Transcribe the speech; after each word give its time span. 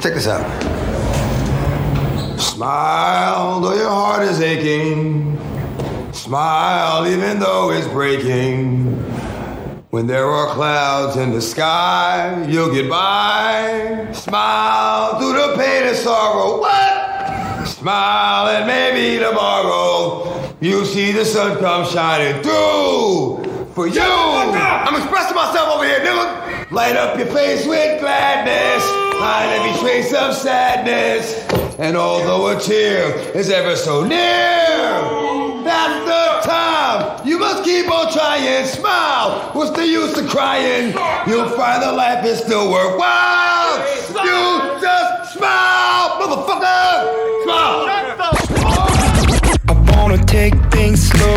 Check 0.00 0.14
this 0.14 0.28
out. 0.28 0.46
Smile 2.38 3.60
though 3.60 3.74
your 3.74 3.88
heart 3.88 4.22
is 4.22 4.40
aching. 4.40 5.36
Smile 6.12 7.08
even 7.08 7.40
though 7.40 7.72
it's 7.72 7.88
breaking. 7.88 8.94
When 9.90 10.06
there 10.06 10.26
are 10.26 10.54
clouds 10.54 11.16
in 11.16 11.32
the 11.32 11.40
sky, 11.40 12.46
you'll 12.48 12.72
get 12.72 12.88
by. 12.88 14.06
Smile 14.12 15.18
through 15.18 15.32
the 15.32 15.54
pain 15.56 15.88
and 15.88 15.96
sorrow. 15.96 16.60
What? 16.60 17.66
Smile 17.66 18.48
and 18.48 18.66
maybe 18.68 19.18
tomorrow 19.18 20.54
you'll 20.60 20.84
see 20.84 21.10
the 21.10 21.24
sun 21.24 21.58
come 21.58 21.84
shining 21.84 22.40
through 22.44 23.44
for 23.74 23.88
you. 23.88 24.00
I'm 24.00 24.94
expressing 24.94 25.34
myself 25.34 25.74
over 25.74 25.84
here, 25.84 25.98
nigga. 26.00 26.70
Light 26.70 26.94
up 26.94 27.18
your 27.18 27.26
face 27.26 27.66
with 27.66 28.00
gladness. 28.00 29.07
Hide 29.20 29.50
every 29.58 29.80
trace 29.80 30.12
of 30.14 30.32
sadness. 30.32 31.44
And 31.78 31.96
although 31.96 32.56
a 32.56 32.60
tear 32.60 33.16
is 33.36 33.50
ever 33.50 33.74
so 33.74 34.04
near, 34.04 35.64
that's 35.64 36.04
the 36.06 36.48
time. 36.48 37.26
You 37.26 37.38
must 37.38 37.64
keep 37.64 37.90
on 37.90 38.12
trying. 38.12 38.66
Smile. 38.66 39.50
What's 39.54 39.72
the 39.76 39.86
use 39.86 40.16
of 40.18 40.28
crying? 40.28 40.92
You'll 41.26 41.48
find 41.50 41.82
that 41.82 41.94
life 41.94 42.24
is 42.24 42.38
still 42.38 42.70
worthwhile. 42.70 43.78
You 44.24 44.80
just 44.80 45.34
smile, 45.34 46.20
motherfucker. 46.20 47.42
Smile. 47.44 47.88
I 49.68 49.96
wanna 49.96 50.24
take 50.24 50.54
things 50.70 51.08
slow. 51.08 51.36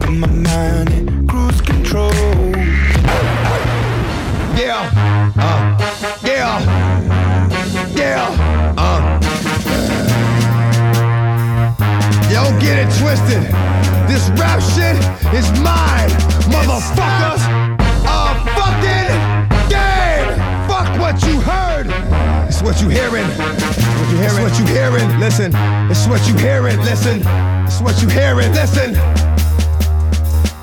Put 0.00 0.10
my 0.10 0.26
mind 0.26 0.90
in 0.90 1.28
cruise 1.28 1.60
control. 1.60 2.12
Yeah. 4.56 4.90
Uh. 5.36 5.71
Yeah. 8.12 8.76
Uh. 8.76 9.00
Yo, 12.28 12.42
get 12.60 12.76
it 12.78 12.90
twisted. 13.00 13.42
This 14.06 14.28
rap 14.38 14.60
shit 14.60 14.96
is 15.32 15.48
mine, 15.64 16.10
motherfucker. 16.52 17.40
A 18.04 18.36
fucking 18.52 19.08
game. 19.72 20.28
Fuck 20.68 21.00
what 21.00 21.24
you 21.24 21.40
heard. 21.40 21.86
It's 22.48 22.60
what 22.60 22.82
you 22.82 22.90
hearing. 22.90 23.24
What 23.24 24.10
you 24.10 24.18
hearing. 24.18 24.44
It's 24.44 24.58
what 24.58 24.58
you 24.58 24.66
hearing. 24.66 25.18
Listen. 25.18 25.52
It's 25.90 26.06
what 26.06 26.28
you 26.28 26.34
hearing. 26.34 26.76
Listen. 26.80 27.22
It's 27.64 27.80
what 27.80 28.02
you 28.02 28.10
hearing. 28.10 28.52
Listen. 28.52 29.41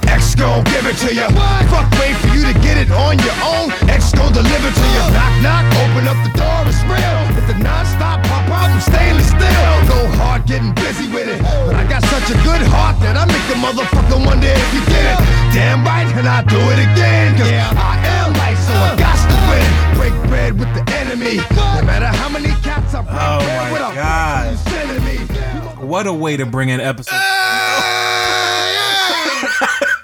X 0.09 0.33
gon' 0.35 0.63
give 0.65 0.85
it 0.89 0.97
to 1.05 1.13
you. 1.13 1.27
Fuck, 1.69 1.87
wait 2.01 2.17
for 2.17 2.33
you 2.33 2.41
to 2.49 2.55
get 2.65 2.77
it 2.77 2.89
on 2.91 3.17
your 3.21 3.37
own. 3.45 3.69
X 3.87 4.11
gon' 4.11 4.33
deliver 4.33 4.69
to 4.73 4.85
you. 4.95 5.03
Knock, 5.13 5.33
knock, 5.45 5.65
open 5.85 6.09
up 6.09 6.17
the 6.25 6.33
door, 6.33 6.65
it's 6.65 6.81
real. 6.89 7.19
It's 7.37 7.47
the 7.47 7.57
non-stop 7.61 8.25
pop 8.25 8.49
out 8.49 8.73
from 8.73 8.81
stainless 8.81 9.29
steel. 9.29 9.71
Go 9.85 9.99
hard, 10.17 10.45
getting 10.45 10.73
busy 10.73 11.07
with 11.13 11.29
it. 11.29 11.39
But 11.65 11.75
I 11.75 11.85
got 11.85 12.01
such 12.09 12.33
a 12.33 12.37
good 12.41 12.61
heart 12.73 12.97
that 13.05 13.15
I 13.15 13.25
make 13.29 13.45
the 13.47 13.57
motherfucker 13.61 14.17
wonder 14.25 14.49
if 14.49 14.69
you 14.73 14.81
get 14.89 15.05
it. 15.13 15.17
Damn 15.53 15.85
right, 15.85 16.09
and 16.17 16.27
I 16.27 16.41
do 16.43 16.59
it 16.73 16.79
again. 16.89 17.37
Cause 17.37 17.51
yeah. 17.51 17.69
I 17.77 18.01
am 18.19 18.33
like, 18.33 18.57
so 18.57 18.73
I 18.73 18.97
got 18.97 19.17
to 19.29 19.37
win. 19.45 19.69
Break 20.01 20.15
bread 20.27 20.51
with 20.57 20.71
the 20.73 20.83
enemy. 20.97 21.37
No 21.53 21.85
matter 21.85 22.09
how 22.09 22.29
many 22.29 22.49
cats 22.65 22.93
I 22.93 23.01
break 23.05 23.13
Oh 23.13 23.39
bread 23.45 23.61
my 23.61 23.71
with, 23.71 25.29
you. 25.31 25.87
What 25.87 26.07
a 26.07 26.13
way 26.13 26.37
to 26.37 26.45
bring 26.45 26.71
an 26.71 26.81
episode. 26.81 27.68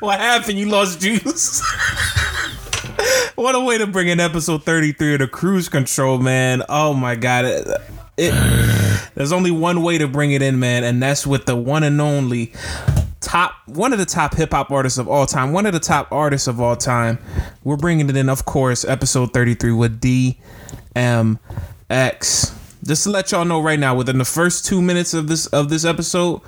What 0.06 0.20
happened? 0.20 0.58
You 0.60 0.70
lost 0.70 1.02
juice. 1.02 1.62
what 3.36 3.56
a 3.56 3.60
way 3.60 3.78
to 3.78 3.88
bring 3.88 4.08
in 4.08 4.20
episode 4.20 4.64
33 4.64 5.14
of 5.16 5.20
the 5.20 5.28
cruise 5.28 5.68
control, 5.70 6.18
man. 6.20 6.64
Oh 6.70 6.94
my 6.94 7.16
god. 7.16 7.46
It, 7.46 7.68
it- 8.18 9.12
there's 9.16 9.32
only 9.32 9.52
one 9.52 9.82
way 9.82 9.98
to 9.98 10.08
bring 10.08 10.32
it 10.32 10.42
in, 10.42 10.60
man, 10.60 10.84
and 10.84 11.02
that's 11.02 11.26
with 11.26 11.46
the 11.46 11.56
one 11.56 11.84
and 11.84 12.00
only 12.02 12.52
top 13.22 13.54
one 13.66 13.92
of 13.94 14.00
the 14.00 14.06
top 14.06 14.36
hip 14.36 14.52
hop 14.52 14.72
artists 14.72 14.98
of 15.00 15.08
all 15.08 15.26
time, 15.26 15.52
one 15.54 15.66
of 15.66 15.74
the 15.74 15.80
top 15.80 16.12
artists 16.12 16.48
of 16.48 16.60
all 16.62 16.76
time. 16.76 17.18
We're 17.64 17.78
bringing 17.78 18.10
it 18.10 18.16
in, 18.18 18.28
of 18.30 18.46
course, 18.46 18.84
episode 18.86 19.32
33 19.34 19.72
with 19.72 20.02
DMX. 20.02 21.38
Just 22.86 23.04
to 23.04 23.10
let 23.10 23.32
y'all 23.32 23.46
know 23.46 23.62
right 23.62 23.80
now, 23.80 23.96
within 23.96 24.18
the 24.18 24.26
first 24.26 24.66
two 24.66 24.82
minutes 24.82 25.14
of 25.14 25.28
this 25.28 25.48
of 25.48 25.70
this 25.70 25.86
episode, 25.86 26.42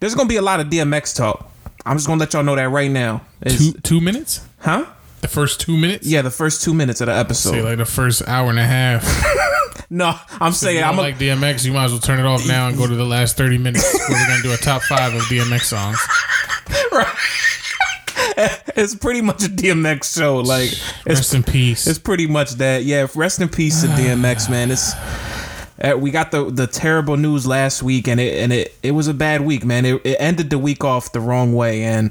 there's 0.00 0.14
gonna 0.14 0.28
be 0.28 0.36
a 0.36 0.42
lot 0.42 0.60
of 0.60 0.68
DMX 0.68 1.16
talk. 1.16 1.50
I'm 1.86 1.96
just 1.96 2.06
gonna 2.06 2.20
let 2.20 2.32
y'all 2.34 2.42
know 2.42 2.56
that 2.56 2.68
right 2.68 2.90
now. 2.90 3.22
It's- 3.40 3.58
Two 3.58 3.72
two 3.82 4.00
minutes? 4.00 4.40
huh? 4.58 4.84
The 5.22 5.28
first 5.28 5.60
two 5.60 5.76
minutes? 5.76 6.06
Yeah, 6.06 6.22
the 6.22 6.30
first 6.30 6.62
two 6.62 6.74
minutes 6.74 7.00
of 7.00 7.06
the 7.06 7.14
episode. 7.14 7.52
Say 7.52 7.62
like 7.62 7.78
the 7.78 7.84
first 7.86 8.22
hour 8.28 8.50
and 8.50 8.58
a 8.58 8.64
half. 8.66 9.02
no, 9.90 10.14
I'm 10.40 10.50
If 10.50 10.56
saying 10.56 10.76
you 10.78 10.82
I'm 10.82 10.96
don't 10.96 11.04
a, 11.04 11.08
like 11.08 11.18
DMX, 11.18 11.64
you 11.64 11.72
might 11.72 11.84
as 11.84 11.92
well 11.92 12.00
turn 12.00 12.18
it 12.20 12.26
off 12.26 12.46
now 12.46 12.68
and 12.68 12.76
go 12.76 12.86
to 12.86 12.94
the 12.94 13.04
last 13.06 13.36
thirty 13.36 13.56
minutes 13.58 13.84
where 14.08 14.18
we're 14.18 14.26
gonna 14.28 14.42
do 14.42 14.52
a 14.52 14.56
top 14.56 14.82
five 14.82 15.14
of 15.14 15.22
DMX 15.22 15.62
songs. 15.62 15.98
it's 18.76 18.94
pretty 18.94 19.20
much 19.22 19.44
a 19.44 19.48
DMX 19.48 20.16
show. 20.16 20.36
Like 20.38 20.70
it's 20.72 21.06
Rest 21.06 21.34
in 21.34 21.42
peace. 21.42 21.86
It's 21.86 21.98
pretty 21.98 22.26
much 22.26 22.52
that. 22.54 22.84
Yeah. 22.84 23.06
Rest 23.14 23.40
in 23.40 23.48
peace 23.48 23.80
to 23.82 23.88
DMX, 23.88 24.50
man. 24.50 24.70
It's 24.70 24.92
Uh, 25.82 25.96
we 25.96 26.10
got 26.10 26.30
the 26.30 26.50
the 26.50 26.66
terrible 26.66 27.16
news 27.16 27.46
last 27.46 27.82
week, 27.82 28.08
and 28.08 28.20
it 28.20 28.34
and 28.42 28.52
it 28.52 28.76
it 28.82 28.92
was 28.92 29.08
a 29.08 29.14
bad 29.14 29.42
week, 29.42 29.64
man. 29.64 29.84
It, 29.84 30.00
it 30.04 30.16
ended 30.18 30.50
the 30.50 30.58
week 30.58 30.84
off 30.84 31.12
the 31.12 31.20
wrong 31.20 31.54
way, 31.54 31.82
and 31.82 32.10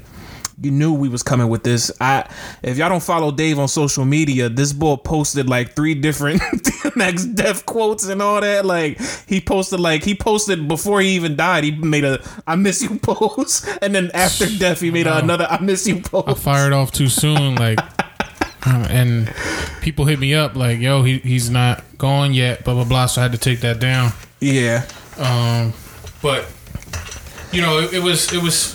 you 0.60 0.70
knew 0.70 0.92
we 0.92 1.08
was 1.08 1.22
coming 1.22 1.48
with 1.48 1.64
this. 1.64 1.90
I 2.00 2.28
if 2.62 2.78
y'all 2.78 2.88
don't 2.88 3.02
follow 3.02 3.30
Dave 3.30 3.58
on 3.58 3.68
social 3.68 4.04
media, 4.04 4.48
this 4.48 4.72
boy 4.72 4.96
posted 4.96 5.48
like 5.48 5.74
three 5.74 5.94
different 5.94 6.40
DMX 6.42 7.34
death 7.34 7.66
quotes 7.66 8.06
and 8.06 8.22
all 8.22 8.40
that. 8.40 8.64
Like 8.64 9.00
he 9.26 9.40
posted 9.40 9.80
like 9.80 10.04
he 10.04 10.14
posted 10.14 10.66
before 10.68 11.00
he 11.00 11.10
even 11.10 11.36
died. 11.36 11.64
He 11.64 11.72
made 11.72 12.04
a 12.04 12.22
I 12.46 12.56
miss 12.56 12.82
you 12.82 12.98
post, 13.02 13.68
and 13.82 13.94
then 13.94 14.10
after 14.14 14.46
death 14.46 14.80
he 14.80 14.90
made 14.90 15.06
another 15.06 15.46
I 15.50 15.60
miss 15.60 15.86
you 15.86 16.00
post. 16.00 16.28
I 16.28 16.34
fired 16.34 16.72
off 16.72 16.90
too 16.92 17.08
soon, 17.08 17.56
like, 17.56 17.78
um, 18.66 18.82
and 18.90 19.32
people 19.80 20.04
hit 20.06 20.18
me 20.18 20.34
up 20.34 20.56
like, 20.56 20.78
"Yo, 20.80 21.02
he, 21.02 21.18
he's 21.18 21.48
not 21.50 21.84
gone 21.98 22.34
yet." 22.34 22.64
Blah 22.64 22.74
blah 22.74 22.84
blah. 22.84 23.06
So 23.06 23.20
I 23.20 23.24
had 23.24 23.32
to 23.32 23.38
take 23.38 23.60
that 23.60 23.78
down. 23.80 24.12
Yeah. 24.40 24.84
Um, 25.18 25.72
but 26.22 26.46
you 27.52 27.62
know, 27.62 27.78
it, 27.78 27.94
it 27.94 28.02
was 28.02 28.32
it 28.32 28.42
was 28.42 28.72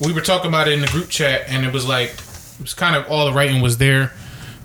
we 0.00 0.12
were 0.12 0.20
talking 0.22 0.48
about 0.48 0.66
it 0.68 0.72
in 0.72 0.80
the 0.80 0.86
group 0.88 1.08
chat, 1.08 1.42
and 1.48 1.64
it 1.66 1.72
was 1.72 1.86
like 1.86 2.10
it 2.10 2.60
was 2.62 2.74
kind 2.74 2.96
of 2.96 3.06
all 3.10 3.26
the 3.26 3.32
writing 3.32 3.60
was 3.62 3.78
there. 3.78 4.12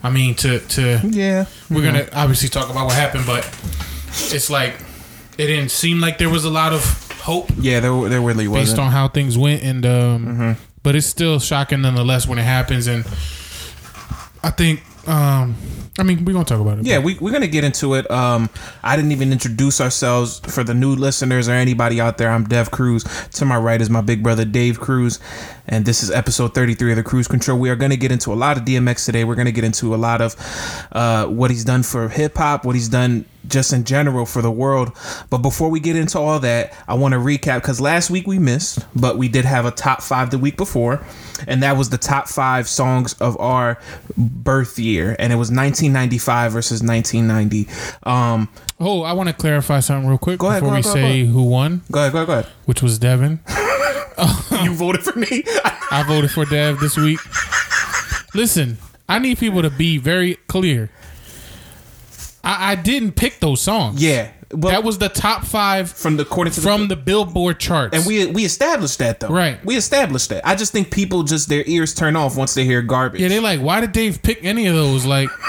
I 0.03 0.09
mean, 0.09 0.35
to 0.35 0.59
to 0.59 0.99
Yeah. 1.03 1.45
we're 1.69 1.83
gonna 1.83 2.07
obviously 2.13 2.49
talk 2.49 2.69
about 2.69 2.85
what 2.85 2.93
happened, 2.95 3.25
but 3.25 3.43
it's 4.33 4.49
like 4.49 4.75
it 5.37 5.47
didn't 5.47 5.69
seem 5.71 5.99
like 5.99 6.17
there 6.17 6.29
was 6.29 6.45
a 6.45 6.49
lot 6.49 6.71
of 6.73 6.83
hope 7.21 7.49
Yeah, 7.59 7.79
there, 7.81 8.07
there 8.09 8.21
really 8.21 8.45
based 8.47 8.51
wasn't. 8.71 8.79
on 8.81 8.91
how 8.91 9.07
things 9.07 9.37
went, 9.37 9.63
and 9.63 9.85
um, 9.85 10.25
Mm-hmm. 10.25 10.51
but 10.83 10.95
it's 10.95 11.07
still 11.07 11.39
shocking 11.39 11.81
nonetheless 11.81 12.27
when 12.27 12.37
it 12.39 12.43
happens, 12.43 12.87
and 12.87 13.03
I 14.45 14.51
think 14.51 14.83
um, 15.09 15.55
I 15.97 16.03
mean 16.03 16.23
we're 16.23 16.33
gonna 16.33 16.45
talk 16.45 16.61
about 16.61 16.77
it. 16.77 16.85
Yeah, 16.85 16.99
we, 16.99 17.17
we're 17.19 17.31
gonna 17.31 17.47
get 17.47 17.63
into 17.63 17.95
it. 17.95 18.09
Um, 18.11 18.47
I 18.83 18.95
didn't 18.95 19.11
even 19.11 19.31
introduce 19.31 19.81
ourselves 19.81 20.39
for 20.39 20.63
the 20.63 20.75
new 20.75 20.93
listeners 20.93 21.49
or 21.49 21.53
anybody 21.53 21.99
out 21.99 22.19
there. 22.19 22.29
I'm 22.29 22.43
Dev 22.43 22.69
Cruz. 22.69 23.03
To 23.31 23.45
my 23.45 23.57
right 23.57 23.81
is 23.81 23.89
my 23.89 24.01
big 24.01 24.21
brother 24.21 24.45
Dave 24.45 24.79
Cruz, 24.79 25.19
and 25.67 25.83
this 25.83 26.03
is 26.03 26.11
episode 26.11 26.53
33 26.53 26.91
of 26.91 26.97
the 26.97 27.03
Cruise 27.03 27.27
Control. 27.27 27.57
We 27.57 27.71
are 27.71 27.75
gonna 27.75 27.97
get 27.97 28.11
into 28.11 28.31
a 28.31 28.35
lot 28.35 28.55
of 28.55 28.65
DMX 28.65 29.03
today. 29.05 29.23
We're 29.23 29.33
gonna 29.33 29.51
get 29.51 29.63
into 29.63 29.95
a 29.95 29.97
lot 29.97 30.21
of 30.21 30.35
uh, 30.91 31.25
what 31.25 31.49
he's 31.49 31.65
done 31.65 31.81
for 31.81 32.07
hip 32.07 32.37
hop, 32.37 32.65
what 32.65 32.75
he's 32.75 32.89
done 32.89 33.25
just 33.47 33.73
in 33.73 33.83
general 33.83 34.25
for 34.25 34.41
the 34.41 34.51
world. 34.51 34.91
But 35.29 35.39
before 35.39 35.69
we 35.69 35.79
get 35.79 35.95
into 35.95 36.19
all 36.19 36.39
that, 36.39 36.73
I 36.87 36.93
want 36.95 37.13
to 37.13 37.19
recap 37.19 37.61
because 37.61 37.79
last 37.81 38.09
week 38.09 38.27
we 38.27 38.39
missed, 38.39 38.79
but 38.95 39.17
we 39.17 39.27
did 39.27 39.45
have 39.45 39.65
a 39.65 39.71
top 39.71 40.01
five 40.01 40.31
the 40.31 40.37
week 40.37 40.57
before, 40.57 41.03
and 41.47 41.61
that 41.63 41.77
was 41.77 41.89
the 41.89 41.97
top 41.97 42.27
five 42.27 42.67
songs 42.67 43.13
of 43.21 43.39
our 43.39 43.79
birth 44.17 44.77
year, 44.79 45.15
and 45.19 45.31
it 45.33 45.37
was 45.37 45.49
1995 45.49 46.51
versus 46.51 46.81
1990. 46.83 47.67
Um, 48.03 48.49
Oh, 48.77 49.03
I 49.03 49.13
want 49.13 49.29
to 49.29 49.33
clarify 49.33 49.79
something 49.79 50.09
real 50.09 50.17
quick 50.17 50.37
Go 50.37 50.47
ahead, 50.49 50.59
before 50.61 50.71
go 50.71 50.75
we 50.75 50.79
ahead, 50.81 50.83
go 50.83 50.93
say 50.93 51.21
ahead. 51.21 51.27
who 51.33 51.43
won, 51.43 51.81
go 51.89 51.99
ahead, 52.01 52.11
go 52.11 52.17
ahead, 52.17 52.27
go 52.27 52.33
ahead. 52.39 52.45
which 52.65 52.81
was 52.81 52.99
Devin. 52.99 53.39
You 54.63 54.73
voted 54.73 55.03
for 55.03 55.17
me. 55.19 55.43
I 55.91 56.03
voted 56.07 56.31
for 56.31 56.45
Dev 56.45 56.79
this 56.79 56.95
week. 56.97 57.19
Listen, 58.33 58.77
I 59.07 59.19
need 59.19 59.37
people 59.37 59.61
to 59.61 59.69
be 59.69 59.97
very 59.97 60.35
clear. 60.47 60.89
I, 62.45 62.71
I 62.71 62.75
didn't 62.75 63.13
pick 63.13 63.39
those 63.39 63.61
songs. 63.61 64.01
yeah, 64.01 64.31
well, 64.51 64.71
that 64.71 64.83
was 64.83 64.99
the 64.99 65.09
top 65.09 65.43
five 65.45 65.91
from 65.91 66.17
the 66.17 66.23
according 66.23 66.53
to 66.53 66.61
from 66.61 66.87
the 66.87 66.95
Billboard 66.95 67.59
charts. 67.59 67.95
And 67.97 68.05
we 68.05 68.25
we 68.27 68.45
established 68.45 68.99
that 68.99 69.19
though. 69.19 69.29
Right. 69.29 69.63
We 69.65 69.75
established 69.75 70.29
that. 70.29 70.47
I 70.47 70.55
just 70.55 70.71
think 70.71 70.91
people 70.91 71.23
just 71.23 71.49
their 71.49 71.63
ears 71.65 71.93
turn 71.93 72.15
off 72.15 72.37
once 72.37 72.53
they 72.53 72.63
hear 72.63 72.81
garbage. 72.81 73.21
yeah, 73.21 73.27
they're 73.29 73.41
like, 73.41 73.59
why 73.59 73.81
did 73.81 73.91
Dave 73.91 74.21
pick 74.21 74.43
any 74.45 74.67
of 74.67 74.75
those? 74.75 75.05
Like, 75.05 75.29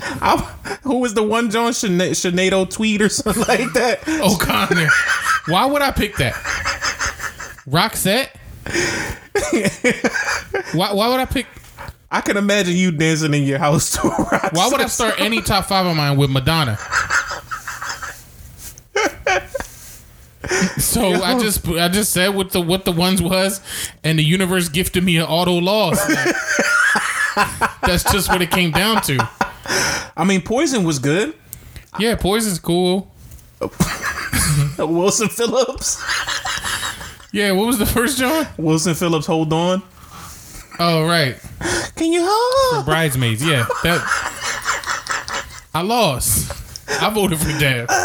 I, 0.00 0.36
who 0.82 0.98
was 0.98 1.14
the 1.14 1.22
one 1.22 1.50
John 1.50 1.72
Sinead, 1.72 2.10
Sinead 2.10 2.70
tweet 2.70 3.00
or 3.00 3.08
something 3.08 3.42
like 3.48 3.72
that? 3.74 4.06
O'Connor. 4.08 4.88
why 5.46 5.66
would 5.66 5.82
I 5.82 5.92
pick 5.92 6.16
that? 6.16 6.34
Roxette. 7.68 8.30
why, 10.74 10.92
why 10.92 11.08
would 11.08 11.20
I 11.20 11.24
pick? 11.26 11.46
I 12.14 12.20
can 12.20 12.36
imagine 12.36 12.76
you 12.76 12.92
dancing 12.92 13.34
in 13.34 13.42
your 13.42 13.58
house 13.58 13.90
to 13.94 14.08
Why 14.52 14.68
would 14.70 14.80
I 14.80 14.86
start 14.86 15.16
any 15.18 15.42
top 15.42 15.64
five 15.64 15.84
of 15.84 15.96
mine 15.96 16.16
with 16.16 16.30
Madonna? 16.30 16.76
so 20.78 21.08
Yo. 21.08 21.20
I 21.20 21.36
just 21.40 21.66
I 21.66 21.88
just 21.88 22.12
said 22.12 22.28
what 22.28 22.52
the 22.52 22.60
what 22.60 22.84
the 22.84 22.92
ones 22.92 23.20
was, 23.20 23.60
and 24.04 24.16
the 24.16 24.22
universe 24.22 24.68
gifted 24.68 25.02
me 25.02 25.16
an 25.16 25.24
auto 25.24 25.58
loss. 25.58 26.06
That's 27.82 28.04
just 28.04 28.28
what 28.28 28.40
it 28.40 28.52
came 28.52 28.70
down 28.70 29.02
to. 29.02 29.28
I 30.16 30.22
mean, 30.24 30.42
Poison 30.42 30.84
was 30.84 31.00
good. 31.00 31.34
Yeah, 31.98 32.14
Poison's 32.14 32.60
cool. 32.60 33.12
Wilson 34.78 35.30
Phillips. 35.30 36.00
yeah, 37.32 37.50
what 37.50 37.66
was 37.66 37.78
the 37.78 37.86
first 37.86 38.18
John? 38.18 38.46
Wilson 38.56 38.94
Phillips, 38.94 39.26
hold 39.26 39.52
on. 39.52 39.82
Oh 40.78 41.06
right, 41.06 41.36
Can 41.96 42.12
you 42.12 42.22
hold? 42.28 42.84
bridesmaids. 42.84 43.44
Yeah, 43.46 43.64
that 43.84 44.00
I 45.74 45.82
lost. 45.82 46.52
I 47.02 47.10
voted 47.10 47.38
for 47.38 47.48
Dab. 47.58 47.88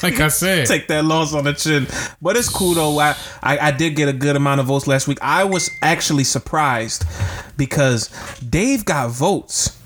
Like 0.00 0.20
I 0.20 0.28
said, 0.28 0.68
Take 0.68 0.86
that 0.88 1.04
loss 1.04 1.34
on 1.34 1.42
the 1.42 1.52
chin. 1.52 1.88
But 2.22 2.36
it's 2.36 2.48
cool 2.48 2.74
though. 2.74 3.00
I, 3.00 3.16
I 3.42 3.58
I 3.58 3.70
did 3.72 3.96
get 3.96 4.08
a 4.08 4.12
good 4.12 4.36
amount 4.36 4.60
of 4.60 4.66
votes 4.66 4.86
last 4.86 5.08
week. 5.08 5.18
I 5.20 5.42
was 5.42 5.72
actually 5.82 6.22
surprised 6.22 7.04
because 7.56 8.08
Dave 8.38 8.84
got 8.84 9.10
votes, 9.10 9.76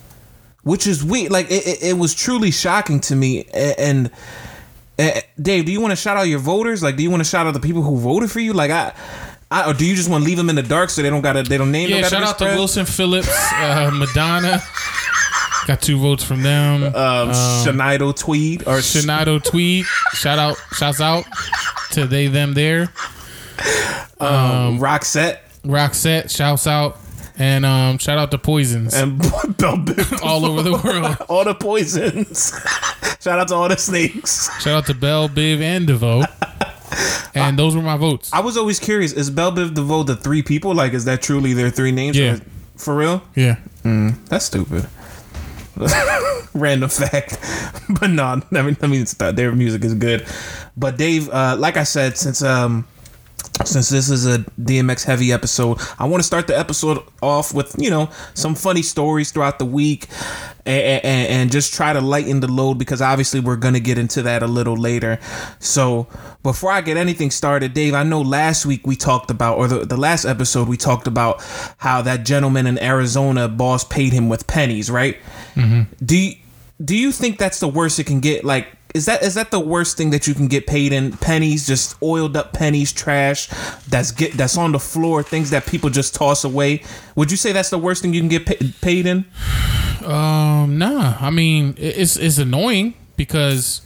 which 0.64 0.86
is 0.86 1.02
weird. 1.02 1.32
Like 1.32 1.46
it, 1.50 1.66
it, 1.66 1.82
it 1.82 1.92
was 1.94 2.14
truly 2.14 2.50
shocking 2.50 3.00
to 3.00 3.16
me. 3.16 3.46
And, 3.54 4.10
uh, 4.98 5.20
Dave, 5.40 5.64
do 5.64 5.72
you 5.72 5.80
want 5.80 5.92
to 5.92 5.96
shout 5.96 6.18
out 6.18 6.24
your 6.28 6.40
voters? 6.40 6.82
Like, 6.82 6.96
do 6.96 7.02
you 7.02 7.10
want 7.10 7.22
to 7.22 7.28
shout 7.28 7.46
out 7.46 7.54
the 7.54 7.60
people 7.60 7.80
who 7.80 7.96
voted 7.98 8.30
for 8.30 8.40
you? 8.40 8.52
Like, 8.52 8.70
I. 8.70 8.92
I, 9.52 9.70
or 9.70 9.74
do 9.74 9.84
you 9.84 9.94
just 9.94 10.08
want 10.08 10.22
to 10.22 10.26
leave 10.26 10.38
them 10.38 10.48
in 10.48 10.56
the 10.56 10.62
dark 10.62 10.90
so 10.90 11.02
they 11.02 11.10
don't 11.10 11.20
got 11.20 11.34
to 11.34 11.42
they 11.42 11.58
don't 11.58 11.70
name 11.70 11.90
yeah. 11.90 12.02
Shout 12.08 12.22
out 12.22 12.38
to? 12.38 12.44
Wilson 12.44 12.86
Phillips, 12.86 13.28
uh, 13.52 13.90
Madonna. 13.92 14.62
Got 15.66 15.80
two 15.80 15.98
votes 15.98 16.24
from 16.24 16.42
them. 16.42 16.84
um, 16.84 17.30
Shanido 17.30 18.16
Tweed 18.16 18.66
or 18.66 18.80
Sh- 18.80 18.96
Shinado 18.96 19.42
Tweed. 19.42 19.84
Shout 20.14 20.38
out, 20.38 20.56
shouts 20.72 21.00
out 21.00 21.24
to 21.92 22.06
they 22.06 22.26
them 22.26 22.54
there. 22.54 22.82
um, 24.18 24.78
Roxette 24.80 25.38
Roxette, 25.64 26.34
shouts 26.34 26.66
out, 26.66 26.98
and 27.38 27.64
um, 27.64 27.98
shout 27.98 28.18
out 28.18 28.30
to 28.32 28.38
Poisons 28.38 28.94
and 28.94 29.20
all 30.22 30.44
over 30.44 30.62
the 30.62 30.80
world. 30.84 31.16
all 31.28 31.44
the 31.44 31.54
poisons. 31.54 32.52
Shout 33.20 33.38
out 33.38 33.48
to 33.48 33.54
all 33.54 33.68
the 33.68 33.76
snakes. 33.76 34.50
Shout 34.60 34.74
out 34.74 34.86
to 34.86 34.94
Bell, 34.94 35.28
Biv, 35.28 35.60
and 35.60 35.86
DeVoe. 35.86 36.24
And 37.34 37.58
those 37.58 37.74
were 37.74 37.82
my 37.82 37.96
votes. 37.96 38.30
I 38.32 38.40
was 38.40 38.56
always 38.56 38.78
curious: 38.78 39.12
is 39.12 39.30
Bell 39.30 39.52
Biv 39.52 39.74
DeVoe 39.74 40.02
the 40.02 40.16
three 40.16 40.42
people? 40.42 40.74
Like, 40.74 40.92
is 40.92 41.04
that 41.06 41.22
truly 41.22 41.52
their 41.52 41.70
three 41.70 41.92
names? 41.92 42.18
Yeah. 42.18 42.38
For 42.76 42.94
real? 42.94 43.22
Yeah. 43.34 43.56
That's 44.28 44.44
stupid. 44.44 44.88
Random 46.54 46.90
fact, 46.90 47.38
but 48.00 48.10
no, 48.10 48.24
I 48.24 48.62
mean, 48.62 48.76
I 48.82 48.86
mean, 48.86 49.06
their 49.34 49.52
music 49.52 49.84
is 49.84 49.94
good. 49.94 50.26
But 50.76 50.98
Dave, 50.98 51.30
uh, 51.30 51.56
like 51.58 51.78
I 51.78 51.84
said, 51.84 52.18
since 52.18 52.42
um, 52.42 52.86
since 53.64 53.90
this 53.90 54.10
is 54.10 54.26
a 54.26 54.38
DMX 54.60 55.04
heavy 55.04 55.32
episode, 55.32 55.78
I 55.98 56.06
want 56.06 56.20
to 56.20 56.26
start 56.26 56.46
the 56.46 56.58
episode 56.58 56.98
off 57.22 57.54
with 57.54 57.74
you 57.78 57.90
know 57.90 58.10
some 58.34 58.54
funny 58.54 58.82
stories 58.82 59.30
throughout 59.30 59.58
the 59.58 59.64
week, 59.64 60.06
and, 60.64 61.04
and, 61.04 61.28
and 61.28 61.52
just 61.52 61.74
try 61.74 61.92
to 61.92 62.00
lighten 62.00 62.40
the 62.40 62.48
load 62.48 62.78
because 62.78 63.02
obviously 63.02 63.40
we're 63.40 63.56
gonna 63.56 63.80
get 63.80 63.98
into 63.98 64.22
that 64.22 64.42
a 64.42 64.46
little 64.46 64.76
later. 64.76 65.18
So 65.58 66.08
before 66.42 66.70
I 66.70 66.80
get 66.80 66.96
anything 66.96 67.30
started, 67.30 67.74
Dave, 67.74 67.94
I 67.94 68.02
know 68.02 68.20
last 68.20 68.66
week 68.66 68.86
we 68.86 68.96
talked 68.96 69.30
about, 69.30 69.58
or 69.58 69.68
the, 69.68 69.86
the 69.86 69.96
last 69.96 70.24
episode 70.24 70.68
we 70.68 70.76
talked 70.76 71.06
about 71.06 71.42
how 71.78 72.02
that 72.02 72.24
gentleman 72.24 72.66
in 72.66 72.78
Arizona 72.78 73.48
boss 73.48 73.84
paid 73.84 74.12
him 74.12 74.28
with 74.28 74.46
pennies, 74.46 74.90
right? 74.90 75.18
Mm-hmm. 75.54 76.04
Do 76.04 76.16
you, 76.16 76.34
do 76.84 76.96
you 76.96 77.12
think 77.12 77.38
that's 77.38 77.60
the 77.60 77.68
worst 77.68 77.98
it 78.00 78.04
can 78.04 78.20
get? 78.20 78.44
Like, 78.44 78.66
is 78.94 79.06
that 79.06 79.22
is 79.22 79.34
that 79.34 79.50
the 79.50 79.60
worst 79.60 79.96
thing 79.96 80.10
that 80.10 80.26
you 80.26 80.34
can 80.34 80.48
get 80.48 80.66
paid 80.66 80.92
in? 80.92 81.12
Pennies, 81.16 81.66
just 81.66 82.00
oiled 82.02 82.36
up 82.36 82.52
pennies, 82.52 82.92
trash 82.92 83.48
that's 83.88 84.10
get 84.10 84.32
that's 84.34 84.56
on 84.58 84.72
the 84.72 84.78
floor, 84.78 85.22
things 85.22 85.50
that 85.50 85.66
people 85.66 85.90
just 85.90 86.14
toss 86.14 86.44
away. 86.44 86.82
Would 87.16 87.30
you 87.30 87.36
say 87.36 87.52
that's 87.52 87.70
the 87.70 87.78
worst 87.78 88.02
thing 88.02 88.12
you 88.12 88.20
can 88.20 88.28
get 88.28 88.46
pa- 88.46 88.66
paid 88.80 89.06
in? 89.06 89.24
Um, 90.04 90.78
nah. 90.78 91.16
I 91.20 91.30
mean, 91.30 91.74
it's 91.78 92.16
it's 92.16 92.38
annoying 92.38 92.94
because 93.16 93.82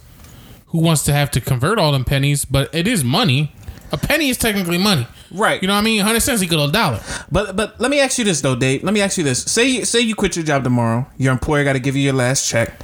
who 0.67 0.79
wants 0.79 1.03
to 1.03 1.13
have 1.13 1.31
to 1.31 1.41
convert 1.41 1.79
all 1.79 1.91
them 1.91 2.03
pennies? 2.03 2.45
But 2.45 2.73
it 2.73 2.87
is 2.87 3.03
money. 3.03 3.53
A 3.91 3.97
penny 3.97 4.27
is 4.27 4.37
technically 4.37 4.77
money, 4.77 5.07
Right. 5.31 5.61
You 5.61 5.67
know 5.69 5.73
what 5.73 5.79
I 5.79 5.83
mean? 5.83 6.01
Hundred 6.01 6.19
cents 6.19 6.43
equal 6.43 6.65
a 6.65 6.71
dollar. 6.71 7.01
But 7.31 7.55
but 7.55 7.79
let 7.79 7.89
me 7.89 8.01
ask 8.01 8.17
you 8.17 8.25
this 8.25 8.41
though, 8.41 8.55
Dave. 8.55 8.83
Let 8.83 8.93
me 8.93 9.01
ask 9.01 9.17
you 9.17 9.23
this. 9.23 9.43
Say 9.43 9.67
you, 9.67 9.85
say 9.85 10.01
you 10.01 10.15
quit 10.15 10.35
your 10.35 10.43
job 10.43 10.65
tomorrow. 10.65 11.07
Your 11.17 11.31
employer 11.31 11.63
got 11.63 11.73
to 11.73 11.79
give 11.79 11.95
you 11.95 12.03
your 12.03 12.13
last 12.13 12.47
check. 12.47 12.79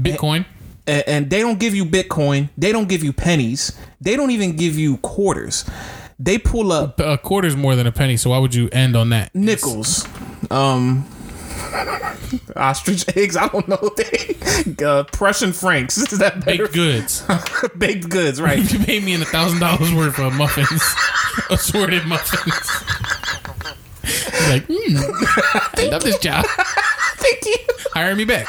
Bitcoin. 0.00 0.46
And, 0.86 1.04
and 1.06 1.30
they 1.30 1.40
don't 1.40 1.58
give 1.58 1.74
you 1.74 1.84
Bitcoin. 1.84 2.48
They 2.56 2.72
don't 2.72 2.88
give 2.88 3.02
you 3.04 3.12
pennies. 3.12 3.78
They 4.00 4.16
don't 4.16 4.30
even 4.30 4.56
give 4.56 4.78
you 4.78 4.96
quarters. 4.98 5.64
They 6.18 6.38
pull 6.38 6.70
up 6.72 7.00
A 7.00 7.18
quarter's 7.18 7.56
more 7.56 7.74
than 7.74 7.86
a 7.86 7.92
penny. 7.92 8.16
So 8.16 8.30
why 8.30 8.38
would 8.38 8.54
you 8.54 8.68
end 8.70 8.94
on 8.96 9.08
that? 9.10 9.34
nickels. 9.34 10.06
Um, 10.50 11.06
ostrich 12.56 13.04
eggs. 13.16 13.36
I 13.36 13.48
don't 13.48 13.66
know. 13.68 13.90
They, 14.64 14.84
uh, 14.84 15.02
Prussian 15.04 15.52
francs. 15.52 15.96
Is 16.12 16.18
that 16.20 16.44
better? 16.44 16.64
Baked 16.64 16.74
goods. 16.74 17.24
Baked 17.76 18.08
goods, 18.08 18.40
right? 18.40 18.58
you 18.72 18.78
paid 18.78 19.02
me 19.02 19.12
in 19.12 19.20
a 19.22 19.24
thousand 19.24 19.58
dollars 19.58 19.92
worth 19.92 20.18
of 20.20 20.32
muffins, 20.34 20.82
assorted 21.50 22.06
muffins. 22.06 22.54
like, 24.48 24.64
hmm, 24.70 24.96
I 25.80 25.88
love 25.90 26.02
this 26.04 26.18
job. 26.20 26.44
Thank 27.16 27.44
you. 27.44 27.56
Hire 27.92 28.14
me 28.14 28.24
back. 28.24 28.46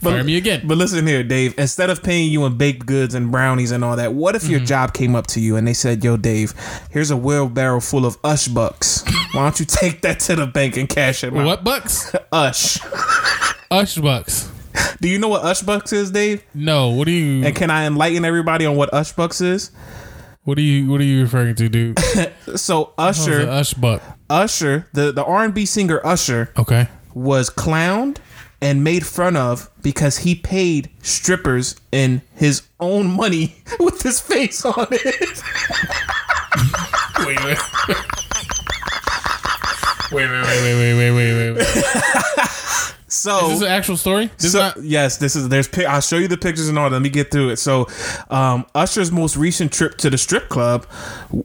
Fire 0.00 0.22
me 0.24 0.36
again. 0.36 0.62
But 0.64 0.78
listen 0.78 1.06
here, 1.06 1.22
Dave. 1.24 1.54
Instead 1.58 1.90
of 1.90 2.02
paying 2.02 2.30
you 2.30 2.44
in 2.46 2.56
baked 2.56 2.86
goods 2.86 3.14
and 3.14 3.30
brownies 3.32 3.70
and 3.72 3.84
all 3.84 3.96
that, 3.96 4.14
what 4.14 4.34
if 4.36 4.42
Mm-hmm. 4.42 4.50
your 4.52 4.60
job 4.60 4.94
came 4.94 5.14
up 5.16 5.26
to 5.28 5.40
you 5.40 5.56
and 5.56 5.66
they 5.66 5.74
said, 5.74 6.04
"Yo, 6.04 6.16
Dave, 6.16 6.54
here's 6.90 7.10
a 7.10 7.16
wheelbarrow 7.16 7.80
full 7.80 8.06
of 8.06 8.16
Ush 8.22 8.48
bucks. 8.48 9.02
Why 9.32 9.42
don't 9.42 9.58
you 9.60 9.66
take 9.66 10.02
that 10.02 10.20
to 10.20 10.36
the 10.36 10.46
bank 10.46 10.76
and 10.76 10.88
cash 10.88 11.24
it?" 11.24 11.34
out?" 11.36 11.44
what 11.44 11.64
bucks? 11.64 12.14
Ush? 12.32 12.78
Ush 13.70 13.96
bucks. 13.98 14.50
Do 15.00 15.08
you 15.08 15.18
know 15.18 15.28
what 15.28 15.42
Ush 15.44 15.62
bucks 15.62 15.92
is, 15.92 16.10
Dave? 16.10 16.42
No, 16.54 16.90
what 16.90 17.08
are 17.08 17.12
you? 17.12 17.44
And 17.44 17.54
can 17.54 17.70
I 17.70 17.86
enlighten 17.86 18.24
everybody 18.24 18.64
on 18.66 18.76
what 18.76 18.92
Ush 18.94 19.12
bucks 19.12 19.40
is? 19.40 19.70
What 20.44 20.56
are 20.58 20.62
you? 20.62 20.88
What 20.90 21.00
are 21.00 21.04
you 21.04 21.22
referring 21.22 21.54
to, 21.56 21.68
dude? 21.68 21.98
So 22.56 22.94
Usher, 22.96 23.46
Ush 23.48 23.74
buck. 23.74 24.00
Usher, 24.30 24.86
the 24.94 25.12
the 25.12 25.24
R 25.24 25.44
and 25.44 25.52
B 25.52 25.66
singer 25.66 26.00
Usher 26.06 26.50
Okay. 26.56 26.88
was 27.14 27.50
clowned 27.50 28.16
and 28.60 28.82
made 28.82 29.06
fun 29.06 29.36
of 29.36 29.70
because 29.82 30.18
he 30.18 30.34
paid 30.34 30.90
strippers 31.02 31.76
in 31.92 32.22
his 32.34 32.62
own 32.80 33.06
money 33.08 33.56
with 33.80 34.02
his 34.02 34.20
face 34.20 34.64
on 34.64 34.86
it. 34.90 35.42
Wait, 37.26 37.44
wait. 37.44 37.58
Wait, 40.10 40.26
wait, 40.30 40.74
wait. 40.74 40.97
So 43.28 43.50
Is 43.50 43.60
this 43.60 43.68
an 43.68 43.74
actual 43.74 43.96
story? 43.96 44.30
This 44.38 44.52
So, 44.52 44.58
is 44.68 44.76
not. 44.76 44.82
yes, 44.84 45.16
this 45.18 45.36
is 45.36 45.48
there's. 45.48 45.68
I'll 45.86 46.00
show 46.00 46.16
you 46.16 46.28
the 46.28 46.36
pictures 46.38 46.68
and 46.68 46.78
all. 46.78 46.88
Let 46.88 47.02
me 47.02 47.08
get 47.10 47.30
through 47.30 47.50
it. 47.50 47.58
So, 47.58 47.86
um, 48.30 48.64
Usher's 48.74 49.12
most 49.12 49.36
recent 49.36 49.72
trip 49.72 49.96
to 49.98 50.10
the 50.10 50.16
strip 50.18 50.48
club 50.48 50.86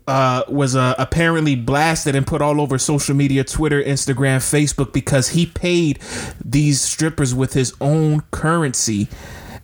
uh, 0.07 0.43
was 0.47 0.75
uh, 0.75 0.95
apparently 0.97 1.55
blasted 1.55 2.15
and 2.15 2.25
put 2.25 2.41
all 2.41 2.61
over 2.61 2.77
social 2.77 3.15
media, 3.15 3.43
Twitter, 3.43 3.83
Instagram, 3.83 4.37
Facebook, 4.37 4.93
because 4.93 5.29
he 5.29 5.45
paid 5.45 5.99
these 6.43 6.79
strippers 6.81 7.35
with 7.35 7.53
his 7.53 7.73
own 7.81 8.21
currency, 8.31 9.07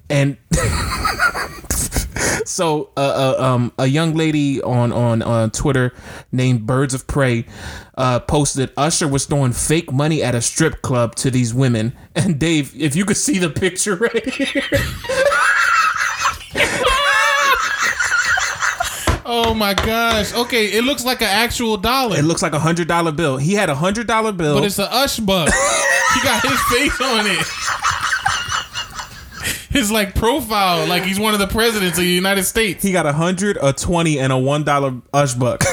and. 0.10 0.38
So, 2.46 2.90
uh, 2.98 3.36
uh, 3.38 3.44
um, 3.44 3.72
a 3.78 3.86
young 3.86 4.16
lady 4.16 4.62
on 4.62 4.92
on 4.92 5.22
on 5.22 5.52
Twitter 5.52 5.94
named 6.32 6.66
Birds 6.66 6.94
of 6.94 7.06
Prey 7.08 7.46
uh, 7.98 8.20
posted 8.22 8.72
Usher 8.76 9.08
was 9.08 9.26
throwing 9.26 9.52
fake 9.54 9.92
money 9.92 10.24
at 10.24 10.34
a 10.36 10.42
strip 10.42 10.82
club 10.82 11.16
to 11.16 11.30
these 11.32 11.54
women. 11.54 11.96
And 12.16 12.40
Dave, 12.40 12.74
if 12.76 12.96
you 12.96 13.06
could 13.06 13.18
see 13.18 13.38
the 13.40 13.50
picture 13.50 13.96
right 13.96 14.26
here, 14.34 14.64
Oh 19.32 19.54
my 19.54 19.76
gosh. 19.76 20.34
Okay, 20.34 20.66
it 20.78 20.84
looks 20.84 21.06
like 21.06 21.22
an 21.22 21.28
actual 21.28 21.78
dollar, 21.78 22.18
it 22.18 22.24
looks 22.26 22.42
like 22.42 22.54
a 22.54 22.60
hundred 22.60 22.88
dollar 22.88 23.12
bill. 23.12 23.38
He 23.38 23.54
had 23.54 23.70
a 23.70 23.76
hundred 23.76 24.08
dollar 24.08 24.32
bill. 24.32 24.56
but 24.56 24.64
it's 24.64 24.80
a 24.80 24.92
Ush 24.92 25.20
buck. 25.20 25.50
he 26.16 26.22
got 26.24 26.42
his 26.42 26.60
face 26.74 27.00
on 27.00 27.28
it. 27.28 27.46
His 29.70 29.92
like 29.92 30.16
profile, 30.16 30.88
like 30.88 31.04
he's 31.04 31.20
one 31.20 31.34
of 31.34 31.40
the 31.40 31.48
presidents 31.48 31.98
of 31.98 32.04
the 32.04 32.10
United 32.10 32.44
States. 32.44 32.84
he 32.84 32.92
got 32.92 33.06
a 33.06 33.14
hundred, 33.14 33.58
a 33.62 33.72
twenty, 33.74 34.20
and 34.20 34.34
a 34.34 34.38
one 34.38 34.64
dollar 34.64 34.94
Ush 35.14 35.34
buck. 35.36 35.64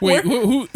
Wait, 0.00 0.22
who, 0.24 0.40
who 0.46 0.68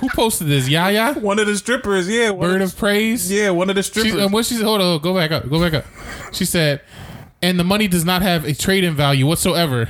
who 0.00 0.08
posted 0.10 0.46
this? 0.46 0.68
Yaya, 0.68 1.14
one 1.14 1.38
of 1.38 1.46
the 1.46 1.56
strippers, 1.56 2.08
yeah, 2.08 2.30
bird 2.32 2.62
of, 2.62 2.76
praise. 2.76 3.30
yeah, 3.32 3.50
one 3.50 3.68
of 3.70 3.76
the 3.76 3.82
She, 3.82 3.90
strippers. 3.90 4.14
and 4.14 4.32
what 4.32 4.44
she 4.46 4.54
said, 4.54 4.64
hold 4.64 4.80
on, 4.80 5.00
go 5.00 5.14
back 5.14 5.30
up, 5.30 5.48
go 5.48 5.58
back 5.60 5.74
up. 5.74 5.84
She 6.32 6.44
said, 6.44 6.82
and 7.42 7.58
the 7.58 7.64
money 7.64 7.88
does 7.88 8.04
not 8.04 8.22
have 8.22 8.44
a 8.44 8.54
trade-in 8.54 8.94
value 8.94 9.26
whatsoever. 9.26 9.88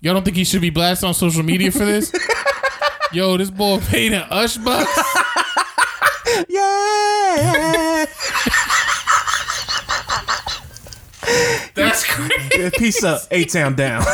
Y'all 0.00 0.14
don't 0.14 0.24
think 0.24 0.36
he 0.36 0.44
should 0.44 0.60
be 0.62 0.70
blasted 0.70 1.06
on 1.08 1.14
social 1.14 1.42
media 1.42 1.70
for 1.70 1.84
this? 1.84 2.12
Yo, 3.12 3.36
this 3.36 3.50
boy 3.50 3.78
paid 3.80 4.12
an 4.12 4.24
Ush 4.30 4.56
bucks. 4.58 4.90
yeah. 6.48 8.06
That's 11.22 11.70
that's 11.74 12.04
crazy. 12.04 12.70
Peace 12.78 13.04
up, 13.04 13.22
A 13.30 13.44
Town 13.44 13.74
down. 13.74 14.04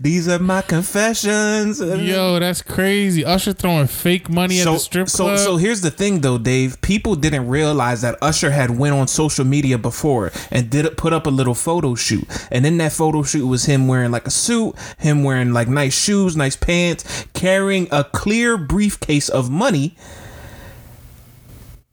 These 0.00 0.28
are 0.28 0.38
my 0.38 0.62
confessions. 0.62 1.80
Yo, 1.80 2.38
that's 2.38 2.62
crazy. 2.62 3.24
Usher 3.24 3.52
throwing 3.52 3.86
fake 3.86 4.28
money 4.28 4.60
at 4.60 4.64
so, 4.64 4.72
the 4.74 4.78
strip 4.78 5.08
so, 5.08 5.24
club. 5.24 5.38
so 5.38 5.56
here's 5.56 5.80
the 5.80 5.90
thing, 5.90 6.20
though, 6.20 6.38
Dave. 6.38 6.80
People 6.80 7.14
didn't 7.14 7.48
realize 7.48 8.02
that 8.02 8.16
Usher 8.22 8.50
had 8.50 8.70
went 8.70 8.94
on 8.94 9.08
social 9.08 9.44
media 9.44 9.78
before 9.78 10.32
and 10.50 10.70
did 10.70 10.96
put 10.96 11.12
up 11.12 11.26
a 11.26 11.30
little 11.30 11.54
photo 11.54 11.94
shoot. 11.94 12.24
And 12.50 12.66
in 12.66 12.78
that 12.78 12.92
photo 12.92 13.22
shoot 13.22 13.46
was 13.46 13.64
him 13.64 13.88
wearing 13.88 14.10
like 14.10 14.26
a 14.26 14.30
suit, 14.30 14.74
him 14.98 15.24
wearing 15.24 15.52
like 15.52 15.68
nice 15.68 15.98
shoes, 15.98 16.36
nice 16.36 16.56
pants, 16.56 17.26
carrying 17.32 17.88
a 17.90 18.04
clear 18.04 18.56
briefcase 18.56 19.28
of 19.28 19.50
money. 19.50 19.96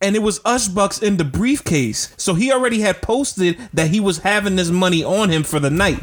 And 0.03 0.17
it 0.17 0.19
was 0.19 0.41
Ush 0.43 0.67
Bucks 0.67 1.01
in 1.01 1.15
the 1.17 1.23
briefcase. 1.23 2.13
So 2.17 2.33
he 2.33 2.51
already 2.51 2.81
had 2.81 3.01
posted 3.01 3.57
that 3.73 3.89
he 3.89 3.99
was 4.01 4.19
having 4.19 4.57
this 4.57 4.69
money 4.69 5.03
on 5.03 5.29
him 5.29 5.43
for 5.43 5.59
the 5.61 5.69
night. 5.69 5.99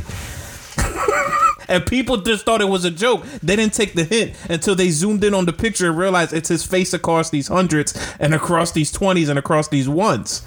and 1.68 1.86
people 1.86 2.16
just 2.16 2.46
thought 2.46 2.62
it 2.62 2.68
was 2.68 2.86
a 2.86 2.90
joke. 2.90 3.26
They 3.42 3.56
didn't 3.56 3.74
take 3.74 3.92
the 3.92 4.04
hint 4.04 4.34
until 4.48 4.74
they 4.74 4.88
zoomed 4.88 5.22
in 5.22 5.34
on 5.34 5.44
the 5.44 5.52
picture 5.52 5.88
and 5.88 5.98
realized 5.98 6.32
it's 6.32 6.48
his 6.48 6.64
face 6.64 6.94
across 6.94 7.28
these 7.28 7.48
hundreds 7.48 7.94
and 8.18 8.34
across 8.34 8.72
these 8.72 8.90
twenties 8.90 9.28
and 9.28 9.38
across 9.38 9.68
these 9.68 9.88
ones. 9.88 10.42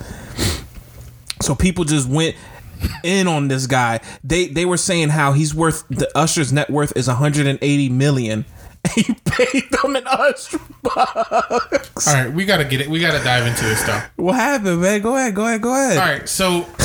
So 1.41 1.53
people 1.53 1.83
just 1.83 2.09
went 2.09 2.35
in 3.03 3.27
on 3.27 3.49
this 3.49 3.67
guy. 3.67 3.99
They 4.23 4.47
they 4.47 4.65
were 4.65 4.77
saying 4.77 5.09
how 5.09 5.33
he's 5.33 5.53
worth 5.53 5.87
the 5.89 6.09
Usher's 6.17 6.51
net 6.51 6.69
worth 6.69 6.95
is 6.95 7.07
180 7.07 7.89
million. 7.89 8.45
He 8.95 9.03
paid 9.25 9.63
them 9.71 9.95
an 9.95 10.05
Usher 10.05 10.59
bucks. 10.83 12.07
All 12.07 12.13
right, 12.13 12.31
we 12.31 12.45
gotta 12.45 12.65
get 12.65 12.81
it. 12.81 12.87
We 12.89 12.99
gotta 12.99 13.23
dive 13.23 13.47
into 13.47 13.63
this 13.63 13.79
stuff. 13.79 14.09
What 14.17 14.35
happened, 14.35 14.81
man? 14.81 15.01
Go 15.01 15.15
ahead, 15.15 15.33
go 15.33 15.45
ahead, 15.47 15.61
go 15.61 15.73
ahead. 15.73 15.97
All 15.97 16.03
right, 16.05 16.27
so. 16.29 16.67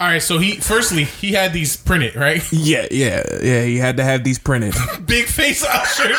All 0.00 0.06
right, 0.08 0.22
so 0.22 0.38
he 0.38 0.52
firstly 0.56 1.04
he 1.04 1.32
had 1.32 1.52
these 1.52 1.76
printed 1.76 2.16
right, 2.16 2.42
Yeah, 2.52 2.86
yeah, 2.90 3.22
yeah. 3.42 3.64
He 3.64 3.76
had 3.76 3.98
to 3.98 4.04
have 4.04 4.24
these 4.24 4.38
printed. 4.38 4.74
big 5.04 5.26
face 5.26 5.62
ushers. 5.62 6.16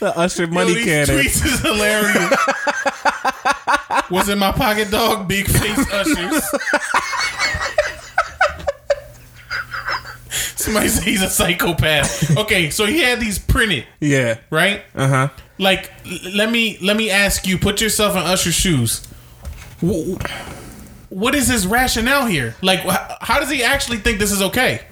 the 0.00 0.12
Usher 0.16 0.46
money 0.46 0.70
Yo, 0.70 0.74
these 0.76 0.84
cannon. 0.84 1.16
tweets 1.24 1.46
is 1.46 1.60
hilarious. 1.60 2.34
Was 4.10 4.28
in 4.28 4.38
my 4.38 4.52
pocket, 4.52 4.90
dog. 4.90 5.26
Big 5.28 5.46
face 5.48 5.92
ushers. 5.92 6.42
Somebody 10.56 10.88
say 10.88 11.04
he's 11.10 11.22
a 11.22 11.28
psychopath. 11.30 12.36
Okay, 12.36 12.70
so 12.70 12.86
he 12.86 12.98
had 13.00 13.18
these 13.20 13.38
printed, 13.38 13.86
Yeah. 14.00 14.38
right? 14.50 14.82
Uh 14.94 15.08
huh. 15.08 15.28
Like, 15.58 15.90
l- 16.06 16.32
let 16.34 16.50
me 16.50 16.78
let 16.80 16.96
me 16.96 17.10
ask 17.10 17.46
you. 17.46 17.58
Put 17.58 17.80
yourself 17.80 18.12
in 18.14 18.22
Usher's 18.22 18.54
shoes. 18.54 19.06
Wh- 19.80 20.16
What 21.08 21.34
is 21.34 21.48
his 21.48 21.66
rationale 21.66 22.26
here? 22.26 22.54
Like, 22.62 22.80
wh- 22.80 23.16
how 23.20 23.40
does 23.40 23.50
he 23.50 23.62
actually 23.64 23.98
think 23.98 24.18
this 24.20 24.30
is 24.30 24.42
okay? 24.42 24.82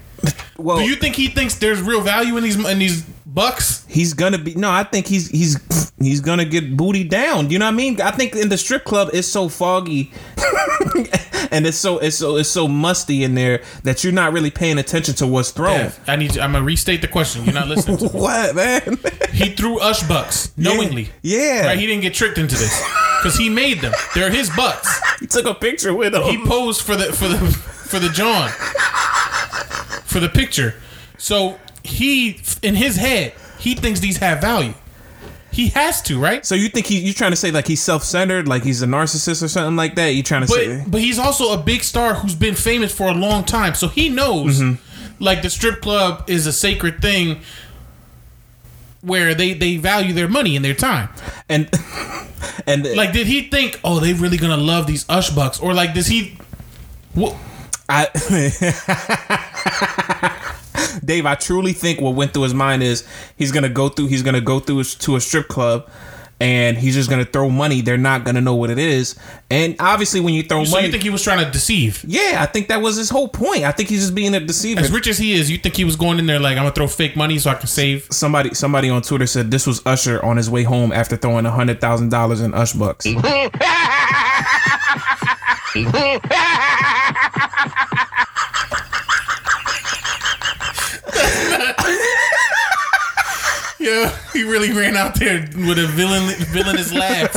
Well, 0.56 0.78
Do 0.78 0.84
you 0.84 0.96
think 0.96 1.14
he 1.14 1.28
thinks 1.28 1.54
there's 1.56 1.80
real 1.80 2.00
value 2.00 2.36
in 2.36 2.42
these 2.42 2.56
in 2.68 2.78
these 2.78 3.02
bucks? 3.26 3.84
he's 3.88 4.12
gonna 4.14 4.38
be 4.38 4.54
no. 4.56 4.68
I 4.70 4.82
think 4.82 5.06
he's 5.06 5.28
he's 5.30 5.92
he's 6.00 6.20
gonna 6.20 6.44
get 6.44 6.76
booty 6.76 7.04
down. 7.04 7.50
You 7.50 7.58
know 7.60 7.66
what 7.66 7.74
I 7.74 7.76
mean? 7.76 8.00
I 8.00 8.10
think 8.10 8.34
in 8.34 8.48
the 8.48 8.58
strip 8.58 8.84
club 8.84 9.10
it's 9.12 9.28
so 9.28 9.48
foggy, 9.48 10.10
and 11.52 11.64
it's 11.66 11.76
so 11.76 11.98
it's 11.98 12.16
so 12.16 12.36
it's 12.36 12.48
so 12.48 12.66
musty 12.66 13.22
in 13.22 13.34
there 13.36 13.62
that 13.84 14.02
you're 14.02 14.12
not 14.12 14.32
really 14.32 14.50
paying 14.50 14.78
attention 14.78 15.14
to 15.16 15.26
what's 15.28 15.52
thrown. 15.52 15.78
Yeah, 15.78 15.92
I 16.08 16.16
need. 16.16 16.32
To, 16.32 16.40
I'm 16.42 16.52
gonna 16.52 16.64
restate 16.64 17.02
the 17.02 17.08
question. 17.08 17.44
You're 17.44 17.54
not 17.54 17.68
listening. 17.68 17.98
to 17.98 18.04
me. 18.12 18.20
What 18.20 18.56
man? 18.56 18.98
He 19.32 19.50
threw 19.50 19.78
us 19.78 20.02
bucks 20.08 20.52
knowingly. 20.58 21.10
Yeah. 21.22 21.66
Right? 21.66 21.78
He 21.78 21.86
didn't 21.86 22.02
get 22.02 22.14
tricked 22.14 22.38
into 22.38 22.56
this 22.56 22.76
because 23.22 23.36
he 23.38 23.48
made 23.48 23.80
them. 23.80 23.92
They're 24.14 24.30
his 24.30 24.50
bucks. 24.50 24.88
he 25.20 25.26
took 25.28 25.46
a 25.46 25.54
picture 25.54 25.94
with 25.94 26.12
them. 26.14 26.24
He 26.24 26.44
posed 26.44 26.82
for 26.82 26.96
the 26.96 27.12
for 27.12 27.28
the 27.28 27.38
for 27.38 27.98
the 28.00 28.08
John 28.08 28.50
for 30.18 30.26
the 30.26 30.32
picture. 30.32 30.74
So 31.16 31.58
he 31.82 32.40
in 32.62 32.74
his 32.74 32.96
head 32.96 33.32
he 33.58 33.74
thinks 33.74 34.00
these 34.00 34.18
have 34.18 34.40
value. 34.40 34.74
He 35.50 35.68
has 35.68 36.02
to, 36.02 36.20
right? 36.20 36.44
so 36.44 36.54
you 36.54 36.68
think 36.68 36.86
he 36.86 36.98
you 36.98 37.12
trying 37.12 37.32
to 37.32 37.36
say 37.36 37.50
like 37.50 37.66
he's 37.66 37.82
self 37.82 38.04
centered, 38.04 38.46
like 38.46 38.62
he's 38.62 38.82
a 38.82 38.86
narcissist 38.86 39.42
or 39.42 39.48
something 39.48 39.76
like 39.76 39.94
that? 39.94 40.14
You 40.14 40.22
trying 40.22 40.42
to 40.42 40.48
say? 40.48 40.82
But 40.82 40.90
but 40.92 41.00
he's 41.00 41.18
also 41.18 41.52
a 41.52 41.62
big 41.62 41.82
star 41.82 42.14
who's 42.14 42.34
been 42.34 42.54
famous 42.54 42.94
for 42.94 43.08
a 43.08 43.14
long 43.14 43.44
time. 43.44 43.74
So 43.74 43.88
he 43.88 44.08
knows 44.08 44.60
mm-hmm. 44.60 45.22
like 45.22 45.42
the 45.42 45.50
strip 45.50 45.80
club 45.80 46.24
is 46.28 46.46
a 46.46 46.52
sacred 46.52 47.00
thing 47.00 47.40
where 49.00 49.34
they 49.34 49.54
they 49.54 49.76
value 49.76 50.12
their 50.12 50.28
money 50.28 50.54
and 50.54 50.64
their 50.64 50.74
time. 50.74 51.08
And 51.48 51.70
and 52.66 52.84
Like 52.94 53.12
did 53.12 53.26
he 53.26 53.48
think, 53.48 53.80
"Oh, 53.82 54.00
they 54.00 54.12
really 54.12 54.36
to 54.56 54.56
love 54.56 54.86
these 54.86 55.06
Ush 55.08 55.30
bucks?" 55.30 55.58
Or 55.58 55.74
like 55.74 55.94
does 55.94 56.06
he 56.06 56.36
what 57.14 57.34
I 57.88 58.08
Dave, 61.04 61.26
I 61.26 61.34
truly 61.34 61.72
think 61.72 62.00
what 62.00 62.14
went 62.14 62.34
through 62.34 62.44
his 62.44 62.54
mind 62.54 62.82
is 62.82 63.06
he's 63.36 63.52
gonna 63.52 63.68
go 63.68 63.88
through 63.88 64.06
he's 64.06 64.22
gonna 64.22 64.40
go 64.40 64.60
through 64.60 64.84
to 64.84 65.16
a 65.16 65.20
strip 65.20 65.48
club 65.48 65.88
and 66.40 66.78
he's 66.78 66.94
just 66.94 67.10
gonna 67.10 67.24
throw 67.24 67.50
money. 67.50 67.80
They're 67.80 67.96
not 67.96 68.24
gonna 68.24 68.40
know 68.40 68.54
what 68.54 68.70
it 68.70 68.78
is. 68.78 69.16
And 69.50 69.74
obviously 69.80 70.20
when 70.20 70.34
you 70.34 70.42
throw 70.42 70.64
so 70.64 70.72
money 70.72 70.86
you 70.86 70.92
think 70.92 71.02
he 71.02 71.10
was 71.10 71.22
trying 71.22 71.44
to 71.44 71.50
deceive? 71.50 72.04
Yeah, 72.06 72.38
I 72.40 72.46
think 72.46 72.68
that 72.68 72.82
was 72.82 72.96
his 72.96 73.10
whole 73.10 73.28
point. 73.28 73.64
I 73.64 73.72
think 73.72 73.88
he's 73.88 74.02
just 74.02 74.14
being 74.14 74.34
a 74.34 74.40
deceiver. 74.40 74.80
As 74.80 74.92
rich 74.92 75.08
as 75.08 75.18
he 75.18 75.32
is, 75.32 75.50
you 75.50 75.58
think 75.58 75.76
he 75.76 75.84
was 75.84 75.96
going 75.96 76.18
in 76.18 76.26
there 76.26 76.38
like 76.38 76.58
I'm 76.58 76.64
gonna 76.64 76.74
throw 76.74 76.86
fake 76.86 77.16
money 77.16 77.38
so 77.38 77.50
I 77.50 77.54
can 77.54 77.68
save? 77.68 78.06
Somebody 78.10 78.54
somebody 78.54 78.90
on 78.90 79.02
Twitter 79.02 79.26
said 79.26 79.50
this 79.50 79.66
was 79.66 79.84
Usher 79.86 80.24
on 80.24 80.36
his 80.36 80.50
way 80.50 80.62
home 80.62 80.92
after 80.92 81.16
throwing 81.16 81.46
a 81.46 81.50
hundred 81.50 81.80
thousand 81.80 82.10
dollars 82.10 82.40
in 82.40 82.54
Ush 82.54 82.74
bucks. 82.74 83.06
Yeah, 93.80 94.10
he 94.32 94.42
really 94.42 94.72
ran 94.72 94.96
out 94.96 95.14
there 95.14 95.40
with 95.54 95.78
a 95.78 95.86
villain 95.86 96.34
villainous 96.48 96.92
laugh. 96.92 97.32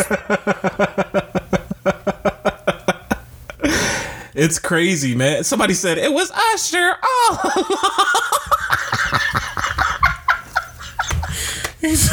It's 4.33 4.57
crazy, 4.57 5.13
man. 5.13 5.43
Somebody 5.43 5.75
said 5.75 5.97
it 5.99 6.11
was 6.11 6.31
Usher. 6.31 6.95
Oh, 7.03 7.77
He's 11.79 12.09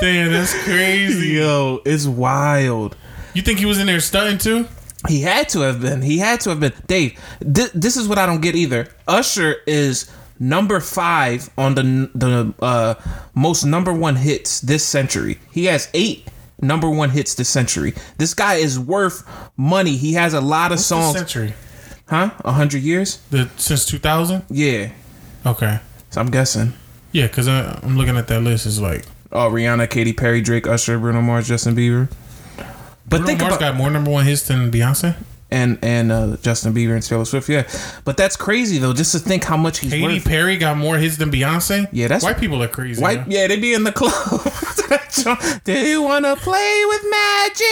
damn, 0.00 0.32
that's 0.32 0.54
crazy. 0.64 1.28
yo, 1.30 1.80
it's 1.84 2.06
wild. 2.06 2.96
You 3.34 3.42
think 3.42 3.58
he 3.58 3.66
was 3.66 3.78
in 3.78 3.86
there 3.86 4.00
stunting 4.00 4.38
too? 4.38 4.68
He 5.08 5.22
had 5.22 5.48
to 5.50 5.60
have 5.60 5.80
been. 5.80 6.02
He 6.02 6.18
had 6.18 6.40
to 6.42 6.50
have 6.50 6.60
been. 6.60 6.72
Dave, 6.86 7.18
thi- 7.40 7.70
this 7.74 7.96
is 7.96 8.08
what 8.08 8.18
I 8.18 8.26
don't 8.26 8.40
get 8.40 8.54
either. 8.56 8.88
Usher 9.06 9.56
is 9.66 10.10
number 10.38 10.80
five 10.80 11.48
on 11.56 11.74
the 11.74 12.10
the 12.14 12.54
uh, 12.64 12.94
most 13.34 13.64
number 13.64 13.92
one 13.92 14.16
hits 14.16 14.60
this 14.60 14.84
century. 14.84 15.38
He 15.52 15.66
has 15.66 15.88
eight 15.94 16.28
number 16.60 16.88
one 16.90 17.10
hits 17.10 17.34
this 17.34 17.48
century. 17.48 17.94
This 18.18 18.34
guy 18.34 18.54
is 18.54 18.78
worth 18.78 19.22
money. 19.56 19.96
He 19.96 20.14
has 20.14 20.34
a 20.34 20.40
lot 20.40 20.72
of 20.72 20.78
This 20.78 20.86
songs. 20.86 21.16
century, 21.16 21.54
Huh? 22.08 22.30
A 22.44 22.52
hundred 22.52 22.82
years? 22.82 23.18
the 23.30 23.48
since 23.56 23.84
2000. 23.86 24.42
Yeah. 24.50 24.90
Okay, 25.44 25.78
So 26.10 26.20
I'm 26.20 26.30
guessing. 26.30 26.72
yeah, 27.12 27.26
because 27.28 27.46
I'm 27.48 27.96
looking 27.96 28.16
at 28.16 28.26
that 28.28 28.40
list. 28.42 28.66
It's 28.66 28.78
like 28.80 29.04
Oh, 29.32 29.50
Rihanna, 29.50 29.90
Katy 29.90 30.12
Perry, 30.14 30.40
Drake, 30.40 30.66
Usher, 30.66 30.98
Bruno 30.98 31.20
Mars, 31.20 31.46
Justin 31.48 31.74
Bieber. 31.76 32.08
But 33.08 33.18
Bruno 33.18 33.26
think 33.26 33.40
Mars 33.40 33.52
about 33.56 33.60
got 33.60 33.76
more 33.76 33.90
number 33.90 34.10
one 34.10 34.24
hits 34.26 34.42
than 34.48 34.70
Beyonce. 34.70 35.14
and 35.50 35.78
and 35.82 36.10
uh, 36.10 36.36
Justin 36.42 36.74
Bieber 36.74 36.94
and 36.94 37.02
Taylor 37.02 37.24
Swift. 37.24 37.48
Yeah, 37.48 37.68
but 38.04 38.16
that's 38.16 38.36
crazy 38.36 38.78
though. 38.78 38.92
Just 38.92 39.12
to 39.12 39.18
think 39.20 39.44
how 39.44 39.56
much 39.56 39.78
he's 39.78 39.92
Katy 39.92 40.02
worth. 40.02 40.24
Perry 40.24 40.56
got 40.56 40.76
more 40.76 40.96
hits 40.98 41.16
than 41.18 41.30
Beyonce. 41.30 41.88
Yeah, 41.92 42.08
that's- 42.08 42.24
white 42.24 42.38
people 42.38 42.62
are 42.62 42.68
crazy. 42.68 43.00
White, 43.00 43.28
yeah, 43.28 43.46
they 43.46 43.58
be 43.60 43.72
in 43.74 43.84
the 43.84 43.92
club. 43.92 44.12
Do 45.64 45.72
you 45.72 46.02
wanna 46.02 46.36
play 46.36 46.82
with 46.88 47.02
magic? 47.10 47.65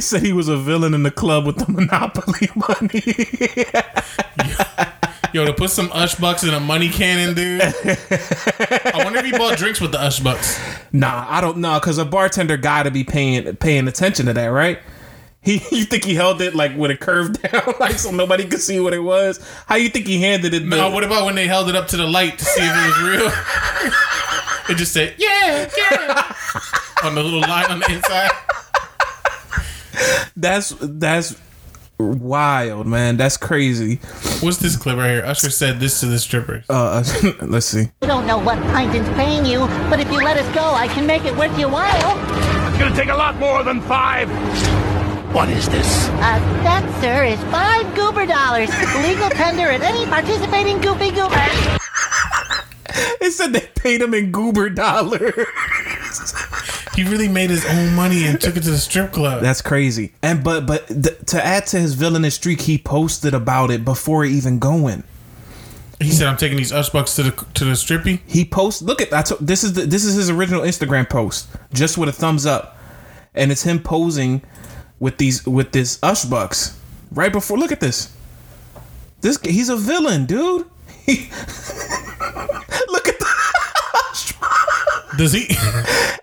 They 0.00 0.02
said 0.02 0.22
he 0.22 0.32
was 0.32 0.48
a 0.48 0.56
villain 0.56 0.94
in 0.94 1.02
the 1.02 1.10
club 1.10 1.44
with 1.44 1.56
the 1.58 1.70
Monopoly 1.70 2.48
money. 2.56 3.02
Yo, 5.34 5.44
to 5.44 5.52
put 5.52 5.68
some 5.68 5.90
Ush 5.92 6.14
bucks 6.14 6.42
in 6.42 6.54
a 6.54 6.58
money 6.58 6.88
cannon, 6.88 7.34
dude. 7.34 7.60
I 7.60 9.02
wonder 9.04 9.18
if 9.18 9.26
he 9.26 9.32
bought 9.32 9.58
drinks 9.58 9.78
with 9.78 9.92
the 9.92 10.00
Ush 10.00 10.20
bucks. 10.20 10.58
nah, 10.90 11.26
I 11.28 11.42
don't 11.42 11.58
know, 11.58 11.78
cause 11.80 11.98
a 11.98 12.06
bartender 12.06 12.56
got 12.56 12.84
to 12.84 12.90
be 12.90 13.04
paying 13.04 13.54
paying 13.56 13.88
attention 13.88 14.24
to 14.24 14.32
that, 14.32 14.46
right? 14.46 14.78
He, 15.42 15.54
you 15.70 15.84
think 15.84 16.04
he 16.04 16.14
held 16.14 16.40
it 16.40 16.54
like 16.54 16.74
with 16.74 16.90
a 16.90 16.96
curve 16.96 17.38
down, 17.42 17.74
like 17.78 17.98
so 17.98 18.10
nobody 18.10 18.46
could 18.46 18.62
see 18.62 18.80
what 18.80 18.94
it 18.94 19.00
was? 19.00 19.38
How 19.66 19.76
you 19.76 19.90
think 19.90 20.06
he 20.06 20.22
handed 20.22 20.54
it? 20.54 20.64
No, 20.64 20.90
what 20.90 21.04
about 21.04 21.26
when 21.26 21.34
they 21.34 21.46
held 21.46 21.68
it 21.68 21.76
up 21.76 21.88
to 21.88 21.98
the 21.98 22.06
light 22.06 22.38
to 22.38 22.44
see 22.46 22.62
if 22.64 22.72
it 22.74 22.86
was 22.86 23.02
real? 23.02 23.30
it 24.70 24.78
just 24.78 24.94
said, 24.94 25.14
yeah, 25.18 25.70
yeah, 25.76 26.34
on 27.04 27.14
the 27.14 27.22
little 27.22 27.42
line 27.42 27.66
on 27.66 27.80
the 27.80 27.92
inside. 27.92 28.30
That's 30.36 30.74
that's 30.80 31.36
wild, 31.98 32.86
man. 32.86 33.16
That's 33.16 33.36
crazy. 33.36 33.96
What's 34.40 34.58
this 34.58 34.76
clip 34.76 34.96
right 34.96 35.10
here? 35.10 35.24
Usher 35.24 35.50
said 35.50 35.80
this 35.80 36.00
to 36.00 36.06
the 36.06 36.18
strippers. 36.18 36.64
Uh, 36.68 37.04
let's 37.42 37.66
see. 37.66 37.90
We 38.00 38.08
don't 38.08 38.26
know 38.26 38.38
what 38.38 38.58
Plankton's 38.70 39.08
paying 39.10 39.44
you, 39.44 39.60
but 39.90 40.00
if 40.00 40.10
you 40.10 40.22
let 40.22 40.36
us 40.36 40.54
go, 40.54 40.62
I 40.62 40.88
can 40.88 41.06
make 41.06 41.24
it 41.24 41.36
worth 41.36 41.56
your 41.58 41.68
while. 41.68 42.18
It's 42.68 42.78
gonna 42.78 42.96
take 42.96 43.10
a 43.10 43.16
lot 43.16 43.36
more 43.36 43.62
than 43.62 43.80
five. 43.82 44.28
What 45.34 45.48
is 45.48 45.68
this? 45.68 46.08
Uh, 46.08 46.38
that, 46.64 46.82
sir, 47.00 47.24
is 47.24 47.38
five 47.52 47.94
goober 47.94 48.26
dollars. 48.26 48.68
Legal 49.02 49.30
tender 49.30 49.68
at 49.70 49.80
any 49.82 50.04
participating 50.06 50.80
goofy 50.80 51.10
goober. 51.10 51.36
It 53.20 53.32
said 53.32 53.52
they 53.52 53.68
paid 53.76 54.02
him 54.02 54.14
in 54.14 54.32
goober 54.32 54.68
dollars. 54.68 55.46
He 56.94 57.04
really 57.04 57.28
made 57.28 57.50
his 57.50 57.64
own 57.66 57.94
money 57.94 58.26
and 58.26 58.40
took 58.40 58.56
it 58.56 58.62
to 58.64 58.70
the 58.70 58.78
strip 58.78 59.12
club. 59.12 59.42
That's 59.42 59.62
crazy. 59.62 60.12
And 60.22 60.42
but 60.42 60.66
but 60.66 60.88
th- 60.88 61.18
to 61.26 61.44
add 61.44 61.66
to 61.68 61.78
his 61.78 61.94
villainous 61.94 62.34
streak, 62.34 62.62
he 62.62 62.78
posted 62.78 63.32
about 63.32 63.70
it 63.70 63.84
before 63.84 64.24
even 64.24 64.58
going. 64.58 65.04
He 66.00 66.10
said, 66.10 66.26
"I'm 66.26 66.36
taking 66.36 66.56
these 66.56 66.72
Ush 66.72 66.90
bucks 66.90 67.14
to 67.16 67.22
the 67.22 67.30
to 67.54 67.64
the 67.64 67.72
strippy." 67.72 68.20
He 68.26 68.44
posts. 68.44 68.82
Look 68.82 69.00
at 69.00 69.10
that. 69.10 69.30
This 69.40 69.62
is 69.62 69.74
the, 69.74 69.86
this 69.86 70.04
is 70.04 70.14
his 70.14 70.30
original 70.30 70.62
Instagram 70.62 71.08
post, 71.08 71.48
just 71.72 71.96
with 71.96 72.08
a 72.08 72.12
thumbs 72.12 72.46
up, 72.46 72.76
and 73.34 73.52
it's 73.52 73.62
him 73.62 73.80
posing 73.80 74.42
with 74.98 75.18
these 75.18 75.46
with 75.46 75.72
this 75.72 75.98
Ush 76.02 76.24
bucks 76.24 76.78
right 77.12 77.32
before. 77.32 77.58
Look 77.58 77.70
at 77.72 77.80
this. 77.80 78.12
This 79.20 79.38
he's 79.42 79.68
a 79.68 79.76
villain, 79.76 80.26
dude. 80.26 80.66
He, 81.04 81.30
look. 82.88 83.09
Does 85.16 85.32
he? 85.32 85.54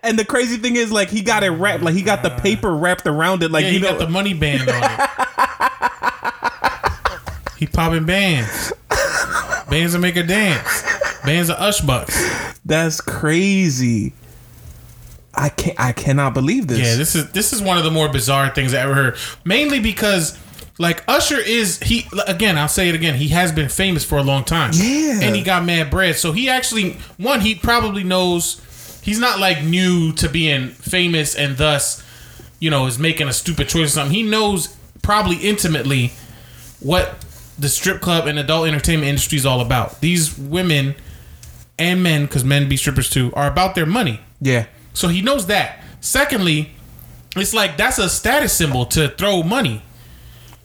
And 0.00 0.16
the 0.16 0.24
crazy 0.24 0.58
thing 0.58 0.76
is, 0.76 0.92
like, 0.92 1.10
he 1.10 1.22
got 1.22 1.42
it 1.42 1.50
wrapped, 1.50 1.82
like 1.82 1.94
he 1.94 2.02
got 2.02 2.22
the 2.22 2.30
paper 2.30 2.72
wrapped 2.74 3.06
around 3.06 3.42
it, 3.42 3.50
like 3.50 3.64
yeah, 3.64 3.70
you 3.70 3.78
he 3.78 3.84
know. 3.84 3.90
got 3.90 3.98
the 3.98 4.08
money 4.08 4.32
band 4.32 4.68
on 4.70 4.80
it. 4.80 5.10
he 7.58 7.66
popping 7.66 8.06
bands. 8.06 8.72
Bands 9.68 9.92
that 9.92 9.98
make 9.98 10.14
her 10.14 10.22
dance. 10.22 10.84
Bands 11.24 11.50
of 11.50 11.56
Ush 11.58 11.80
bucks. 11.80 12.16
That's 12.64 13.00
crazy. 13.00 14.14
I 15.34 15.48
can't. 15.50 15.78
I 15.78 15.92
cannot 15.92 16.32
believe 16.32 16.68
this. 16.68 16.78
Yeah, 16.78 16.94
this 16.94 17.14
is 17.14 17.30
this 17.32 17.52
is 17.52 17.60
one 17.60 17.76
of 17.76 17.84
the 17.84 17.90
more 17.90 18.08
bizarre 18.08 18.48
things 18.50 18.72
I 18.72 18.80
ever 18.80 18.94
heard. 18.94 19.16
Mainly 19.44 19.80
because 19.80 20.38
like 20.78 21.04
Usher 21.08 21.38
is 21.38 21.80
he 21.80 22.06
again, 22.26 22.56
I'll 22.56 22.68
say 22.68 22.88
it 22.88 22.94
again, 22.94 23.14
he 23.14 23.28
has 23.28 23.52
been 23.52 23.68
famous 23.68 24.04
for 24.04 24.16
a 24.18 24.22
long 24.22 24.44
time. 24.44 24.70
Yeah. 24.74 25.20
And 25.22 25.36
he 25.36 25.42
got 25.42 25.64
mad 25.64 25.90
bread. 25.90 26.16
So 26.16 26.32
he 26.32 26.48
actually 26.48 26.92
one, 27.18 27.40
he 27.40 27.54
probably 27.54 28.04
knows 28.04 28.60
he's 29.02 29.18
not 29.18 29.38
like 29.38 29.62
new 29.64 30.12
to 30.14 30.28
being 30.28 30.68
famous 30.68 31.34
and 31.34 31.56
thus, 31.56 32.02
you 32.60 32.70
know, 32.70 32.86
is 32.86 32.98
making 32.98 33.28
a 33.28 33.32
stupid 33.32 33.68
choice 33.68 33.86
or 33.86 33.88
something. 33.88 34.14
He 34.14 34.22
knows 34.22 34.76
probably 35.02 35.36
intimately 35.36 36.12
what 36.80 37.24
the 37.58 37.68
strip 37.68 38.00
club 38.00 38.26
and 38.26 38.38
adult 38.38 38.68
entertainment 38.68 39.08
industry 39.08 39.36
is 39.36 39.46
all 39.46 39.60
about. 39.60 40.00
These 40.00 40.38
women 40.38 40.94
and 41.78 42.02
men, 42.02 42.26
because 42.26 42.44
men 42.44 42.68
be 42.68 42.76
strippers 42.76 43.10
too, 43.10 43.32
are 43.34 43.50
about 43.50 43.74
their 43.74 43.86
money. 43.86 44.20
yeah. 44.40 44.66
So 44.94 45.06
he 45.06 45.22
knows 45.22 45.46
that. 45.46 45.84
Secondly, 46.00 46.70
it's 47.36 47.54
like 47.54 47.76
that's 47.76 47.98
a 47.98 48.08
status 48.08 48.52
symbol 48.52 48.84
to 48.86 49.08
throw 49.10 49.44
money. 49.44 49.82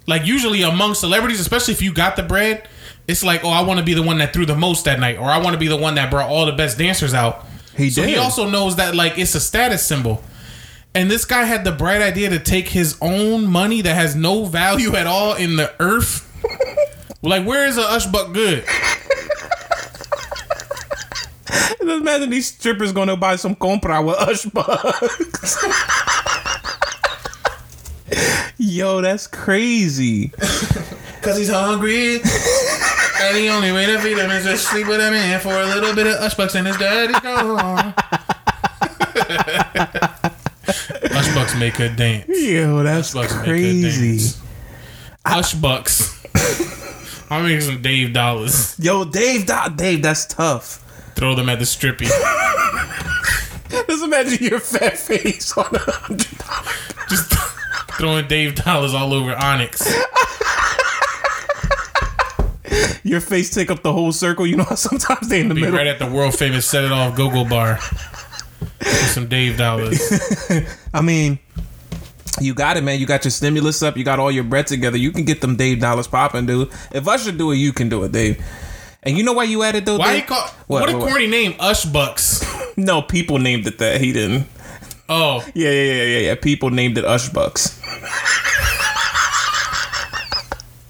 Like 0.08 0.26
usually 0.26 0.64
among 0.64 0.96
celebrities, 0.96 1.40
especially 1.40 1.74
if 1.74 1.82
you 1.84 1.94
got 1.94 2.16
the 2.16 2.24
bread, 2.24 2.68
it's 3.08 3.24
like, 3.24 3.44
oh, 3.44 3.50
I 3.50 3.62
want 3.62 3.80
to 3.80 3.86
be 3.86 3.94
the 3.94 4.02
one 4.02 4.18
that 4.18 4.34
threw 4.34 4.46
the 4.46 4.56
most 4.56 4.86
that 4.86 5.00
night, 5.00 5.18
or 5.18 5.26
I 5.26 5.38
want 5.38 5.54
to 5.54 5.60
be 5.60 5.68
the 5.68 5.78
one 5.78 5.96
that 5.96 6.10
brought 6.10 6.30
all 6.30 6.46
the 6.46 6.52
best 6.54 6.78
dancers 6.78 7.14
out. 7.14 7.46
He 7.76 7.90
so 7.90 8.04
he 8.04 8.18
also 8.18 8.50
knows 8.50 8.76
that 8.76 8.96
like 8.96 9.18
it's 9.18 9.36
a 9.36 9.40
status 9.40 9.86
symbol. 9.86 10.24
And 10.96 11.10
this 11.10 11.26
guy 11.26 11.46
had 11.46 11.64
the 11.64 11.72
bright 11.72 12.02
idea 12.04 12.30
to 12.30 12.40
take 12.40 12.68
his 12.68 12.98
own 13.02 13.48
money 13.48 13.82
that 13.82 13.96
has 13.96 14.16
no 14.16 14.46
value 14.46 14.96
at 14.96 15.08
all 15.08 15.34
in 15.34 15.56
the 15.56 15.74
earth. 15.80 16.30
like, 17.24 17.48
where 17.48 17.66
is 17.66 17.80
a 17.80 17.82
Ush 17.82 18.06
Buck 18.06 18.32
good? 18.32 18.64
Just 21.48 21.82
imagine 21.82 22.30
these 22.30 22.48
strippers 22.48 22.92
going 22.92 23.08
to 23.08 23.18
buy 23.18 23.38
some 23.38 23.56
compra 23.56 24.06
with 24.06 24.18
Ush 24.18 24.46
bucks. 24.46 25.58
Yo, 28.58 29.02
that's 29.02 29.26
crazy. 29.28 30.30
Cause 31.22 31.38
he's 31.38 31.50
hungry. 31.50 32.20
And 33.24 33.38
the 33.38 33.50
only 33.50 33.72
way 33.72 33.86
to 33.86 34.00
feed 34.00 34.18
him 34.18 34.30
is 34.32 34.46
to 34.46 34.58
sleep 34.58 34.88
with 34.88 35.00
a 35.00 35.12
man 35.12 35.40
for 35.40 35.54
a 35.54 35.66
little 35.66 35.94
bit 35.96 36.08
of 36.08 36.14
Ush 36.16 36.36
Bucks 36.36 36.56
and 36.56 36.68
his 36.68 36.78
daddy's 36.78 37.20
gone. 37.20 37.94
Ush 41.16 41.34
Bucks 41.36 41.56
make 41.56 41.76
her 41.76 41.90
dance. 41.90 42.26
Yo, 42.30 42.84
that's 42.84 43.14
Bucks 43.14 43.34
crazy. 43.34 44.18
dance. 45.26 45.54
Bucks. 45.56 46.26
I'm 47.32 47.44
making 47.44 47.62
some 47.62 47.82
Dave 47.82 48.14
dollars. 48.14 48.78
Yo, 48.80 49.06
Dave, 49.06 49.48
that, 49.48 49.76
Dave, 49.78 50.02
that's 50.02 50.26
tough. 50.26 50.80
Throw 51.16 51.36
them 51.36 51.50
at 51.50 51.60
the 51.60 51.66
strippy. 51.66 52.08
Just 53.88 54.04
imagine 54.04 54.44
your 54.46 54.60
fat 54.60 54.98
face 54.98 55.56
on 55.58 55.66
a 55.74 55.80
hundred 55.80 56.38
dollars. 56.38 56.94
Just 57.10 57.32
throwing 57.98 58.28
Dave 58.28 58.56
dollars 58.56 58.94
all 58.94 59.14
over 59.14 59.36
Onyx. 59.36 59.82
Your 63.14 63.22
face 63.22 63.54
take 63.54 63.70
up 63.70 63.84
the 63.84 63.94
whole 63.94 64.12
circle. 64.12 64.48
You 64.48 64.56
know 64.58 64.64
how 64.64 64.74
sometimes 64.90 65.30
they 65.30 65.40
in 65.42 65.48
the 65.50 65.54
Be 65.54 65.62
middle. 65.62 65.78
right 65.78 65.86
at 65.86 66.00
the 66.00 66.08
world 66.08 66.34
famous 66.36 66.66
Set 66.66 66.84
It 66.84 66.92
Off 66.92 67.16
Go-Go 67.16 67.46
Bar. 67.46 67.80
Some 68.82 69.28
Dave 69.28 69.56
dollars. 69.56 70.02
I 70.96 71.02
mean, 71.02 71.38
you 72.42 72.56
got 72.56 72.76
it, 72.76 72.84
man. 72.84 73.00
You 73.00 73.06
got 73.06 73.24
your 73.24 73.30
stimulus 73.30 73.84
up. 73.84 73.98
You 73.98 74.04
got 74.04 74.18
all 74.18 74.32
your 74.32 74.44
bread 74.46 74.66
together. 74.66 74.98
You 74.98 75.12
can 75.12 75.26
get 75.26 75.42
them 75.42 75.56
Dave 75.58 75.80
dollars 75.80 76.08
popping, 76.08 76.48
dude. 76.48 76.72
If 76.92 77.08
I 77.08 77.18
should 77.18 77.38
do 77.38 77.52
it, 77.52 77.58
you 77.58 77.72
can 77.72 77.88
do 77.88 78.04
it, 78.04 78.12
Dave. 78.12 78.44
And 79.04 79.16
you 79.16 79.24
know 79.24 79.34
why 79.34 79.44
you 79.44 79.62
added 79.62 79.86
though? 79.86 79.98
Why 80.00 80.16
he 80.16 80.20
Dave? 80.22 80.30
call 80.30 80.48
what, 80.66 80.90
a 80.90 80.94
corny 80.94 81.28
name, 81.28 81.54
Ush 81.60 81.86
Bucks. 81.86 82.44
No, 82.76 83.04
people 83.04 83.38
named 83.38 83.68
it 83.68 83.78
that. 83.78 84.02
He 84.02 84.12
didn't. 84.12 84.48
Oh, 85.08 85.46
Yeah, 85.54 85.70
yeah, 85.70 85.84
yeah, 85.94 86.04
yeah, 86.04 86.18
yeah. 86.30 86.36
People 86.36 86.72
named 86.72 86.98
it 86.98 87.06
Ush 87.06 87.30
Bucks. 87.30 87.80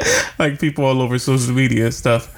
like 0.39 0.59
people 0.59 0.85
all 0.85 1.01
over 1.01 1.17
social 1.17 1.53
media 1.53 1.85
and 1.85 1.93
stuff. 1.93 2.29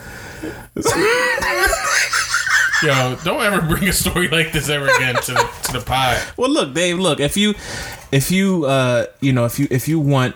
Yo, 2.84 3.16
don't 3.24 3.42
ever 3.42 3.62
bring 3.62 3.88
a 3.88 3.94
story 3.94 4.28
like 4.28 4.52
this 4.52 4.70
ever 4.70 4.86
again 4.86 5.16
to 5.16 5.34
the, 5.34 5.50
to 5.64 5.72
the 5.74 5.82
pod. 5.82 6.22
Well, 6.38 6.50
look, 6.50 6.74
Dave. 6.74 7.00
Look, 7.00 7.20
if 7.20 7.38
you, 7.38 7.56
if 8.12 8.30
you, 8.32 8.66
uh, 8.66 9.06
you 9.22 9.32
know, 9.32 9.46
if 9.46 9.58
you, 9.58 9.68
if 9.72 9.88
you 9.88 10.00
want, 10.00 10.36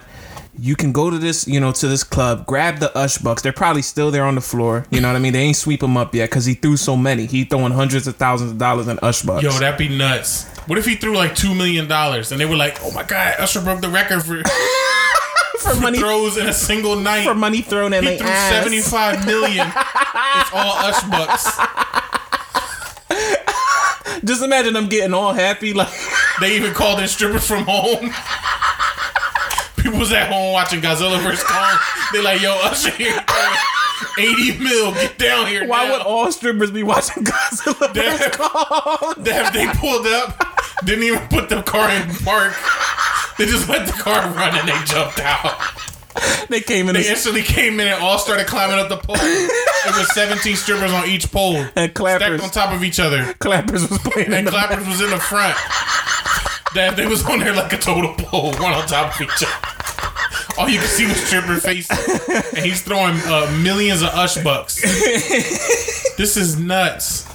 you 0.57 0.75
can 0.75 0.91
go 0.91 1.09
to 1.09 1.17
this, 1.17 1.47
you 1.47 1.59
know, 1.59 1.71
to 1.71 1.87
this 1.87 2.03
club, 2.03 2.45
grab 2.45 2.79
the 2.79 2.95
Ush 2.97 3.17
Bucks. 3.17 3.41
They're 3.41 3.51
probably 3.53 3.81
still 3.81 4.09
there 4.09 4.23
on 4.23 4.35
the 4.35 4.41
floor. 4.41 4.85
You 4.89 4.99
know 5.01 5.09
what 5.09 5.15
I 5.15 5.19
mean? 5.19 5.33
They 5.33 5.39
ain't 5.41 5.57
sweep 5.57 5.81
them 5.81 5.97
up 5.97 6.15
yet 6.15 6.29
because 6.29 6.45
he 6.45 6.53
threw 6.53 6.77
so 6.77 6.97
many. 6.97 7.25
He 7.25 7.43
throwing 7.43 7.71
hundreds 7.71 8.07
of 8.07 8.15
thousands 8.15 8.51
of 8.51 8.57
dollars 8.57 8.87
in 8.87 8.99
Ush 8.99 9.21
Bucks. 9.23 9.43
Yo, 9.43 9.51
that'd 9.51 9.77
be 9.77 9.89
nuts. 9.89 10.47
What 10.67 10.77
if 10.77 10.85
he 10.85 10.95
threw 10.95 11.15
like 11.15 11.35
two 11.35 11.53
million 11.55 11.87
dollars 11.87 12.31
and 12.31 12.39
they 12.39 12.45
were 12.45 12.55
like, 12.55 12.77
"Oh 12.83 12.91
my 12.91 13.03
god, 13.03 13.35
Usher 13.39 13.61
broke 13.61 13.81
the 13.81 13.89
record 13.89 14.23
for, 14.23 14.41
for 15.75 15.79
money, 15.81 15.99
throws 15.99 16.37
in 16.37 16.47
a 16.47 16.53
single 16.53 16.95
night. 16.95 17.23
for 17.25 17.35
money 17.35 17.61
thrown 17.61 17.93
at 17.93 18.03
he 18.03 18.17
threw 18.17 18.27
ass. 18.27 18.51
seventy-five 18.53 19.25
million. 19.25 19.67
it's 19.75 20.53
all 20.53 20.73
Ush 20.77 21.03
bucks. 21.09 21.59
Just 24.23 24.43
imagine 24.43 24.73
them 24.73 24.87
getting 24.89 25.13
all 25.13 25.33
happy, 25.33 25.73
like 25.73 25.87
They 26.41 26.55
even 26.55 26.73
called 26.73 26.99
in 26.99 27.07
strippers 27.07 27.47
from 27.47 27.63
home. 27.67 28.11
People 29.77 29.99
was 29.99 30.11
at 30.11 30.29
home 30.29 30.51
watching 30.53 30.81
Godzilla 30.81 31.19
vs 31.21 31.43
Kong. 31.43 31.77
They 32.11 32.21
like, 32.21 32.41
"Yo, 32.41 32.51
Usher 32.63 32.91
here, 32.91 33.17
eighty 34.17 34.57
mil, 34.59 34.91
get 34.93 35.17
down 35.17 35.47
here." 35.47 35.65
why 35.65 35.85
now. 35.87 35.93
would 35.93 36.01
all 36.01 36.31
strippers 36.33 36.69
be 36.69 36.83
watching 36.83 37.23
Godzilla? 37.25 37.93
Vs. 37.93 38.35
Kong? 38.35 39.13
Damn, 39.23 39.53
they 39.53 39.67
pulled 39.79 40.05
up, 40.07 40.37
didn't 40.83 41.05
even 41.05 41.25
put 41.29 41.47
the 41.47 41.61
car 41.63 41.89
in 41.89 42.09
park. 42.25 42.53
They 43.39 43.45
just 43.45 43.69
let 43.69 43.87
the 43.87 43.93
car 43.93 44.29
run 44.33 44.53
and 44.53 44.67
they 44.67 44.77
jumped 44.83 45.21
out. 45.21 45.57
They 46.49 46.59
came 46.59 46.89
in 46.89 46.95
They 46.95 47.07
instantly 47.09 47.41
came 47.41 47.79
in 47.79 47.87
and 47.87 48.03
all 48.03 48.19
started 48.19 48.47
climbing 48.47 48.77
up 48.77 48.89
the 48.89 48.97
pole. 48.97 49.15
It 49.17 49.97
was 49.97 50.13
17 50.13 50.57
strippers 50.57 50.91
on 50.91 51.07
each 51.07 51.31
pole, 51.31 51.55
and 51.75 51.91
stacked 51.95 52.43
on 52.43 52.49
top 52.49 52.73
of 52.73 52.83
each 52.83 52.99
other. 52.99 53.33
Clappers 53.35 53.89
was 53.89 53.97
playing 53.99 54.27
in 54.27 54.33
And 54.33 54.47
the 54.47 54.51
clappers 54.51 54.85
was 54.85 54.99
in 54.99 55.09
the 55.09 55.19
front. 55.19 55.55
That 56.75 56.95
they 56.97 57.07
was 57.07 57.23
on 57.25 57.39
there 57.39 57.53
like 57.53 57.71
a 57.71 57.77
total 57.77 58.13
pole, 58.15 58.51
one 58.55 58.73
on 58.73 58.85
top 58.87 59.15
of 59.15 59.21
each 59.21 59.41
other. 59.41 60.59
All 60.59 60.67
you 60.67 60.79
could 60.79 60.89
see 60.89 61.07
was 61.07 61.15
stripper 61.15 61.55
faces, 61.55 62.27
and 62.53 62.65
he's 62.65 62.81
throwing 62.81 63.15
uh, 63.25 63.49
millions 63.63 64.01
of 64.01 64.09
ush 64.09 64.43
bucks. 64.43 64.81
This 66.17 66.35
is 66.35 66.59
nuts. 66.59 67.25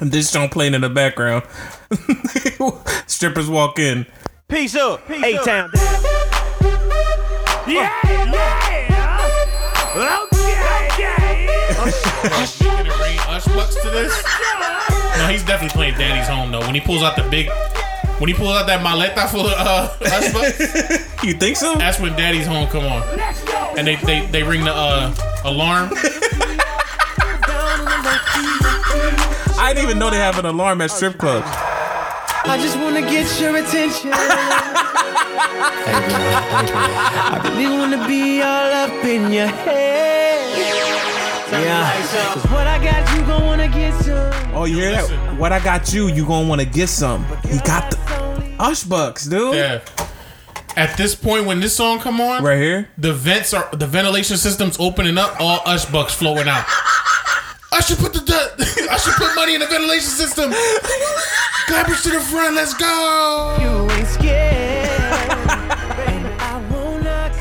And 0.00 0.10
this 0.10 0.30
song 0.30 0.48
playing 0.48 0.74
in 0.74 0.80
the 0.80 0.88
background. 0.90 1.44
Strippers 3.06 3.48
walk 3.48 3.78
in. 3.78 4.06
Peace 4.48 4.74
up, 4.76 5.08
A-Town. 5.10 5.70
Yeah, 7.66 7.68
yeah. 7.68 8.00
Okay, 8.64 8.88
yeah. 10.98 12.44
He 12.46 12.64
gonna 12.64 12.96
bring 12.96 13.18
Ush 13.28 13.44
Bucks 13.48 13.74
to 13.82 13.90
this? 13.90 14.24
No, 15.18 15.26
he's 15.28 15.44
definitely 15.44 15.68
playing 15.76 15.98
Daddy's 15.98 16.28
Home 16.28 16.50
though. 16.50 16.60
When 16.60 16.74
he 16.74 16.80
pulls 16.80 17.02
out 17.02 17.14
the 17.16 17.24
big, 17.24 17.50
When 18.20 18.28
he 18.28 18.34
pulls 18.34 18.56
out 18.56 18.66
that 18.68 18.80
maleta 18.80 19.28
full 19.28 19.46
of 19.48 19.52
uh, 19.52 19.88
Hush 20.00 20.32
Bucks, 21.12 21.22
You 21.22 21.34
think 21.34 21.58
so? 21.58 21.74
that's 21.74 22.00
when 22.00 22.12
Daddy's 22.16 22.46
home 22.46 22.68
come 22.68 22.86
on, 22.86 23.02
and 23.78 23.86
they 23.86 23.96
they, 23.96 24.24
they 24.28 24.42
ring 24.42 24.64
the 24.64 24.72
uh, 24.74 25.14
alarm. 25.44 25.90
I 29.60 29.72
didn't 29.74 29.84
even 29.90 29.98
know 29.98 30.08
they 30.08 30.16
have 30.16 30.38
an 30.38 30.46
alarm 30.46 30.80
at 30.80 30.90
strip 30.90 31.18
clubs. 31.18 31.46
I 32.44 32.58
just 32.60 32.78
wanna 32.78 33.00
get 33.02 33.40
your 33.40 33.56
attention. 33.56 34.10
I 37.40 37.54
really 37.56 37.76
wanna 37.78 38.06
be 38.06 38.40
all 38.42 38.72
up 38.72 39.04
in 39.04 39.32
your 39.32 39.46
head. 39.46 40.38
Yeah, 41.50 41.90
cause 42.34 42.44
what 42.50 42.66
I 42.66 42.78
got, 42.82 43.16
you 43.16 43.22
gon' 43.26 43.46
wanna 43.46 43.68
get 43.68 43.94
some. 44.02 44.54
Oh, 44.54 44.64
you 44.64 44.76
hear 44.76 44.92
that? 44.92 45.08
What 45.38 45.52
I 45.52 45.60
got 45.60 45.92
you, 45.92 46.08
you 46.08 46.26
gonna 46.26 46.48
want 46.48 46.60
to 46.60 46.66
get 46.66 46.88
some. 46.88 47.24
He 47.48 47.58
got 47.60 47.90
the 47.90 47.98
Ush 48.58 48.82
Bucks, 48.84 49.24
dude. 49.24 49.54
Yeah. 49.54 49.80
At 50.76 50.96
this 50.96 51.14
point, 51.14 51.46
when 51.46 51.60
this 51.60 51.74
song 51.74 51.98
come 52.00 52.20
on, 52.20 52.42
Right 52.44 52.58
here. 52.58 52.88
the 52.98 53.12
vents 53.12 53.52
are 53.54 53.68
the 53.72 53.86
ventilation 53.86 54.36
system's 54.36 54.76
opening 54.78 55.16
up, 55.18 55.36
all 55.40 55.60
Ush 55.64 55.86
Bucks 55.86 56.14
flowing 56.14 56.48
out. 56.48 56.64
I 57.72 57.80
should 57.80 57.98
put 57.98 58.12
the 58.12 58.20
I 58.90 58.96
should 58.98 59.14
put 59.14 59.34
money 59.34 59.54
in 59.54 59.60
the 59.60 59.66
ventilation 59.66 60.08
system. 60.10 60.52
Clappers 61.68 62.02
to 62.04 62.08
the 62.10 62.20
front, 62.20 62.56
let's 62.56 62.72
go. 62.72 63.56
You 63.60 63.90
ain't 63.92 64.06
scared. 64.08 64.88
and 64.88 66.26
I 66.40 66.66
won't 66.70 67.02
knock. 67.04 67.32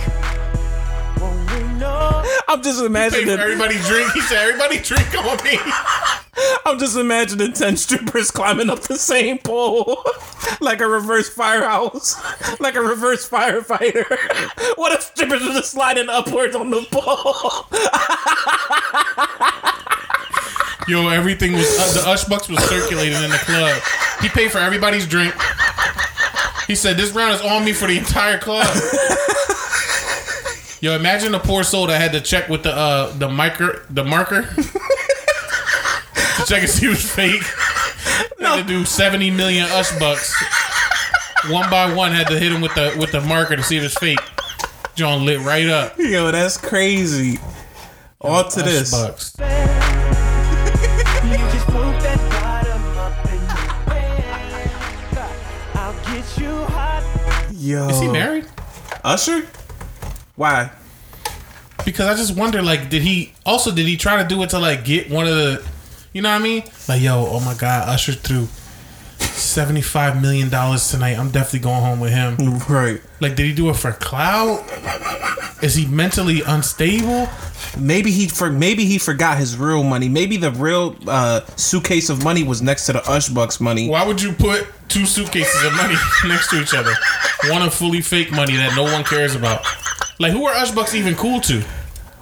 Won't 1.21 1.49
you 1.51 1.79
know? 1.79 2.25
I'm 2.49 2.61
just 2.61 2.83
imagining. 2.83 3.37
for 3.37 3.41
everybody 3.41 3.77
drink. 3.87 4.11
He 4.11 4.19
said, 4.21 4.49
everybody 4.49 4.79
drink 4.79 5.15
on 5.17 5.37
me. 5.45 5.57
I'm 6.65 6.77
just 6.77 6.97
imagining 6.97 7.53
ten 7.53 7.77
strippers 7.77 8.29
climbing 8.29 8.69
up 8.69 8.81
the 8.81 8.97
same 8.97 9.37
pole, 9.37 10.03
like 10.59 10.81
a 10.81 10.87
reverse 10.87 11.29
firehouse, 11.29 12.15
like 12.59 12.75
a 12.75 12.81
reverse 12.81 13.27
firefighter. 13.29 14.05
What 14.77 14.91
if 14.91 15.03
strippers 15.03 15.41
are 15.41 15.53
just 15.53 15.71
sliding 15.71 16.09
upwards 16.09 16.55
on 16.55 16.69
the 16.69 16.85
pole? 16.91 17.65
Yo, 20.87 21.09
everything 21.09 21.53
was 21.53 21.67
uh, 21.77 22.01
the 22.01 22.09
Ush 22.09 22.23
Bucks 22.25 22.47
was 22.47 22.59
circulating 22.69 23.21
in 23.21 23.29
the 23.29 23.37
club. 23.39 23.81
He 24.21 24.29
paid 24.29 24.51
for 24.51 24.59
everybody's 24.59 25.05
drink. 25.05 25.33
He 26.65 26.75
said, 26.75 26.97
"This 26.97 27.11
round 27.11 27.35
is 27.35 27.41
on 27.41 27.65
me 27.65 27.73
for 27.73 27.87
the 27.87 27.97
entire 27.97 28.37
club." 28.37 28.65
Yo, 30.79 30.93
imagine 30.93 31.31
the 31.31 31.39
poor 31.39 31.63
soul 31.63 31.87
that 31.87 31.99
had 31.99 32.11
to 32.13 32.21
check 32.21 32.47
with 32.49 32.63
the 32.63 32.71
uh 32.71 33.11
the 33.17 33.27
marker 33.27 33.85
the 33.89 34.03
marker 34.03 34.43
to 34.43 34.63
check 36.45 36.61
and 36.61 36.69
see 36.69 36.85
it 36.85 36.89
was 36.89 37.11
fake. 37.11 37.43
Had 38.39 38.61
to 38.61 38.63
do 38.63 38.85
seventy 38.85 39.29
million 39.29 39.65
Ush 39.71 39.97
Bucks. 39.99 40.33
One 41.49 41.69
by 41.69 41.93
one, 41.93 42.11
had 42.11 42.27
to 42.27 42.39
hit 42.39 42.51
him 42.51 42.61
with 42.61 42.75
the 42.75 42.95
with 42.97 43.11
the 43.11 43.21
marker 43.21 43.55
to 43.55 43.63
see 43.63 43.77
if 43.77 43.83
it's 43.83 43.97
fake. 43.97 44.19
John 44.95 45.25
lit 45.25 45.41
right 45.41 45.67
up. 45.67 45.97
Yo, 45.97 46.31
that's 46.31 46.57
crazy. 46.57 47.39
All 48.21 48.43
to 48.43 48.59
Ush 48.61 48.65
this. 48.65 48.91
Bucks. 48.91 49.76
Yo, 57.67 57.89
Is 57.89 57.99
he 57.99 58.07
married? 58.07 58.45
Usher? 59.03 59.45
Why? 60.37 60.71
because 61.83 62.07
I 62.07 62.15
just 62.15 62.37
wonder, 62.37 62.61
like, 62.61 62.89
did 62.89 63.01
he 63.01 63.33
also 63.45 63.71
did 63.73 63.85
he 63.85 63.97
try 63.97 64.21
to 64.21 64.27
do 64.27 64.41
it 64.43 64.49
to 64.51 64.59
like 64.59 64.85
get 64.85 65.09
one 65.09 65.27
of 65.27 65.35
the, 65.35 65.65
you 66.13 66.21
know 66.21 66.29
what 66.29 66.41
I 66.41 66.43
mean? 66.43 66.63
Like, 66.87 67.01
yo, 67.01 67.27
oh 67.29 67.39
my 67.41 67.53
god, 67.55 67.89
Usher 67.89 68.13
threw 68.13 68.47
seventy 69.37 69.81
five 69.81 70.21
million 70.21 70.49
dollars 70.49 70.89
tonight. 70.89 71.17
I'm 71.17 71.29
definitely 71.31 71.59
going 71.59 71.81
home 71.81 71.99
with 71.99 72.11
him. 72.11 72.59
Right. 72.69 73.01
Like, 73.19 73.35
did 73.35 73.45
he 73.45 73.53
do 73.53 73.69
it 73.69 73.75
for 73.75 73.91
clout? 73.93 74.63
Is 75.63 75.75
he 75.75 75.85
mentally 75.87 76.41
unstable? 76.41 77.27
Maybe 77.77 78.11
he 78.11 78.27
for 78.27 78.49
maybe 78.49 78.85
he 78.85 78.97
forgot 78.97 79.37
his 79.37 79.57
real 79.57 79.83
money. 79.83 80.09
Maybe 80.09 80.37
the 80.37 80.51
real 80.51 80.95
uh, 81.07 81.41
suitcase 81.55 82.09
of 82.09 82.23
money 82.23 82.43
was 82.43 82.61
next 82.61 82.85
to 82.87 82.93
the 82.93 83.09
Ush 83.09 83.29
Bucks 83.29 83.59
money. 83.59 83.89
Why 83.89 84.05
would 84.05 84.21
you 84.21 84.33
put 84.33 84.67
two 84.87 85.05
suitcases 85.05 85.63
of 85.63 85.73
money 85.75 85.95
next 86.27 86.49
to 86.49 86.61
each 86.61 86.73
other? 86.73 86.93
One 87.49 87.61
of 87.61 87.73
fully 87.73 88.01
fake 88.01 88.31
money 88.31 88.55
that 88.55 88.75
no 88.75 88.83
one 88.83 89.03
cares 89.03 89.35
about. 89.35 89.65
Like, 90.19 90.31
who 90.31 90.45
are 90.47 90.55
Ush 90.55 90.71
Bucks 90.71 90.95
even 90.95 91.15
cool 91.15 91.39
to? 91.41 91.63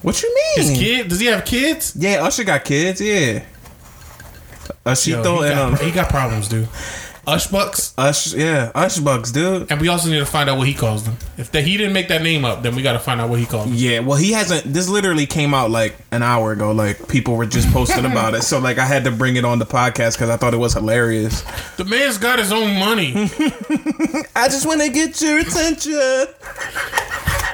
What 0.06 0.22
you 0.22 0.36
mean? 0.36 0.70
His 0.70 0.78
kid? 0.78 1.08
Does 1.08 1.20
he 1.20 1.26
have 1.26 1.46
kids? 1.46 1.96
Yeah, 1.98 2.24
Usher 2.24 2.44
got 2.44 2.64
kids. 2.64 3.02
Yeah. 3.02 3.44
Yo, 4.86 4.92
Ushito 4.92 5.40
he, 5.40 5.46
and 5.48 5.56
got, 5.56 5.58
um, 5.58 5.76
he 5.78 5.92
got 5.92 6.10
problems, 6.10 6.48
dude. 6.48 6.70
Ush 7.28 7.48
Bucks. 7.48 7.94
Ush, 7.98 8.34
yeah, 8.34 8.72
Ush 8.76 9.00
Bucks, 9.00 9.32
dude. 9.32 9.72
And 9.72 9.82
we 9.82 9.88
also 9.88 10.10
need 10.10 10.20
to 10.20 10.26
find 10.26 10.50
out 10.50 10.58
what 10.58 10.68
he 10.68 10.74
calls 10.74 11.04
them. 11.06 11.18
If 11.38 11.52
the, 11.52 11.62
he 11.62 11.78
didn't 11.78 11.94
make 11.94 12.08
that 12.10 12.22
name 12.22 12.46
up, 12.46 12.62
then 12.62 12.76
we 12.76 12.82
got 12.82 12.94
to 12.94 13.00
find 13.00 13.20
out 13.20 13.30
what 13.30 13.40
he 13.40 13.46
calls 13.46 13.66
them. 13.66 13.74
Yeah, 13.76 14.00
well, 14.00 14.18
he 14.18 14.32
hasn't. 14.32 14.72
This 14.72 14.88
literally 14.88 15.26
came 15.26 15.54
out 15.54 15.72
like 15.72 15.96
an 16.12 16.22
hour 16.24 16.52
ago. 16.52 16.72
Like 16.72 17.08
people 17.08 17.36
were 17.36 17.46
just 17.46 17.72
posting 17.72 18.06
about 18.06 18.34
it, 18.36 18.44
so 18.44 18.60
like 18.60 18.78
I 18.78 18.86
had 18.86 19.04
to 19.06 19.12
bring 19.12 19.36
it 19.38 19.46
on 19.46 19.60
the 19.60 19.66
podcast 19.66 20.14
because 20.14 20.30
I 20.30 20.38
thought 20.38 20.54
it 20.54 20.58
was 20.58 20.74
hilarious. 20.74 21.44
The 21.78 21.86
man's 21.86 22.18
got 22.18 22.40
his 22.40 22.52
own 22.52 22.78
money. 22.80 23.14
I 24.36 24.48
just 24.48 24.66
want 24.66 24.82
to 24.82 24.90
get 24.90 25.20
your 25.22 25.40
attention. 25.40 25.94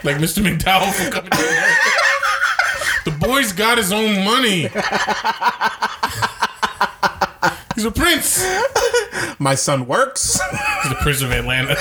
like 0.03 0.17
Mr. 0.17 0.43
McDowell 0.43 0.91
from 0.93 1.11
coming. 1.11 1.29
The 3.03 3.11
boy's 3.11 3.51
got 3.51 3.77
his 3.77 3.91
own 3.91 4.23
money. 4.23 4.69
He's 7.81 7.87
a 7.87 7.91
prince. 7.91 8.45
My 9.39 9.55
son 9.55 9.87
works. 9.87 10.39
He's 10.83 10.91
the 10.91 10.97
prince 11.01 11.23
of 11.23 11.31
Atlanta. 11.31 11.75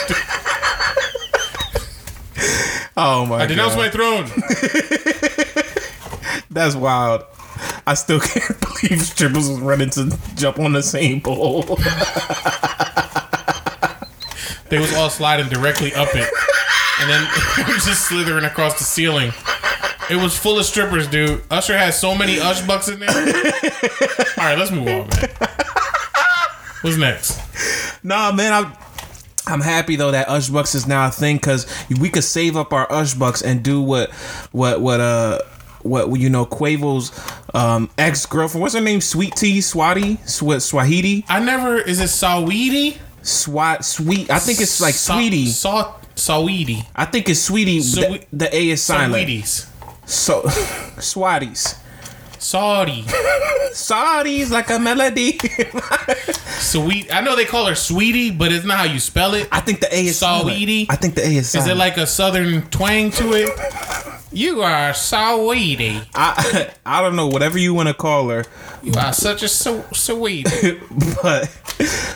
Oh 2.97 3.27
my 3.27 3.37
god. 3.37 3.43
I 3.43 3.47
denounce 3.47 3.77
my 3.77 3.91
throne. 3.91 4.25
that's 6.51 6.75
wild. 6.75 7.25
I 7.87 7.93
still 7.93 8.19
can't 8.19 8.59
believe 8.61 9.03
strippers 9.03 9.51
was 9.51 9.61
running 9.61 9.91
to 9.91 10.19
jump 10.37 10.59
on 10.59 10.73
the 10.73 10.83
same 10.83 11.21
pole. 11.21 11.65
They 14.71 14.79
was 14.79 14.95
all 14.95 15.11
sliding 15.11 15.51
directly 15.51 15.95
up 15.95 16.09
it. 16.15 16.31
And 17.01 17.11
then 17.11 17.29
it 17.59 17.69
was 17.75 17.85
just 17.85 18.09
slithering 18.09 18.47
across 18.47 18.79
the 18.79 18.85
ceiling. 18.85 19.33
It 20.09 20.17
was 20.17 20.35
full 20.37 20.59
of 20.59 20.65
strippers, 20.65 21.07
dude. 21.09 21.43
Usher 21.51 21.77
had 21.77 21.93
so 21.93 22.15
many 22.15 22.41
Ush 22.41 22.63
bucks 22.63 22.89
in 22.89 23.01
there. 23.01 23.11
All 23.11 24.45
right, 24.45 24.59
let's 24.59 24.71
move 24.71 24.89
on, 24.89 25.09
man. 25.09 25.29
What's 26.83 26.97
next? 26.97 27.39
Nah, 28.05 28.33
man, 28.33 28.53
I'm 28.53 28.73
I'm 29.47 29.61
happy 29.61 29.97
though 29.97 30.11
that 30.13 30.29
Ush 30.29 30.49
Bucks 30.49 30.75
is 30.75 30.87
now 30.87 31.09
a 31.09 31.11
thing 31.11 31.37
because 31.37 31.67
we 32.01 32.09
could 32.09 32.25
save 32.25 32.57
up 32.57 32.73
our 32.73 32.91
Ush 32.93 33.15
Bucks 33.15 33.43
and 33.43 33.63
do 33.63 33.83
what 33.83 34.11
what 34.53 34.81
what 34.81 35.01
uh 35.01 35.39
what 35.83 36.09
you 36.21 36.31
know 36.31 36.45
Quavo's 36.47 37.11
um 37.55 37.91
ex 37.99 38.27
girlfriend. 38.27 38.63
What's 38.63 38.75
her 38.75 38.81
name? 38.81 39.01
Sweet 39.01 39.35
Tea 39.37 39.59
Swati 39.59 40.19
Sw- 40.29 40.63
Swahidi 40.73 41.25
I 41.29 41.41
never. 41.41 41.79
Is 41.79 42.01
it 42.01 42.05
Saweetie? 42.05 42.99
Swat 43.23 43.85
Sweet. 43.85 44.31
I 44.31 44.39
think 44.39 44.61
it's 44.61 44.81
like 44.81 44.95
Sa- 44.95 45.15
Sweetie. 45.15 45.47
Sa- 45.47 45.95
Saweetie. 46.17 46.87
I 46.95 47.05
think 47.07 47.29
it's 47.29 47.41
Sweetie. 47.41 47.81
Swe- 47.81 48.19
the, 48.19 48.27
the 48.33 48.57
A 48.57 48.71
is 48.71 48.83
silent. 48.83 49.15
Saweeties. 49.15 50.09
So 50.09 50.43
Swatties. 50.97 51.77
Saudi. 52.41 53.03
Saudis 53.73 54.51
like 54.51 54.71
a 54.71 54.79
melody. 54.79 55.39
Sweet. 56.59 57.15
I 57.15 57.21
know 57.21 57.37
they 57.37 57.45
call 57.45 57.67
her 57.67 57.75
Sweetie, 57.75 58.31
but 58.31 58.51
it's 58.51 58.65
not 58.65 58.79
how 58.79 58.85
you 58.85 58.99
spell 58.99 59.35
it. 59.35 59.47
I 59.53 59.61
think 59.61 59.81
the 59.81 59.95
A 59.95 60.07
is 60.07 60.19
silent. 60.19 60.49
Saweetie? 60.57 60.87
I 60.89 60.97
think 60.97 61.15
the 61.15 61.23
A 61.23 61.37
is 61.37 61.55
Is 61.55 61.67
it 61.67 61.77
like 61.77 61.99
a 61.99 62.07
southern 62.07 62.63
twang 62.71 63.11
to 63.13 63.33
it? 63.35 63.51
You 64.33 64.63
are 64.63 64.91
Saweetie. 64.93 66.07
I 66.15 66.71
I 66.87 67.03
don't 67.03 67.17
know 67.17 67.27
whatever 67.27 67.59
you 67.59 67.75
want 67.75 67.89
to 67.89 67.95
call 67.95 68.29
her. 68.29 68.45
You 68.83 68.93
are 68.97 69.13
such 69.13 69.43
a 69.43 69.49
so 69.49 69.85
sweetie. 69.93 70.81
but 71.23 71.51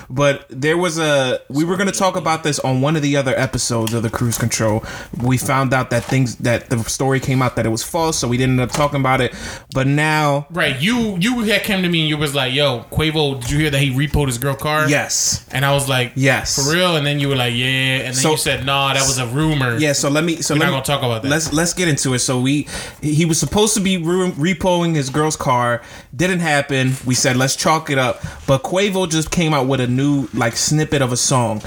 but 0.09 0.46
there 0.48 0.77
was 0.79 0.98
a 0.98 1.40
we 1.48 1.64
were 1.64 1.77
going 1.77 1.90
to 1.90 1.98
talk 1.98 2.16
about 2.16 2.44
this 2.44 2.61
on 2.61 2.81
one 2.81 2.94
of 2.94 3.03
the 3.03 3.16
other 3.16 3.35
episodes 3.37 3.92
of 3.94 4.03
the 4.05 4.11
cruise 4.11 4.38
control 4.38 4.85
we 5.22 5.37
found 5.38 5.72
out 5.74 5.90
that 5.90 6.05
things 6.05 6.37
that 6.37 6.68
the 6.70 6.79
story 6.85 7.18
came 7.18 7.40
out 7.42 7.57
that 7.57 7.64
it 7.66 7.70
was 7.70 7.83
false 7.83 8.18
so 8.18 8.29
we 8.29 8.37
didn't 8.37 8.61
end 8.61 8.70
up 8.70 8.74
talking 8.77 9.00
about 9.00 9.20
it 9.20 9.35
but 9.74 9.87
now 9.87 10.46
right. 10.50 10.81
You 10.81 11.16
you 11.18 11.40
had 11.42 11.62
came 11.64 11.83
to 11.83 11.88
me 11.88 12.00
and 12.03 12.09
you 12.09 12.16
was 12.16 12.35
like, 12.35 12.53
"Yo, 12.55 12.85
Quavo, 12.92 13.40
did 13.40 13.50
you 13.50 13.59
hear 13.59 13.70
that 13.70 13.81
he 13.81 13.90
repoed 13.90 14.27
his 14.29 14.38
girl 14.38 14.55
car?" 14.55 14.88
yes 14.88 15.44
And 15.50 15.64
I 15.64 15.72
was 15.72 15.88
like, 15.88 16.12
Yes. 16.14 16.55
for 16.64 16.72
real." 16.72 16.96
And 16.96 17.05
then 17.07 17.18
you 17.18 17.29
were 17.29 17.37
like, 17.37 17.55
"Yeah," 17.55 17.66
and 17.66 18.07
then 18.09 18.14
So- 18.14 18.33
you 18.33 18.37
said, 18.37 18.64
"Nah, 18.64 18.92
that 18.94 19.07
was 19.07 19.18
a 19.18 19.27
rumor." 19.27 19.77
yeah 19.79 19.92
so 19.94 20.09
let 20.11 20.22
me 20.24 20.40
so 20.42 20.55
We're 20.55 20.61
let 20.61 20.66
not 20.66 20.70
me, 20.70 20.77
gonna 20.77 20.85
talk 20.85 21.03
about 21.03 21.22
that. 21.22 21.29
let's 21.29 21.53
let's 21.53 21.72
get 21.74 21.88
into 21.88 22.04
it. 22.12 22.19
So 22.19 22.40
we 22.40 22.69
he 23.01 23.25
was 23.25 23.40
supposed 23.40 23.75
to 23.75 23.81
be 23.81 23.97
re- 23.97 24.31
repoing 24.33 24.95
his 24.95 25.11
girl's 25.11 25.37
car. 25.37 25.83
Didn't 26.14 26.40
happen. 26.40 26.95
We 27.07 27.14
said 27.14 27.37
let's 27.37 27.57
chalk 27.57 27.90
it 27.90 27.99
up. 27.99 28.21
But 28.47 28.62
Quavo 28.62 29.11
just 29.11 29.31
came 29.31 29.55
out 29.55 29.67
with 29.67 29.81
a 29.81 29.87
new 29.87 30.29
like 30.35 30.57
snippet 30.57 31.03
of 31.03 31.12
a 31.12 31.17
song. 31.17 31.62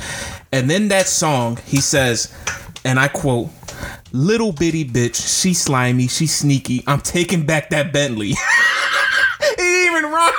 And 0.51 0.69
then 0.69 0.89
that 0.89 1.07
song 1.07 1.57
he 1.65 1.81
says 1.81 2.33
and 2.85 2.99
I 2.99 3.07
quote 3.07 3.49
little 4.11 4.51
bitty 4.51 4.85
bitch 4.85 5.41
she 5.41 5.53
slimy 5.53 6.07
she 6.07 6.27
sneaky. 6.27 6.83
I'm 6.87 7.01
taking 7.01 7.45
back 7.45 7.69
that 7.71 7.91
Bentley. 7.91 8.33
He 9.39 9.55
didn't 9.55 9.95
even 9.95 10.11
rhyme. 10.11 10.33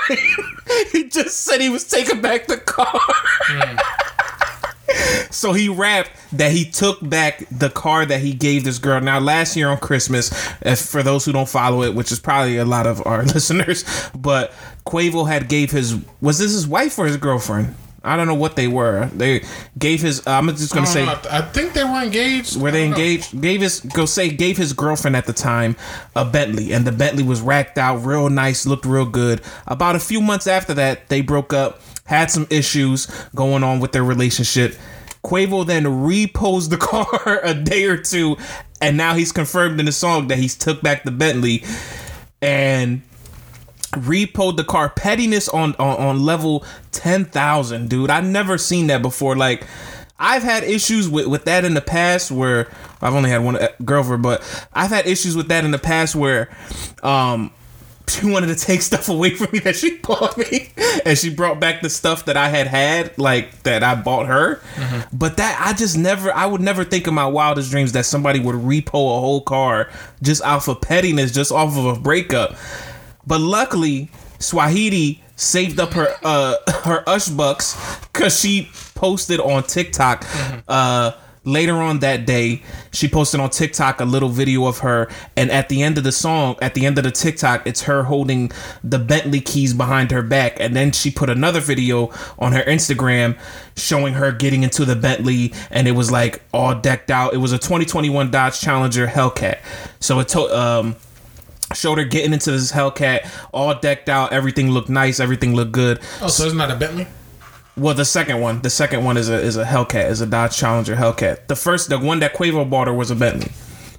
He 0.93 1.09
just 1.09 1.41
said 1.41 1.61
he 1.61 1.71
was 1.71 1.85
taking 1.85 2.21
back 2.21 2.47
the 2.47 2.59
car 2.59 3.01
hmm. 3.47 3.77
So 5.31 5.53
he 5.53 5.69
rapped 5.69 6.11
that 6.33 6.53
he 6.53 6.65
took 6.65 7.07
back 7.07 7.45
the 7.51 7.69
car 7.69 8.07
that 8.07 8.21
he 8.21 8.33
gave 8.33 8.65
this 8.65 8.79
girl. 8.79 9.01
Now, 9.01 9.21
last 9.21 9.57
year 9.57 9.69
on 9.69 9.77
Christmas, 9.79 10.31
if, 10.63 10.81
for 10.81 11.03
those 11.03 11.25
who 11.27 11.33
don't 11.33 11.49
follow 11.49 11.83
it, 11.83 11.95
which 11.95 12.11
is 12.11 12.19
probably 12.19 12.57
a 12.57 12.65
lot 12.65 12.87
of 12.87 13.07
our 13.07 13.23
listeners, 13.35 13.85
but 14.17 14.53
Quavo 14.87 15.29
had 15.29 15.49
gave 15.49 15.71
his 15.71 15.97
was 16.21 16.39
this 16.39 16.53
his 16.53 16.67
wife 16.67 16.99
or 16.99 17.07
his 17.07 17.19
girlfriend? 17.19 17.75
I 18.05 18.17
don't 18.17 18.27
know 18.29 18.35
what 18.35 18.57
they 18.57 18.69
were. 18.69 19.07
They 19.07 19.45
gave 19.79 20.01
his. 20.01 20.27
I'm 20.27 20.49
just 20.49 20.73
gonna 20.73 20.87
I 20.87 20.91
say. 20.91 21.05
know. 21.05 21.21
I 21.31 21.43
think 21.43 21.73
they 21.75 21.85
were 21.85 22.03
engaged. 22.03 22.59
Were 22.59 22.71
they 22.71 22.89
don't 22.89 22.93
know. 22.93 22.97
engaged? 22.97 23.41
Gave 23.41 23.61
his 23.61 23.81
go 23.81 24.07
say 24.07 24.31
gave 24.31 24.57
his 24.57 24.73
girlfriend 24.73 25.17
at 25.17 25.27
the 25.27 25.33
time 25.33 25.77
a 26.15 26.25
Bentley, 26.25 26.73
and 26.73 26.87
the 26.87 26.93
Bentley 26.93 27.25
was 27.25 27.41
racked 27.41 27.77
out, 27.77 27.97
real 27.99 28.31
nice, 28.31 28.67
looked 28.67 28.87
real 28.87 29.05
good. 29.05 29.43
About 29.67 29.97
a 29.97 30.01
few 30.01 30.21
months 30.21 30.47
after 30.47 30.73
that, 30.75 31.09
they 31.09 31.21
broke 31.21 31.53
up, 31.53 31.83
had 32.09 32.31
some 32.31 32.47
issues 32.49 33.07
going 33.35 33.63
on 33.63 33.81
with 33.81 33.93
their 33.93 34.03
relationship. 34.03 34.75
Quavo 35.23 35.67
then 35.67 36.05
reposed 36.05 36.71
the 36.71 36.77
car 36.79 37.41
a 37.45 37.53
day 37.53 37.85
or 37.85 37.99
two, 37.99 38.37
and 38.81 38.97
now 38.97 39.15
he's 39.15 39.31
confirmed 39.31 39.79
in 39.79 39.85
the 39.85 39.93
song 39.93 40.29
that 40.29 40.39
he's 40.39 40.57
took 40.57 40.81
back 40.81 41.05
the 41.05 41.11
Bentley, 41.11 41.63
and 42.41 43.03
repoed 43.93 44.57
the 44.57 44.65
car. 44.65 44.89
Pettiness 44.89 45.51
on 45.51 45.75
on, 45.75 45.97
on 45.99 46.25
level 46.25 46.65
10,000 46.93 47.91
dude. 47.91 48.09
I've 48.09 48.25
never 48.25 48.57
seen 48.57 48.87
that 48.87 49.03
before. 49.03 49.37
Like 49.37 49.67
I've 50.19 50.43
had 50.43 50.65
issues 50.65 51.11
with, 51.11 51.27
with 51.27 51.45
that 51.45 51.67
in 51.67 51.75
the 51.75 51.83
past 51.83 52.31
where 52.31 52.71
I've 53.03 53.15
only 53.15 53.31
had 53.31 53.45
one 53.45 53.57
uh, 53.57 53.69
girlfriend 53.85 54.23
but 54.23 54.43
I've 54.73 54.91
had 54.91 55.07
issues 55.07 55.37
with 55.37 55.49
that 55.49 55.65
in 55.65 55.71
the 55.71 55.79
past 55.79 56.17
where 56.17 56.49
um 57.03 57.53
she 58.09 58.27
wanted 58.27 58.47
to 58.49 58.55
take 58.55 58.83
stuff 58.83 59.09
away 59.09 59.35
from 59.35 59.49
me 59.53 59.59
that 59.61 59.77
she 59.77 59.97
bought 59.97 60.37
me. 60.37 60.71
And 61.05 61.17
she 61.17 61.31
brought 61.31 61.61
back 61.61 61.83
the 61.83 61.91
stuff 61.91 62.25
that 62.27 62.37
I 62.37 62.49
had 62.49 62.67
had 62.67 63.17
like 63.19 63.63
that 63.63 63.83
I 63.83 63.95
bought 63.95 64.27
her. 64.27 64.61
But 65.13 65.37
that 65.37 65.61
I 65.65 65.73
just 65.73 65.97
never 65.97 66.33
I 66.33 66.47
would 66.47 66.61
never 66.61 66.85
think 66.85 67.07
in 67.07 67.15
my 67.15 67.27
wildest 67.27 67.71
dreams 67.71 67.93
that 67.93 68.05
somebody 68.07 68.41
would 68.41 68.57
repo 68.57 68.95
a 68.95 69.21
whole 69.21 69.41
car 69.43 69.91
just 70.23 70.43
off 70.43 70.69
of 70.69 70.81
pettiness 70.81 71.33
just 71.33 71.53
off 71.53 71.77
of 71.77 71.85
a 71.87 72.01
breakup. 72.01 72.57
But 73.27 73.41
luckily, 73.41 74.11
Swahili 74.39 75.23
saved 75.37 75.79
up 75.79 75.93
her 75.93 76.09
uh 76.25 76.57
her 76.85 77.05
Ush 77.09 77.29
bucks 77.29 77.77
because 78.13 78.39
she 78.39 78.69
posted 78.95 79.39
on 79.41 79.63
TikTok 79.63 80.25
uh 80.67 81.13
later 81.49 81.75
on 81.77 82.01
that 82.01 82.27
day 82.27 82.63
she 82.93 83.09
posted 83.09 83.41
on 83.41 83.51
TikTok 83.51 84.01
a 84.01 84.05
little 84.05 84.29
video 84.29 84.67
of 84.67 84.79
her 84.79 85.11
and 85.37 85.51
at 85.51 85.69
the 85.69 85.83
end 85.83 85.99
of 85.99 86.05
the 86.05 86.13
song 86.13 86.57
at 86.61 86.75
the 86.75 86.87
end 86.87 86.99
of 86.99 87.05
the 87.05 87.11
TikTok 87.11 87.67
it's 87.67 87.83
her 87.83 88.05
holding 88.05 88.53
the 88.85 88.99
Bentley 88.99 89.41
keys 89.41 89.75
behind 89.75 90.11
her 90.11 90.23
back 90.23 90.61
and 90.61 90.77
then 90.77 90.93
she 90.93 91.11
put 91.11 91.31
another 91.31 91.61
video 91.61 92.13
on 92.39 92.53
her 92.53 92.63
Instagram 92.63 93.39
showing 93.77 94.15
her 94.15 94.31
getting 94.31 94.63
into 94.63 94.85
the 94.85 94.97
Bentley 94.97 95.53
and 95.71 95.89
it 95.89 95.93
was 95.93 96.11
like 96.11 96.43
all 96.53 96.75
decked 96.75 97.11
out 97.11 97.33
it 97.33 97.39
was 97.39 97.53
a 97.53 97.59
2021 97.59 98.31
Dodge 98.31 98.61
Challenger 98.61 99.07
Hellcat 99.07 99.59
so 100.01 100.21
it 100.21 100.29
to 100.29 100.41
um 100.57 100.97
showed 101.75 101.99
her 101.99 102.05
getting 102.05 102.33
into 102.33 102.51
this 102.51 102.73
Hellcat, 102.73 103.29
all 103.53 103.75
decked 103.79 104.09
out. 104.09 104.33
Everything 104.33 104.71
looked 104.71 104.89
nice. 104.89 105.21
Everything 105.21 105.55
looked 105.55 105.73
good. 105.73 106.01
Oh, 106.23 106.29
so 106.29 106.47
it's 106.47 106.55
not 106.55 106.71
a 106.71 106.77
Bentley. 106.77 107.07
Well, 107.79 107.95
the 107.95 108.05
second 108.05 108.41
one, 108.41 108.61
the 108.63 108.71
second 108.71 109.05
one 109.05 109.17
is 109.17 109.29
a 109.29 109.41
is 109.41 109.57
a 109.57 109.65
Hellcat, 109.65 110.11
is 110.11 110.21
a 110.21 110.27
Dodge 110.27 110.57
Challenger 110.57 110.97
Hellcat. 110.97 111.47
The 111.47 111.57
first, 111.57 111.89
the 111.89 111.99
one 111.99 112.19
that 112.21 112.35
Quavo 112.35 112.69
bought 112.69 112.89
her 112.89 112.93
was 112.93 113.11
a 113.11 113.15
Bentley. 113.17 113.53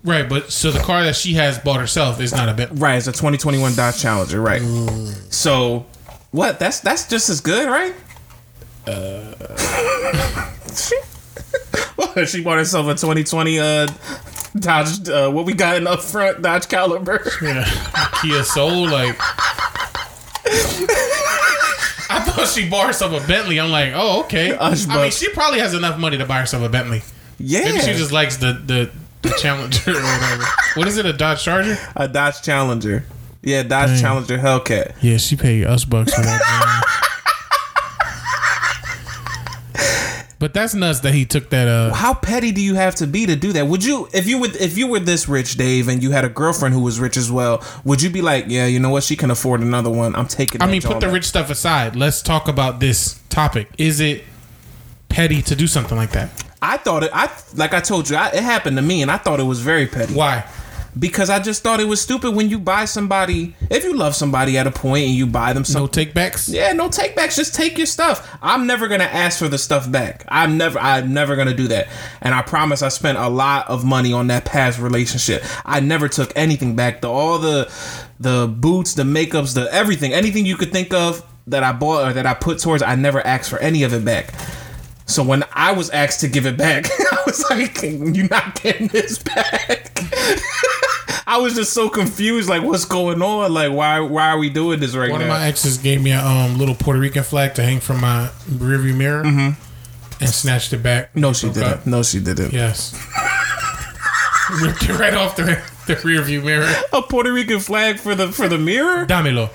Right, 0.03 0.27
but 0.29 0.51
so 0.51 0.71
the 0.71 0.79
car 0.79 1.03
that 1.03 1.15
she 1.15 1.33
has 1.33 1.59
bought 1.59 1.79
herself 1.79 2.21
is 2.21 2.33
not 2.33 2.49
a 2.49 2.53
Bentley. 2.53 2.77
Right, 2.77 2.97
it's 2.97 3.07
a 3.07 3.11
2021 3.11 3.75
Dodge 3.75 3.99
Challenger. 3.99 4.41
Right. 4.41 4.61
So, 5.29 5.85
what? 6.31 6.59
That's 6.59 6.79
that's 6.79 7.07
just 7.07 7.29
as 7.29 7.41
good, 7.41 7.67
right? 7.67 7.93
Uh. 8.87 9.33
well, 11.97 12.25
she 12.25 12.41
bought 12.41 12.57
herself 12.57 12.87
a 12.87 12.95
2020 12.95 13.59
uh 13.59 13.87
Dodge. 14.57 15.07
Uh, 15.07 15.29
what 15.29 15.45
we 15.45 15.53
got 15.53 15.77
in 15.77 15.87
up 15.87 16.01
front, 16.01 16.41
Dodge 16.41 16.67
Caliber. 16.67 17.21
Yeah, 17.41 17.65
Kia 18.21 18.43
Soul. 18.43 18.87
Like, 18.89 19.15
she 22.53 22.69
bought 22.69 22.87
herself 22.87 23.23
a 23.23 23.27
Bentley. 23.27 23.59
I'm 23.59 23.71
like, 23.71 23.93
oh 23.95 24.21
okay. 24.23 24.57
I 24.59 24.75
mean, 24.75 25.11
she 25.11 25.29
probably 25.29 25.59
has 25.59 25.73
enough 25.73 25.99
money 25.99 26.17
to 26.17 26.25
buy 26.25 26.39
herself 26.39 26.63
a 26.63 26.69
Bentley. 26.69 27.01
Yeah. 27.37 27.63
Maybe 27.63 27.79
she 27.79 27.93
just 27.93 28.11
likes 28.11 28.37
the 28.37 28.53
the, 28.53 28.91
the 29.21 29.35
Challenger 29.39 29.91
or 29.91 30.01
whatever. 30.01 30.43
What 30.75 30.87
is 30.87 30.97
it? 30.97 31.05
A 31.05 31.13
Dodge 31.13 31.43
Charger? 31.43 31.77
a 31.95 32.07
Dodge 32.07 32.41
Challenger. 32.41 33.03
Yeah, 33.41 33.63
Dodge 33.63 33.99
Challenger 34.01 34.37
Hellcat. 34.37 34.95
Yeah, 35.01 35.17
she 35.17 35.35
paid 35.35 35.65
us 35.65 35.85
bucks 35.85 36.13
for 36.13 36.21
that. 36.21 36.83
But 40.39 40.53
that's 40.53 40.73
nuts 40.73 41.01
that 41.01 41.13
he 41.13 41.25
took 41.25 41.49
that. 41.49 41.67
Uh, 41.67 41.93
How 41.93 42.13
petty 42.13 42.51
do 42.51 42.61
you 42.61 42.75
have 42.75 42.95
to 42.95 43.07
be 43.07 43.25
to 43.25 43.35
do 43.35 43.51
that? 43.53 43.67
Would 43.67 43.83
you, 43.83 44.07
if 44.13 44.25
you 44.25 44.39
would, 44.39 44.55
if 44.55 44.77
you 44.77 44.87
were 44.87 44.99
this 44.99 45.27
rich, 45.27 45.55
Dave, 45.55 45.89
and 45.89 46.01
you 46.01 46.11
had 46.11 46.23
a 46.23 46.29
girlfriend 46.29 46.73
who 46.73 46.81
was 46.81 46.99
rich 46.99 47.17
as 47.17 47.29
well, 47.29 47.63
would 47.83 48.01
you 48.01 48.09
be 48.09 48.21
like, 48.21 48.45
yeah, 48.47 48.65
you 48.65 48.79
know 48.79 48.89
what, 48.89 49.03
she 49.03 49.15
can 49.17 49.29
afford 49.29 49.59
another 49.61 49.89
one. 49.89 50.15
I'm 50.15 50.27
taking. 50.27 50.61
I 50.61 50.67
mean, 50.67 50.81
put 50.81 51.01
the 51.01 51.07
back." 51.07 51.13
rich 51.13 51.25
stuff 51.25 51.49
aside. 51.49 51.95
Let's 51.95 52.21
talk 52.21 52.47
about 52.47 52.79
this 52.79 53.19
topic. 53.29 53.69
Is 53.77 53.99
it 53.99 54.23
petty 55.09 55.41
to 55.41 55.55
do 55.55 55.67
something 55.67 55.97
like 55.97 56.11
that? 56.11 56.29
I 56.61 56.77
thought 56.77 57.03
it. 57.03 57.11
I 57.13 57.29
like 57.55 57.73
I 57.73 57.81
told 57.81 58.09
you, 58.09 58.15
I, 58.15 58.29
it 58.29 58.43
happened 58.43 58.77
to 58.77 58.81
me, 58.81 59.01
and 59.01 59.11
I 59.11 59.17
thought 59.17 59.39
it 59.39 59.43
was 59.43 59.59
very 59.59 59.87
petty. 59.87 60.13
Why? 60.13 60.45
Because 60.99 61.29
I 61.29 61.39
just 61.39 61.63
thought 61.63 61.79
it 61.79 61.87
was 61.87 62.01
stupid 62.01 62.35
when 62.35 62.49
you 62.49 62.59
buy 62.59 62.83
somebody. 62.85 63.55
If 63.69 63.83
you 63.85 63.95
love 63.95 64.15
somebody 64.15 64.57
at 64.57 64.67
a 64.67 64.71
point 64.71 65.05
and 65.05 65.13
you 65.15 65.25
buy 65.25 65.53
them 65.53 65.61
No 65.61 65.65
something. 65.65 65.89
take 66.05 66.13
backs. 66.13 66.49
Yeah, 66.49 66.73
no 66.73 66.89
take 66.89 67.15
backs. 67.15 67.35
Just 67.37 67.55
take 67.55 67.77
your 67.77 67.87
stuff. 67.87 68.27
I'm 68.41 68.67
never 68.67 68.87
gonna 68.87 69.05
ask 69.05 69.39
for 69.39 69.47
the 69.47 69.57
stuff 69.57 69.89
back. 69.89 70.25
I'm 70.27 70.57
never. 70.57 70.77
I'm 70.79 71.13
never 71.13 71.35
gonna 71.35 71.53
do 71.53 71.67
that. 71.69 71.87
And 72.21 72.33
I 72.35 72.41
promise. 72.41 72.81
I 72.81 72.89
spent 72.89 73.17
a 73.17 73.29
lot 73.29 73.69
of 73.69 73.85
money 73.85 74.11
on 74.11 74.27
that 74.27 74.45
past 74.45 74.79
relationship. 74.79 75.43
I 75.63 75.79
never 75.79 76.09
took 76.09 76.33
anything 76.35 76.75
back. 76.75 77.01
The 77.01 77.09
all 77.09 77.37
the, 77.39 77.71
the 78.19 78.47
boots, 78.47 78.95
the 78.95 79.03
makeups, 79.03 79.53
the 79.53 79.71
everything, 79.73 80.11
anything 80.13 80.45
you 80.45 80.57
could 80.57 80.71
think 80.71 80.93
of 80.93 81.25
that 81.47 81.63
I 81.63 81.71
bought 81.71 82.09
or 82.09 82.13
that 82.13 82.25
I 82.25 82.33
put 82.33 82.59
towards. 82.59 82.83
I 82.83 82.95
never 82.95 83.25
asked 83.25 83.49
for 83.49 83.59
any 83.59 83.83
of 83.83 83.93
it 83.93 84.03
back. 84.03 84.33
So 85.05 85.23
when 85.23 85.43
I 85.53 85.71
was 85.71 85.89
asked 85.89 86.19
to 86.21 86.27
give 86.27 86.45
it 86.45 86.57
back, 86.57 86.85
I 87.11 87.17
was 87.25 87.43
like, 87.49 87.81
"You're 87.81 88.27
not 88.27 88.61
getting 88.61 88.87
this 88.87 89.17
back." 89.17 89.91
I 91.29 91.37
was 91.37 91.53
just 91.53 91.73
so 91.73 91.89
confused. 91.89 92.49
Like, 92.49 92.63
what's 92.63 92.85
going 92.85 93.21
on? 93.21 93.53
Like, 93.53 93.71
why? 93.71 93.99
Why 93.99 94.29
are 94.29 94.39
we 94.39 94.49
doing 94.49 94.79
this 94.79 94.95
right 94.95 95.11
One 95.11 95.21
now? 95.21 95.27
One 95.27 95.35
of 95.35 95.41
my 95.41 95.45
exes 95.45 95.77
gave 95.77 96.01
me 96.01 96.11
a 96.11 96.25
um, 96.25 96.57
little 96.57 96.73
Puerto 96.73 96.99
Rican 96.99 97.21
flag 97.21 97.53
to 97.53 97.61
hang 97.61 97.79
from 97.79 98.01
my 98.01 98.31
rearview 98.49 98.97
mirror 98.97 99.21
and 99.21 99.55
snatched 100.21 100.73
it 100.73 100.81
back. 100.81 101.15
no, 101.15 101.31
she 101.31 101.49
didn't. 101.49 101.63
up. 101.63 101.85
No, 101.85 102.01
she 102.01 102.19
didn't. 102.19 102.51
Yes. 102.51 102.93
Ripped 104.59 104.89
it 104.89 104.97
right 104.97 105.13
off 105.13 105.35
the, 105.35 105.61
the 105.85 105.97
rearview 105.97 106.43
mirror. 106.43 106.67
a 106.91 107.03
Puerto 107.03 107.31
Rican 107.31 107.59
flag 107.59 107.99
for 107.99 108.15
the 108.15 108.31
for 108.31 108.47
the 108.47 108.57
mirror? 108.57 109.05
Damelo. 109.05 109.51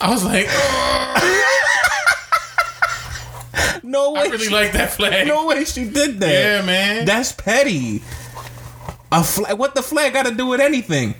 I 0.00 0.08
was 0.08 0.24
like, 0.24 0.46
No 3.82 4.12
way. 4.12 4.20
I 4.20 4.24
really 4.24 4.44
she, 4.44 4.50
like 4.50 4.72
that 4.72 4.92
flag. 4.92 5.26
no 5.26 5.46
way 5.46 5.64
she 5.64 5.84
did 5.84 6.20
that. 6.20 6.30
Yeah, 6.30 6.62
man. 6.64 7.04
That's 7.04 7.32
petty. 7.32 8.02
A 9.12 9.24
flag. 9.24 9.58
What 9.58 9.74
the 9.74 9.82
flag 9.82 10.12
got 10.12 10.26
to 10.26 10.34
do 10.34 10.46
with 10.46 10.60
anything? 10.60 11.14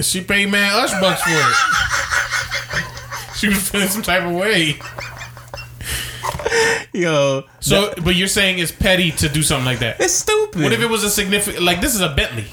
She 0.00 0.22
paid 0.22 0.50
man 0.50 0.72
Ush 0.74 0.90
bucks 1.00 1.22
for 1.22 1.30
it. 1.30 3.36
she 3.36 3.48
was 3.48 3.68
feeling 3.68 3.88
some 3.88 4.02
type 4.02 4.22
of 4.22 4.32
way. 4.32 4.78
Yo, 6.92 7.42
So, 7.60 7.92
but 8.04 8.14
you're 8.14 8.28
saying 8.28 8.58
it's 8.60 8.70
petty 8.72 9.10
to 9.12 9.28
do 9.28 9.42
something 9.42 9.66
like 9.66 9.80
that? 9.80 10.00
it's 10.00 10.14
stupid. 10.14 10.62
What 10.62 10.72
if 10.72 10.80
it 10.80 10.88
was 10.88 11.02
a 11.04 11.10
significant? 11.10 11.64
Like 11.64 11.80
this 11.80 11.94
is 11.94 12.00
a 12.00 12.08
Bentley. 12.08 12.46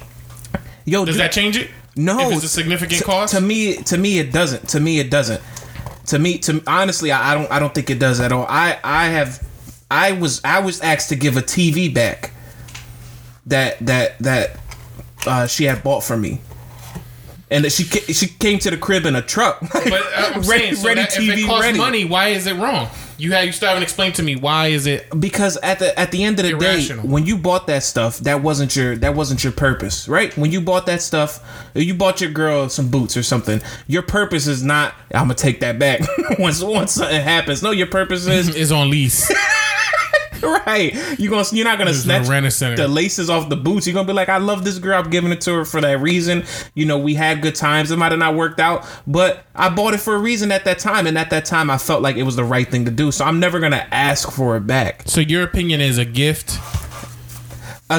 Yo, 0.85 1.05
Does 1.05 1.15
do- 1.15 1.21
that 1.21 1.31
change 1.31 1.57
it? 1.57 1.69
No, 1.95 2.29
If 2.29 2.35
it's 2.37 2.45
a 2.45 2.49
significant 2.49 2.99
to, 2.99 3.03
cost. 3.05 3.33
To 3.35 3.41
me, 3.41 3.75
to 3.83 3.97
me, 3.97 4.17
it 4.19 4.31
doesn't. 4.31 4.69
To 4.69 4.79
me, 4.79 4.99
it 4.99 5.11
doesn't. 5.11 5.41
To 6.07 6.17
me, 6.19 6.37
to 6.39 6.63
honestly, 6.65 7.11
I, 7.11 7.31
I 7.31 7.35
don't. 7.35 7.51
I 7.51 7.59
don't 7.59 7.75
think 7.75 7.89
it 7.89 7.99
does 7.99 8.19
at 8.21 8.31
all. 8.31 8.45
I, 8.47 8.79
I 8.83 9.07
have, 9.07 9.45
I 9.91 10.13
was, 10.13 10.41
I 10.45 10.59
was 10.61 10.79
asked 10.81 11.09
to 11.09 11.15
give 11.15 11.35
a 11.37 11.41
TV 11.41 11.93
back. 11.93 12.31
That 13.47 13.79
that 13.85 14.19
that 14.19 14.59
uh, 15.25 15.47
she 15.47 15.63
had 15.65 15.83
bought 15.83 16.03
for 16.03 16.15
me, 16.17 16.41
and 17.49 17.65
that 17.65 17.71
she 17.71 17.85
ca- 17.85 18.13
she 18.13 18.27
came 18.27 18.59
to 18.59 18.69
the 18.71 18.77
crib 18.77 19.05
in 19.05 19.15
a 19.15 19.21
truck. 19.21 19.59
But 19.73 19.85
uh, 19.93 20.31
I'm 20.35 20.41
ready, 20.41 20.43
saying, 20.43 20.75
so 20.75 20.87
ready 20.87 21.01
that, 21.01 21.11
TV 21.11 21.29
if 21.33 21.39
it 21.39 21.45
costs 21.47 21.65
ready. 21.65 21.77
money, 21.77 22.05
why 22.05 22.29
is 22.29 22.45
it 22.47 22.55
wrong? 22.55 22.87
You 23.17 23.33
have 23.33 23.45
you 23.45 23.51
still 23.51 23.67
haven't 23.69 23.83
explained 23.83 24.15
to 24.15 24.23
me 24.23 24.35
why 24.35 24.67
is 24.67 24.87
it? 24.87 25.07
because 25.19 25.55
at 25.57 25.77
the 25.77 25.97
at 25.99 26.09
the 26.11 26.23
end 26.23 26.39
of 26.39 26.45
the 26.45 26.51
Irrational. 26.53 27.03
day 27.03 27.09
when 27.09 27.23
you 27.27 27.37
bought 27.37 27.67
that 27.67 27.83
stuff 27.83 28.17
that 28.19 28.41
wasn't 28.41 28.75
your 28.75 28.95
that 28.97 29.13
wasn't 29.13 29.43
your 29.43 29.53
purpose 29.53 30.07
right 30.07 30.35
when 30.35 30.51
you 30.51 30.59
bought 30.59 30.87
that 30.87 31.03
stuff 31.03 31.39
you 31.75 31.93
bought 31.93 32.19
your 32.19 32.31
girl 32.31 32.67
some 32.67 32.89
boots 32.89 33.15
or 33.15 33.21
something 33.21 33.61
your 33.85 34.01
purpose 34.01 34.47
is 34.47 34.63
not 34.63 34.95
i'm 35.13 35.25
gonna 35.25 35.35
take 35.35 35.59
that 35.59 35.77
back 35.77 35.99
once 36.39 36.63
once 36.63 36.93
something 36.93 37.21
happens 37.21 37.61
no 37.61 37.69
your 37.69 37.85
purpose 37.85 38.25
is 38.25 38.55
Is 38.55 38.71
on 38.71 38.89
lease. 38.89 39.31
right. 40.65 40.93
You 41.19 41.29
gonna 41.29 41.45
you're 41.51 41.65
not 41.65 41.77
gonna 41.77 41.91
There's 41.91 42.03
snatch 42.03 42.27
Rent-A-Center. 42.27 42.77
the 42.77 42.87
laces 42.87 43.29
off 43.29 43.49
the 43.49 43.55
boots. 43.55 43.85
You're 43.87 43.93
gonna 43.93 44.07
be 44.07 44.13
like, 44.13 44.29
I 44.29 44.37
love 44.37 44.63
this 44.63 44.79
girl. 44.79 45.01
I'm 45.01 45.09
giving 45.09 45.31
it 45.31 45.41
to 45.41 45.53
her 45.53 45.65
for 45.65 45.81
that 45.81 45.99
reason. 45.99 46.43
You 46.73 46.85
know, 46.85 46.97
we 46.97 47.13
had 47.13 47.41
good 47.41 47.55
times. 47.55 47.91
It 47.91 47.97
might 47.97 48.11
have 48.11 48.19
not 48.19 48.35
worked 48.35 48.59
out, 48.59 48.85
but 49.05 49.45
I 49.55 49.69
bought 49.69 49.93
it 49.93 49.99
for 49.99 50.15
a 50.15 50.19
reason 50.19 50.51
at 50.51 50.65
that 50.65 50.79
time, 50.79 51.07
and 51.07 51.17
at 51.17 51.29
that 51.29 51.45
time, 51.45 51.69
I 51.69 51.77
felt 51.77 52.01
like 52.01 52.15
it 52.15 52.23
was 52.23 52.35
the 52.35 52.43
right 52.43 52.67
thing 52.69 52.85
to 52.85 52.91
do. 52.91 53.11
So 53.11 53.25
I'm 53.25 53.39
never 53.39 53.59
gonna 53.59 53.87
ask 53.91 54.31
for 54.31 54.57
it 54.57 54.67
back. 54.67 55.03
So 55.05 55.21
your 55.21 55.43
opinion 55.43 55.81
is 55.81 55.97
a 55.97 56.05
gift. 56.05 56.59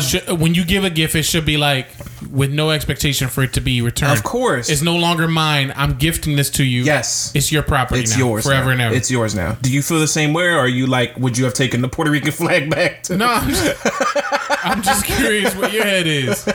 should, 0.01 0.29
when 0.41 0.55
you 0.55 0.65
give 0.65 0.85
a 0.85 0.91
gift, 0.91 1.15
it 1.15 1.25
should 1.25 1.45
be 1.45 1.57
like 1.57 1.89
with 2.31 2.53
no 2.53 2.71
expectation 2.71 3.29
for 3.29 3.43
it 3.43 3.53
to 3.55 3.61
be 3.61 3.83
returned. 3.83 4.13
Of 4.13 4.25
course. 4.25 4.69
it's 4.69 4.83
no 4.83 4.97
longer 4.97 5.29
mine. 5.29 5.73
I'm 5.77 5.95
gifting 5.95 6.37
this 6.37 6.51
to 6.51 6.65
you. 6.65 6.83
Yes. 6.83 7.33
it's 7.35 7.51
your 7.51 7.63
property. 7.63 8.01
It's 8.01 8.13
now, 8.13 8.27
yours 8.27 8.45
forever 8.45 8.67
now. 8.67 8.73
and 8.73 8.81
ever. 8.83 8.95
It's 8.95 9.11
yours 9.11 9.35
now. 9.35 9.55
Do 9.63 9.73
you 9.73 9.83
feel 9.83 10.01
the 10.01 10.07
same 10.09 10.33
way, 10.33 10.45
or 10.45 10.59
are 10.59 10.69
you 10.69 10.87
like, 10.87 11.17
would 11.17 11.37
you 11.39 11.45
have 11.45 11.55
taken 11.55 11.81
the 11.83 11.89
Puerto 11.89 12.11
Rican 12.11 12.33
flag 12.33 12.71
back? 12.71 13.03
To 13.05 13.17
no, 13.17 13.27
I'm 13.27 13.49
just, 13.49 13.81
I'm 14.65 14.83
just 14.83 15.05
curious 15.05 15.55
what 15.55 15.73
your 15.73 15.85
head 15.85 16.07
is. 16.07 16.47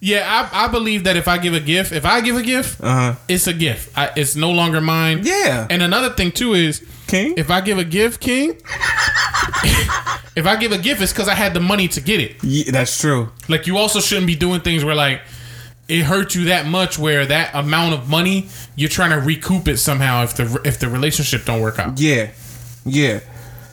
Yeah, 0.00 0.48
I, 0.52 0.66
I 0.66 0.68
believe 0.68 1.04
that 1.04 1.16
if 1.16 1.26
I 1.26 1.38
give 1.38 1.54
a 1.54 1.60
gift, 1.60 1.90
if 1.92 2.04
I 2.04 2.20
give 2.20 2.36
a 2.36 2.42
gift, 2.42 2.80
uh-huh. 2.82 3.14
it's 3.28 3.46
a 3.46 3.52
gift. 3.54 3.96
I, 3.96 4.10
it's 4.16 4.36
no 4.36 4.50
longer 4.50 4.80
mine. 4.80 5.20
Yeah. 5.22 5.66
And 5.70 5.82
another 5.82 6.10
thing 6.10 6.32
too 6.32 6.52
is, 6.54 6.84
King? 7.06 7.34
if 7.36 7.50
I 7.50 7.60
give 7.62 7.78
a 7.78 7.84
gift, 7.84 8.20
King, 8.20 8.50
if 10.36 10.46
I 10.46 10.56
give 10.56 10.72
a 10.72 10.78
gift, 10.78 11.00
it's 11.00 11.12
because 11.12 11.28
I 11.28 11.34
had 11.34 11.54
the 11.54 11.60
money 11.60 11.88
to 11.88 12.00
get 12.00 12.20
it. 12.20 12.36
Yeah, 12.42 12.70
that's 12.72 13.00
true. 13.00 13.30
Like 13.48 13.66
you 13.66 13.78
also 13.78 14.00
shouldn't 14.00 14.26
be 14.26 14.36
doing 14.36 14.60
things 14.60 14.84
where 14.84 14.94
like 14.94 15.22
it 15.88 16.02
hurt 16.02 16.34
you 16.34 16.46
that 16.46 16.66
much 16.66 16.98
where 16.98 17.24
that 17.26 17.54
amount 17.54 17.94
of 17.94 18.08
money 18.08 18.48
you're 18.74 18.88
trying 18.90 19.10
to 19.10 19.24
recoup 19.24 19.68
it 19.68 19.78
somehow 19.78 20.24
if 20.24 20.36
the 20.36 20.60
if 20.64 20.78
the 20.78 20.88
relationship 20.88 21.44
don't 21.44 21.60
work 21.60 21.78
out. 21.78 21.98
Yeah, 21.98 22.30
yeah, 22.84 23.20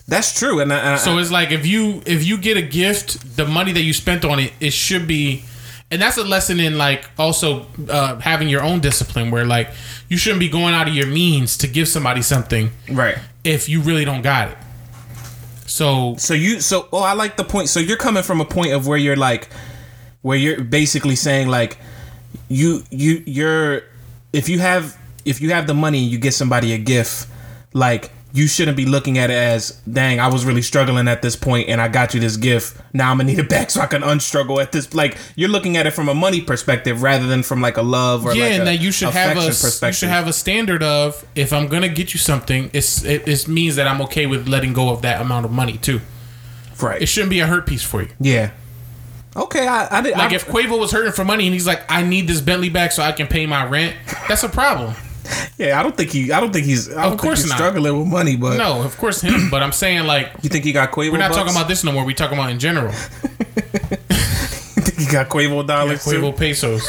that's 0.07 0.37
true. 0.37 0.59
And, 0.59 0.71
I, 0.71 0.93
I- 0.93 0.97
So 0.97 1.17
it's 1.17 1.31
like 1.31 1.51
if 1.51 1.65
you 1.65 2.01
if 2.05 2.23
you 2.23 2.37
get 2.37 2.55
a 2.55 2.61
gift, 2.61 3.35
the 3.35 3.45
money 3.45 3.71
that 3.73 3.81
you 3.81 3.93
spent 3.93 4.23
on 4.25 4.39
it, 4.39 4.53
it 4.59 4.73
should 4.73 5.07
be, 5.07 5.43
and 5.93 6.01
that's 6.01 6.17
a 6.17 6.23
lesson 6.23 6.59
in 6.59 6.75
like 6.75 7.07
also 7.19 7.67
uh, 7.87 8.19
having 8.19 8.49
your 8.49 8.63
own 8.63 8.79
discipline 8.79 9.29
where 9.29 9.45
like 9.45 9.69
you 10.09 10.17
shouldn't 10.17 10.39
be 10.39 10.49
going 10.49 10.73
out 10.73 10.87
of 10.87 10.95
your 10.95 11.05
means 11.05 11.55
to 11.57 11.67
give 11.67 11.87
somebody 11.87 12.23
something 12.23 12.71
right. 12.89 13.19
if 13.43 13.69
you 13.69 13.79
really 13.79 14.03
don't 14.03 14.23
got 14.23 14.49
it. 14.49 14.57
So 15.67 16.15
So 16.17 16.33
you 16.33 16.61
so 16.61 16.87
oh 16.91 17.03
I 17.03 17.13
like 17.13 17.37
the 17.37 17.43
point. 17.43 17.69
So 17.69 17.79
you're 17.79 17.97
coming 17.97 18.23
from 18.23 18.41
a 18.41 18.45
point 18.45 18.73
of 18.73 18.87
where 18.87 18.97
you're 18.97 19.15
like 19.15 19.49
where 20.23 20.35
you're 20.37 20.63
basically 20.63 21.15
saying 21.15 21.47
like 21.47 21.77
you 22.49 22.83
you 22.89 23.21
you're 23.27 23.83
if 24.33 24.49
you 24.49 24.57
have 24.59 24.97
if 25.25 25.41
you 25.41 25.51
have 25.51 25.67
the 25.67 25.75
money 25.75 25.99
you 25.99 26.17
get 26.17 26.33
somebody 26.33 26.73
a 26.73 26.77
gift 26.79 27.27
like 27.73 28.11
you 28.35 28.47
shouldn't 28.47 28.75
be 28.75 28.85
looking 28.85 29.19
at 29.19 29.29
it 29.29 29.35
as 29.35 29.79
dang 29.89 30.19
I 30.19 30.27
was 30.27 30.43
really 30.43 30.63
struggling 30.63 31.07
at 31.07 31.21
this 31.21 31.35
point 31.35 31.69
and 31.69 31.79
I 31.79 31.87
got 31.87 32.15
you 32.15 32.19
this 32.19 32.35
gift 32.35 32.75
now 32.91 33.11
I'm 33.11 33.17
gonna 33.17 33.29
need 33.29 33.37
it 33.39 33.47
back 33.47 33.69
so 33.69 33.79
I 33.79 33.85
can 33.85 34.01
unstruggle 34.01 34.59
at 34.59 34.71
this 34.71 34.93
like 34.95 35.17
you're 35.35 35.49
looking 35.49 35.77
at 35.77 35.85
it 35.85 35.91
from 35.91 36.09
a 36.09 36.15
money 36.15 36.41
perspective 36.41 37.03
rather 37.03 37.27
than 37.27 37.43
from 37.43 37.61
like 37.61 37.77
a 37.77 37.83
love 37.83 38.25
or 38.25 38.33
yeah, 38.33 38.43
like 38.45 38.53
and 38.53 38.61
a 38.63 38.65
that 38.65 38.81
you 38.81 38.91
should 38.91 39.09
have 39.09 39.37
a 39.37 39.45
you 39.45 39.93
should 39.93 40.09
have 40.09 40.27
a 40.27 40.33
standard 40.33 40.81
of 40.81 41.23
if 41.35 41.53
I'm 41.53 41.67
gonna 41.67 41.89
get 41.89 42.13
you 42.15 42.19
something, 42.19 42.71
it's 42.73 43.03
it, 43.05 43.27
it 43.27 43.47
means 43.47 43.75
that 43.75 43.87
I'm 43.87 44.01
okay 44.01 44.25
with 44.25 44.47
letting 44.47 44.73
go 44.73 44.89
of 44.89 45.03
that 45.03 45.21
amount 45.21 45.45
of 45.45 45.51
money 45.51 45.77
too. 45.77 46.01
right 46.81 47.01
It 47.01 47.05
shouldn't 47.05 47.29
be 47.29 47.39
a 47.39 47.45
hurt 47.47 47.67
piece 47.67 47.83
for 47.83 48.01
you. 48.01 48.09
yeah 48.19 48.51
okay 49.35 49.67
I, 49.67 49.99
I 49.99 50.01
did 50.01 50.17
Like 50.17 50.31
I, 50.31 50.35
if 50.35 50.45
Quavo 50.47 50.79
was 50.79 50.91
hurting 50.91 51.11
for 51.11 51.23
money 51.23 51.45
and 51.45 51.53
he's 51.53 51.67
like, 51.67 51.83
I 51.89 52.01
need 52.03 52.27
this 52.27 52.41
Bentley 52.41 52.69
back 52.69 52.91
so 52.91 53.03
I 53.03 53.11
can 53.11 53.27
pay 53.27 53.45
my 53.45 53.65
rent, 53.65 53.95
that's 54.27 54.43
a 54.43 54.49
problem. 54.49 54.95
Yeah 55.57 55.79
I 55.79 55.83
don't 55.83 55.95
think 55.95 56.09
he 56.11 56.31
I 56.31 56.39
don't 56.39 56.51
think 56.51 56.65
he's 56.65 56.91
I 56.95 57.03
don't 57.03 57.17
course 57.17 57.39
think 57.41 57.45
he's 57.45 57.49
not. 57.51 57.57
struggling 57.57 57.99
with 57.99 58.07
money 58.07 58.35
but 58.35 58.57
No, 58.57 58.81
of 58.83 58.97
course 58.97 59.21
him, 59.21 59.49
but 59.51 59.61
I'm 59.63 59.71
saying 59.71 60.03
like 60.05 60.31
you 60.41 60.49
think 60.49 60.63
he 60.65 60.71
got 60.73 60.91
Quavo 60.91 61.11
we're 61.11 61.17
not 61.17 61.29
bucks? 61.29 61.37
talking 61.41 61.55
about 61.55 61.67
this 61.67 61.83
no 61.83 61.91
more. 61.91 62.05
We're 62.05 62.15
talking 62.15 62.37
about 62.37 62.51
in 62.51 62.59
general. 62.59 62.93
He 64.97 65.05
got 65.11 65.27
Quavo 65.29 65.65
dollars 65.67 66.03
too. 66.05 66.11
Quavo 66.21 66.37
pesos. 66.37 66.87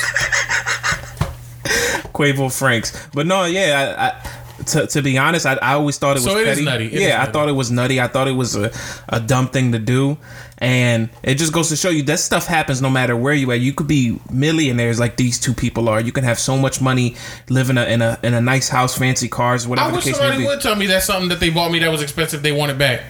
Quavo 2.15 2.57
francs. 2.57 2.93
But 3.13 3.27
no, 3.27 3.45
yeah. 3.45 3.95
I, 3.99 4.07
I, 4.07 4.34
to, 4.67 4.87
to 4.87 5.03
be 5.03 5.17
honest, 5.19 5.47
I, 5.47 5.55
I 5.55 5.73
always 5.75 5.99
thought 5.99 6.13
it 6.17 6.23
was 6.23 6.25
So 6.25 6.39
it 6.39 6.49
is 6.49 6.55
petty. 6.59 6.65
nutty. 6.65 6.87
It 6.87 6.93
yeah, 7.03 7.17
I 7.17 7.19
nutty. 7.21 7.33
thought 7.33 7.49
it 7.49 7.53
was 7.53 7.71
nutty. 7.71 8.01
I 8.01 8.09
thought 8.09 8.29
it 8.29 8.33
was 8.33 8.57
a, 8.57 8.71
a 9.09 9.21
dumb 9.21 9.49
thing 9.49 9.73
to 9.73 9.79
do, 9.79 10.17
and 10.59 11.09
it 11.23 11.35
just 11.37 11.53
goes 11.53 11.69
to 11.71 11.77
show 11.77 11.91
you 11.91 12.03
that 12.05 12.19
stuff 12.21 12.47
happens 12.47 12.81
no 12.83 12.91
matter 12.91 13.17
where 13.17 13.35
you 13.35 13.51
at. 13.53 13.61
You 13.61 13.73
could 13.73 13.87
be 13.87 14.19
millionaires 14.31 14.99
like 14.99 15.17
these 15.17 15.39
two 15.41 15.55
people 15.55 15.89
are. 15.89 16.01
You 16.01 16.13
can 16.13 16.25
have 16.25 16.39
so 16.39 16.57
much 16.57 16.81
money, 16.81 17.17
live 17.49 17.71
in 17.71 17.79
a 17.79 17.85
in 17.85 18.03
a 18.03 18.19
in 18.23 18.35
a 18.35 18.41
nice 18.41 18.69
house, 18.69 18.97
fancy 18.99 19.29
cars, 19.29 19.67
whatever 19.69 19.89
I 19.89 19.91
the 19.91 19.97
wish 19.97 20.05
case 20.05 20.15
may 20.15 20.19
somebody 20.21 20.43
be. 20.43 20.47
would 20.47 20.61
tell 20.61 20.77
me 20.77 20.87
that's 20.87 21.07
something 21.07 21.29
that 21.29 21.41
they 21.41 21.51
bought 21.51 21.71
me 21.71 21.79
that 21.81 21.91
was 21.91 22.03
expensive. 22.03 22.43
They 22.43 22.53
want 22.53 22.71
it 22.73 22.79
back. 22.79 23.03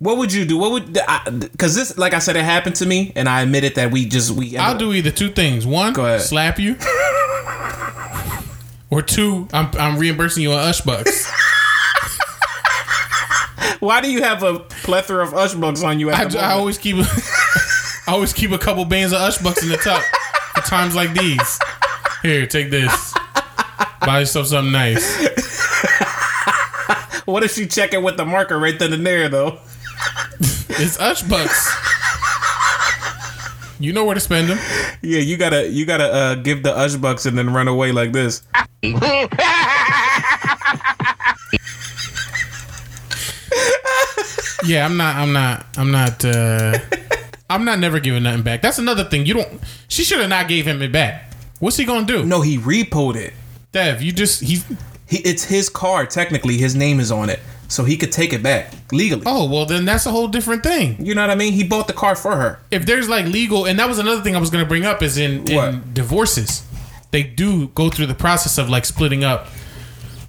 What 0.00 0.18
would 0.18 0.32
you 0.32 0.44
do? 0.44 0.56
What 0.58 0.70
would 0.70 0.92
because 1.50 1.74
this, 1.74 1.98
like 1.98 2.14
I 2.14 2.20
said, 2.20 2.36
it 2.36 2.44
happened 2.44 2.76
to 2.76 2.86
me, 2.86 3.12
and 3.16 3.28
I 3.28 3.42
admitted 3.42 3.74
that 3.74 3.90
we 3.90 4.06
just 4.06 4.30
we. 4.30 4.56
I'll 4.56 4.78
do 4.78 4.92
either 4.92 5.10
two 5.10 5.30
things. 5.30 5.66
One, 5.66 5.92
Go 5.92 6.04
ahead. 6.06 6.20
slap 6.20 6.58
you. 6.60 6.76
or 8.90 9.02
two, 9.02 9.48
I'm, 9.52 9.70
I'm 9.78 9.98
reimbursing 9.98 10.42
you 10.42 10.52
on 10.52 10.60
Ush 10.60 10.80
bucks. 10.82 11.30
Why 13.80 14.00
do 14.00 14.10
you 14.10 14.22
have 14.22 14.42
a 14.42 14.58
plethora 14.58 15.22
of 15.22 15.34
ush 15.34 15.54
bucks 15.54 15.84
on 15.84 16.00
you? 16.00 16.10
At 16.10 16.18
I, 16.18 16.24
the 16.24 16.40
I 16.40 16.50
always 16.52 16.78
keep 16.78 16.96
I 16.98 18.04
always 18.08 18.32
keep 18.32 18.50
a 18.50 18.58
couple 18.58 18.84
bands 18.84 19.12
of 19.12 19.20
Ush 19.20 19.38
bucks 19.38 19.62
in 19.62 19.68
the 19.68 19.76
tuck 19.76 20.02
for 20.54 20.62
times 20.62 20.96
like 20.96 21.14
these. 21.14 21.60
Here, 22.22 22.44
take 22.46 22.70
this. 22.70 23.14
Buy 24.00 24.20
yourself 24.20 24.48
something 24.48 24.72
nice. 24.72 25.28
What 27.28 27.44
if 27.44 27.58
you 27.58 27.66
check 27.66 27.92
it 27.92 28.02
with 28.02 28.16
the 28.16 28.24
marker 28.24 28.58
right 28.58 28.78
then 28.78 28.94
and 28.94 29.06
there, 29.06 29.28
though? 29.28 29.58
It's 30.40 30.98
Ush 30.98 31.22
bucks. 31.24 31.70
You 33.80 33.92
know 33.92 34.04
where 34.04 34.14
to 34.14 34.20
spend 34.20 34.48
them. 34.48 34.58
Yeah, 35.02 35.20
you 35.20 35.36
gotta 35.36 35.68
you 35.68 35.86
gotta 35.86 36.12
uh, 36.12 36.34
give 36.36 36.62
the 36.62 36.76
ush 36.76 36.96
bucks 36.96 37.26
and 37.26 37.38
then 37.38 37.52
run 37.52 37.68
away 37.68 37.92
like 37.92 38.12
this. 38.12 38.42
Yeah, 44.64 44.84
I'm 44.84 44.96
not. 44.96 45.16
I'm 45.16 45.32
not. 45.32 45.66
I'm 45.76 45.90
not. 45.90 46.24
uh 46.24 46.78
I'm 47.50 47.64
not 47.64 47.78
never 47.78 48.00
giving 48.00 48.24
nothing 48.24 48.42
back. 48.42 48.60
That's 48.60 48.78
another 48.78 49.04
thing. 49.04 49.24
You 49.24 49.34
don't. 49.34 49.60
She 49.88 50.04
should 50.04 50.20
have 50.20 50.28
not 50.28 50.48
gave 50.48 50.66
him 50.66 50.82
it 50.82 50.92
back. 50.92 51.32
What's 51.60 51.76
he 51.76 51.84
gonna 51.84 52.06
do? 52.06 52.24
No, 52.26 52.42
he 52.42 52.58
repoed 52.58 53.16
it. 53.16 53.32
Dev, 53.72 54.02
you 54.02 54.12
just 54.12 54.42
he. 54.42 54.58
He 55.06 55.18
it's 55.18 55.44
his 55.44 55.70
car. 55.70 56.04
Technically, 56.04 56.58
his 56.58 56.74
name 56.74 57.00
is 57.00 57.10
on 57.10 57.30
it, 57.30 57.40
so 57.68 57.84
he 57.84 57.96
could 57.96 58.10
take 58.10 58.32
it 58.32 58.42
back 58.42 58.72
legally. 58.92 59.22
Oh 59.26 59.48
well, 59.48 59.66
then 59.66 59.84
that's 59.84 60.06
a 60.06 60.10
whole 60.10 60.28
different 60.28 60.62
thing. 60.62 61.04
You 61.04 61.14
know 61.14 61.20
what 61.20 61.30
I 61.30 61.34
mean? 61.34 61.52
He 61.52 61.64
bought 61.64 61.86
the 61.86 61.92
car 61.92 62.16
for 62.16 62.36
her. 62.36 62.60
if 62.70 62.86
there's 62.86 63.08
like 63.08 63.26
legal 63.26 63.66
and 63.66 63.78
that 63.78 63.88
was 63.88 63.98
another 63.98 64.22
thing 64.22 64.34
I 64.34 64.40
was 64.40 64.50
gonna 64.50 64.66
bring 64.66 64.84
up 64.86 65.02
is 65.02 65.18
in, 65.18 65.48
in 65.50 65.82
divorces. 65.92 66.64
They 67.10 67.22
do 67.22 67.68
go 67.68 67.88
through 67.90 68.06
the 68.06 68.14
process 68.14 68.58
of 68.58 68.68
like 68.68 68.84
splitting 68.84 69.22
up 69.24 69.46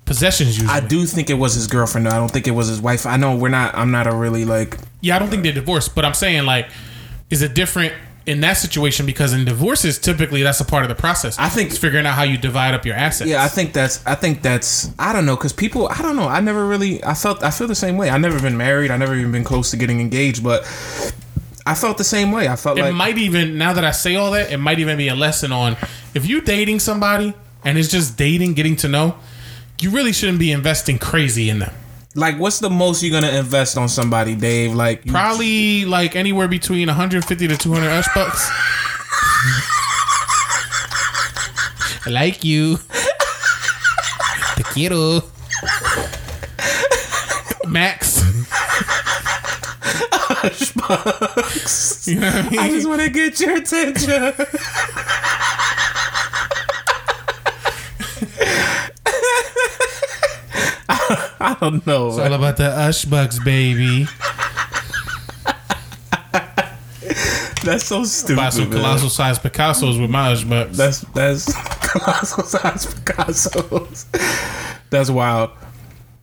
possessions 0.05 0.57
usually. 0.57 0.69
I 0.69 0.79
do 0.79 1.05
think 1.05 1.29
it 1.29 1.35
was 1.35 1.53
his 1.53 1.67
girlfriend. 1.67 2.07
though. 2.07 2.11
I 2.11 2.15
don't 2.17 2.31
think 2.31 2.47
it 2.47 2.51
was 2.51 2.67
his 2.67 2.81
wife. 2.81 3.05
I 3.05 3.17
know 3.17 3.35
we're 3.35 3.49
not. 3.49 3.75
I'm 3.75 3.91
not 3.91 4.07
a 4.07 4.13
really 4.13 4.45
like. 4.45 4.77
Yeah, 5.01 5.15
I 5.15 5.19
don't 5.19 5.29
think 5.29 5.43
they're 5.43 5.51
divorced, 5.53 5.95
but 5.95 6.03
I'm 6.05 6.13
saying 6.13 6.45
like 6.45 6.69
is 7.29 7.41
it 7.41 7.53
different 7.53 7.93
in 8.29 8.41
that 8.41 8.53
situation 8.53 9.05
because 9.05 9.33
in 9.33 9.43
divorces 9.43 9.97
typically 9.97 10.43
that's 10.43 10.59
a 10.59 10.65
part 10.65 10.83
of 10.83 10.89
the 10.89 10.95
process. 10.95 11.37
I 11.39 11.49
think- 11.49 11.69
it's 11.71 11.79
figuring 11.79 12.05
out 12.05 12.13
how 12.13 12.23
you 12.23 12.37
divide 12.37 12.73
up 12.75 12.85
your 12.85 12.95
assets. 12.95 13.29
Yeah, 13.29 13.43
I 13.43 13.47
think 13.47 13.73
that's. 13.73 14.05
I 14.05 14.15
think 14.15 14.41
that's. 14.41 14.89
I 14.99 15.13
don't 15.13 15.25
know, 15.25 15.35
cause 15.35 15.51
people. 15.53 15.89
I 15.89 16.01
don't 16.01 16.15
know. 16.15 16.27
I 16.27 16.39
never 16.39 16.65
really. 16.65 17.03
I 17.03 17.13
felt. 17.15 17.43
I 17.43 17.51
feel 17.51 17.67
the 17.67 17.75
same 17.75 17.97
way. 17.97 18.09
I 18.09 18.17
never 18.17 18.39
been 18.39 18.55
married. 18.57 18.91
I 18.91 18.97
never 18.97 19.15
even 19.15 19.31
been 19.31 19.43
close 19.43 19.71
to 19.71 19.77
getting 19.77 19.99
engaged, 19.99 20.43
but 20.43 20.61
I 21.65 21.75
felt 21.75 21.97
the 21.97 22.03
same 22.03 22.31
way. 22.31 22.47
I 22.47 22.55
felt 22.55 22.77
it 22.77 22.81
like. 22.81 22.91
It 22.91 22.95
might 22.95 23.17
even 23.17 23.57
now 23.57 23.73
that 23.73 23.83
I 23.83 23.91
say 23.91 24.15
all 24.15 24.31
that, 24.31 24.51
it 24.51 24.57
might 24.57 24.79
even 24.79 24.97
be 24.97 25.07
a 25.07 25.15
lesson 25.15 25.51
on 25.51 25.75
if 26.13 26.27
you 26.27 26.41
dating 26.41 26.79
somebody 26.79 27.33
and 27.65 27.77
it's 27.77 27.89
just 27.89 28.17
dating, 28.17 28.53
getting 28.53 28.75
to 28.77 28.87
know, 28.87 29.15
you 29.81 29.89
really 29.91 30.13
shouldn't 30.13 30.39
be 30.39 30.51
investing 30.51 30.97
crazy 30.97 31.49
in 31.49 31.59
them. 31.59 31.73
Like, 32.15 32.37
what's 32.39 32.59
the 32.59 32.69
most 32.69 33.03
you're 33.03 33.11
gonna 33.19 33.31
invest 33.37 33.77
on 33.77 33.87
somebody, 33.87 34.35
Dave? 34.35 34.73
Like, 34.73 35.05
you- 35.05 35.11
Probably 35.11 35.85
like 35.85 36.15
anywhere 36.15 36.47
between 36.47 36.87
150 36.87 37.47
to 37.47 37.55
200 37.57 37.87
ush 37.89 38.07
bucks. 38.15 38.49
I 42.05 42.09
like 42.09 42.43
you. 42.43 42.77
Te 44.55 44.63
quiero. 44.63 45.23
Max. 47.67 48.19
You 52.07 52.15
know 52.19 52.27
what 52.27 52.35
I 52.35 52.49
mean? 52.49 52.59
I 52.59 52.69
just 52.69 52.87
want 52.87 53.01
to 53.01 53.09
get 53.09 53.39
your 53.39 53.57
attention. 53.57 54.33
I 61.39 61.57
don't 61.59 61.85
know. 61.87 62.09
It's 62.09 62.17
all 62.17 62.33
about 62.33 62.57
the 62.57 62.65
ush 62.69 63.05
bucks, 63.05 63.39
baby. 63.39 64.05
That's 67.63 67.85
so 67.85 68.03
stupid. 68.03 68.37
Buy 68.37 68.49
some 68.49 68.71
colossal 68.71 69.09
sized 69.09 69.41
Picassos 69.41 69.99
with 69.99 70.09
my 70.09 70.31
ush 70.31 70.43
bucks. 70.43 70.77
That's 70.77 71.01
that's 71.13 71.53
colossal 71.87 72.43
size 72.43 72.93
Picasso's. 72.93 74.05
That's 74.89 75.09
wild. 75.09 75.51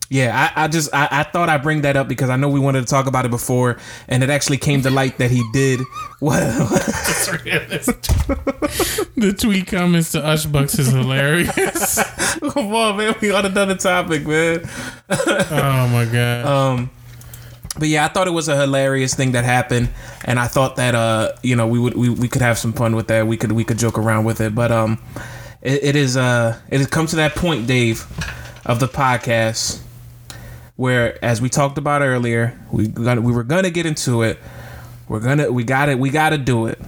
Yeah, 0.09 0.51
I, 0.55 0.63
I 0.63 0.67
just 0.69 0.93
I, 0.93 1.07
I 1.11 1.23
thought 1.23 1.49
I'd 1.49 1.63
bring 1.63 1.81
that 1.81 1.97
up 1.97 2.07
because 2.07 2.29
I 2.29 2.37
know 2.37 2.47
we 2.47 2.61
wanted 2.61 2.81
to 2.81 2.85
talk 2.87 3.07
about 3.07 3.25
it 3.25 3.31
before, 3.31 3.77
and 4.07 4.23
it 4.23 4.29
actually 4.29 4.57
came 4.57 4.81
to 4.83 4.89
light 4.89 5.17
that 5.17 5.31
he 5.31 5.43
did. 5.53 5.81
What? 6.19 6.39
the 9.15 9.35
tweet 9.37 9.67
comments 9.67 10.13
to 10.13 10.17
Ushbucks 10.19 10.79
is 10.79 10.87
hilarious. 10.87 12.01
Come 12.39 12.73
on, 12.73 12.97
man. 12.97 13.13
We 13.21 13.31
on 13.31 13.45
another 13.45 13.75
topic, 13.75 14.25
man. 14.25 14.67
oh 15.09 15.87
my 15.91 16.05
god. 16.11 16.45
Um, 16.45 16.89
but 17.77 17.87
yeah, 17.89 18.05
I 18.05 18.07
thought 18.07 18.27
it 18.27 18.31
was 18.31 18.47
a 18.47 18.59
hilarious 18.59 19.13
thing 19.13 19.33
that 19.33 19.45
happened, 19.45 19.89
and 20.25 20.39
I 20.39 20.47
thought 20.47 20.77
that 20.77 20.95
uh, 20.95 21.33
you 21.43 21.55
know, 21.55 21.67
we 21.67 21.77
would 21.77 21.93
we, 21.95 22.09
we 22.09 22.27
could 22.27 22.41
have 22.41 22.57
some 22.57 22.73
fun 22.73 22.95
with 22.95 23.09
that. 23.09 23.27
We 23.27 23.37
could 23.37 23.51
we 23.51 23.63
could 23.63 23.77
joke 23.77 23.99
around 23.99 24.25
with 24.25 24.41
it, 24.41 24.55
but 24.55 24.71
um, 24.71 24.97
it, 25.61 25.83
it 25.83 25.95
is 25.95 26.17
uh, 26.17 26.59
it 26.69 26.79
has 26.79 26.87
come 26.87 27.05
to 27.05 27.17
that 27.17 27.35
point, 27.35 27.67
Dave, 27.67 28.07
of 28.65 28.79
the 28.79 28.87
podcast 28.87 29.81
where, 30.77 31.23
as 31.23 31.41
we 31.41 31.49
talked 31.49 31.77
about 31.77 32.01
earlier, 32.01 32.57
we 32.71 32.87
gonna, 32.87 33.19
we 33.21 33.33
were 33.33 33.43
gonna 33.43 33.69
get 33.69 33.85
into 33.85 34.21
it. 34.21 34.39
We're 35.09 35.19
gonna 35.19 35.51
we 35.51 35.63
got 35.63 35.89
it 35.89 35.99
we 35.99 36.09
got 36.09 36.29
to 36.29 36.37
do 36.37 36.67
it, 36.67 36.79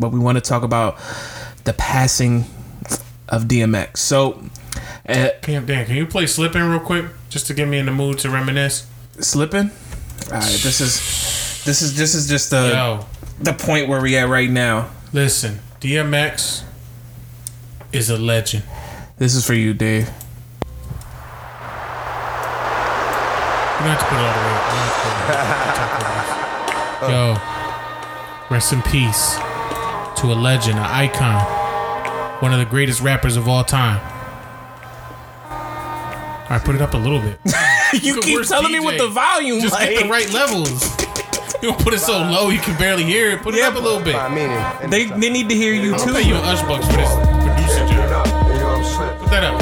but 0.00 0.10
we 0.12 0.18
want 0.18 0.36
to 0.36 0.42
talk 0.42 0.62
about 0.64 0.98
the 1.64 1.72
passing 1.72 2.44
of 3.28 3.44
DMX. 3.44 3.98
So, 3.98 4.42
uh, 5.08 5.28
Damn, 5.42 5.66
Dan, 5.66 5.86
can 5.86 5.96
you 5.96 6.06
play 6.06 6.26
Slippin' 6.26 6.68
real 6.68 6.80
quick 6.80 7.06
just 7.30 7.46
to 7.46 7.54
get 7.54 7.68
me 7.68 7.78
in 7.78 7.86
the 7.86 7.92
mood 7.92 8.18
to 8.20 8.30
reminisce? 8.30 8.86
slipping. 9.20 9.70
All 10.28 10.38
right, 10.38 10.60
this 10.62 10.80
is 10.80 11.62
this 11.64 11.82
is 11.82 11.96
this 11.96 12.14
is 12.14 12.28
just 12.28 12.50
the 12.50 12.70
Yo, 12.72 13.06
the 13.40 13.52
point 13.52 13.88
where 13.88 14.00
we 14.00 14.16
at 14.16 14.28
right 14.28 14.50
now. 14.50 14.88
listen, 15.12 15.58
DMX 15.80 16.62
is 17.92 18.08
a 18.08 18.16
legend. 18.16 18.64
This 19.18 19.34
is 19.34 19.44
for 19.46 19.54
you, 19.54 19.74
Dave. 19.74 20.08
You 23.82 23.88
don't 23.88 23.96
have 23.96 24.00
to 24.00 24.06
put 24.06 24.18
it 24.18 24.22
all 24.22 24.32
the 24.32 24.38
way. 24.46 24.54
up. 24.54 24.62
You 24.62 24.78
don't 24.78 24.86
have 24.86 24.94
to 24.94 25.02
put 25.02 25.10
it 25.10 25.18
all 25.18 25.98
the 25.98 26.06
way 26.06 26.18
up. 26.18 26.38
Oh. 27.04 27.08
Yo, 27.10 28.54
rest 28.54 28.72
in 28.72 28.80
peace 28.82 29.34
to 30.20 30.32
a 30.32 30.36
legend, 30.38 30.78
an 30.78 30.84
icon, 30.84 31.42
one 32.40 32.52
of 32.52 32.60
the 32.60 32.64
greatest 32.64 33.00
rappers 33.00 33.36
of 33.36 33.48
all 33.48 33.64
time. 33.64 33.98
All 35.50 36.48
right, 36.50 36.62
put 36.64 36.76
it 36.76 36.80
up 36.80 36.94
a 36.94 36.96
little 36.96 37.18
bit. 37.20 37.40
you 38.04 38.20
keep 38.20 38.36
work, 38.38 38.46
telling 38.46 38.70
me 38.70 38.78
DJ. 38.78 38.86
with 38.86 38.98
the 38.98 39.08
volume, 39.08 39.60
Just 39.60 39.74
like, 39.74 39.90
get 39.90 40.04
the 40.04 40.08
right 40.08 40.32
levels. 40.32 40.96
You 41.62 41.68
don't 41.70 41.80
put 41.80 41.94
it 41.94 42.00
so 42.00 42.18
low 42.18 42.50
you 42.50 42.58
can 42.58 42.76
barely 42.76 43.04
hear 43.04 43.30
it. 43.30 43.42
Put 43.42 43.54
it 43.54 43.58
Yeah, 43.58 43.68
up 43.68 43.76
a 43.76 43.78
little 43.78 44.00
bit. 44.02 44.16
I 44.16 44.28
mean 44.28 44.50
it. 44.50 44.90
they 44.90 45.04
they 45.06 45.30
need 45.30 45.48
to 45.48 45.54
hear 45.54 45.72
you 45.72 45.94
I'll 45.94 46.04
too. 46.04 46.12
pay 46.12 46.22
you 46.22 46.34
an 46.34 46.42
Ushbucks 46.42 46.86
for 46.90 46.96
this 46.96 47.14
producer 47.14 47.86
job. 47.86 48.26
Put 49.20 49.30
that 49.30 49.44
up. 49.44 49.60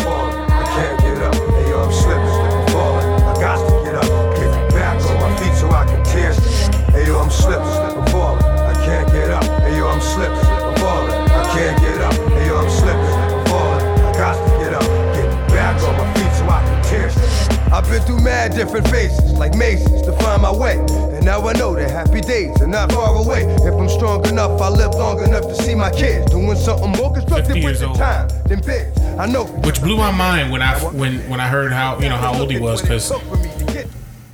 Through 18.10 18.24
mad 18.24 18.54
different 18.54 18.88
phases, 18.88 19.32
like 19.34 19.54
mazes, 19.54 20.02
to 20.02 20.12
find 20.18 20.42
my 20.42 20.52
way. 20.52 20.78
And 21.14 21.24
now 21.24 21.46
I 21.46 21.52
know 21.52 21.74
that 21.74 21.90
happy 21.90 22.20
days 22.20 22.60
are 22.60 22.66
not 22.66 22.90
far 22.92 23.14
away. 23.14 23.42
If 23.42 23.74
I'm 23.74 23.88
strong 23.88 24.26
enough, 24.26 24.60
I 24.60 24.68
live 24.68 24.94
long 24.94 25.22
enough 25.22 25.42
to 25.44 25.54
see 25.54 25.74
my 25.74 25.90
kids 25.90 26.30
doing 26.30 26.56
something 26.56 26.90
more 26.90 27.12
constructive 27.12 27.54
with 27.54 27.62
years 27.62 27.80
the 27.80 27.92
time 27.94 28.28
than 28.46 28.60
bigs. 28.60 28.98
I 29.18 29.26
know. 29.26 29.44
Which 29.44 29.80
blew 29.80 29.96
my 29.96 30.10
mind 30.10 30.50
when 30.50 30.62
I 30.62 30.78
when 30.92 31.18
when 31.30 31.40
I 31.40 31.48
heard 31.48 31.72
how 31.72 31.98
you 32.00 32.08
know 32.08 32.16
how 32.16 32.38
old 32.38 32.50
he 32.50 32.58
was 32.58 32.82
because 32.82 33.12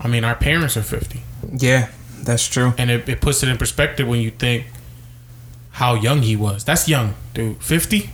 I 0.01 0.09
mean 0.09 0.25
our 0.25 0.37
parents 0.37 0.77
are 0.77 0.83
50 0.83 1.23
Yeah, 1.53 1.89
that's 2.23 2.47
true. 2.47 2.73
and 2.79 2.91
it, 2.91 3.09
it 3.09 3.21
puts 3.21 3.43
it 3.43 3.49
in 3.49 3.59
perspective 3.59 4.07
when 4.09 4.21
you 4.21 4.31
think 4.31 4.67
how 5.73 5.95
young 5.95 6.23
he 6.23 6.37
was. 6.37 6.65
That's 6.65 6.89
young, 6.89 7.15
dude. 7.35 7.63
50. 7.63 8.11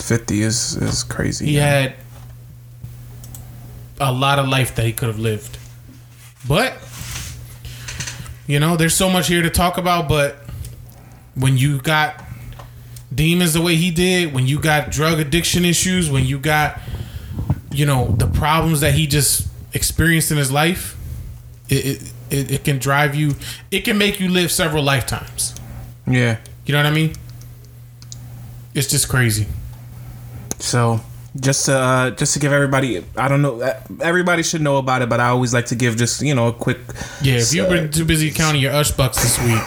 Fifty 0.00 0.42
is 0.42 0.76
is 0.76 1.02
crazy. 1.04 1.46
He 1.46 1.54
had 1.56 1.94
a 4.00 4.12
lot 4.12 4.38
of 4.38 4.48
life 4.48 4.74
that 4.76 4.84
he 4.84 4.92
could 4.92 5.08
have 5.08 5.18
lived. 5.18 5.58
But 6.46 6.74
you 8.46 8.60
know, 8.60 8.76
there's 8.76 8.94
so 8.94 9.08
much 9.08 9.28
here 9.28 9.42
to 9.42 9.50
talk 9.50 9.78
about, 9.78 10.08
but 10.08 10.36
when 11.34 11.56
you 11.56 11.80
got 11.80 12.22
demons 13.14 13.54
the 13.54 13.62
way 13.62 13.76
he 13.76 13.90
did, 13.90 14.34
when 14.34 14.46
you 14.46 14.60
got 14.60 14.90
drug 14.90 15.18
addiction 15.18 15.64
issues, 15.64 16.10
when 16.10 16.26
you 16.26 16.38
got 16.38 16.78
you 17.74 17.86
know, 17.86 18.12
the 18.12 18.28
problems 18.28 18.80
that 18.80 18.94
he 18.94 19.06
just 19.06 19.48
experienced 19.72 20.30
in 20.30 20.36
his 20.36 20.52
life, 20.52 20.96
it 21.68 22.12
it, 22.30 22.50
it, 22.50 22.64
can 22.64 22.78
drive 22.78 23.14
you 23.14 23.34
it 23.70 23.80
can 23.80 23.98
make 23.98 24.18
you 24.18 24.28
live 24.28 24.50
several 24.50 24.82
lifetimes. 24.82 25.54
yeah. 26.06 26.38
You 26.64 26.72
know 26.72 26.78
what 26.78 26.86
I 26.86 26.92
mean? 26.92 27.12
It's 28.74 28.88
just 28.88 29.08
crazy. 29.08 29.46
So 30.58 31.00
just 31.38 31.66
to 31.66 31.76
uh, 31.76 32.10
just 32.10 32.34
to 32.34 32.38
give 32.38 32.52
everybody, 32.52 33.04
I 33.16 33.28
don't 33.28 33.42
know, 33.42 33.60
uh, 33.60 33.80
everybody 34.00 34.42
should 34.42 34.62
know 34.62 34.76
about 34.76 35.02
it, 35.02 35.08
but 35.08 35.20
I 35.20 35.28
always 35.28 35.52
like 35.52 35.66
to 35.66 35.74
give 35.74 35.96
just 35.96 36.22
you 36.22 36.34
know 36.34 36.48
a 36.48 36.52
quick 36.52 36.78
Yeah, 37.22 37.34
if 37.34 37.52
you've 37.52 37.68
been 37.68 37.90
too 37.90 38.04
busy 38.04 38.30
counting 38.30 38.62
your 38.62 38.72
Ush 38.72 38.92
bucks 38.92 39.22
this 39.22 39.38
week, 39.44 39.62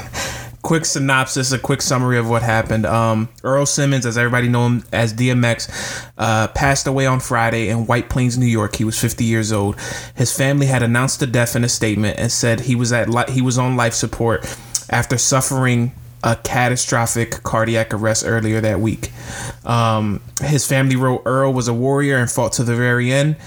quick 0.62 0.86
synopsis, 0.86 1.52
a 1.52 1.60
quick 1.60 1.82
summary 1.82 2.18
of 2.18 2.30
what 2.30 2.42
happened. 2.42 2.86
Um, 2.86 3.30
Earl 3.44 3.66
Simmons, 3.66 4.06
as 4.06 4.18
everybody 4.18 4.48
know 4.48 4.66
him 4.66 4.84
as 4.94 5.14
DMX, 5.14 6.10
uh, 6.18 6.48
passed 6.50 6.88
away 6.88 7.06
on 7.06 7.20
Friday 7.20 7.70
in 7.70 7.86
White 7.86 8.10
Plains, 8.10 8.38
New 8.38 8.46
York. 8.46 8.76
He 8.76 8.84
was 8.84 9.00
50 9.00 9.24
years 9.26 9.52
old. 9.52 9.78
His 10.16 10.36
family 10.36 10.68
had 10.68 10.84
announced 10.84 11.20
the 11.20 11.28
death 11.28 11.56
in 11.56 11.64
a 11.64 11.70
statement 11.70 12.18
and 12.18 12.32
said 12.32 12.62
he 12.62 12.76
was 12.76 12.94
at 12.94 13.10
li- 13.10 13.30
he 13.30 13.42
was 13.42 13.58
on 13.58 13.76
life 13.76 13.94
support 13.94 14.46
after 14.90 15.18
suffering 15.18 15.92
a 16.24 16.36
catastrophic 16.36 17.44
cardiac 17.44 17.94
arrest 17.94 18.24
earlier 18.26 18.60
that 18.62 18.80
week. 18.80 19.12
Um, 19.66 20.22
his 20.42 20.68
family 20.68 20.96
wrote 20.96 21.22
Earl 21.26 21.54
was 21.54 21.68
a 21.68 21.74
warrior 21.74 22.18
and 22.18 22.30
fought 22.30 22.54
to 22.54 22.64
the 22.64 22.76
very 22.76 23.12
end. 23.12 23.38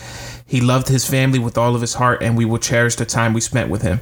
He 0.46 0.60
loved 0.60 0.88
his 0.88 1.08
family 1.08 1.38
with 1.38 1.56
all 1.56 1.74
of 1.74 1.80
his 1.80 1.94
heart, 1.94 2.22
and 2.22 2.36
we 2.36 2.44
will 2.44 2.58
cherish 2.58 2.96
the 2.96 3.06
time 3.06 3.32
we 3.32 3.40
spent 3.40 3.70
with 3.70 3.82
him. 3.82 4.00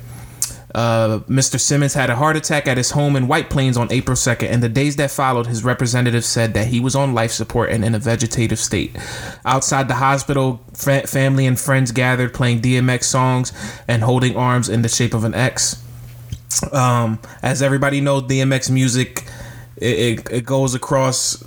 Uh, 0.74 1.20
Mr. 1.20 1.58
Simmons 1.58 1.94
had 1.94 2.10
a 2.10 2.16
heart 2.16 2.36
attack 2.36 2.66
at 2.66 2.76
his 2.76 2.90
home 2.90 3.16
in 3.16 3.26
White 3.26 3.48
Plains 3.50 3.76
on 3.76 3.90
April 3.90 4.16
2nd, 4.16 4.48
and 4.48 4.62
the 4.62 4.68
days 4.68 4.96
that 4.96 5.10
followed, 5.10 5.46
his 5.46 5.64
representative 5.64 6.24
said 6.24 6.54
that 6.54 6.68
he 6.68 6.78
was 6.78 6.94
on 6.94 7.14
life 7.14 7.32
support 7.32 7.70
and 7.70 7.84
in 7.84 7.94
a 7.94 7.98
vegetative 7.98 8.58
state. 8.58 8.96
Outside 9.44 9.88
the 9.88 9.94
hospital, 9.94 10.60
fa- 10.74 11.06
family 11.06 11.46
and 11.46 11.58
friends 11.58 11.90
gathered 11.90 12.34
playing 12.34 12.60
DMX 12.60 13.04
songs 13.04 13.52
and 13.88 14.02
holding 14.02 14.36
arms 14.36 14.68
in 14.68 14.82
the 14.82 14.88
shape 14.88 15.14
of 15.14 15.24
an 15.24 15.34
X. 15.34 15.82
Um, 16.72 17.18
as 17.42 17.62
everybody 17.62 18.00
knows, 18.00 18.22
DMX 18.22 18.70
music 18.70 19.24
it, 19.80 20.18
it, 20.20 20.32
it 20.32 20.44
goes 20.44 20.74
across 20.74 21.42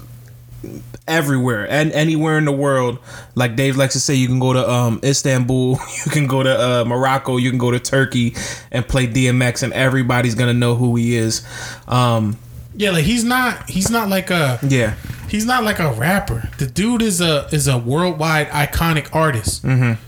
everywhere 1.07 1.69
and 1.69 1.91
anywhere 1.91 2.37
in 2.37 2.45
the 2.45 2.51
world. 2.51 2.99
Like 3.35 3.55
Dave 3.55 3.77
likes 3.77 3.93
to 3.93 3.99
say, 3.99 4.15
you 4.15 4.27
can 4.27 4.39
go 4.39 4.53
to 4.53 4.69
um, 4.69 4.99
Istanbul, 5.03 5.71
you 6.05 6.11
can 6.11 6.27
go 6.27 6.43
to 6.43 6.81
uh, 6.81 6.85
Morocco, 6.85 7.37
you 7.37 7.49
can 7.49 7.59
go 7.59 7.71
to 7.71 7.79
Turkey 7.79 8.35
and 8.71 8.87
play 8.87 9.07
DMX, 9.07 9.63
and 9.63 9.73
everybody's 9.73 10.35
gonna 10.35 10.53
know 10.53 10.75
who 10.75 10.95
he 10.95 11.15
is. 11.15 11.45
Um, 11.87 12.37
yeah, 12.75 12.91
like 12.91 13.03
he's 13.03 13.23
not 13.23 13.69
he's 13.69 13.89
not 13.89 14.07
like 14.07 14.29
a 14.29 14.59
yeah, 14.63 14.95
he's 15.29 15.45
not 15.45 15.63
like 15.63 15.79
a 15.79 15.91
rapper. 15.91 16.49
The 16.57 16.67
dude 16.67 17.01
is 17.01 17.19
a 17.19 17.47
is 17.51 17.67
a 17.67 17.77
worldwide 17.77 18.47
iconic 18.47 19.13
artist. 19.13 19.63
Mm-hmm. 19.65 20.01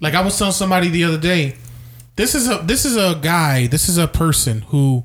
Like 0.00 0.14
I 0.14 0.20
was 0.20 0.36
telling 0.36 0.52
somebody 0.52 0.88
the 0.88 1.04
other 1.04 1.18
day, 1.18 1.56
this 2.16 2.34
is 2.34 2.48
a 2.48 2.58
this 2.58 2.84
is 2.84 2.96
a 2.96 3.18
guy, 3.20 3.66
this 3.66 3.88
is 3.88 3.98
a 3.98 4.08
person 4.08 4.62
who 4.62 5.04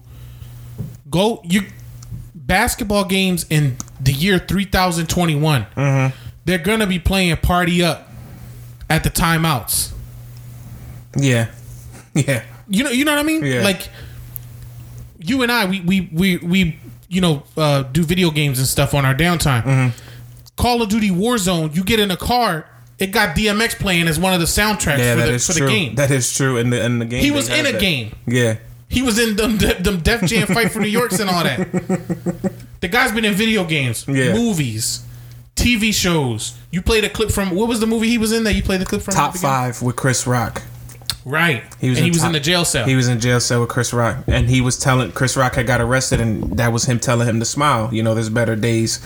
go 1.09 1.41
you 1.43 1.61
basketball 2.33 3.05
games 3.05 3.45
in 3.49 3.77
the 3.99 4.13
year 4.13 4.39
3021. 4.39 5.65
Mm-hmm. 5.75 6.17
They're 6.45 6.57
gonna 6.57 6.87
be 6.87 6.99
playing 6.99 7.37
party 7.37 7.83
up 7.83 8.09
at 8.89 9.03
the 9.03 9.09
timeouts. 9.09 9.91
yeah, 11.15 11.51
yeah, 12.13 12.43
You 12.67 12.83
know, 12.83 12.89
you 12.89 13.05
know 13.05 13.11
what 13.13 13.19
I 13.19 13.23
mean? 13.23 13.45
Yeah. 13.45 13.61
Like 13.63 13.89
you 15.19 15.43
and 15.43 15.51
I, 15.51 15.65
we 15.65 15.81
we 15.81 16.09
we 16.11 16.37
we 16.37 16.79
you 17.09 17.21
know 17.21 17.43
uh, 17.57 17.83
do 17.83 18.03
video 18.03 18.31
games 18.31 18.57
and 18.57 18.67
stuff 18.67 18.93
on 18.93 19.05
our 19.05 19.13
downtime. 19.13 19.63
Mm-hmm. 19.63 19.97
Call 20.57 20.81
of 20.81 20.89
Duty 20.89 21.09
Warzone, 21.09 21.75
you 21.75 21.83
get 21.83 21.99
in 21.99 22.11
a 22.11 22.17
car, 22.17 22.67
it 23.01 23.07
got 23.11 23.35
DMX 23.35 23.77
playing 23.79 24.07
as 24.07 24.19
one 24.19 24.33
of 24.33 24.39
the 24.39 24.45
soundtracks 24.45 24.99
yeah. 24.99 25.15
for 25.15 25.31
the 25.31 25.39
for 25.39 25.53
true. 25.53 25.67
the 25.67 25.73
game. 25.73 25.95
That 25.95 26.11
is 26.11 26.33
true. 26.35 26.57
In 26.57 26.69
the 26.69 26.83
in 26.85 26.99
the 26.99 27.05
game, 27.05 27.21
he 27.23 27.31
was 27.31 27.49
in 27.49 27.65
a 27.65 27.71
that. 27.71 27.81
game. 27.81 28.15
Yeah, 28.27 28.57
He 28.89 29.01
was 29.01 29.17
in 29.19 29.35
them 29.35 29.57
them 29.57 29.99
Def 30.01 30.21
Jam 30.23 30.47
fight 30.47 30.71
for 30.71 30.79
New 30.79 30.87
Yorks 30.87 31.19
and 31.19 31.29
all 31.29 31.43
that. 31.43 32.51
The 32.81 32.87
guy's 32.87 33.11
been 33.11 33.25
in 33.25 33.35
video 33.35 33.63
games, 33.63 34.07
Yeah. 34.07 34.33
movies, 34.33 35.03
TV 35.55 35.93
shows. 35.93 36.57
You 36.71 36.81
played 36.81 37.03
a 37.03 37.09
clip 37.09 37.29
from 37.29 37.51
what 37.51 37.67
was 37.67 37.79
the 37.79 37.85
movie 37.85 38.07
he 38.09 38.17
was 38.17 38.31
in 38.31 38.43
that 38.45 38.53
you 38.55 38.63
played 38.63 38.81
the 38.81 38.85
clip 38.87 39.03
from? 39.03 39.13
top 39.13 39.27
at 39.29 39.33
the 39.33 39.37
beginning? 39.37 39.55
five 39.73 39.81
with 39.83 39.95
Chris 39.95 40.25
Rock. 40.25 40.63
right? 41.23 41.63
He 41.79 41.89
was 41.89 41.99
and 41.99 42.05
he 42.05 42.09
was 42.09 42.21
top- 42.21 42.27
in 42.27 42.33
the 42.33 42.39
jail 42.39 42.65
cell. 42.65 42.85
He 42.87 42.95
was 42.95 43.07
in 43.07 43.19
jail 43.19 43.39
cell 43.39 43.59
with 43.61 43.69
Chris 43.69 43.93
Rock, 43.93 44.23
and 44.25 44.49
he 44.49 44.61
was 44.61 44.79
telling 44.79 45.11
Chris 45.11 45.37
Rock 45.37 45.53
had 45.55 45.67
got 45.67 45.79
arrested, 45.79 46.19
and 46.21 46.57
that 46.57 46.73
was 46.73 46.85
him 46.85 46.99
telling 46.99 47.27
him 47.27 47.39
to 47.39 47.45
smile. 47.45 47.93
You 47.93 48.01
know, 48.01 48.15
there's 48.15 48.29
better 48.29 48.55
days 48.55 48.99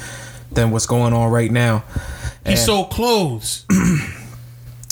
than 0.53 0.71
what's 0.71 0.85
going 0.85 1.11
on 1.11 1.29
right 1.31 1.51
now. 1.51 1.83
He 2.45 2.51
And- 2.51 2.59
sold 2.59 2.91
clothes. 2.91 3.65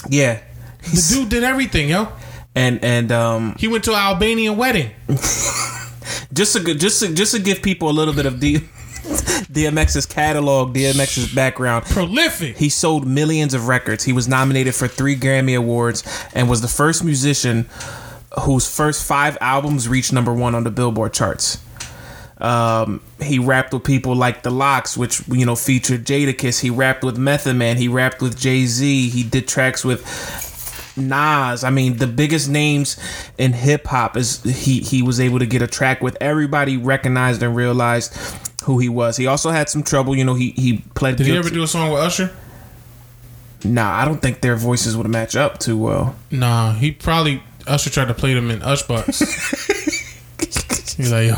Yeah, 0.10 0.40
The 0.82 1.08
dude 1.14 1.30
did 1.30 1.44
everything, 1.44 1.88
yo. 1.88 2.10
and 2.56 2.84
and 2.84 3.10
um, 3.12 3.56
He 3.58 3.70
went 3.70 3.86
to 3.86 3.92
an 3.92 4.00
Albanian 4.00 4.58
wedding. 4.58 4.92
just 6.34 6.54
to 6.58 6.74
just 6.76 7.00
to, 7.02 7.14
just 7.14 7.34
to 7.34 7.40
give 7.40 7.62
people 7.62 7.90
a 7.90 7.94
little 7.94 8.14
bit 8.14 8.26
of 8.26 8.40
D, 8.40 8.58
DMX's 9.04 10.06
catalog, 10.06 10.76
DMX's 10.76 11.34
background. 11.34 11.86
Prolific. 11.86 12.58
He 12.58 12.68
sold 12.70 13.08
millions 13.08 13.54
of 13.54 13.68
records. 13.70 14.04
He 14.04 14.12
was 14.14 14.28
nominated 14.28 14.76
for 14.76 14.88
three 14.90 15.16
Grammy 15.16 15.58
Awards 15.58 16.04
and 16.36 16.50
was 16.50 16.60
the 16.62 16.68
first 16.68 17.04
musician 17.04 17.70
whose 18.42 18.68
first 18.74 19.08
five 19.08 19.38
albums 19.40 19.88
reached 19.88 20.12
number 20.12 20.34
one 20.34 20.54
on 20.54 20.64
the 20.66 20.72
Billboard 20.72 21.14
charts. 21.14 21.60
Um, 22.44 23.02
he 23.22 23.40
rapped 23.40 23.74
with 23.74 23.86
people 23.86 24.16
like 24.16 24.44
The 24.44 24.52
LOX, 24.52 24.98
which 24.98 25.26
you 25.30 25.46
know 25.46 25.56
featured 25.56 26.06
Jadakiss. 26.06 26.60
He 26.60 26.70
rapped 26.70 27.04
with 27.04 27.18
Method 27.18 27.56
Man. 27.56 27.78
He 27.78 27.88
rapped 27.88 28.22
with 28.22 28.38
Jay 28.38 28.66
Z. 28.66 29.10
He 29.10 29.24
did 29.24 29.48
tracks 29.48 29.86
with 29.86 30.04
Nas. 30.98 31.64
I 31.64 31.70
mean, 31.70 31.98
the 31.98 32.08
biggest 32.08 32.50
names 32.50 32.98
in 33.38 33.54
hip 33.54 33.88
hop 33.88 34.18
is 34.18 34.44
he 34.44 34.82
he 34.82 35.02
was 35.02 35.22
able 35.22 35.40
to 35.40 35.46
get 35.46 35.62
a 35.62 35.68
track 35.68 36.02
with 36.02 36.18
everybody 36.20 36.76
recognized 36.76 37.42
and 37.42 37.56
realized 37.56 38.14
who 38.64 38.78
he 38.78 38.90
was. 38.90 39.16
He 39.16 39.26
also 39.26 39.50
had 39.52 39.70
some 39.70 39.82
trouble. 39.82 40.14
You 40.14 40.26
know, 40.26 40.34
he 40.34 40.52
he 40.52 40.84
pled 40.96 41.16
Did 41.16 41.28
he 41.28 41.38
ever 41.38 41.50
do 41.50 41.64
a 41.64 41.68
song 41.68 41.92
with 41.92 42.02
Usher? 42.02 42.30
Nah, 43.64 44.02
I 44.02 44.04
don't 44.04 44.22
think 44.22 44.42
their 44.42 44.58
voices 44.58 44.98
would 44.98 45.08
match 45.08 45.38
up 45.38 45.60
too 45.60 45.78
well. 45.78 46.16
Nah, 46.30 46.74
he 46.74 46.92
probably 46.92 47.42
Usher 47.66 47.90
tried 47.90 48.10
to 48.10 48.14
play 48.14 48.34
them 48.34 48.52
in 48.52 48.60
Ushbucks. 48.60 49.22
He's 50.98 51.12
like, 51.12 51.28
yo, 51.28 51.36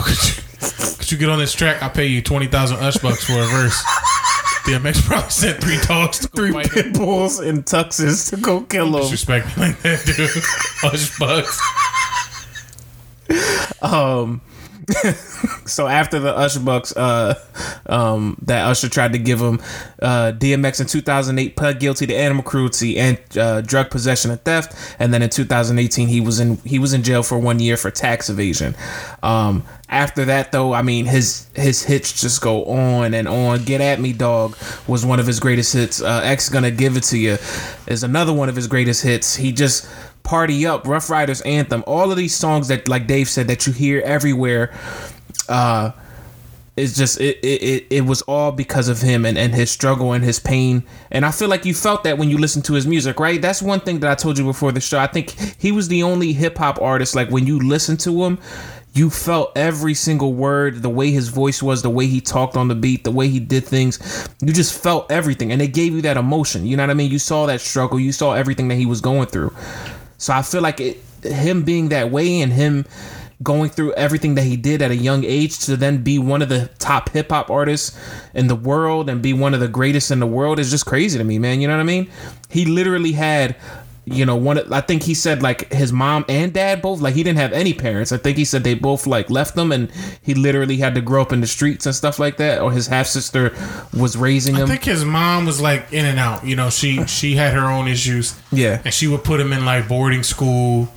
could 0.97 1.11
you, 1.11 1.17
get 1.17 1.29
on 1.29 1.39
this 1.39 1.53
track? 1.53 1.81
I'll 1.81 1.89
pay 1.89 2.07
you 2.07 2.21
twenty 2.21 2.47
thousand 2.47 2.77
Ush 2.77 2.97
bucks 2.97 3.25
for 3.25 3.33
a 3.33 3.45
verse. 3.45 3.83
DMX 4.65 5.03
probably 5.03 5.29
sent 5.29 5.61
three 5.61 5.77
dogs 5.81 6.19
to 6.19 6.27
Three 6.29 6.51
pit 6.63 6.93
bulls 6.93 7.39
and 7.39 7.63
tuxes 7.63 8.31
to 8.31 8.37
go 8.37 8.61
kill 8.61 8.87
him. 8.87 9.01
Disrespect 9.03 9.45
me 9.57 9.67
like 9.67 9.81
that, 9.83 10.03
dude. 10.05 10.15
Ushbucks. 10.89 11.61
Um, 13.81 14.41
so 15.65 15.87
after 15.87 16.19
the 16.19 16.35
Usher 16.35 16.59
Bucks, 16.59 16.95
uh, 16.95 17.35
um, 17.87 18.37
that 18.43 18.65
Usher 18.67 18.89
tried 18.89 19.13
to 19.13 19.17
give 19.17 19.39
him, 19.39 19.59
uh, 20.01 20.31
DMX 20.35 20.81
in 20.81 20.87
2008 20.87 21.55
pled 21.55 21.79
guilty 21.79 22.07
to 22.07 22.15
animal 22.15 22.43
cruelty 22.43 22.97
and 22.97 23.19
uh, 23.37 23.61
drug 23.61 23.89
possession 23.89 24.31
and 24.31 24.41
theft, 24.41 24.75
and 24.99 25.13
then 25.13 25.21
in 25.21 25.29
2018 25.29 26.07
he 26.07 26.21
was 26.21 26.39
in 26.39 26.57
he 26.57 26.79
was 26.79 26.93
in 26.93 27.03
jail 27.03 27.23
for 27.23 27.39
one 27.39 27.59
year 27.59 27.77
for 27.77 27.89
tax 27.89 28.29
evasion. 28.29 28.75
Um, 29.23 29.63
after 29.89 30.25
that 30.25 30.51
though, 30.51 30.73
I 30.73 30.81
mean 30.81 31.05
his 31.05 31.47
his 31.55 31.83
hits 31.83 32.19
just 32.21 32.41
go 32.41 32.65
on 32.65 33.13
and 33.13 33.27
on. 33.27 33.63
Get 33.63 33.81
at 33.81 33.99
me, 33.99 34.13
dog 34.13 34.57
was 34.87 35.05
one 35.05 35.19
of 35.19 35.27
his 35.27 35.39
greatest 35.39 35.73
hits. 35.73 36.01
Uh, 36.01 36.21
X 36.23 36.49
gonna 36.49 36.71
give 36.71 36.97
it 36.97 37.03
to 37.03 37.17
you 37.17 37.37
is 37.87 38.03
another 38.03 38.33
one 38.33 38.49
of 38.49 38.55
his 38.55 38.67
greatest 38.67 39.03
hits. 39.03 39.35
He 39.35 39.51
just 39.51 39.87
Party 40.25 40.65
Up, 40.65 40.85
Ruff 40.85 41.09
Ryders 41.09 41.41
Anthem, 41.41 41.83
all 41.87 42.11
of 42.11 42.17
these 42.17 42.35
songs 42.35 42.67
that, 42.67 42.87
like 42.87 43.07
Dave 43.07 43.29
said, 43.29 43.47
that 43.47 43.65
you 43.65 43.71
hear 43.71 44.01
everywhere, 44.01 44.73
uh, 45.47 45.91
it's 46.75 46.97
just 46.97 47.21
it, 47.21 47.37
it 47.41 47.87
it 47.89 48.01
was 48.01 48.21
all 48.23 48.51
because 48.51 48.89
of 48.89 49.01
him 49.01 49.25
and, 49.25 49.37
and 49.37 49.55
his 49.55 49.71
struggle 49.71 50.11
and 50.11 50.25
his 50.25 50.39
pain. 50.39 50.83
And 51.09 51.25
I 51.25 51.31
feel 51.31 51.47
like 51.47 51.63
you 51.63 51.73
felt 51.73 52.03
that 52.03 52.17
when 52.17 52.29
you 52.29 52.37
listened 52.37 52.65
to 52.65 52.73
his 52.73 52.85
music, 52.85 53.17
right? 53.17 53.41
That's 53.41 53.61
one 53.61 53.79
thing 53.79 54.01
that 54.01 54.11
I 54.11 54.15
told 54.15 54.37
you 54.37 54.43
before 54.43 54.73
the 54.73 54.81
show. 54.81 54.99
I 54.99 55.07
think 55.07 55.29
he 55.57 55.71
was 55.71 55.87
the 55.87 56.03
only 56.03 56.33
hip 56.33 56.57
hop 56.57 56.81
artist 56.81 57.15
like 57.15 57.29
when 57.29 57.47
you 57.47 57.59
listen 57.59 57.95
to 57.97 58.25
him, 58.25 58.39
you 58.93 59.09
felt 59.09 59.57
every 59.57 59.93
single 59.93 60.33
word, 60.33 60.81
the 60.81 60.89
way 60.89 61.11
his 61.11 61.29
voice 61.29 61.63
was, 61.63 61.81
the 61.81 61.89
way 61.89 62.07
he 62.07 62.19
talked 62.19 62.57
on 62.57 62.67
the 62.67 62.75
beat, 62.75 63.03
the 63.03 63.11
way 63.11 63.29
he 63.29 63.39
did 63.39 63.63
things. 63.63 64.27
You 64.41 64.51
just 64.51 64.81
felt 64.81 65.09
everything 65.11 65.53
and 65.53 65.61
it 65.61 65.69
gave 65.69 65.93
you 65.93 66.01
that 66.03 66.17
emotion. 66.17 66.65
You 66.65 66.75
know 66.75 66.83
what 66.83 66.89
I 66.89 66.93
mean? 66.93 67.11
You 67.11 67.19
saw 67.19 67.45
that 67.45 67.61
struggle, 67.61 67.99
you 67.99 68.11
saw 68.11 68.33
everything 68.33 68.67
that 68.67 68.75
he 68.75 68.85
was 68.85 68.99
going 68.99 69.27
through. 69.27 69.53
So 70.17 70.33
I 70.33 70.41
feel 70.41 70.61
like 70.61 70.79
it, 70.79 70.97
him 71.23 71.63
being 71.63 71.89
that 71.89 72.11
way 72.11 72.41
and 72.41 72.51
him 72.51 72.85
going 73.43 73.69
through 73.69 73.93
everything 73.93 74.35
that 74.35 74.43
he 74.43 74.55
did 74.55 74.81
at 74.81 74.91
a 74.91 74.95
young 74.95 75.23
age 75.23 75.59
to 75.59 75.75
then 75.75 76.03
be 76.03 76.17
one 76.17 76.41
of 76.41 76.49
the 76.49 76.69
top 76.79 77.09
hip 77.09 77.29
hop 77.29 77.49
artists 77.49 77.99
in 78.33 78.47
the 78.47 78.55
world 78.55 79.09
and 79.09 79.21
be 79.21 79.33
one 79.33 79.53
of 79.53 79.59
the 79.59 79.67
greatest 79.67 80.09
in 80.09 80.19
the 80.19 80.27
world 80.27 80.57
is 80.57 80.71
just 80.71 80.85
crazy 80.85 81.17
to 81.17 81.23
me, 81.23 81.37
man. 81.37 81.59
You 81.59 81.67
know 81.67 81.75
what 81.75 81.81
I 81.81 81.85
mean? 81.85 82.09
He 82.49 82.65
literally 82.65 83.11
had 83.11 83.55
you 84.05 84.23
know 84.23 84.35
one 84.35 84.71
i 84.71 84.81
think 84.81 85.01
he 85.01 85.15
said 85.15 85.41
like 85.41 85.71
his 85.73 85.91
mom 85.91 86.23
and 86.29 86.53
dad 86.53 86.79
both 86.79 87.01
like 87.01 87.15
he 87.15 87.23
didn't 87.23 87.39
have 87.39 87.51
any 87.53 87.73
parents 87.73 88.11
i 88.11 88.17
think 88.17 88.37
he 88.37 88.45
said 88.45 88.63
they 88.63 88.75
both 88.75 89.07
like 89.07 89.31
left 89.31 89.57
him 89.57 89.71
and 89.71 89.91
he 90.21 90.35
literally 90.35 90.77
had 90.77 90.93
to 90.93 91.01
grow 91.01 91.23
up 91.23 91.33
in 91.33 91.41
the 91.41 91.47
streets 91.47 91.87
and 91.87 91.95
stuff 91.95 92.19
like 92.19 92.37
that 92.37 92.61
or 92.61 92.71
his 92.71 92.85
half 92.85 93.07
sister 93.07 93.51
was 93.97 94.15
raising 94.15 94.53
him 94.55 94.65
I 94.65 94.67
think 94.67 94.83
his 94.83 95.03
mom 95.03 95.45
was 95.45 95.61
like 95.61 95.91
in 95.91 96.05
and 96.05 96.19
out. 96.19 96.45
You 96.45 96.55
know, 96.55 96.69
she 96.69 97.05
she 97.05 97.35
had 97.35 97.53
her 97.53 97.65
own 97.65 97.87
issues. 97.87 98.39
yeah 98.51 98.81
and 98.85 98.93
she 98.93 99.07
would 99.07 99.23
put 99.23 99.39
him 99.39 99.51
in 99.53 99.65
like 99.65 99.87
boarding 99.87 100.23
school, 100.23 100.89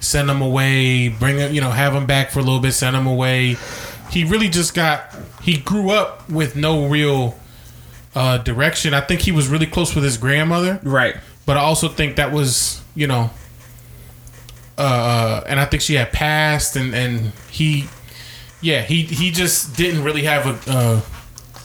send 0.00 0.28
him 0.30 0.42
away, 0.42 1.08
bring 1.08 1.38
him, 1.38 1.52
you 1.54 1.60
know, 1.60 1.70
have 1.70 1.94
him 1.94 2.06
back 2.06 2.30
for 2.30 2.40
a 2.40 2.42
little 2.42 2.60
bit, 2.60 2.72
send 2.72 2.96
him 2.96 3.06
away. 3.06 3.56
He 4.10 4.24
really 4.24 4.48
just 4.48 4.74
got 4.74 5.14
he 5.42 5.58
grew 5.58 5.90
up 5.90 6.28
with 6.28 6.56
no 6.56 6.86
real 6.86 7.38
uh, 8.14 8.38
direction. 8.38 8.92
I 8.92 9.00
think 9.00 9.20
he 9.22 9.32
was 9.32 9.48
really 9.48 9.66
close 9.66 9.94
with 9.94 10.04
his 10.04 10.16
grandmother, 10.16 10.80
right 10.82 11.16
but 11.50 11.56
I 11.56 11.62
also 11.62 11.88
think 11.88 12.14
that 12.14 12.30
was 12.30 12.80
you 12.94 13.08
know, 13.08 13.28
uh, 14.78 15.42
and 15.48 15.58
I 15.58 15.64
think 15.64 15.82
she 15.82 15.94
had 15.94 16.12
passed, 16.12 16.76
and 16.76 16.94
and 16.94 17.32
he, 17.50 17.88
yeah, 18.60 18.82
he 18.82 19.02
he 19.02 19.32
just 19.32 19.76
didn't 19.76 20.04
really 20.04 20.22
have 20.22 20.46
a, 20.46 20.72
uh 20.72 21.00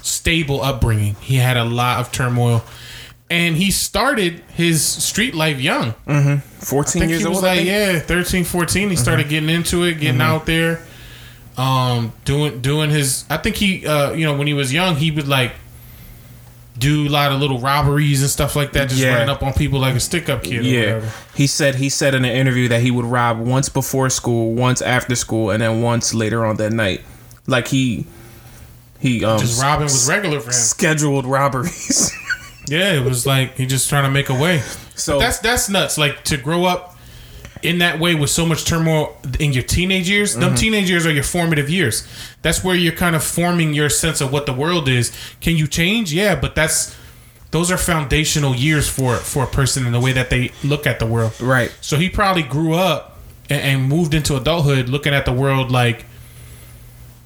stable 0.01 0.63
upbringing. 0.63 1.13
He 1.21 1.35
had 1.35 1.55
a 1.55 1.63
lot 1.63 1.99
of 1.99 2.11
turmoil. 2.11 2.63
And 3.29 3.55
he 3.55 3.69
started 3.69 4.41
his 4.55 4.83
street 4.83 5.35
life 5.35 5.61
young. 5.61 5.93
14 6.61 6.99
think 6.99 7.09
years 7.11 7.23
old 7.23 7.43
like 7.43 7.63
yeah 7.63 7.99
13 7.99 8.43
14 8.43 8.89
he 8.89 8.95
started 8.95 9.29
getting 9.29 9.49
into 9.49 9.83
it 9.83 9.99
getting 9.99 10.19
out 10.19 10.47
there 10.47 10.81
um 11.57 12.11
doing 12.23 12.59
doing 12.61 12.89
his 12.89 13.23
i 13.29 13.37
think 13.37 13.55
he 13.55 13.85
uh 13.85 14.13
you 14.13 14.25
know 14.25 14.35
when 14.35 14.47
he 14.47 14.53
was 14.55 14.73
young 14.73 14.95
he 14.95 15.11
would 15.11 15.27
like 15.27 15.51
do 16.77 17.07
a 17.07 17.09
lot 17.09 17.31
of 17.31 17.39
little 17.39 17.59
robberies 17.59 18.21
and 18.21 18.29
stuff 18.29 18.55
like 18.55 18.73
that 18.73 18.89
just 18.89 19.01
Yeah. 19.01 19.13
running 19.13 19.29
up 19.29 19.41
on 19.43 19.53
people 19.53 19.79
like 19.79 19.95
a 19.95 19.99
stick 19.99 20.27
up 20.29 20.43
kid 20.43 20.59
or 20.59 20.63
Yeah, 20.63 21.09
he 21.33 21.47
said 21.47 21.75
he 21.75 21.87
said 21.89 22.13
in 22.13 22.25
an 22.25 22.31
interview 22.35 22.67
that 22.67 22.81
he 22.81 22.91
would 22.91 23.05
rob 23.05 23.39
once 23.39 23.69
before 23.69 24.09
school, 24.09 24.53
once 24.53 24.81
after 24.81 25.15
school, 25.15 25.51
and 25.51 25.61
then 25.61 25.81
once 25.81 26.13
later 26.13 26.45
on 26.45 26.57
that 26.57 26.73
night. 26.73 27.01
Like 27.47 27.67
he 27.69 28.05
he 28.99 29.23
um 29.23 29.39
just 29.39 29.61
robbing 29.61 29.83
was 29.83 30.07
regular 30.09 30.39
for 30.39 30.47
him 30.47 30.53
scheduled 30.53 31.25
robberies. 31.25 32.11
yeah 32.67 32.93
it 32.93 33.03
was 33.05 33.25
like 33.25 33.55
he 33.55 33.65
just 33.65 33.87
trying 33.89 34.03
to 34.03 34.09
make 34.09 34.29
a 34.29 34.33
way 34.33 34.59
so 34.95 35.19
that's 35.19 35.37
that's 35.39 35.69
nuts 35.69 35.97
like 35.99 36.23
to 36.23 36.35
grow 36.37 36.65
up 36.65 36.94
in 37.65 37.79
that 37.79 37.99
way 37.99 38.15
with 38.15 38.29
so 38.29 38.45
much 38.45 38.63
turmoil 38.65 39.17
in 39.39 39.51
your 39.53 39.63
teenage 39.63 40.09
years 40.09 40.31
Mm-hmm. 40.31 40.41
them 40.41 40.55
teenage 40.55 40.89
years 40.89 41.05
are 41.05 41.11
your 41.11 41.23
formative 41.23 41.69
years 41.69 42.07
that's 42.41 42.63
where 42.63 42.75
you're 42.75 42.93
kind 42.93 43.15
of 43.15 43.23
forming 43.23 43.73
your 43.73 43.89
sense 43.89 44.21
of 44.21 44.31
what 44.31 44.45
the 44.45 44.53
world 44.53 44.87
is 44.87 45.11
can 45.41 45.55
you 45.57 45.67
change 45.67 46.13
yeah 46.13 46.35
but 46.35 46.55
that's 46.55 46.95
those 47.51 47.71
are 47.71 47.77
foundational 47.77 48.53
years 48.55 48.87
for 48.89 49.15
for 49.17 49.43
a 49.43 49.47
person 49.47 49.85
in 49.85 49.91
the 49.93 49.99
way 49.99 50.11
that 50.13 50.29
they 50.29 50.51
look 50.63 50.85
at 50.87 50.99
the 50.99 51.05
world 51.05 51.33
right. 51.41 51.71
so 51.81 51.97
he 51.97 52.09
probably 52.09 52.43
grew 52.43 52.73
up 52.73 53.17
and, 53.49 53.61
and 53.61 53.89
moved 53.89 54.13
into 54.13 54.35
adulthood 54.35 54.89
looking 54.89 55.13
at 55.13 55.25
the 55.25 55.33
world 55.33 55.71
like 55.71 56.05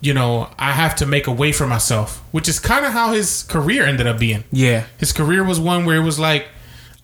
you 0.02 0.14
know 0.14 0.50
i 0.58 0.72
have 0.72 0.96
to 0.96 1.06
make 1.06 1.28
a 1.28 1.32
way 1.32 1.52
for 1.52 1.68
myself 1.68 2.24
which 2.32 2.48
is 2.48 2.60
kind 2.60 2.86
of 2.86 2.94
how 2.94 3.12
his 3.12 3.44
career 3.44 3.84
ended 3.84 4.08
up 4.08 4.18
being 4.20 4.44
Yeah. 4.52 4.86
his 4.98 5.12
career 5.12 5.44
was 5.44 5.60
one 5.60 5.86
where 5.86 5.98
it 5.98 6.04
was 6.04 6.20
like, 6.20 6.48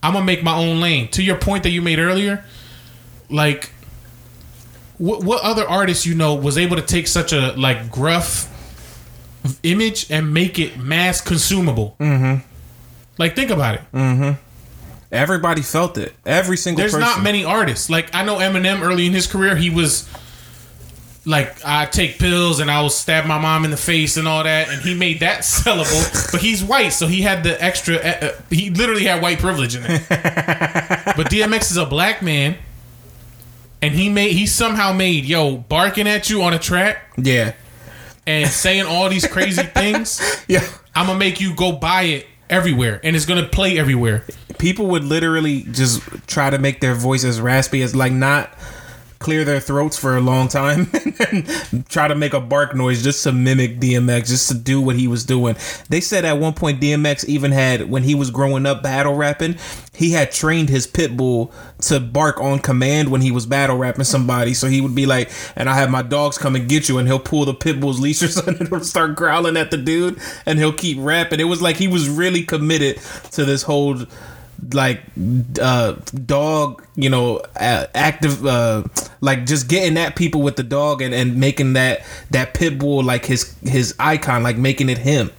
I'm 0.02 0.12
gonna 0.12 0.24
make 0.24 0.42
my 0.44 0.54
own 0.56 0.80
lane. 0.80 1.08
To 1.08 1.22
your 1.22 1.36
point 1.36 1.62
that 1.64 1.70
you 1.70 1.82
made 1.82 1.98
earlier, 1.98 2.44
like, 3.30 3.70
what 4.98 5.22
what 5.24 5.42
other 5.42 5.68
artist 5.68 6.06
you 6.06 6.14
know 6.14 6.34
was 6.34 6.56
able 6.56 6.76
to 6.76 6.82
take 6.82 7.06
such 7.06 7.32
a 7.32 7.52
like 7.52 7.90
gruff 7.90 8.52
image 9.62 10.10
and 10.10 10.32
make 10.32 10.58
it 10.58 10.78
mass 10.78 11.20
consumable? 11.20 11.96
Mm-hmm. 12.00 12.46
Like, 13.18 13.34
think 13.34 13.50
about 13.50 13.76
it. 13.76 14.36
Everybody 15.12 15.62
felt 15.62 15.96
it. 15.98 16.14
Every 16.26 16.56
single 16.56 16.80
There's 16.80 16.92
person. 16.92 17.08
not 17.08 17.22
many 17.22 17.44
artists. 17.44 17.88
Like, 17.88 18.14
I 18.14 18.24
know 18.24 18.36
Eminem 18.36 18.82
early 18.82 19.06
in 19.06 19.12
his 19.12 19.26
career, 19.26 19.54
he 19.56 19.70
was 19.70 20.08
like, 21.24 21.64
I 21.64 21.86
take 21.86 22.18
pills 22.18 22.60
and 22.60 22.70
I 22.70 22.82
will 22.82 22.90
stab 22.90 23.24
my 23.24 23.38
mom 23.38 23.64
in 23.64 23.70
the 23.70 23.76
face 23.76 24.16
and 24.16 24.26
all 24.28 24.44
that, 24.44 24.68
and 24.68 24.82
he 24.82 24.94
made 24.94 25.20
that 25.20 25.40
sellable. 25.42 26.32
but 26.32 26.40
he's 26.40 26.62
white, 26.62 26.90
so 26.90 27.06
he 27.06 27.22
had 27.22 27.44
the 27.44 27.62
extra. 27.62 27.96
Uh, 27.96 28.32
he 28.50 28.70
literally 28.70 29.04
had 29.04 29.22
white 29.22 29.38
privilege 29.38 29.76
in 29.76 29.84
it. 29.84 30.02
but 30.08 31.30
DMX 31.30 31.70
is 31.70 31.76
a 31.76 31.86
black 31.86 32.20
man, 32.20 32.56
and 33.82 33.94
he 33.94 34.08
made 34.08 34.32
he 34.32 34.46
somehow 34.46 34.92
made 34.92 35.24
yo 35.24 35.56
barking 35.56 36.08
at 36.08 36.28
you 36.30 36.42
on 36.42 36.54
a 36.54 36.58
track 36.58 37.12
Yeah. 37.16 37.52
and 38.26 38.48
saying 38.50 38.86
all 38.86 39.08
these 39.08 39.26
crazy 39.26 39.62
things. 39.74 40.20
Yeah. 40.48 40.66
I'm 40.94 41.06
gonna 41.06 41.18
make 41.18 41.40
you 41.40 41.54
go 41.54 41.72
buy 41.72 42.02
it 42.02 42.26
everywhere, 42.48 43.00
and 43.04 43.14
it's 43.16 43.26
gonna 43.26 43.46
play 43.48 43.78
everywhere. 43.78 44.24
People 44.58 44.86
would 44.88 45.04
literally 45.04 45.62
just 45.64 46.00
try 46.26 46.48
to 46.48 46.58
make 46.58 46.80
their 46.80 46.94
voices 46.94 47.40
raspy 47.40 47.82
as 47.82 47.94
like 47.94 48.12
not 48.12 48.50
clear 49.18 49.44
their 49.44 49.60
throats 49.60 49.98
for 49.98 50.16
a 50.16 50.20
long 50.20 50.48
time 50.48 50.90
and 51.30 51.88
try 51.88 52.08
to 52.08 52.14
make 52.14 52.34
a 52.34 52.40
bark 52.40 52.74
noise 52.74 53.02
just 53.02 53.22
to 53.24 53.32
mimic 53.32 53.80
DMX, 53.80 54.28
just 54.28 54.48
to 54.48 54.54
do 54.54 54.80
what 54.80 54.96
he 54.96 55.08
was 55.08 55.24
doing. 55.24 55.56
They 55.88 56.00
said 56.00 56.24
at 56.24 56.38
one 56.38 56.54
point 56.54 56.80
DMX 56.80 57.24
even 57.24 57.52
had 57.52 57.90
when 57.90 58.02
he 58.02 58.14
was 58.14 58.30
growing 58.30 58.66
up 58.66 58.82
battle 58.82 59.14
rapping, 59.14 59.56
he 59.94 60.12
had 60.12 60.30
trained 60.30 60.68
his 60.68 60.86
pit 60.86 61.16
bull 61.16 61.52
to 61.82 62.00
bark 62.00 62.40
on 62.40 62.58
command 62.58 63.10
when 63.10 63.22
he 63.22 63.30
was 63.30 63.46
battle 63.46 63.78
rapping 63.78 64.04
somebody. 64.04 64.52
So 64.54 64.66
he 64.66 64.80
would 64.80 64.94
be 64.94 65.06
like, 65.06 65.30
and 65.56 65.68
I 65.70 65.74
have 65.74 65.90
my 65.90 66.02
dogs 66.02 66.36
come 66.36 66.54
and 66.54 66.68
get 66.68 66.88
you, 66.88 66.98
and 66.98 67.08
he'll 67.08 67.18
pull 67.18 67.44
the 67.44 67.54
pit 67.54 67.80
bull's 67.80 68.00
leash 68.00 68.22
or 68.22 68.28
something 68.28 68.68
and 68.70 68.86
start 68.86 69.16
growling 69.16 69.56
at 69.56 69.70
the 69.70 69.76
dude 69.76 70.20
and 70.44 70.58
he'll 70.58 70.72
keep 70.72 70.98
rapping. 71.00 71.40
It 71.40 71.44
was 71.44 71.62
like 71.62 71.76
he 71.76 71.88
was 71.88 72.08
really 72.08 72.42
committed 72.42 72.98
to 73.32 73.44
this 73.44 73.62
whole 73.62 73.98
like 74.72 75.00
uh 75.60 75.92
dog 76.24 76.84
you 76.96 77.10
know 77.10 77.38
uh, 77.60 77.86
active 77.94 78.44
uh 78.46 78.82
like 79.20 79.46
just 79.46 79.68
getting 79.68 79.96
at 79.98 80.16
people 80.16 80.42
with 80.42 80.56
the 80.56 80.62
dog 80.62 81.02
and 81.02 81.14
and 81.14 81.36
making 81.36 81.74
that 81.74 82.04
that 82.30 82.54
pit 82.54 82.78
bull 82.78 83.02
like 83.02 83.24
his 83.24 83.54
his 83.62 83.94
icon 83.98 84.42
like 84.42 84.56
making 84.56 84.88
it 84.88 84.98
him 84.98 85.30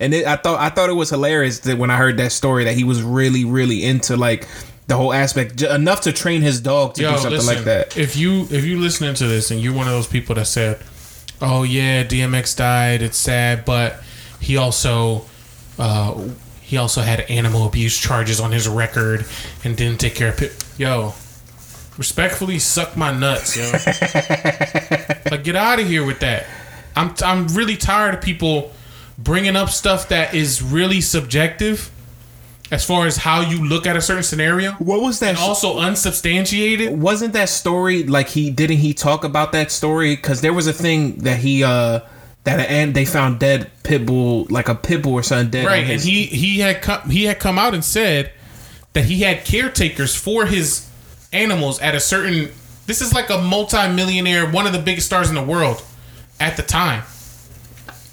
and 0.00 0.14
it, 0.14 0.26
i 0.26 0.36
thought 0.36 0.60
i 0.60 0.68
thought 0.68 0.88
it 0.88 0.94
was 0.94 1.10
hilarious 1.10 1.60
that 1.60 1.76
when 1.76 1.90
i 1.90 1.96
heard 1.96 2.16
that 2.16 2.32
story 2.32 2.64
that 2.64 2.74
he 2.74 2.84
was 2.84 3.02
really 3.02 3.44
really 3.44 3.84
into 3.84 4.16
like 4.16 4.46
the 4.86 4.96
whole 4.96 5.12
aspect 5.12 5.62
enough 5.62 6.02
to 6.02 6.12
train 6.12 6.42
his 6.42 6.60
dog 6.60 6.94
to 6.94 7.02
Yo, 7.02 7.12
do 7.12 7.16
something 7.18 7.32
listen, 7.32 7.54
like 7.56 7.64
that 7.64 7.96
If 7.96 8.16
you 8.16 8.46
if 8.50 8.64
you 8.64 8.78
listening 8.78 9.14
to 9.14 9.26
this 9.26 9.50
and 9.50 9.60
you're 9.60 9.72
one 9.74 9.86
of 9.86 9.92
those 9.92 10.08
people 10.08 10.34
that 10.34 10.46
said, 10.46 10.80
"Oh 11.40 11.62
yeah, 11.62 12.02
DMX 12.04 12.56
died. 12.56 13.00
It's 13.00 13.16
sad, 13.16 13.64
but 13.64 14.02
he 14.40 14.56
also 14.56 15.24
uh, 15.78 16.28
he 16.72 16.78
also 16.78 17.02
had 17.02 17.20
animal 17.28 17.66
abuse 17.66 17.98
charges 17.98 18.40
on 18.40 18.50
his 18.50 18.66
record 18.66 19.26
and 19.62 19.76
didn't 19.76 20.00
take 20.00 20.14
care 20.14 20.30
of 20.30 20.40
it." 20.40 20.64
Yo, 20.78 21.12
respectfully, 21.98 22.58
suck 22.58 22.96
my 22.96 23.12
nuts, 23.12 23.58
yo. 23.58 23.70
like, 25.30 25.44
get 25.44 25.54
out 25.54 25.78
of 25.78 25.86
here 25.86 26.02
with 26.02 26.20
that. 26.20 26.46
I'm 26.96 27.12
I'm 27.22 27.46
really 27.48 27.76
tired 27.76 28.14
of 28.14 28.22
people 28.22 28.72
bringing 29.18 29.54
up 29.54 29.68
stuff 29.68 30.08
that 30.08 30.32
is 30.32 30.62
really 30.62 31.02
subjective. 31.02 31.90
As 32.70 32.86
far 32.86 33.06
as 33.06 33.18
how 33.18 33.42
you 33.42 33.62
look 33.62 33.86
at 33.86 33.98
a 33.98 34.00
certain 34.00 34.22
scenario, 34.22 34.72
what 34.72 35.02
was 35.02 35.18
that 35.18 35.34
and 35.34 35.38
also 35.38 35.78
unsubstantiated. 35.78 36.98
wasn't 36.98 37.34
that 37.34 37.50
story 37.50 38.02
like 38.04 38.28
he 38.28 38.50
didn't 38.50 38.78
he 38.78 38.94
talk 38.94 39.24
about 39.24 39.52
that 39.52 39.70
story 39.70 40.16
because 40.16 40.40
there 40.40 40.54
was 40.54 40.66
a 40.66 40.72
thing 40.72 41.18
that 41.18 41.38
he 41.40 41.62
uh 41.62 42.00
that 42.44 42.58
and 42.68 42.94
they 42.94 43.04
found 43.04 43.38
dead 43.38 43.70
pit 43.82 44.04
bull 44.04 44.46
like 44.50 44.68
a 44.68 44.74
pit 44.74 45.02
bull 45.02 45.14
or 45.14 45.22
something 45.22 45.50
dead 45.50 45.66
right 45.66 45.84
on 45.84 45.90
and 45.90 46.00
he 46.00 46.24
he 46.24 46.58
had 46.60 46.82
come 46.82 47.08
he 47.08 47.24
had 47.24 47.38
come 47.38 47.58
out 47.58 47.74
and 47.74 47.84
said 47.84 48.32
that 48.94 49.04
he 49.04 49.20
had 49.20 49.44
caretakers 49.44 50.14
for 50.14 50.46
his 50.46 50.88
animals 51.32 51.78
at 51.80 51.94
a 51.94 52.00
certain 52.00 52.50
this 52.86 53.00
is 53.00 53.14
like 53.14 53.30
a 53.30 53.38
multi-millionaire 53.38 54.50
one 54.50 54.66
of 54.66 54.72
the 54.72 54.78
biggest 54.78 55.06
stars 55.06 55.28
in 55.28 55.34
the 55.34 55.42
world 55.42 55.82
at 56.42 56.56
the 56.56 56.62
time. 56.62 57.04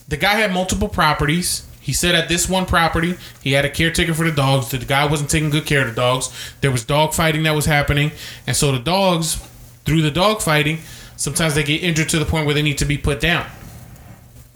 The 0.08 0.18
guy 0.18 0.36
had 0.36 0.54
multiple 0.54 0.88
properties. 0.88 1.66
He 1.82 1.94
said 1.94 2.14
at 2.14 2.30
this 2.30 2.48
one 2.48 2.68
property 2.68 3.16
he 3.42 3.54
had 3.54 3.66
a 3.66 3.70
caretaker 3.70 4.14
for 4.14 4.24
the 4.24 4.32
dogs. 4.32 4.70
The 4.70 4.78
guy 4.78 5.06
wasn't 5.06 5.32
taking 5.32 5.50
good 5.50 5.66
care 5.66 5.82
of 5.82 5.88
the 5.88 5.96
dogs. 5.96 6.30
There 6.62 6.72
was 6.72 6.86
dog 6.86 7.14
fighting 7.14 7.44
that 7.44 7.56
was 7.56 7.66
happening. 7.66 8.12
And 8.46 8.56
so 8.56 8.72
the 8.72 8.80
dogs 8.80 9.44
through 9.86 10.04
the 10.04 10.12
dog 10.12 10.42
fighting 10.42 10.80
sometimes 11.16 11.56
they 11.56 11.64
get 11.64 11.84
injured 11.84 12.10
to 12.10 12.20
the 12.20 12.26
point 12.26 12.46
where 12.46 12.54
they 12.54 12.62
need 12.62 12.78
to 12.78 12.86
be 12.86 12.98
put 12.98 13.20
down 13.20 13.46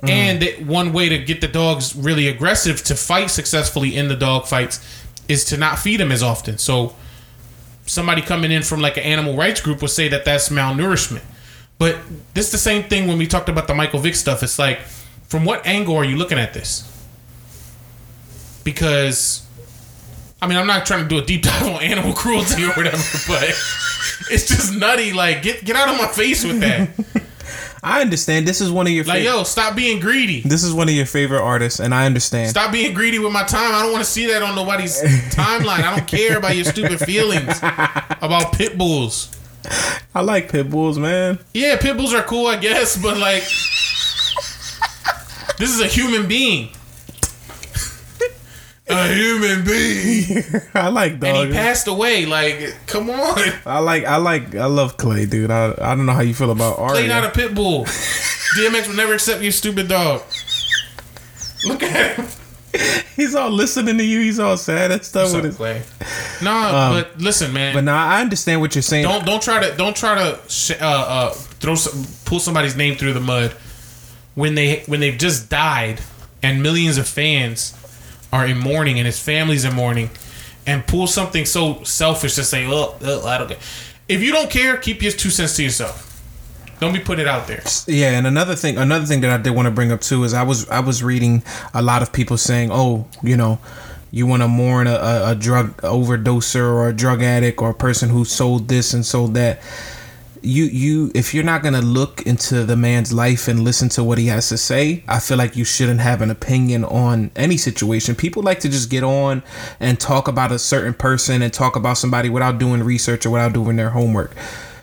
Mm-hmm. 0.03 0.09
and 0.09 0.41
that 0.41 0.61
one 0.63 0.91
way 0.91 1.07
to 1.07 1.17
get 1.17 1.39
the 1.39 1.47
dogs 1.47 1.95
really 1.95 2.27
aggressive 2.27 2.83
to 2.83 2.95
fight 2.95 3.29
successfully 3.31 3.95
in 3.95 4.09
the 4.09 4.17
dog 4.17 4.47
fights 4.47 4.85
is 5.29 5.45
to 5.45 5.55
not 5.55 5.79
feed 5.79 6.01
them 6.01 6.11
as 6.11 6.21
often. 6.21 6.57
So 6.57 6.93
somebody 7.85 8.21
coming 8.21 8.51
in 8.51 8.63
from 8.63 8.81
like 8.81 8.97
an 8.97 9.03
animal 9.03 9.37
rights 9.37 9.61
group 9.61 9.81
would 9.81 9.91
say 9.91 10.09
that 10.09 10.25
that's 10.25 10.49
malnourishment. 10.49 11.23
But 11.77 11.99
this 12.33 12.47
is 12.47 12.51
the 12.51 12.57
same 12.57 12.83
thing 12.83 13.07
when 13.07 13.17
we 13.17 13.27
talked 13.27 13.47
about 13.47 13.67
the 13.67 13.75
Michael 13.75 13.99
Vick 13.99 14.15
stuff. 14.15 14.43
It's 14.43 14.59
like, 14.59 14.79
from 14.79 15.45
what 15.45 15.65
angle 15.65 15.95
are 15.95 16.03
you 16.03 16.17
looking 16.17 16.37
at 16.37 16.53
this? 16.53 16.89
Because, 18.65 19.47
I 20.41 20.47
mean, 20.47 20.57
I'm 20.57 20.67
not 20.67 20.85
trying 20.85 21.03
to 21.03 21.09
do 21.09 21.17
a 21.17 21.25
deep 21.25 21.43
dive 21.43 21.63
on 21.63 21.81
animal 21.81 22.13
cruelty 22.13 22.65
or 22.65 22.71
whatever, 22.73 22.97
but 23.27 23.43
it's 24.29 24.49
just 24.49 24.73
nutty. 24.73 25.13
Like, 25.13 25.43
get 25.43 25.63
get 25.63 25.77
out 25.77 25.87
of 25.87 25.97
my 25.97 26.07
face 26.07 26.43
with 26.43 26.59
that. 26.59 26.89
I 27.83 28.01
understand 28.01 28.47
this 28.47 28.61
is 28.61 28.71
one 28.71 28.87
of 28.87 28.93
your 28.93 29.03
favorite 29.03 29.19
Like, 29.25 29.29
fav- 29.29 29.37
yo, 29.39 29.43
stop 29.43 29.75
being 29.75 29.99
greedy. 29.99 30.41
this 30.41 30.63
is 30.63 30.73
one 30.73 30.87
of 30.89 30.95
your 30.95 31.05
favorite 31.05 31.41
artists 31.41 31.79
and 31.79 31.93
i 31.93 32.05
understand 32.05 32.49
Stop 32.49 32.71
being 32.71 32.93
greedy 32.93 33.19
with 33.19 33.31
my 33.33 33.43
time. 33.43 33.73
I 33.75 33.81
don't 33.83 33.91
want 33.91 34.03
to 34.03 34.09
see 34.09 34.27
that 34.27 34.41
on 34.41 34.55
nobody's 34.55 35.01
timeline. 35.31 35.83
I 35.83 35.95
don't 35.95 36.07
care 36.07 36.37
about 36.37 36.55
your 36.55 36.65
stupid 36.65 36.99
feelings 36.99 37.57
about 38.21 38.53
pit 38.53 38.77
bulls. 38.77 39.29
i 40.15 40.21
like 40.21 40.49
pit 40.51 40.69
bulls 40.69 40.97
man 40.97 41.39
Yeah, 41.53 41.77
pit 41.77 41.97
bulls 41.97 42.13
are 42.13 42.23
cool, 42.23 42.47
I 42.47 42.57
guess, 42.57 43.01
but 43.01 43.17
like, 43.17 43.43
this 45.57 45.69
is 45.73 45.81
a 45.81 45.87
human 45.87 46.27
being. 46.27 46.69
A 48.87 49.13
human 49.13 49.63
being. 49.63 50.43
i 50.73 50.89
like 50.89 51.19
dog. 51.19 51.35
And 51.35 51.47
he 51.47 51.53
passed 51.53 51.87
away. 51.87 52.25
Like, 52.25 52.75
come 52.85 53.09
on. 53.09 53.39
i 53.65 53.79
like 53.79 54.03
i 54.05 54.17
like 54.17 54.55
i 54.55 54.65
love 54.65 54.97
clay 54.97 55.25
dude 55.25 55.51
i, 55.51 55.73
I 55.79 55.95
don't 55.95 56.05
know 56.05 56.13
how 56.13 56.21
you 56.21 56.33
feel 56.33 56.51
about 56.51 56.79
art 56.79 56.91
Play 56.91 57.07
not 57.07 57.23
a 57.23 57.29
pit 57.29 57.55
bull. 57.55 57.85
DMX 57.85 58.87
would 58.87 58.97
never 58.97 59.13
accept 59.13 59.41
you, 59.41 59.51
stupid 59.51 59.87
dog. 59.87 60.21
Look 61.65 61.81
at 61.81 62.17
him. 62.17 62.27
he's 63.15 63.35
all 63.35 63.51
listening 63.51 63.97
to 63.97 64.03
you 64.03 64.19
he's 64.19 64.39
all 64.39 64.57
sad 64.57 64.91
and 64.91 65.03
stuff 65.03 65.33
with 65.33 65.43
his 65.43 65.57
Clay. 65.57 65.83
Nah, 66.41 66.91
but 66.91 67.19
listen, 67.19 67.53
man. 67.53 67.75
but 67.75 67.83
now 67.83 68.07
i 68.07 68.19
understand 68.19 68.61
what 68.61 68.73
you're 68.73 68.81
saying 68.81 69.03
don't 69.03 69.25
don't 69.25 69.43
try 69.43 69.69
to 69.69 69.75
don't 69.77 69.95
try 69.95 70.15
to 70.15 70.39
sh- 70.49 70.71
uh, 70.81 71.05
uh, 71.07 71.29
throw 71.31 71.75
some, 71.75 72.03
pull 72.25 72.39
somebody's 72.39 72.75
name 72.75 72.95
through 72.95 73.13
the 73.13 73.19
mud 73.19 73.51
when 74.33 74.55
they 74.55 74.79
when 74.87 74.99
they've 74.99 75.19
just 75.19 75.49
died 75.49 76.01
and 76.41 76.63
millions 76.63 76.97
of 76.97 77.07
fans 77.07 77.77
are 78.33 78.47
in 78.47 78.57
mourning 78.57 78.97
and 78.97 79.05
his 79.05 79.19
family's 79.19 79.63
in 79.63 79.73
mourning 79.75 80.09
and 80.65 80.85
pull 80.87 81.05
something 81.05 81.45
so 81.45 81.83
selfish 81.83 82.33
to 82.35 82.43
say 82.43 82.65
oh, 82.65 82.95
oh 82.99 83.27
I 83.27 83.37
don't 83.37 83.47
care. 83.47 83.59
If 84.09 84.21
you 84.21 84.33
don't 84.33 84.49
care, 84.49 84.75
keep 84.77 85.01
your 85.01 85.11
two 85.11 85.29
cents 85.29 85.55
to 85.57 85.63
yourself. 85.63 86.09
Don't 86.79 86.93
be 86.93 86.99
putting 86.99 87.25
it 87.25 87.29
out 87.29 87.47
there. 87.47 87.63
Yeah, 87.87 88.17
and 88.17 88.27
another 88.27 88.55
thing, 88.55 88.77
another 88.77 89.05
thing 89.05 89.21
that 89.21 89.29
I 89.29 89.41
did 89.41 89.51
want 89.51 89.67
to 89.67 89.71
bring 89.71 89.91
up 89.91 90.01
too 90.01 90.23
is 90.23 90.33
I 90.33 90.43
was 90.43 90.67
I 90.67 90.79
was 90.79 91.03
reading 91.03 91.43
a 91.73 91.81
lot 91.81 92.01
of 92.01 92.11
people 92.11 92.35
saying, 92.35 92.71
oh, 92.73 93.07
you 93.21 93.37
know, 93.37 93.59
you 94.11 94.25
want 94.25 94.41
to 94.41 94.47
mourn 94.47 94.87
a, 94.87 95.23
a 95.27 95.35
drug 95.35 95.77
overdoser 95.83 96.61
or 96.61 96.89
a 96.89 96.93
drug 96.93 97.21
addict 97.21 97.61
or 97.61 97.69
a 97.69 97.73
person 97.73 98.09
who 98.09 98.25
sold 98.25 98.67
this 98.67 98.93
and 98.93 99.05
sold 99.05 99.35
that. 99.35 99.61
You 100.45 100.65
you 100.65 101.11
if 101.15 101.33
you're 101.33 101.43
not 101.43 101.63
gonna 101.63 101.81
look 101.81 102.23
into 102.23 102.65
the 102.65 102.75
man's 102.75 103.13
life 103.13 103.47
and 103.47 103.63
listen 103.63 103.87
to 103.89 104.03
what 104.03 104.17
he 104.17 104.27
has 104.27 104.49
to 104.49 104.57
say, 104.57 105.03
I 105.07 105.19
feel 105.19 105.37
like 105.37 105.55
you 105.55 105.63
shouldn't 105.63 106.01
have 106.01 106.21
an 106.21 106.29
opinion 106.29 106.83
on 106.83 107.31
any 107.35 107.55
situation. 107.55 108.13
People 108.13 108.43
like 108.43 108.59
to 108.59 108.69
just 108.69 108.89
get 108.89 109.03
on 109.03 109.41
and 109.79 109.99
talk 109.99 110.27
about 110.27 110.51
a 110.51 110.59
certain 110.59 110.93
person 110.93 111.41
and 111.41 111.53
talk 111.53 111.77
about 111.77 111.97
somebody 111.97 112.29
without 112.29 112.59
doing 112.59 112.83
research 112.83 113.25
or 113.25 113.29
without 113.31 113.53
doing 113.53 113.77
their 113.77 113.91
homework. 113.91 114.35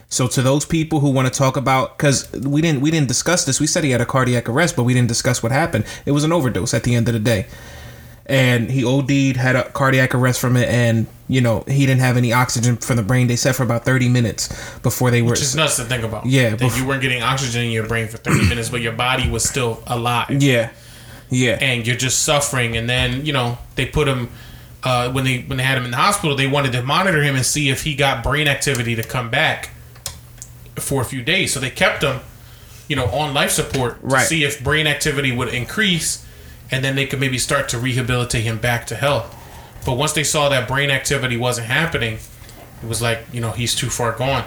So 0.09 0.27
to 0.27 0.43
those 0.43 0.65
people 0.65 0.99
who 0.99 1.11
want 1.11 1.33
to 1.33 1.39
talk 1.39 1.57
about, 1.57 1.97
because 1.97 2.31
we 2.33 2.61
didn't 2.61 2.81
we 2.81 2.91
didn't 2.91 3.09
discuss 3.09 3.45
this. 3.45 3.61
We 3.61 3.69
said 3.69 3.85
he 3.85 3.91
had 3.91 4.01
a 4.01 4.07
cardiac 4.07 4.49
arrest, 4.49 4.75
but 4.77 4.83
we 4.83 4.93
didn't 4.93 5.09
discuss 5.09 5.43
what 5.43 5.53
happened. 5.53 5.85
It 6.05 6.11
was 6.11 6.25
an 6.25 6.33
overdose 6.33 6.75
at 6.75 6.83
the 6.83 6.97
end 6.97 7.07
of 7.09 7.15
the 7.15 7.21
day, 7.21 7.47
and 8.27 8.71
he 8.71 8.85
OD'd, 8.85 9.37
had 9.37 9.57
a 9.57 9.65
cardiac 9.71 10.15
arrest 10.15 10.41
from 10.41 10.57
it, 10.57 10.69
and 10.69 11.07
you 11.29 11.41
know 11.41 11.65
he 11.67 11.87
didn't 11.87 12.01
have 12.01 12.17
any 12.17 12.33
oxygen 12.33 12.77
for 12.77 12.95
the 12.95 13.03
brain. 13.03 13.27
They 13.27 13.37
said 13.37 13.57
for 13.57 13.63
about 13.63 13.85
thirty 13.85 14.09
minutes 14.09 14.49
before 14.81 15.11
they 15.11 15.23
were. 15.23 15.31
Which 15.31 15.41
is 15.43 15.57
nuts 15.57 15.77
to 15.77 15.85
think 15.85 16.05
about. 16.05 16.27
Yeah, 16.27 16.51
that 16.51 16.61
bef- 16.61 16.79
you 16.79 16.87
weren't 16.87 17.03
getting 17.03 17.23
oxygen 17.23 17.63
in 17.65 17.71
your 17.71 17.87
brain 17.87 18.09
for 18.09 18.17
thirty 18.19 18.49
minutes, 18.49 18.69
but 18.69 18.81
your 18.81 18.93
body 18.93 19.29
was 19.29 19.43
still 19.49 19.83
alive. 19.87 20.31
yeah, 20.43 20.71
yeah, 21.31 21.59
and 21.61 21.87
you're 21.87 21.97
just 21.97 22.23
suffering. 22.23 22.77
And 22.77 22.89
then 22.89 23.25
you 23.27 23.33
know 23.33 23.59
they 23.75 23.87
put 23.87 24.07
him 24.09 24.31
uh, 24.85 25.11
when 25.11 25.25
they 25.25 25.41
when 25.43 25.59
they 25.59 25.65
had 25.65 25.77
him 25.79 25.85
in 25.85 25.91
the 25.91 25.97
hospital. 25.97 26.37
They 26.37 26.47
wanted 26.47 26.73
to 26.73 26.83
monitor 26.83 27.23
him 27.23 27.35
and 27.37 27.45
see 27.45 27.69
if 27.71 27.83
he 27.85 27.95
got 27.95 28.23
brain 28.23 28.47
activity 28.49 28.95
to 28.97 29.03
come 29.03 29.31
back 29.31 29.71
for 30.77 31.03
a 31.03 31.05
few 31.05 31.23
days. 31.23 31.53
So 31.53 31.61
they 31.61 31.71
kept 31.71 32.03
him, 32.03 32.21
you 32.89 32.97
know, 32.97 33.07
on 33.07 33.35
life 33.35 33.51
support 33.51 34.01
to 34.01 34.07
Right. 34.07 34.27
see 34.27 34.45
if 34.45 34.63
brain 34.63 34.87
activity 34.87 35.31
would 35.35 35.49
increase, 35.49 36.25
and 36.71 36.85
then 36.85 36.97
they 36.97 37.07
could 37.07 37.21
maybe 37.21 37.39
start 37.39 37.69
to 37.71 37.79
rehabilitate 37.79 38.45
him 38.45 38.59
back 38.59 38.87
to 38.87 38.95
health. 38.95 39.37
But 39.85 39.95
once 39.97 40.13
they 40.13 40.25
saw 40.25 40.49
that 40.51 40.69
brain 40.69 40.91
activity 40.91 41.37
wasn't 41.37 41.67
happening, 41.67 42.19
it 42.83 42.89
was 42.89 43.01
like 43.03 43.21
you 43.33 43.41
know 43.41 43.53
he's 43.53 43.75
too 43.75 43.89
far 43.91 44.13
gone. 44.13 44.45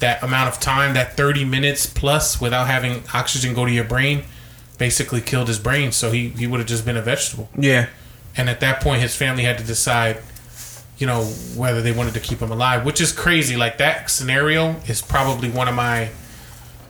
That 0.00 0.22
amount 0.22 0.52
of 0.54 0.60
time, 0.60 0.94
that 0.94 1.16
thirty 1.16 1.44
minutes 1.44 1.86
plus 1.86 2.40
without 2.40 2.66
having 2.66 3.02
oxygen 3.14 3.54
go 3.54 3.64
to 3.64 3.72
your 3.72 3.84
brain, 3.84 4.24
basically 4.78 5.20
killed 5.20 5.48
his 5.48 5.58
brain. 5.58 5.92
So 5.92 6.10
he 6.10 6.30
he 6.30 6.46
would 6.46 6.60
have 6.60 6.68
just 6.68 6.84
been 6.84 6.96
a 6.96 7.02
vegetable. 7.02 7.48
yeah. 7.56 7.88
And 8.36 8.50
at 8.50 8.58
that 8.60 8.80
point, 8.80 9.00
his 9.00 9.14
family 9.14 9.44
had 9.44 9.58
to 9.58 9.64
decide, 9.64 10.20
you 10.98 11.06
know, 11.06 11.22
whether 11.54 11.80
they 11.80 11.92
wanted 11.92 12.14
to 12.14 12.20
keep 12.20 12.40
him 12.40 12.50
alive, 12.50 12.84
which 12.84 13.00
is 13.00 13.12
crazy. 13.12 13.56
Like 13.56 13.78
that 13.78 14.10
scenario 14.10 14.70
is 14.88 15.00
probably 15.00 15.48
one 15.48 15.68
of 15.68 15.74
my 15.76 16.10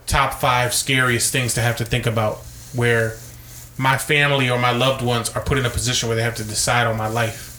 top 0.07 0.33
five 0.33 0.73
scariest 0.73 1.31
things 1.31 1.53
to 1.53 1.61
have 1.61 1.77
to 1.77 1.85
think 1.85 2.07
about, 2.07 2.37
where 2.73 3.17
my 3.77 3.97
family 3.97 4.49
or 4.49 4.57
my 4.59 4.71
loved 4.71 5.03
ones 5.03 5.29
are 5.35 5.41
put 5.41 5.57
in 5.57 5.65
a 5.65 5.69
position 5.69 6.07
where 6.09 6.15
they 6.15 6.23
have 6.23 6.35
to 6.35 6.43
decide 6.43 6.87
on 6.87 6.97
my 6.97 7.07
life. 7.07 7.51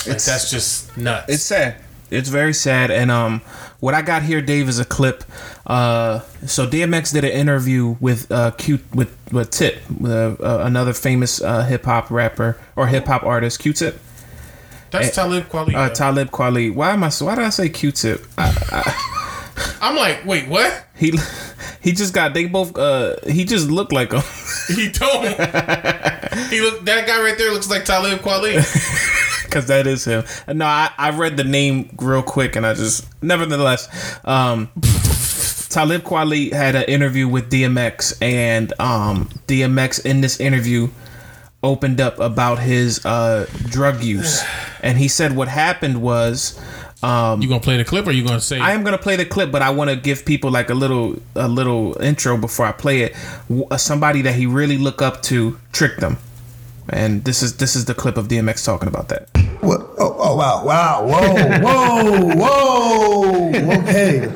Like 0.00 0.16
It's- 0.16 0.26
that's 0.26 0.50
just 0.50 0.96
nuts. 0.96 1.26
It's 1.28 1.42
sad. 1.42 1.76
it's 2.10 2.28
very 2.28 2.52
sad. 2.54 2.90
And 2.90 3.10
um, 3.10 3.40
what 3.78 3.94
I 3.94 4.02
got 4.02 4.22
here, 4.22 4.40
Dave, 4.42 4.68
is 4.68 4.78
a 4.80 4.84
clip. 4.84 5.22
Uh, 5.66 6.20
so 6.46 6.66
DMX 6.66 7.12
did 7.12 7.24
an 7.24 7.30
interview 7.30 7.96
with 8.00 8.30
uh, 8.32 8.50
Q 8.52 8.80
with 8.92 9.16
with 9.30 9.50
Tip, 9.50 9.80
uh, 10.02 10.08
uh, 10.08 10.62
another 10.64 10.92
famous 10.92 11.40
uh, 11.40 11.62
hip 11.64 11.84
hop 11.84 12.10
rapper 12.10 12.58
or 12.74 12.88
hip 12.88 13.06
hop 13.06 13.22
artist, 13.22 13.60
Q-Tip. 13.60 14.00
That's 14.90 15.14
Talib 15.14 15.44
Kweli. 15.48 15.74
Uh. 15.76 15.90
Talib 15.90 16.30
Kweli. 16.30 16.74
Why 16.74 16.90
am 16.90 17.04
I? 17.04 17.10
Why 17.10 17.36
did 17.36 17.44
I 17.44 17.50
say 17.50 17.68
Q-Tip? 17.68 18.26
I'm 19.80 19.96
like, 19.96 20.24
wait, 20.24 20.48
what? 20.48 20.86
He 20.96 21.12
he 21.80 21.92
just 21.92 22.12
got. 22.14 22.34
They 22.34 22.46
both. 22.46 22.76
Uh, 22.76 23.16
he 23.26 23.44
just 23.44 23.70
looked 23.70 23.92
like 23.92 24.12
him. 24.12 24.22
He 24.70 24.88
don't. 24.88 25.24
he 26.48 26.60
look. 26.60 26.84
That 26.84 27.04
guy 27.04 27.20
right 27.20 27.36
there 27.36 27.52
looks 27.52 27.68
like 27.68 27.84
Talib 27.84 28.20
Kweli. 28.20 28.54
Cause 29.50 29.66
that 29.66 29.88
is 29.88 30.04
him. 30.04 30.22
No, 30.46 30.64
I, 30.64 30.90
I 30.96 31.10
read 31.10 31.36
the 31.36 31.42
name 31.42 31.90
real 32.00 32.22
quick 32.22 32.54
and 32.54 32.64
I 32.64 32.74
just 32.74 33.04
nevertheless, 33.20 33.88
um 34.24 34.68
Talib 35.70 36.02
Kweli 36.02 36.52
had 36.52 36.76
an 36.76 36.84
interview 36.84 37.26
with 37.26 37.50
DMX 37.50 38.16
and 38.22 38.72
um 38.78 39.28
DMX 39.48 40.04
in 40.06 40.20
this 40.20 40.38
interview 40.38 40.88
opened 41.64 42.00
up 42.00 42.20
about 42.20 42.60
his 42.60 43.04
uh 43.04 43.46
drug 43.70 44.04
use. 44.04 44.40
And 44.84 44.98
he 44.98 45.08
said 45.08 45.34
what 45.34 45.48
happened 45.48 46.00
was 46.00 46.56
um 47.02 47.40
You 47.40 47.48
gonna 47.48 47.60
play 47.60 47.76
the 47.76 47.84
clip 47.84 48.06
or 48.06 48.10
you 48.12 48.24
gonna 48.24 48.40
say? 48.40 48.58
I 48.58 48.72
am 48.72 48.82
gonna 48.84 48.98
play 48.98 49.16
the 49.16 49.24
clip, 49.24 49.50
but 49.50 49.62
I 49.62 49.70
want 49.70 49.90
to 49.90 49.96
give 49.96 50.24
people 50.24 50.50
like 50.50 50.70
a 50.70 50.74
little 50.74 51.16
a 51.34 51.48
little 51.48 52.00
intro 52.02 52.36
before 52.36 52.66
I 52.66 52.72
play 52.72 53.00
it. 53.02 53.16
W- 53.48 53.66
uh, 53.70 53.76
Somebody 53.76 54.22
that 54.22 54.34
he 54.34 54.46
really 54.46 54.76
look 54.78 55.00
up 55.02 55.22
to 55.24 55.58
tricked 55.72 56.00
them, 56.00 56.18
and 56.88 57.24
this 57.24 57.42
is 57.42 57.56
this 57.56 57.74
is 57.76 57.84
the 57.86 57.94
clip 57.94 58.16
of 58.16 58.28
DMX 58.28 58.64
talking 58.64 58.88
about 58.88 59.08
that. 59.08 59.28
What? 59.60 59.80
Oh, 59.98 60.16
oh 60.18 60.36
wow, 60.36 60.64
wow, 60.64 61.06
whoa, 61.06 62.34
whoa, 62.34 62.34
whoa. 62.34 63.78
Okay, 63.82 64.26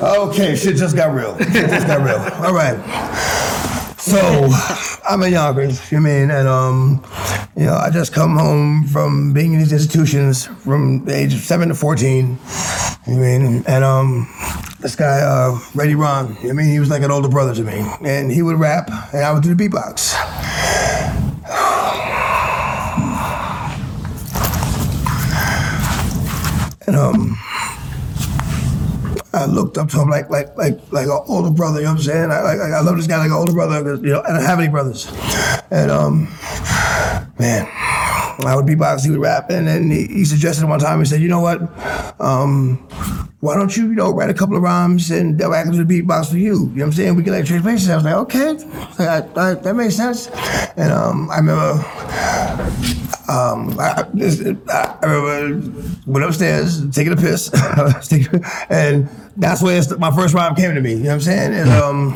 okay. 0.00 0.56
Shit 0.56 0.76
just 0.76 0.94
got 0.96 1.14
real. 1.14 1.36
Shit 1.38 1.68
just 1.70 1.86
got 1.86 2.02
real. 2.04 2.18
All 2.44 2.52
right. 2.54 2.78
So 4.04 4.50
I'm 5.08 5.22
in 5.22 5.32
Yonkers, 5.32 5.90
you 5.90 5.98
mean, 5.98 6.30
and 6.30 6.46
um, 6.46 7.02
you 7.56 7.64
know, 7.64 7.74
I 7.74 7.88
just 7.88 8.12
come 8.12 8.36
home 8.36 8.84
from 8.84 9.32
being 9.32 9.54
in 9.54 9.60
these 9.60 9.72
institutions 9.72 10.44
from 10.44 11.06
the 11.06 11.16
age 11.16 11.32
of 11.32 11.40
seven 11.40 11.68
to 11.68 11.74
fourteen. 11.74 12.38
You 13.06 13.14
mean, 13.14 13.64
and 13.66 13.82
um, 13.82 14.28
this 14.80 14.94
guy, 14.94 15.20
uh, 15.20 15.58
Ready 15.74 15.94
Ron, 15.94 16.36
you 16.42 16.52
mean, 16.52 16.66
he 16.66 16.78
was 16.78 16.90
like 16.90 17.02
an 17.02 17.10
older 17.10 17.30
brother 17.30 17.54
to 17.54 17.62
me, 17.62 17.82
and 18.04 18.30
he 18.30 18.42
would 18.42 18.60
rap, 18.60 18.90
and 19.14 19.24
I 19.24 19.32
would 19.32 19.42
do 19.42 19.54
the 19.54 19.68
beatbox. 19.68 20.12
And 26.86 26.96
um, 26.96 27.38
I 29.34 29.46
looked 29.46 29.76
up 29.78 29.88
to 29.90 30.00
him 30.00 30.08
like 30.08 30.30
like 30.30 30.56
like 30.56 30.78
like 30.92 31.06
an 31.06 31.20
older 31.26 31.50
brother. 31.50 31.80
You 31.80 31.86
know 31.86 31.92
what 31.92 31.98
I'm 31.98 32.04
saying? 32.04 32.30
I 32.30 32.40
like 32.42 32.60
I 32.60 32.80
love 32.80 32.96
this 32.96 33.06
guy 33.06 33.18
like 33.18 33.26
an 33.26 33.32
older 33.32 33.52
brother. 33.52 33.96
You 33.96 34.12
know, 34.12 34.22
I 34.22 34.32
don't 34.32 34.42
have 34.42 34.60
any 34.60 34.68
brothers. 34.68 35.10
And 35.70 35.90
um, 35.90 36.28
man, 37.38 37.66
I 38.46 38.54
would 38.54 38.66
beatbox, 38.66 39.04
he 39.04 39.10
would 39.10 39.20
rap, 39.20 39.50
and 39.50 39.66
then 39.66 39.90
he, 39.90 40.06
he 40.06 40.24
suggested 40.24 40.66
one 40.66 40.78
time. 40.78 41.00
He 41.00 41.04
said, 41.04 41.20
"You 41.20 41.28
know 41.28 41.40
what? 41.40 41.60
Um, 42.20 42.76
why 43.40 43.56
don't 43.56 43.76
you, 43.76 43.88
you 43.88 43.94
know, 43.94 44.12
write 44.12 44.30
a 44.30 44.34
couple 44.34 44.56
of 44.56 44.62
rhymes 44.62 45.10
and 45.10 45.38
they'll 45.38 45.52
act 45.52 45.68
as 45.68 45.78
a 45.78 45.84
beatbox 45.84 46.30
for 46.30 46.38
you? 46.38 46.44
You 46.44 46.66
know 46.66 46.70
what 46.70 46.82
I'm 46.82 46.92
saying? 46.92 47.14
We 47.16 47.24
can 47.24 47.32
like 47.32 47.44
trade 47.44 47.62
places." 47.62 47.90
I 47.90 47.96
was 47.96 48.04
like, 48.04 48.14
"Okay, 48.14 48.54
that, 48.98 49.34
that, 49.34 49.62
that 49.64 49.74
makes 49.74 49.96
sense." 49.96 50.28
And 50.76 50.92
um, 50.92 51.28
I 51.30 51.38
remember 51.38 51.72
um, 53.28 53.78
I, 53.80 54.02
I, 54.02 54.56
I 54.68 54.98
I 55.02 55.06
remember 55.06 55.80
went 56.06 56.24
upstairs 56.24 56.88
taking 56.90 57.12
a 57.12 57.16
piss, 57.16 57.50
and 58.68 59.08
that's 59.36 59.62
where 59.62 59.80
my 59.98 60.10
first 60.10 60.34
rhyme 60.34 60.54
came 60.54 60.74
to 60.74 60.80
me. 60.80 60.92
You 60.92 60.98
know 60.98 61.08
what 61.08 61.14
I'm 61.14 61.20
saying? 61.20 61.54
And 61.54 61.70
um, 61.70 62.12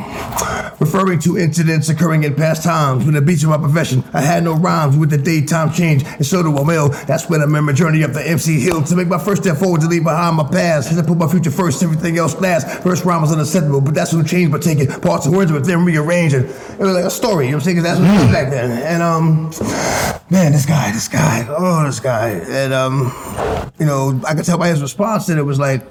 referring 0.79 1.19
to 1.21 1.37
incidents 1.37 1.89
occurring 1.89 2.25
in 2.25 2.35
past 2.35 2.63
times 2.63 3.05
when 3.05 3.15
the 3.15 3.23
beats 3.23 3.43
of 3.43 3.51
my 3.51 3.59
profession, 3.59 4.05
I 4.13 4.21
had 4.21 4.45
no 4.45 4.55
rhymes 4.55 4.97
with 4.97 5.11
the 5.11 5.19
daytime 5.19 5.73
change, 5.73 6.05
and 6.05 6.25
so 6.25 6.43
do 6.43 6.57
I 6.57 6.63
will. 6.63 6.91
That's 7.07 7.29
when 7.29 7.41
I 7.41 7.45
remember 7.45 7.73
journey 7.73 8.05
up 8.05 8.13
the 8.13 8.27
MC 8.27 8.61
hill 8.61 8.83
to 8.85 8.97
make 8.97 9.09
my 9.09 9.19
first 9.19 9.43
step 9.43 9.57
forward 9.57 9.81
to 9.81 9.89
leave 9.89 10.05
behind 10.05 10.37
my 10.37 10.49
past. 10.49 10.93
As 10.93 10.99
I 10.99 11.03
put 11.05 11.19
my 11.19 11.29
future 11.29 11.51
first, 11.51 11.83
everything 11.83 12.19
else 12.19 12.41
last. 12.41 12.83
First 12.83 13.05
rhyme 13.05 13.23
was 13.23 13.33
unacceptable, 13.33 13.81
but 13.81 13.95
that's 13.95 14.13
when 14.13 14.25
changed 14.25 14.53
by 14.53 14.59
taking 14.59 14.87
parts 14.87 15.27
of 15.27 15.33
words 15.33 15.51
but 15.51 15.65
then 15.65 15.85
rearranging. 15.85 16.45
It 16.45 16.79
was 16.79 16.95
like 16.95 17.05
a 17.05 17.11
story. 17.11 17.47
You 17.47 17.53
know 17.53 17.59
what 17.59 17.67
I'm 17.67 17.75
saying? 17.75 17.83
that's 17.83 18.01
what 18.01 18.09
it 18.09 18.25
was 18.25 18.33
back 18.33 18.51
then. 18.51 18.71
And 18.83 19.03
um, 19.03 19.51
man, 20.31 20.53
this 20.53 20.67
guy, 20.67 20.93
this 20.93 21.09
guy, 21.09 21.47
oh, 21.49 21.85
this 21.85 22.01
guy, 22.01 22.31
and 22.31 22.73
um, 22.73 23.13
you 23.79 23.87
know, 23.87 24.21
I 24.27 24.35
could 24.35 24.45
tell 24.45 24.59
by 24.59 24.69
his 24.69 24.83
response 24.83 25.27
that 25.27 25.39
it 25.39 25.43
was 25.43 25.59
like 25.59 25.83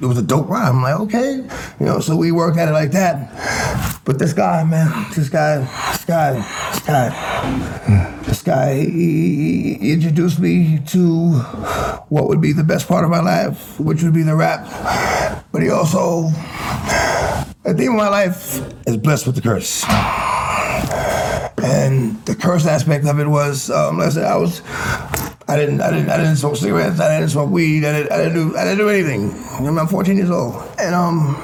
it 0.00 0.06
was 0.06 0.18
a 0.18 0.22
dope 0.22 0.48
rhyme. 0.48 0.75
I'm 0.76 0.82
like, 0.82 1.00
okay, 1.00 1.36
you 1.80 1.86
know, 1.86 2.00
so 2.00 2.14
we 2.16 2.32
worked 2.32 2.58
at 2.58 2.68
it 2.68 2.72
like 2.72 2.90
that. 2.92 4.02
But 4.04 4.18
this 4.18 4.34
guy, 4.34 4.62
man, 4.64 5.06
this 5.14 5.30
guy, 5.30 5.58
this 5.92 6.04
guy, 6.04 6.32
this 6.70 6.80
guy, 6.86 8.22
this 8.24 8.42
guy, 8.42 8.74
he, 8.74 9.78
he- 9.80 9.92
introduced 9.92 10.38
me 10.38 10.80
to 10.88 11.38
what 12.08 12.28
would 12.28 12.42
be 12.42 12.52
the 12.52 12.62
best 12.62 12.86
part 12.88 13.04
of 13.04 13.10
my 13.10 13.20
life, 13.20 13.80
which 13.80 14.02
would 14.02 14.12
be 14.12 14.22
the 14.22 14.36
rap. 14.36 14.66
But 15.50 15.62
he 15.62 15.70
also, 15.70 16.28
the 17.64 17.70
end 17.70 17.80
of 17.80 17.94
my 17.94 18.08
life, 18.10 18.60
is 18.86 18.98
blessed 18.98 19.26
with 19.26 19.36
the 19.36 19.40
curse. 19.42 19.82
And 21.64 22.22
the 22.26 22.34
curse 22.34 22.66
aspect 22.66 23.06
of 23.06 23.18
it 23.18 23.26
was, 23.26 23.70
um, 23.70 24.00
I 24.00 24.10
said, 24.10 24.24
I 24.24 24.36
was, 24.36 24.60
I 25.48 25.56
didn't, 25.56 25.80
I 25.80 25.90
didn't, 25.92 26.10
I 26.10 26.16
didn't 26.16 26.36
smoke 26.36 26.56
cigarettes, 26.56 26.98
I 26.98 27.18
didn't 27.18 27.30
smoke 27.30 27.50
weed, 27.50 27.84
I 27.84 27.92
didn't, 27.92 28.12
I 28.12 28.16
didn't 28.18 28.34
do, 28.34 28.56
I 28.56 28.64
didn't 28.64 28.78
do 28.78 28.88
anything. 28.88 29.78
I'm 29.78 29.86
14 29.86 30.16
years 30.16 30.30
old, 30.30 30.60
and 30.76 30.92
um, 30.92 31.36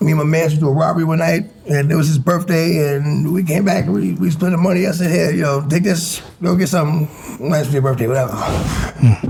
me 0.00 0.12
and 0.12 0.18
my 0.18 0.24
man 0.24 0.48
went 0.48 0.60
to 0.60 0.68
a 0.68 0.72
robbery 0.72 1.04
one 1.04 1.18
night, 1.18 1.50
and 1.68 1.92
it 1.92 1.94
was 1.94 2.08
his 2.08 2.18
birthday, 2.18 2.96
and 2.96 3.34
we 3.34 3.44
came 3.44 3.66
back, 3.66 3.84
and 3.84 3.92
we, 3.92 4.14
we 4.14 4.30
split 4.30 4.52
the 4.52 4.56
money. 4.56 4.86
I 4.86 4.92
said, 4.92 5.10
hey, 5.10 5.36
you 5.36 5.42
know, 5.42 5.66
take 5.68 5.82
this, 5.82 6.22
go 6.40 6.56
get 6.56 6.70
something 6.70 7.08
nice 7.46 7.66
for 7.66 7.74
your 7.74 7.82
birthday, 7.82 8.06
whatever. 8.06 8.32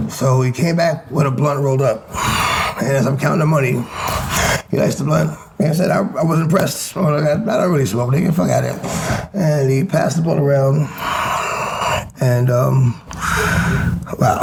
So 0.08 0.38
we 0.38 0.52
came 0.52 0.76
back 0.76 1.10
with 1.10 1.26
a 1.26 1.32
blunt 1.32 1.60
rolled 1.60 1.82
up, 1.82 2.08
and 2.80 2.92
as 2.92 3.08
I'm 3.08 3.18
counting 3.18 3.40
the 3.40 3.46
money, 3.46 3.72
he 4.70 4.78
lights 4.78 4.94
the 4.96 5.04
blunt. 5.04 5.36
And 5.58 5.68
I 5.68 5.72
said, 5.72 5.90
I, 5.90 5.98
I 5.98 6.22
was 6.22 6.38
impressed. 6.38 6.96
I'm 6.96 7.06
I, 7.06 7.32
I 7.32 7.36
don't 7.36 7.72
really 7.72 7.86
smoke, 7.86 8.10
nigga. 8.10 8.32
Fuck 8.32 8.50
out 8.50 8.64
of 8.64 8.80
here. 8.80 9.30
And 9.34 9.70
he 9.70 9.84
passed 9.84 10.16
the 10.16 10.22
blunt 10.22 10.40
around. 10.40 10.88
And, 12.22 12.50
um, 12.50 13.00
wow. 14.18 14.42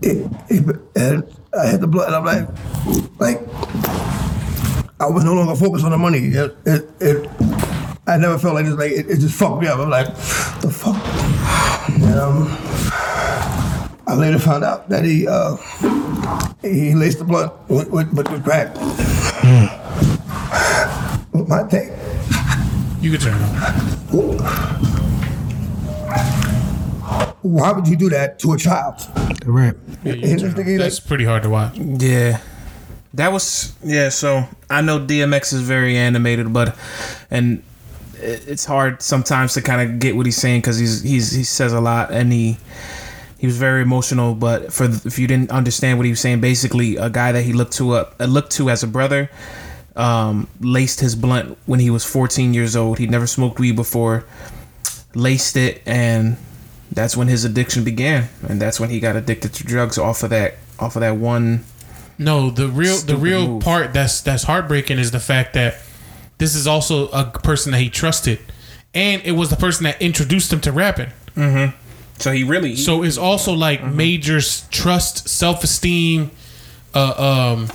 It, 0.00 0.30
and 0.94 1.24
I 1.58 1.66
had 1.66 1.80
the 1.80 1.88
blood, 1.88 2.06
and 2.06 2.16
I'm 2.16 2.24
like, 2.24 2.48
like, 3.18 3.40
I 5.00 5.06
was 5.06 5.24
no 5.24 5.34
longer 5.34 5.56
focused 5.56 5.84
on 5.84 5.90
the 5.90 5.98
money. 5.98 6.18
It, 6.18 6.56
it, 6.64 6.88
it 7.00 7.30
I 8.06 8.16
never 8.16 8.38
felt 8.38 8.54
like 8.54 8.66
this. 8.66 8.74
Like 8.74 8.92
it, 8.92 9.10
it 9.10 9.18
just 9.18 9.34
fucked 9.34 9.60
me 9.60 9.66
up. 9.66 9.80
I'm 9.80 9.90
like, 9.90 10.06
the 10.60 10.70
fuck. 10.70 11.02
And, 11.90 12.14
um, 12.14 12.46
I 14.08 14.14
later 14.14 14.38
found 14.38 14.62
out 14.64 14.88
that 14.88 15.04
he 15.04 15.26
uh, 15.26 15.56
he 16.62 16.94
laced 16.94 17.18
the 17.18 17.24
blunt 17.24 17.52
with, 17.68 17.90
with, 17.90 18.12
with, 18.12 18.30
with 18.30 18.44
crack. 18.44 18.74
With 21.32 21.48
my 21.48 21.64
take. 21.68 21.90
You 23.00 23.10
can 23.12 23.20
turn 23.20 23.34
it 23.36 23.42
on. 24.14 24.96
Why 27.42 27.72
would 27.72 27.86
you 27.86 27.96
do 27.96 28.08
that 28.10 28.38
to 28.40 28.52
a 28.52 28.58
child? 28.58 28.94
Right. 29.44 29.74
Yeah, 30.04 30.12
you 30.12 30.12
And 30.12 30.22
can 30.22 30.30
this 30.30 30.40
turn 30.42 30.50
it 30.50 30.56
nigga, 30.56 30.70
like- 30.72 30.78
That's 30.80 31.00
pretty 31.00 31.24
hard 31.24 31.42
to 31.44 31.50
watch. 31.50 31.76
Yeah. 31.78 32.40
That 33.14 33.32
was 33.32 33.72
yeah, 33.82 34.10
so 34.10 34.44
I 34.68 34.82
know 34.82 34.98
DMX 35.00 35.52
is 35.54 35.62
very 35.62 35.96
animated, 35.96 36.52
but 36.52 36.76
and 37.30 37.62
it's 38.18 38.64
hard 38.66 39.00
sometimes 39.00 39.54
to 39.54 39.62
kind 39.62 39.80
of 39.90 39.98
get 39.98 40.16
what 40.16 40.26
he's 40.26 40.36
saying 40.36 40.60
cuz 40.62 40.78
he's 40.78 41.02
he's 41.02 41.32
he 41.32 41.42
says 41.44 41.72
a 41.72 41.80
lot 41.80 42.10
and 42.10 42.30
he 42.32 42.58
he 43.38 43.46
was 43.46 43.56
very 43.58 43.82
emotional, 43.82 44.34
but 44.34 44.72
for 44.72 44.84
if 44.84 45.18
you 45.18 45.26
didn't 45.26 45.50
understand 45.50 45.98
what 45.98 46.04
he 46.04 46.10
was 46.10 46.20
saying, 46.20 46.40
basically 46.40 46.96
a 46.96 47.10
guy 47.10 47.32
that 47.32 47.42
he 47.42 47.52
looked 47.52 47.72
to 47.74 47.92
up 47.92 48.14
uh, 48.20 48.24
looked 48.24 48.52
to 48.52 48.70
as 48.70 48.82
a 48.82 48.86
brother 48.86 49.30
um, 49.94 50.48
laced 50.60 51.00
his 51.00 51.14
blunt 51.14 51.56
when 51.66 51.80
he 51.80 51.90
was 51.90 52.04
14 52.04 52.54
years 52.54 52.76
old. 52.76 52.98
He'd 52.98 53.10
never 53.10 53.26
smoked 53.26 53.58
weed 53.58 53.76
before, 53.76 54.24
laced 55.14 55.56
it, 55.56 55.82
and 55.86 56.36
that's 56.92 57.16
when 57.16 57.28
his 57.28 57.44
addiction 57.44 57.84
began, 57.84 58.28
and 58.48 58.60
that's 58.60 58.78
when 58.80 58.90
he 58.90 59.00
got 59.00 59.16
addicted 59.16 59.52
to 59.54 59.64
drugs 59.64 59.98
off 59.98 60.22
of 60.22 60.30
that 60.30 60.54
off 60.78 60.96
of 60.96 61.00
that 61.00 61.16
one 61.16 61.64
No, 62.18 62.50
the 62.50 62.68
real 62.68 62.96
the 62.98 63.16
real 63.16 63.46
move. 63.46 63.62
part 63.62 63.92
that's 63.92 64.20
that's 64.20 64.44
heartbreaking 64.44 64.98
is 64.98 65.10
the 65.10 65.20
fact 65.20 65.54
that 65.54 65.76
this 66.38 66.54
is 66.54 66.66
also 66.66 67.08
a 67.08 67.24
person 67.24 67.72
that 67.72 67.78
he 67.80 67.88
trusted, 67.90 68.38
and 68.94 69.22
it 69.24 69.32
was 69.32 69.48
the 69.50 69.56
person 69.56 69.84
that 69.84 70.00
introduced 70.00 70.52
him 70.52 70.60
to 70.60 70.72
rapping. 70.72 71.10
So 72.18 72.32
he 72.32 72.44
really 72.44 72.76
So 72.76 73.02
it's 73.02 73.18
also 73.18 73.52
like 73.52 73.80
Mm-hmm. 73.80 73.96
major 73.96 74.40
trust, 74.70 75.28
self 75.28 75.62
esteem, 75.64 76.30
uh, 76.94 77.52
um, 77.54 77.68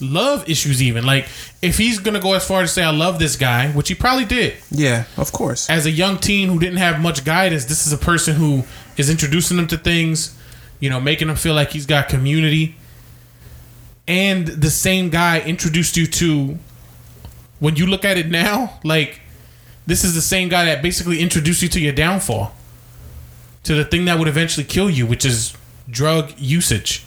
love 0.00 0.48
issues. 0.48 0.82
Even 0.82 1.04
like 1.04 1.26
if 1.62 1.78
he's 1.78 1.98
gonna 1.98 2.20
go 2.20 2.34
as 2.34 2.46
far 2.46 2.62
as 2.62 2.70
to 2.70 2.74
say 2.74 2.82
I 2.84 2.90
love 2.90 3.18
this 3.18 3.36
guy, 3.36 3.70
which 3.72 3.88
he 3.88 3.94
probably 3.94 4.24
did 4.26 4.54
Yeah, 4.70 5.04
of 5.16 5.32
course. 5.32 5.68
as 5.70 5.86
a 5.86 5.90
young 5.90 6.18
teen 6.18 6.48
who 6.48 6.58
didn't 6.58 6.78
have 6.78 7.00
much 7.00 7.24
guidance. 7.24 7.64
This 7.64 7.86
is 7.86 7.92
a 7.92 7.98
person 7.98 8.36
who 8.36 8.64
is 8.96 9.10
introducing 9.10 9.56
them 9.56 9.66
to 9.68 9.76
things, 9.78 10.36
you 10.80 10.88
know, 10.90 11.00
making 11.00 11.28
him 11.28 11.36
feel 11.36 11.54
like 11.54 11.70
he's 11.70 11.86
got 11.86 12.08
community. 12.08 12.76
And 14.06 14.46
the 14.46 14.70
same 14.70 15.08
guy 15.10 15.40
introduced 15.40 15.96
you 15.96 16.06
to 16.06 16.58
when 17.58 17.76
you 17.76 17.86
look 17.86 18.04
at 18.04 18.18
it 18.18 18.28
now, 18.28 18.78
like 18.84 19.20
this 19.86 20.04
is 20.04 20.14
the 20.14 20.20
same 20.20 20.48
guy 20.48 20.66
that 20.66 20.82
basically 20.82 21.20
introduced 21.20 21.62
you 21.62 21.68
to 21.70 21.80
your 21.80 21.92
downfall. 21.94 22.54
To 23.64 23.74
the 23.74 23.84
thing 23.84 24.04
that 24.06 24.18
would 24.18 24.28
eventually 24.28 24.64
kill 24.64 24.90
you, 24.90 25.06
which 25.06 25.24
is 25.24 25.54
drug 25.90 26.32
usage. 26.38 27.04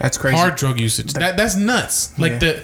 That's 0.00 0.18
crazy. 0.18 0.36
Hard 0.36 0.56
drug 0.56 0.80
usage. 0.80 1.12
That 1.12 1.36
that's 1.36 1.56
nuts. 1.56 2.16
Like 2.18 2.32
Yeah. 2.32 2.38
the 2.38 2.62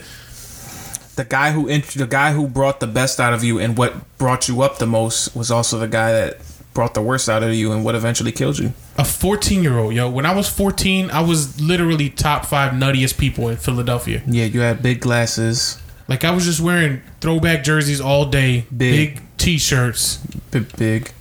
the 1.16 1.24
guy 1.24 1.52
who 1.52 1.68
int- 1.68 1.86
the 1.94 2.06
guy 2.06 2.32
who 2.32 2.46
brought 2.48 2.80
the 2.80 2.86
best 2.86 3.20
out 3.20 3.32
of 3.32 3.44
you 3.44 3.58
and 3.58 3.76
what 3.76 4.16
brought 4.18 4.48
you 4.48 4.62
up 4.62 4.78
the 4.78 4.86
most 4.86 5.34
was 5.36 5.50
also 5.50 5.78
the 5.78 5.86
guy 5.88 6.12
that 6.12 6.38
brought 6.72 6.94
the 6.94 7.02
worst 7.02 7.28
out 7.28 7.42
of 7.42 7.52
you 7.52 7.72
and 7.72 7.84
what 7.84 7.94
eventually 7.94 8.32
killed 8.32 8.58
you. 8.58 8.72
a 8.96 9.04
14 9.04 9.62
year 9.62 9.78
old, 9.78 9.92
yo. 9.94 10.08
When 10.08 10.24
I 10.26 10.34
was 10.34 10.48
14, 10.48 11.10
I 11.10 11.20
was 11.20 11.60
literally 11.60 12.10
top 12.10 12.44
five 12.46 12.72
nuttiest 12.72 13.18
people 13.18 13.48
in 13.48 13.56
Philadelphia. 13.56 14.22
Yeah, 14.26 14.44
you 14.46 14.60
had 14.60 14.82
big 14.82 15.00
glasses, 15.00 15.78
Like 16.08 16.24
I 16.24 16.30
was 16.32 16.44
just 16.44 16.60
wearing 16.60 17.02
throwback 17.20 17.62
jerseys 17.64 18.00
all 18.00 18.24
day, 18.26 18.66
Big. 18.76 19.14
big, 19.16 19.22
t-shirts, 19.38 20.18
big, 20.50 20.74
big. 20.76 21.12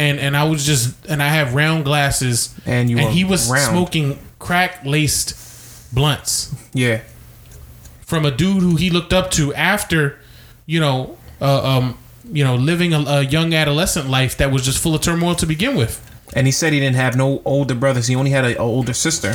And 0.00 0.18
and 0.24 0.32
I 0.36 0.44
was 0.44 0.60
just 0.66 0.84
and 1.10 1.20
I 1.22 1.28
have 1.38 1.54
round 1.54 1.84
glasses, 1.84 2.54
And 2.66 2.88
you 2.90 2.98
and 2.98 3.10
he 3.18 3.24
was 3.24 3.48
round. 3.50 3.70
smoking 3.70 4.18
crack 4.38 4.72
laced 4.84 5.28
blunts 5.94 6.54
Yeah, 6.74 7.00
from 8.06 8.24
a 8.24 8.30
dude 8.30 8.62
who 8.62 8.76
he 8.76 8.88
looked 8.90 9.12
up 9.12 9.30
to 9.32 9.52
after, 9.54 10.18
you 10.66 10.80
know, 10.80 11.16
uh, 11.40 11.62
um, 11.78 11.98
you 12.32 12.44
know, 12.44 12.54
living 12.56 12.92
a, 12.94 13.00
a 13.00 13.22
young 13.22 13.54
adolescent 13.54 14.08
life 14.08 14.36
that 14.38 14.50
was 14.52 14.62
just 14.64 14.78
full 14.82 14.94
of 14.94 15.00
turmoil 15.02 15.34
to 15.36 15.46
begin 15.46 15.76
with. 15.76 15.94
and 16.36 16.46
he 16.46 16.52
said 16.52 16.72
he 16.72 16.80
didn't 16.80 16.96
have 16.96 17.16
no 17.16 17.42
older 17.44 17.74
brothers. 17.74 18.06
He 18.06 18.14
only 18.16 18.30
had 18.30 18.44
an 18.44 18.56
older 18.58 18.92
sister, 18.94 19.32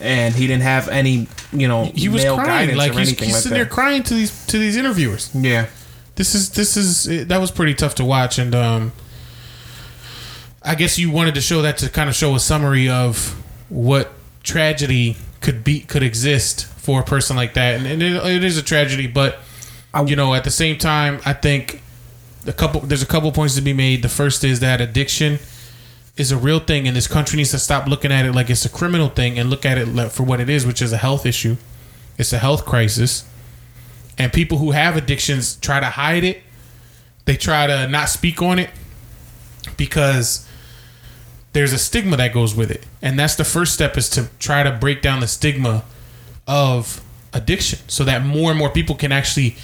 and 0.00 0.34
he 0.34 0.46
didn't 0.46 0.62
have 0.64 0.88
any, 0.88 1.26
you 1.52 1.66
know, 1.68 1.86
He 1.94 2.08
was 2.08 2.22
male 2.22 2.36
crying, 2.36 2.76
like 2.76 2.92
he's, 2.94 3.10
he's 3.18 3.20
like 3.32 3.42
sitting 3.42 3.56
there 3.58 3.66
crying 3.66 4.02
to 4.04 4.14
these 4.14 4.32
to 4.46 4.58
these 4.58 4.76
interviewers. 4.76 5.30
Yeah, 5.34 5.66
this 6.16 6.34
is 6.34 6.50
this 6.50 6.76
is 6.76 7.26
that 7.28 7.40
was 7.40 7.50
pretty 7.50 7.74
tough 7.74 7.94
to 7.96 8.04
watch 8.04 8.38
and 8.38 8.54
um 8.54 8.92
i 10.66 10.74
guess 10.74 10.98
you 10.98 11.10
wanted 11.10 11.34
to 11.34 11.40
show 11.40 11.62
that 11.62 11.78
to 11.78 11.88
kind 11.88 12.08
of 12.08 12.14
show 12.14 12.34
a 12.34 12.40
summary 12.40 12.88
of 12.88 13.42
what 13.68 14.12
tragedy 14.42 15.16
could 15.40 15.64
be 15.64 15.80
could 15.80 16.02
exist 16.02 16.66
for 16.66 17.00
a 17.00 17.04
person 17.04 17.34
like 17.34 17.54
that. 17.54 17.74
And, 17.74 17.86
and 17.86 18.02
it, 18.02 18.24
it 18.26 18.44
is 18.44 18.58
a 18.58 18.62
tragedy 18.62 19.06
but 19.06 19.38
you 20.06 20.14
know 20.14 20.34
at 20.34 20.44
the 20.44 20.50
same 20.50 20.76
time 20.76 21.20
i 21.24 21.32
think 21.32 21.82
a 22.46 22.52
couple 22.52 22.80
there's 22.80 23.02
a 23.02 23.06
couple 23.06 23.30
points 23.32 23.54
to 23.56 23.62
be 23.62 23.72
made. 23.72 24.02
The 24.02 24.08
first 24.08 24.44
is 24.44 24.60
that 24.60 24.80
addiction 24.80 25.38
is 26.16 26.32
a 26.32 26.36
real 26.36 26.60
thing 26.60 26.86
and 26.86 26.96
this 26.96 27.06
country 27.06 27.36
needs 27.36 27.50
to 27.50 27.58
stop 27.58 27.86
looking 27.86 28.10
at 28.10 28.24
it 28.24 28.32
like 28.32 28.48
it's 28.48 28.64
a 28.64 28.70
criminal 28.70 29.08
thing 29.08 29.38
and 29.38 29.50
look 29.50 29.66
at 29.66 29.76
it 29.76 29.86
for 30.10 30.22
what 30.22 30.40
it 30.40 30.48
is 30.48 30.66
which 30.66 30.80
is 30.80 30.92
a 30.92 30.96
health 30.96 31.26
issue. 31.26 31.56
It's 32.18 32.32
a 32.32 32.38
health 32.38 32.64
crisis. 32.64 33.24
And 34.16 34.32
people 34.32 34.58
who 34.58 34.70
have 34.70 34.96
addictions 34.96 35.56
try 35.56 35.80
to 35.80 35.86
hide 35.86 36.24
it. 36.24 36.42
They 37.26 37.36
try 37.36 37.66
to 37.66 37.86
not 37.88 38.08
speak 38.08 38.40
on 38.40 38.58
it 38.58 38.70
because 39.76 40.45
there's 41.56 41.72
a 41.72 41.78
stigma 41.78 42.16
that 42.16 42.32
goes 42.32 42.54
with 42.54 42.70
it 42.70 42.84
and 43.02 43.18
that's 43.18 43.34
the 43.34 43.44
first 43.44 43.72
step 43.74 43.96
is 43.96 44.08
to 44.10 44.28
try 44.38 44.62
to 44.62 44.70
break 44.70 45.02
down 45.02 45.20
the 45.20 45.26
stigma 45.26 45.84
of 46.46 47.02
addiction 47.32 47.78
so 47.88 48.04
that 48.04 48.22
more 48.22 48.50
and 48.50 48.58
more 48.58 48.70
people 48.70 48.94
can 48.94 49.10
actually 49.10 49.56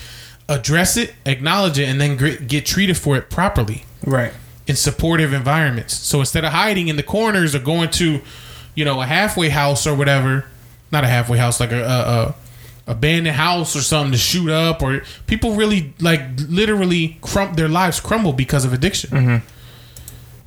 address 0.48 0.96
it 0.96 1.14
acknowledge 1.24 1.78
it 1.78 1.88
and 1.88 2.00
then 2.00 2.16
get 2.46 2.66
treated 2.66 2.96
for 2.96 3.16
it 3.16 3.30
properly 3.30 3.84
right. 4.06 4.32
in 4.66 4.76
supportive 4.76 5.32
environments. 5.32 5.94
So 5.94 6.20
instead 6.20 6.44
of 6.44 6.52
hiding 6.52 6.88
in 6.88 6.96
the 6.96 7.02
corners 7.02 7.54
or 7.54 7.58
going 7.58 7.90
to, 7.90 8.20
you 8.74 8.84
know, 8.84 9.00
a 9.00 9.06
halfway 9.06 9.48
house 9.48 9.86
or 9.86 9.94
whatever, 9.94 10.46
not 10.90 11.04
a 11.04 11.08
halfway 11.08 11.38
house, 11.38 11.60
like 11.60 11.72
a, 11.72 11.82
a, 11.82 11.84
a 11.86 12.34
abandoned 12.86 13.36
house 13.36 13.76
or 13.76 13.80
something 13.80 14.12
to 14.12 14.18
shoot 14.18 14.50
up, 14.50 14.82
or 14.82 15.02
people 15.26 15.54
really 15.54 15.94
like 16.00 16.20
literally 16.48 17.18
crump 17.20 17.56
their 17.56 17.68
lives 17.68 18.00
crumble 18.00 18.32
because 18.32 18.64
of 18.64 18.72
addiction. 18.72 19.10
Mm-hmm. 19.10 19.46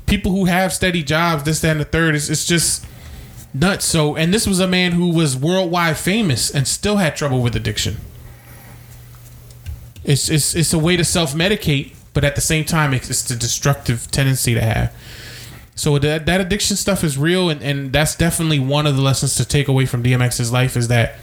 People 0.05 0.31
who 0.31 0.45
have 0.45 0.71
steady 0.71 1.03
jobs, 1.03 1.43
this, 1.43 1.61
that, 1.61 1.71
and 1.71 1.79
the 1.79 1.85
third, 1.85 2.15
it's, 2.15 2.29
it's 2.29 2.45
just 2.45 2.85
nuts. 3.53 3.85
So, 3.85 4.15
and 4.15 4.33
this 4.33 4.45
was 4.45 4.59
a 4.59 4.67
man 4.67 4.91
who 4.91 5.09
was 5.09 5.35
worldwide 5.35 5.97
famous 5.97 6.51
and 6.51 6.67
still 6.67 6.97
had 6.97 7.15
trouble 7.15 7.41
with 7.41 7.55
addiction. 7.55 7.97
It's 10.03 10.29
it's 10.29 10.55
it's 10.55 10.71
a 10.71 10.77
way 10.77 10.97
to 10.97 11.03
self 11.03 11.33
medicate, 11.33 11.95
but 12.13 12.23
at 12.23 12.35
the 12.35 12.41
same 12.41 12.63
time, 12.63 12.93
it's, 12.93 13.09
it's 13.09 13.29
a 13.31 13.35
destructive 13.35 14.11
tendency 14.11 14.53
to 14.53 14.61
have. 14.61 14.95
So 15.73 15.97
that 15.99 16.25
that 16.27 16.39
addiction 16.39 16.77
stuff 16.77 17.03
is 17.03 17.17
real, 17.17 17.49
and, 17.49 17.61
and 17.63 17.91
that's 17.91 18.15
definitely 18.15 18.59
one 18.59 18.85
of 18.85 18.95
the 18.95 19.01
lessons 19.01 19.35
to 19.37 19.45
take 19.45 19.67
away 19.67 19.85
from 19.85 20.03
DMX's 20.03 20.51
life 20.51 20.77
is 20.77 20.89
that 20.89 21.15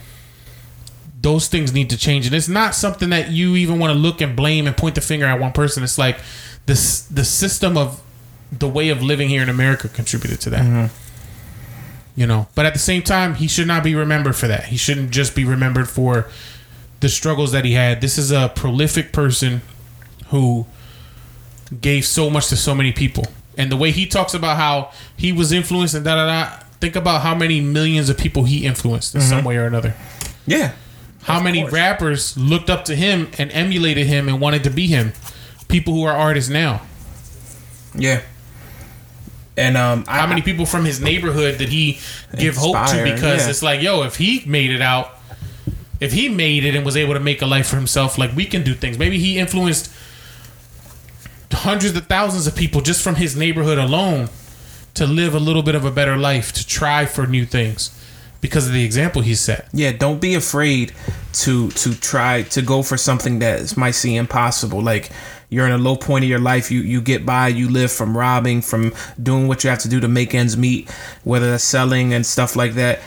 those 1.21 1.47
things 1.47 1.73
need 1.73 1.89
to 1.91 1.97
change, 1.97 2.25
and 2.25 2.35
it's 2.35 2.49
not 2.49 2.75
something 2.75 3.09
that 3.09 3.31
you 3.31 3.55
even 3.55 3.79
want 3.79 3.93
to 3.93 3.97
look 3.97 4.19
and 4.19 4.35
blame 4.35 4.67
and 4.67 4.75
point 4.75 4.95
the 4.95 5.01
finger 5.01 5.25
at 5.25 5.39
one 5.39 5.53
person. 5.53 5.81
It's 5.81 5.97
like 5.97 6.19
this 6.65 7.03
the 7.03 7.23
system 7.23 7.77
of 7.77 8.01
the 8.59 8.67
way 8.67 8.89
of 8.89 9.01
living 9.01 9.29
here 9.29 9.41
in 9.41 9.49
America 9.49 9.87
contributed 9.89 10.39
to 10.41 10.49
that. 10.51 10.61
Mm-hmm. 10.63 10.95
You 12.15 12.27
know, 12.27 12.47
but 12.53 12.65
at 12.65 12.73
the 12.73 12.79
same 12.79 13.01
time, 13.01 13.35
he 13.35 13.47
should 13.47 13.67
not 13.67 13.83
be 13.83 13.95
remembered 13.95 14.35
for 14.35 14.47
that. 14.47 14.65
He 14.65 14.77
shouldn't 14.77 15.09
just 15.09 15.35
be 15.35 15.45
remembered 15.45 15.89
for 15.89 16.27
the 16.99 17.09
struggles 17.09 17.51
that 17.53 17.65
he 17.65 17.73
had. 17.73 18.01
This 18.01 18.17
is 18.19 18.31
a 18.31 18.51
prolific 18.55 19.11
person 19.11 19.61
who 20.27 20.67
gave 21.81 22.05
so 22.05 22.29
much 22.29 22.47
to 22.49 22.55
so 22.55 22.75
many 22.75 22.91
people. 22.91 23.25
And 23.57 23.71
the 23.71 23.77
way 23.77 23.91
he 23.91 24.05
talks 24.05 24.33
about 24.35 24.57
how 24.57 24.91
he 25.17 25.31
was 25.31 25.51
influenced 25.51 25.95
and 25.95 26.05
da 26.05 26.15
da 26.15 26.25
da. 26.27 26.59
Think 26.79 26.95
about 26.95 27.21
how 27.21 27.33
many 27.33 27.61
millions 27.61 28.09
of 28.09 28.17
people 28.17 28.43
he 28.43 28.65
influenced 28.65 29.15
in 29.15 29.21
mm-hmm. 29.21 29.29
some 29.29 29.45
way 29.45 29.55
or 29.57 29.65
another. 29.65 29.95
Yeah, 30.45 30.73
How 31.23 31.39
many 31.39 31.61
course. 31.61 31.73
rappers 31.73 32.37
looked 32.37 32.69
up 32.69 32.83
to 32.85 32.95
him 32.95 33.29
and 33.37 33.49
emulated 33.53 34.05
him 34.05 34.27
and 34.27 34.41
wanted 34.41 34.65
to 34.65 34.69
be 34.69 34.87
him? 34.87 35.13
People 35.69 35.93
who 35.93 36.03
are 36.03 36.13
artists 36.13 36.49
now. 36.49 36.81
yeah. 37.95 38.21
And 39.55 39.77
um, 39.77 40.03
I, 40.07 40.19
How 40.19 40.27
many 40.27 40.41
people 40.41 40.65
from 40.65 40.85
his 40.85 40.99
neighborhood 40.99 41.57
did 41.57 41.69
he 41.69 41.99
give 42.37 42.55
hope 42.57 42.75
to? 42.87 43.03
Because 43.03 43.43
yeah. 43.43 43.49
it's 43.49 43.61
like, 43.61 43.81
yo, 43.81 44.03
if 44.03 44.15
he 44.15 44.43
made 44.45 44.71
it 44.71 44.81
out, 44.81 45.11
if 45.99 46.11
he 46.11 46.27
made 46.27 46.65
it 46.65 46.75
and 46.75 46.83
was 46.83 46.97
able 46.97 47.13
to 47.13 47.19
make 47.19 47.41
a 47.41 47.45
life 47.45 47.67
for 47.67 47.75
himself, 47.75 48.17
like 48.17 48.35
we 48.35 48.45
can 48.45 48.63
do 48.63 48.73
things. 48.73 48.97
Maybe 48.97 49.19
he 49.19 49.37
influenced 49.37 49.93
hundreds 51.51 51.95
of 51.95 52.07
thousands 52.07 52.47
of 52.47 52.55
people 52.55 52.81
just 52.81 53.03
from 53.03 53.15
his 53.15 53.35
neighborhood 53.35 53.77
alone 53.77 54.29
to 54.95 55.05
live 55.05 55.35
a 55.35 55.39
little 55.39 55.63
bit 55.63 55.75
of 55.75 55.85
a 55.85 55.91
better 55.91 56.17
life, 56.17 56.51
to 56.53 56.65
try 56.65 57.05
for 57.05 57.27
new 57.27 57.45
things 57.45 57.99
because 58.43 58.67
of 58.67 58.73
the 58.73 58.83
example 58.83 59.21
he 59.21 59.33
set. 59.33 59.69
yeah 59.71 59.91
don't 59.93 60.19
be 60.19 60.35
afraid 60.35 60.91
to 61.31 61.71
to 61.71 61.95
try 61.95 62.41
to 62.43 62.61
go 62.61 62.83
for 62.83 62.97
something 62.97 63.39
that 63.39 63.77
might 63.77 63.91
seem 63.91 64.19
impossible 64.19 64.81
like 64.81 65.09
you're 65.53 65.65
in 65.65 65.71
a 65.71 65.77
low 65.77 65.95
point 65.95 66.23
of 66.23 66.29
your 66.29 66.39
life 66.39 66.71
you 66.71 66.81
you 66.81 67.01
get 67.01 67.25
by 67.25 67.47
you 67.47 67.69
live 67.69 67.91
from 67.91 68.17
robbing 68.17 68.61
from 68.61 68.93
doing 69.21 69.47
what 69.47 69.63
you 69.63 69.69
have 69.69 69.79
to 69.79 69.89
do 69.89 69.99
to 69.99 70.07
make 70.07 70.33
ends 70.33 70.57
meet 70.57 70.89
whether 71.23 71.51
that's 71.51 71.63
selling 71.63 72.13
and 72.13 72.25
stuff 72.25 72.55
like 72.55 72.73
that 72.73 72.99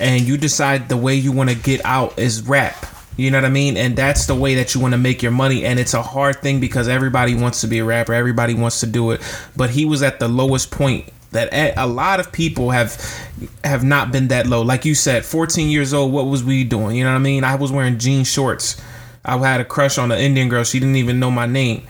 and 0.00 0.22
you 0.22 0.36
decide 0.36 0.88
the 0.88 0.96
way 0.96 1.14
you 1.14 1.30
want 1.30 1.50
to 1.50 1.56
get 1.56 1.84
out 1.84 2.18
is 2.18 2.42
rap 2.42 2.86
you 3.16 3.30
know 3.30 3.36
what 3.36 3.44
I 3.44 3.50
mean? 3.50 3.76
And 3.76 3.96
that's 3.96 4.24
the 4.24 4.34
way 4.34 4.54
that 4.54 4.74
you 4.74 4.80
want 4.80 4.94
to 4.94 4.98
make 4.98 5.22
your 5.22 5.32
money. 5.32 5.66
And 5.66 5.78
it's 5.78 5.92
a 5.92 6.00
hard 6.00 6.40
thing 6.40 6.58
because 6.58 6.88
everybody 6.88 7.34
wants 7.34 7.60
to 7.60 7.66
be 7.66 7.78
a 7.80 7.84
rapper, 7.84 8.14
everybody 8.14 8.54
wants 8.54 8.80
to 8.80 8.86
do 8.86 9.10
it. 9.10 9.20
But 9.54 9.68
he 9.68 9.84
was 9.84 10.02
at 10.02 10.20
the 10.20 10.28
lowest 10.28 10.70
point 10.70 11.12
that 11.32 11.50
a 11.76 11.86
lot 11.86 12.18
of 12.18 12.32
people 12.32 12.70
have 12.70 12.98
have 13.62 13.84
not 13.84 14.10
been 14.10 14.28
that 14.28 14.46
low. 14.46 14.62
Like 14.62 14.84
you 14.84 14.94
said, 14.94 15.24
14 15.24 15.68
years 15.68 15.92
old, 15.92 16.12
what 16.12 16.26
was 16.26 16.42
we 16.42 16.64
doing? 16.64 16.96
You 16.96 17.04
know 17.04 17.10
what 17.10 17.16
I 17.16 17.20
mean? 17.20 17.44
I 17.44 17.56
was 17.56 17.70
wearing 17.70 17.98
jean 17.98 18.24
shorts. 18.24 18.80
I 19.24 19.36
had 19.38 19.60
a 19.60 19.64
crush 19.64 19.98
on 19.98 20.10
an 20.12 20.18
Indian 20.18 20.48
girl. 20.48 20.64
She 20.64 20.80
didn't 20.80 20.96
even 20.96 21.18
know 21.20 21.30
my 21.30 21.46
name. 21.46 21.86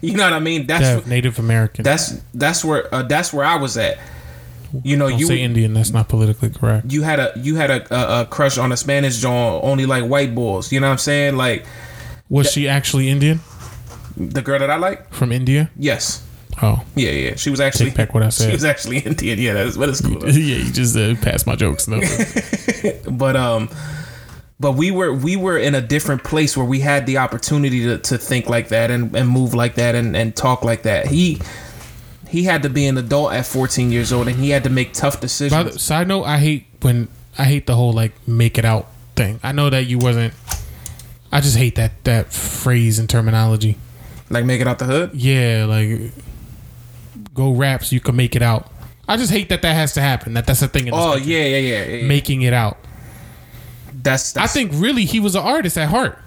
you 0.00 0.14
know 0.14 0.24
what 0.24 0.32
I 0.32 0.38
mean? 0.40 0.66
That's 0.66 1.06
Native 1.06 1.38
American. 1.38 1.84
that's 1.84 2.20
that's 2.32 2.64
where 2.64 2.92
uh, 2.94 3.02
that's 3.02 3.32
where 3.32 3.44
I 3.44 3.56
was 3.56 3.76
at. 3.76 3.98
You 4.82 4.96
know, 4.96 5.08
Don't 5.08 5.20
you 5.20 5.26
say 5.26 5.40
Indian. 5.40 5.72
That's 5.74 5.90
not 5.90 6.08
politically 6.08 6.50
correct. 6.50 6.90
you 6.90 7.02
had 7.02 7.20
a 7.20 7.32
you 7.36 7.54
had 7.56 7.70
a, 7.70 7.94
a, 7.94 8.22
a 8.22 8.26
crush 8.26 8.58
on 8.58 8.72
a 8.72 8.76
Spanish 8.76 9.18
John, 9.18 9.60
only 9.62 9.86
like 9.86 10.04
white 10.04 10.34
boys. 10.34 10.72
You 10.72 10.80
know 10.80 10.86
what 10.88 10.92
I'm 10.92 10.98
saying? 10.98 11.36
Like 11.36 11.64
Was 12.28 12.50
she 12.50 12.66
actually 12.68 13.08
Indian 13.08 13.40
the 14.16 14.42
girl 14.42 14.58
that 14.58 14.70
I 14.70 14.76
like. 14.76 15.12
from 15.12 15.30
India? 15.32 15.70
Yes. 15.76 16.22
Oh, 16.62 16.84
Yeah, 16.94 17.10
yeah. 17.10 17.34
She 17.34 17.50
was 17.50 17.60
actually 17.60 17.86
Take 17.90 17.96
back 17.96 18.14
what 18.14 18.22
I 18.22 18.28
said. 18.30 18.46
She 18.46 18.52
was 18.52 18.64
actually 18.64 18.98
Indian. 19.10 19.38
Yeah, 19.38 19.54
that's 19.54 19.76
but 19.76 19.88
it's 19.88 20.00
cool. 20.00 20.24
yeah, 20.28 20.56
you 20.64 20.72
just 20.72 20.96
uh, 20.96 21.14
passed 21.16 21.46
my 21.46 21.54
jokes. 21.56 21.86
No. 21.88 22.00
but 23.10 23.36
um 23.36 23.68
but 24.60 24.72
we 24.72 24.90
were 24.90 25.12
we 25.12 25.36
were 25.36 25.58
in 25.58 25.74
a 25.74 25.80
different 25.80 26.24
place 26.24 26.56
where 26.56 26.66
we 26.66 26.80
had 26.80 27.06
the 27.06 27.18
opportunity 27.18 27.84
to, 27.84 27.98
to 27.98 28.18
think 28.18 28.48
like 28.48 28.68
that 28.68 28.90
and, 28.90 29.14
and 29.16 29.28
move 29.28 29.54
like 29.54 29.74
that 29.74 29.94
and, 29.94 30.16
and 30.16 30.36
talk 30.36 30.64
like 30.64 30.82
that 30.82 31.06
he 31.06 31.40
he 32.34 32.42
had 32.42 32.64
to 32.64 32.68
be 32.68 32.86
an 32.86 32.98
adult 32.98 33.32
at 33.32 33.46
14 33.46 33.92
years 33.92 34.12
old 34.12 34.26
and 34.26 34.36
he 34.36 34.50
had 34.50 34.64
to 34.64 34.70
make 34.70 34.92
tough 34.92 35.14
By 35.14 35.20
decisions 35.20 35.72
the 35.74 35.78
side 35.78 36.08
note, 36.08 36.24
I 36.24 36.38
hate 36.38 36.66
when 36.82 37.08
I 37.38 37.44
hate 37.44 37.66
the 37.66 37.76
whole 37.76 37.92
like 37.92 38.12
make 38.26 38.58
it 38.58 38.64
out 38.64 38.88
thing. 39.14 39.38
I 39.42 39.52
know 39.52 39.70
that 39.70 39.86
you 39.86 39.98
wasn't. 39.98 40.34
I 41.30 41.40
just 41.40 41.56
hate 41.56 41.76
that 41.76 42.02
that 42.04 42.32
phrase 42.32 42.98
and 42.98 43.08
terminology. 43.08 43.76
Like 44.30 44.44
make 44.44 44.60
it 44.60 44.66
out 44.66 44.80
the 44.80 44.84
hood. 44.84 45.14
Yeah, 45.14 45.66
like 45.68 46.12
go 47.34 47.52
rap 47.52 47.84
so 47.84 47.94
you 47.94 48.00
can 48.00 48.16
make 48.16 48.34
it 48.34 48.42
out. 48.42 48.70
I 49.06 49.16
just 49.16 49.30
hate 49.30 49.48
that 49.50 49.62
that 49.62 49.74
has 49.74 49.92
to 49.94 50.00
happen. 50.00 50.34
That 50.34 50.46
that's 50.46 50.62
a 50.62 50.68
thing. 50.68 50.88
In 50.88 50.94
this 50.94 51.00
Oh 51.00 51.14
yeah, 51.16 51.44
yeah, 51.44 51.58
yeah. 51.58 51.84
yeah. 51.84 52.06
making 52.06 52.42
it 52.42 52.52
out. 52.52 52.78
That's, 54.04 54.32
that's 54.32 54.50
I 54.50 54.52
think 54.54 54.70
really 54.74 55.04
he 55.04 55.18
was 55.18 55.34
an 55.34 55.42
artist 55.42 55.76
at 55.76 55.88
heart. 55.88 56.18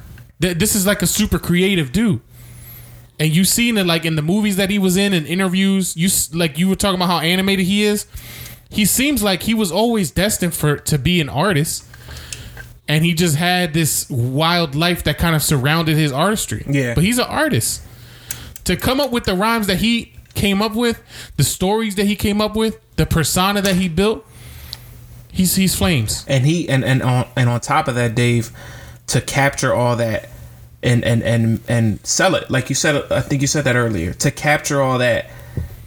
Th- 0.41 0.57
This 0.57 0.75
is 0.75 0.85
like 0.85 1.01
a 1.01 1.07
super 1.07 1.39
creative 1.39 1.91
dude. 1.91 2.19
And 3.19 3.33
you 3.35 3.45
seen 3.45 3.77
it 3.77 3.85
like 3.87 4.05
in 4.05 4.15
the 4.15 4.21
movies 4.21 4.57
that 4.57 4.69
he 4.69 4.77
was 4.77 4.95
in 4.97 5.11
and 5.13 5.25
interviews. 5.25 5.95
You 5.97 6.09
like 6.37 6.59
you 6.59 6.69
were 6.69 6.75
talking 6.75 6.97
about 6.99 7.07
how 7.09 7.19
animated 7.19 7.65
he 7.65 7.83
is. 7.83 8.05
He 8.69 8.85
seems 8.85 9.23
like 9.23 9.43
he 9.43 9.53
was 9.55 9.71
always 9.71 10.11
destined 10.11 10.53
for 10.53 10.77
to 10.77 10.99
be 10.99 11.19
an 11.21 11.29
artist, 11.29 11.83
and 12.87 13.03
he 13.03 13.13
just 13.15 13.35
had 13.35 13.73
this 13.73 14.07
wild 14.09 14.75
life 14.75 15.03
that 15.05 15.17
kind 15.17 15.35
of 15.35 15.41
surrounded 15.41 15.97
his 15.97 16.11
artistry. 16.11 16.63
Yeah. 16.69 16.93
but 16.93 17.03
he's 17.03 17.17
an 17.17 17.25
artist. 17.25 17.81
To 18.65 18.75
come 18.75 18.99
up 18.99 19.11
with 19.11 19.23
the 19.23 19.33
rhymes 19.33 19.65
that 19.67 19.77
he 19.77 20.13
came 20.35 20.61
up 20.61 20.75
with, 20.75 21.01
the 21.37 21.43
stories 21.43 21.95
that 21.95 22.05
he 22.05 22.15
came 22.15 22.39
up 22.41 22.55
with, 22.55 22.77
the 22.97 23.05
persona 23.07 23.61
that 23.61 23.75
he 23.77 23.87
built, 23.89 24.25
he's 25.37 25.55
he's 25.55 25.75
flames. 25.75 26.25
and 26.27 26.45
he 26.45 26.67
and 26.67 26.83
and 26.83 27.01
on 27.03 27.27
and 27.35 27.47
on 27.49 27.59
top 27.61 27.87
of 27.87 27.95
that, 27.95 28.15
Dave, 28.15 28.51
to 29.07 29.21
capture 29.21 29.73
all 29.73 29.95
that 29.95 30.29
and 30.81 31.05
and 31.05 31.21
and 31.23 31.59
and 31.67 32.05
sell 32.05 32.35
it, 32.35 32.49
like 32.49 32.69
you 32.69 32.75
said, 32.75 33.09
I 33.11 33.21
think 33.21 33.41
you 33.41 33.47
said 33.47 33.63
that 33.65 33.75
earlier, 33.75 34.13
to 34.13 34.31
capture 34.31 34.81
all 34.81 34.97
that 34.97 35.29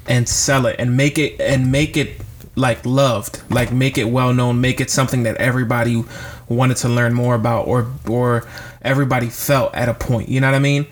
and 0.06 0.28
sell 0.28 0.66
it 0.66 0.76
and 0.78 0.96
make 0.96 1.18
it 1.18 1.40
and 1.40 1.70
make 1.72 1.96
it 1.96 2.20
like 2.54 2.84
loved, 2.86 3.42
like 3.50 3.72
make 3.72 3.98
it 3.98 4.04
well 4.04 4.32
known, 4.32 4.60
make 4.60 4.80
it 4.80 4.90
something 4.90 5.24
that 5.24 5.36
everybody 5.36 6.04
wanted 6.48 6.76
to 6.78 6.88
learn 6.88 7.12
more 7.12 7.34
about 7.34 7.66
or 7.66 7.90
or 8.08 8.48
everybody 8.82 9.28
felt 9.28 9.74
at 9.74 9.88
a 9.88 9.94
point. 9.94 10.28
You 10.28 10.40
know 10.40 10.48
what 10.48 10.56
I 10.56 10.60
mean? 10.60 10.86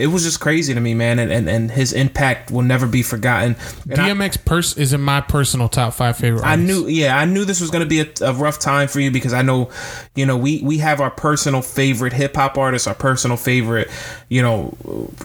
It 0.00 0.06
was 0.08 0.24
just 0.24 0.40
crazy 0.40 0.72
to 0.74 0.80
me, 0.80 0.94
man, 0.94 1.18
and 1.18 1.30
and, 1.30 1.48
and 1.48 1.70
his 1.70 1.92
impact 1.92 2.50
will 2.50 2.62
never 2.62 2.86
be 2.86 3.02
forgotten. 3.02 3.56
And 3.88 4.00
I- 4.00 4.08
DMX 4.10 4.44
pers- 4.44 4.76
is 4.76 4.92
in 4.92 5.00
my 5.00 5.20
personal 5.20 5.68
top 5.68 5.94
five 5.94 6.16
favorite. 6.16 6.42
I 6.44 6.50
artists. 6.52 6.66
knew, 6.68 6.88
yeah, 6.88 7.16
I 7.18 7.24
knew 7.26 7.44
this 7.44 7.60
was 7.60 7.70
gonna 7.70 7.86
be 7.86 8.00
a, 8.00 8.06
a 8.22 8.32
rough 8.32 8.58
time 8.58 8.88
for 8.88 9.00
you 9.00 9.10
because 9.10 9.32
I 9.32 9.42
know, 9.42 9.70
you 10.14 10.26
know, 10.26 10.36
we 10.36 10.60
we 10.62 10.78
have 10.78 11.00
our 11.00 11.10
personal 11.10 11.62
favorite 11.62 12.12
hip 12.12 12.34
hop 12.36 12.56
artists, 12.58 12.86
our 12.88 12.94
personal 12.94 13.36
favorite, 13.36 13.88
you 14.28 14.42
know, 14.42 14.74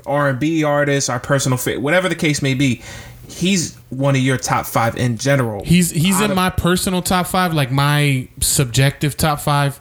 R 0.05 0.29
and 0.29 0.39
B 0.39 0.63
artists, 0.63 1.09
our 1.09 1.19
personal 1.19 1.57
favorite, 1.57 1.81
whatever 1.81 2.09
the 2.09 2.15
case 2.15 2.41
may 2.41 2.53
be. 2.53 2.81
He's 3.27 3.75
one 3.89 4.15
of 4.15 4.21
your 4.21 4.37
top 4.37 4.65
five 4.67 4.95
in 4.97 5.17
general. 5.17 5.63
he's 5.65 5.89
he's 5.91 6.21
in 6.21 6.29
of- 6.31 6.35
my 6.35 6.49
personal 6.51 7.01
top 7.01 7.25
five, 7.27 7.53
like 7.53 7.71
my 7.71 8.27
subjective 8.39 9.17
top 9.17 9.39
five. 9.39 9.79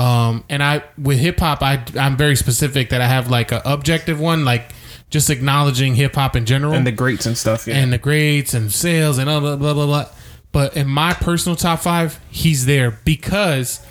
Um, 0.00 0.44
and 0.48 0.62
I 0.62 0.82
with 0.96 1.18
hip 1.18 1.40
hop, 1.40 1.62
I 1.62 1.84
I'm 1.98 2.16
very 2.16 2.34
specific 2.34 2.88
that 2.88 3.02
I 3.02 3.06
have 3.06 3.28
like 3.30 3.52
an 3.52 3.60
objective 3.66 4.18
one, 4.18 4.46
like 4.46 4.72
just 5.10 5.28
acknowledging 5.28 5.94
hip 5.94 6.14
hop 6.14 6.36
in 6.36 6.46
general 6.46 6.72
and 6.72 6.86
the 6.86 6.92
greats 6.92 7.26
and 7.26 7.36
stuff. 7.36 7.66
Yeah. 7.66 7.76
and 7.76 7.92
the 7.92 7.98
grades 7.98 8.54
and 8.54 8.72
sales 8.72 9.18
and 9.18 9.26
blah 9.26 9.40
blah 9.40 9.56
blah 9.56 9.74
blah 9.74 9.86
blah. 9.86 10.06
But 10.52 10.74
in 10.74 10.88
my 10.88 11.12
personal 11.12 11.54
top 11.54 11.80
five, 11.80 12.18
he's 12.30 12.64
there 12.64 12.98
because 13.04 13.86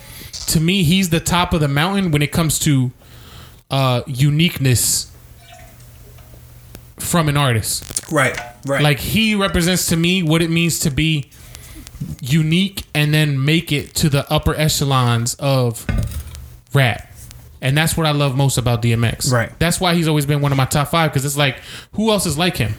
to 0.48 0.60
me, 0.60 0.82
he's 0.82 1.10
the 1.10 1.20
top 1.20 1.54
of 1.54 1.60
the 1.62 1.68
mountain 1.68 2.10
when 2.10 2.24
it 2.24 2.32
comes 2.32 2.58
to 2.60 2.92
uh, 3.70 4.02
uniqueness 4.08 5.12
from 6.98 7.30
an 7.30 7.38
artist. 7.38 8.12
right, 8.12 8.36
right. 8.66 8.82
Like 8.82 9.00
he 9.00 9.36
represents 9.36 9.88
to 9.88 9.98
me 9.98 10.24
what 10.24 10.42
it 10.42 10.50
means 10.50 10.80
to 10.80 10.90
be 10.90 11.30
unique 12.22 12.86
and 12.94 13.14
then 13.14 13.44
make 13.44 13.72
it 13.72 13.94
to 13.96 14.10
the 14.10 14.32
upper 14.32 14.56
echelons 14.56 15.36
of 15.36 15.86
rap. 16.74 17.06
And 17.62 17.78
that's 17.78 17.98
what 17.98 18.06
I 18.06 18.12
love 18.12 18.38
most 18.38 18.58
about 18.58 18.82
DMX. 18.82 19.32
Right. 19.32 19.52
That's 19.60 19.82
why 19.82 19.94
he's 19.94 20.08
always 20.08 20.26
been 20.26 20.42
one 20.42 20.52
of 20.52 20.58
my 20.58 20.66
top 20.66 20.88
five 20.90 21.12
because 21.12 21.26
it's 21.26 21.38
like, 21.38 21.60
who 21.94 22.10
else 22.10 22.26
is 22.26 22.38
like 22.38 22.58
him? 22.58 22.74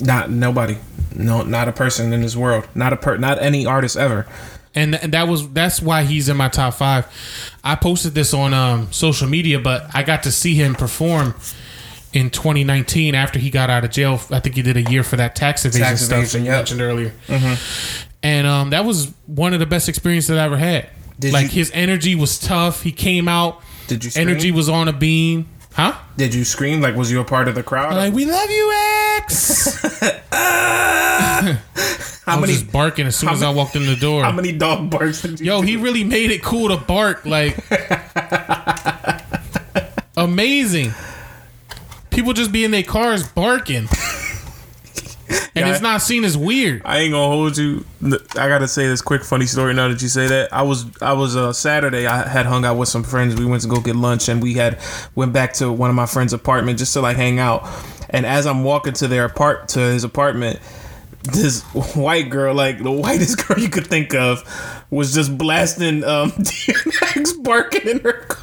not 0.00 0.30
nobody, 0.30 0.76
no, 1.14 1.42
not 1.42 1.68
a 1.68 1.72
person 1.72 2.12
in 2.12 2.22
this 2.22 2.36
world, 2.36 2.66
not 2.74 2.92
a 2.92 2.96
per, 2.96 3.16
not 3.16 3.40
any 3.40 3.66
artist 3.66 3.96
ever. 3.96 4.26
and, 4.74 4.92
th- 4.92 5.04
and 5.04 5.12
that 5.12 5.28
was 5.28 5.48
that's 5.50 5.80
why 5.80 6.02
he's 6.02 6.28
in 6.28 6.36
my 6.36 6.48
top 6.48 6.74
five. 6.74 7.06
I 7.62 7.76
posted 7.76 8.14
this 8.14 8.34
on 8.34 8.52
um, 8.54 8.92
social 8.92 9.28
media, 9.28 9.58
but 9.58 9.86
I 9.94 10.02
got 10.02 10.24
to 10.24 10.32
see 10.32 10.54
him 10.54 10.74
perform 10.74 11.34
in 12.12 12.30
2019 12.30 13.14
after 13.14 13.38
he 13.38 13.50
got 13.50 13.70
out 13.70 13.84
of 13.84 13.90
jail. 13.90 14.20
I 14.30 14.40
think 14.40 14.56
he 14.56 14.62
did 14.62 14.76
a 14.76 14.82
year 14.90 15.02
for 15.02 15.16
that 15.16 15.36
tax 15.36 15.64
evasion 15.64 15.86
Tax 15.86 16.02
stuff 16.02 16.18
evasion, 16.18 16.44
that 16.44 16.46
you 16.46 16.52
yep. 16.52 16.58
mentioned 16.60 16.80
earlier. 16.80 17.12
And 18.24 18.46
um, 18.46 18.70
that 18.70 18.84
was 18.84 19.12
one 19.26 19.52
of 19.52 19.60
the 19.60 19.66
best 19.66 19.88
experiences 19.88 20.28
that 20.28 20.38
I 20.38 20.44
ever 20.44 20.56
had. 20.56 20.88
Did 21.20 21.32
like 21.32 21.44
you- 21.44 21.50
his 21.60 21.70
energy 21.74 22.16
was 22.16 22.40
tough. 22.40 22.82
He 22.82 22.90
came 22.90 23.28
out. 23.28 23.62
Did 23.86 24.02
you 24.02 24.10
scream? 24.10 24.28
Energy 24.28 24.50
was 24.50 24.68
on 24.68 24.88
a 24.88 24.92
beam. 24.92 25.46
Huh? 25.74 25.94
Did 26.16 26.34
you 26.34 26.44
scream? 26.44 26.80
Like, 26.80 26.96
was 26.96 27.12
you 27.12 27.20
a 27.20 27.24
part 27.24 27.48
of 27.48 27.54
the 27.54 27.62
crowd? 27.62 27.94
Like 27.94 28.14
we 28.14 28.24
love 28.24 28.50
you, 28.50 28.72
X. 29.18 30.02
I 30.32 31.58
how 32.24 32.40
was 32.40 32.48
many? 32.48 32.52
just 32.54 32.72
barking 32.72 33.06
as 33.06 33.16
soon 33.16 33.28
as 33.28 33.42
I 33.42 33.50
walked 33.50 33.76
in 33.76 33.84
the 33.84 33.96
door. 33.96 34.22
How 34.22 34.32
many 34.32 34.52
dog 34.52 34.88
barks 34.88 35.20
did 35.22 35.40
you? 35.40 35.46
Yo, 35.46 35.60
he 35.60 35.76
really 35.76 36.04
made 36.04 36.30
it 36.30 36.42
cool 36.42 36.68
to 36.70 36.78
bark. 36.78 37.26
Like, 37.26 37.58
amazing. 40.16 40.92
People 42.10 42.32
just 42.32 42.52
be 42.52 42.64
in 42.64 42.70
their 42.70 42.82
cars 42.82 43.26
barking. 43.28 43.88
And 45.28 45.66
Yeah, 45.66 45.72
it's 45.72 45.80
not 45.80 46.02
seen 46.02 46.24
as 46.24 46.36
weird. 46.36 46.82
I 46.84 46.98
ain't 47.00 47.12
gonna 47.12 47.28
hold 47.28 47.56
you. 47.56 47.84
I 48.02 48.48
gotta 48.48 48.66
say 48.68 48.86
this 48.88 49.00
quick 49.00 49.22
funny 49.22 49.46
story 49.46 49.72
now 49.72 49.88
that 49.88 50.02
you 50.02 50.08
say 50.08 50.26
that. 50.26 50.52
I 50.52 50.62
was 50.62 50.84
I 51.00 51.12
was 51.12 51.36
uh, 51.36 51.52
Saturday. 51.52 52.06
I 52.06 52.28
had 52.28 52.46
hung 52.46 52.64
out 52.64 52.76
with 52.76 52.88
some 52.88 53.04
friends. 53.04 53.36
We 53.36 53.44
went 53.46 53.62
to 53.62 53.68
go 53.68 53.80
get 53.80 53.96
lunch, 53.96 54.28
and 54.28 54.42
we 54.42 54.54
had 54.54 54.78
went 55.14 55.32
back 55.32 55.52
to 55.54 55.70
one 55.72 55.90
of 55.90 55.96
my 55.96 56.06
friends' 56.06 56.32
apartment 56.32 56.78
just 56.78 56.92
to 56.94 57.00
like 57.00 57.16
hang 57.16 57.38
out. 57.38 57.68
And 58.10 58.26
as 58.26 58.46
I'm 58.46 58.64
walking 58.64 58.92
to 58.94 59.08
their 59.08 59.24
apart 59.24 59.68
to 59.70 59.80
his 59.80 60.04
apartment, 60.04 60.60
this 61.22 61.62
white 61.94 62.30
girl, 62.30 62.54
like 62.54 62.82
the 62.82 62.90
whitest 62.92 63.46
girl 63.48 63.58
you 63.58 63.68
could 63.68 63.86
think 63.86 64.14
of, 64.14 64.42
was 64.90 65.14
just 65.14 65.36
blasting 65.38 66.04
um 66.04 66.30
DMX 66.32 67.42
barking 67.42 67.88
in 67.88 68.00
her 68.00 68.12
car. 68.12 68.40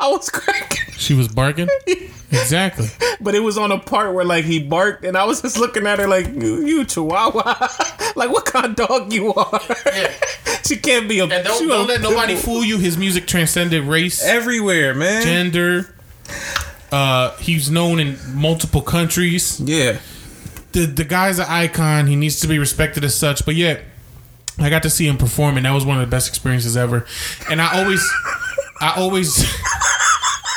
I 0.00 0.08
was 0.08 0.28
cracking. 0.30 0.94
She 0.96 1.14
was 1.14 1.28
barking. 1.28 1.68
Exactly. 2.32 2.86
But 3.20 3.34
it 3.34 3.40
was 3.40 3.58
on 3.58 3.72
a 3.72 3.78
part 3.80 4.14
where 4.14 4.24
like 4.24 4.44
he 4.44 4.62
barked, 4.62 5.04
and 5.04 5.16
I 5.16 5.24
was 5.24 5.42
just 5.42 5.58
looking 5.58 5.84
at 5.84 5.98
her 5.98 6.06
like, 6.06 6.28
"You, 6.28 6.64
you 6.64 6.84
Chihuahua, 6.84 7.42
like 8.14 8.30
what 8.30 8.44
kind 8.44 8.66
of 8.66 8.76
dog 8.76 9.12
you 9.12 9.34
are?" 9.34 9.60
Yeah. 9.86 10.12
she 10.64 10.76
can't 10.76 11.08
be 11.08 11.18
a. 11.18 11.24
And 11.24 11.44
don't, 11.44 11.58
she 11.58 11.66
don't 11.66 11.86
a 11.86 11.88
let 11.88 12.00
nobody 12.00 12.34
pit 12.34 12.44
fool 12.44 12.64
you. 12.64 12.78
His 12.78 12.96
music 12.96 13.26
transcended 13.26 13.82
race, 13.82 14.22
everywhere, 14.24 14.94
man. 14.94 15.24
gender. 15.24 15.92
Uh, 16.92 17.36
he's 17.38 17.68
known 17.68 17.98
in 17.98 18.16
multiple 18.32 18.82
countries. 18.82 19.60
yeah, 19.60 19.98
the 20.70 20.86
the 20.86 21.04
guy's 21.04 21.40
an 21.40 21.46
icon. 21.48 22.06
He 22.06 22.14
needs 22.14 22.38
to 22.42 22.46
be 22.46 22.60
respected 22.60 23.02
as 23.02 23.16
such. 23.16 23.44
But 23.44 23.56
yet, 23.56 23.82
I 24.60 24.70
got 24.70 24.84
to 24.84 24.90
see 24.90 25.08
him 25.08 25.16
perform, 25.18 25.56
and 25.56 25.66
that 25.66 25.72
was 25.72 25.84
one 25.84 25.96
of 25.96 26.02
the 26.02 26.10
best 26.10 26.28
experiences 26.28 26.76
ever. 26.76 27.06
And 27.50 27.60
I 27.60 27.82
always, 27.82 28.08
I 28.80 28.94
always, 28.96 29.44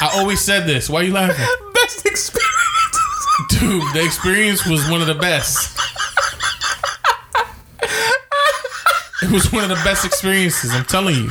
I 0.10 0.20
always 0.20 0.42
said 0.42 0.66
this. 0.68 0.90
Why 0.90 1.02
are 1.02 1.04
you 1.04 1.14
laughing, 1.14 1.46
best 1.74 2.06
experience. 2.06 3.28
dude? 3.50 3.82
The 3.94 4.04
experience 4.06 4.66
was 4.66 4.90
one 4.90 5.02
of 5.02 5.08
the 5.08 5.16
best. 5.16 5.80
It 9.22 9.32
was 9.32 9.52
one 9.54 9.64
of 9.64 9.70
the 9.70 9.82
best 9.86 10.04
experiences. 10.06 10.72
I'm 10.72 10.84
telling 10.84 11.16
you, 11.16 11.30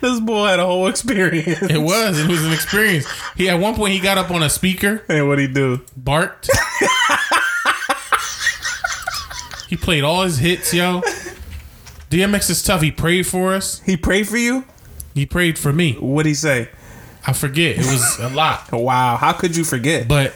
this 0.00 0.20
boy 0.20 0.46
had 0.46 0.60
a 0.60 0.64
whole 0.64 0.86
experience. 0.86 1.60
it 1.62 1.78
was. 1.82 2.18
It 2.20 2.28
was 2.28 2.44
an 2.46 2.52
experience. 2.52 3.06
He 3.36 3.48
at 3.48 3.58
one 3.58 3.74
point 3.74 3.94
he 3.94 3.98
got 4.00 4.16
up 4.16 4.30
on 4.30 4.42
a 4.44 4.48
speaker, 4.48 5.02
And 5.08 5.26
what 5.26 5.38
he 5.40 5.48
do? 5.48 5.80
barked. 5.96 6.48
he 9.68 9.76
played 9.76 10.04
all 10.04 10.22
his 10.22 10.38
hits, 10.38 10.72
yo. 10.72 11.00
DMX 12.10 12.48
is 12.50 12.62
tough. 12.62 12.80
He 12.80 12.92
prayed 12.92 13.26
for 13.26 13.52
us. 13.54 13.80
He 13.80 13.96
prayed 13.96 14.28
for 14.28 14.36
you. 14.38 14.64
He 15.18 15.26
prayed 15.26 15.58
for 15.58 15.72
me. 15.72 15.94
What 15.94 16.22
did 16.22 16.30
he 16.30 16.34
say? 16.34 16.68
I 17.26 17.32
forget. 17.32 17.76
It 17.76 17.86
was 17.86 18.18
a 18.20 18.28
lot. 18.30 18.70
Wow, 18.72 19.16
how 19.16 19.32
could 19.32 19.56
you 19.56 19.64
forget? 19.64 20.06
But 20.08 20.34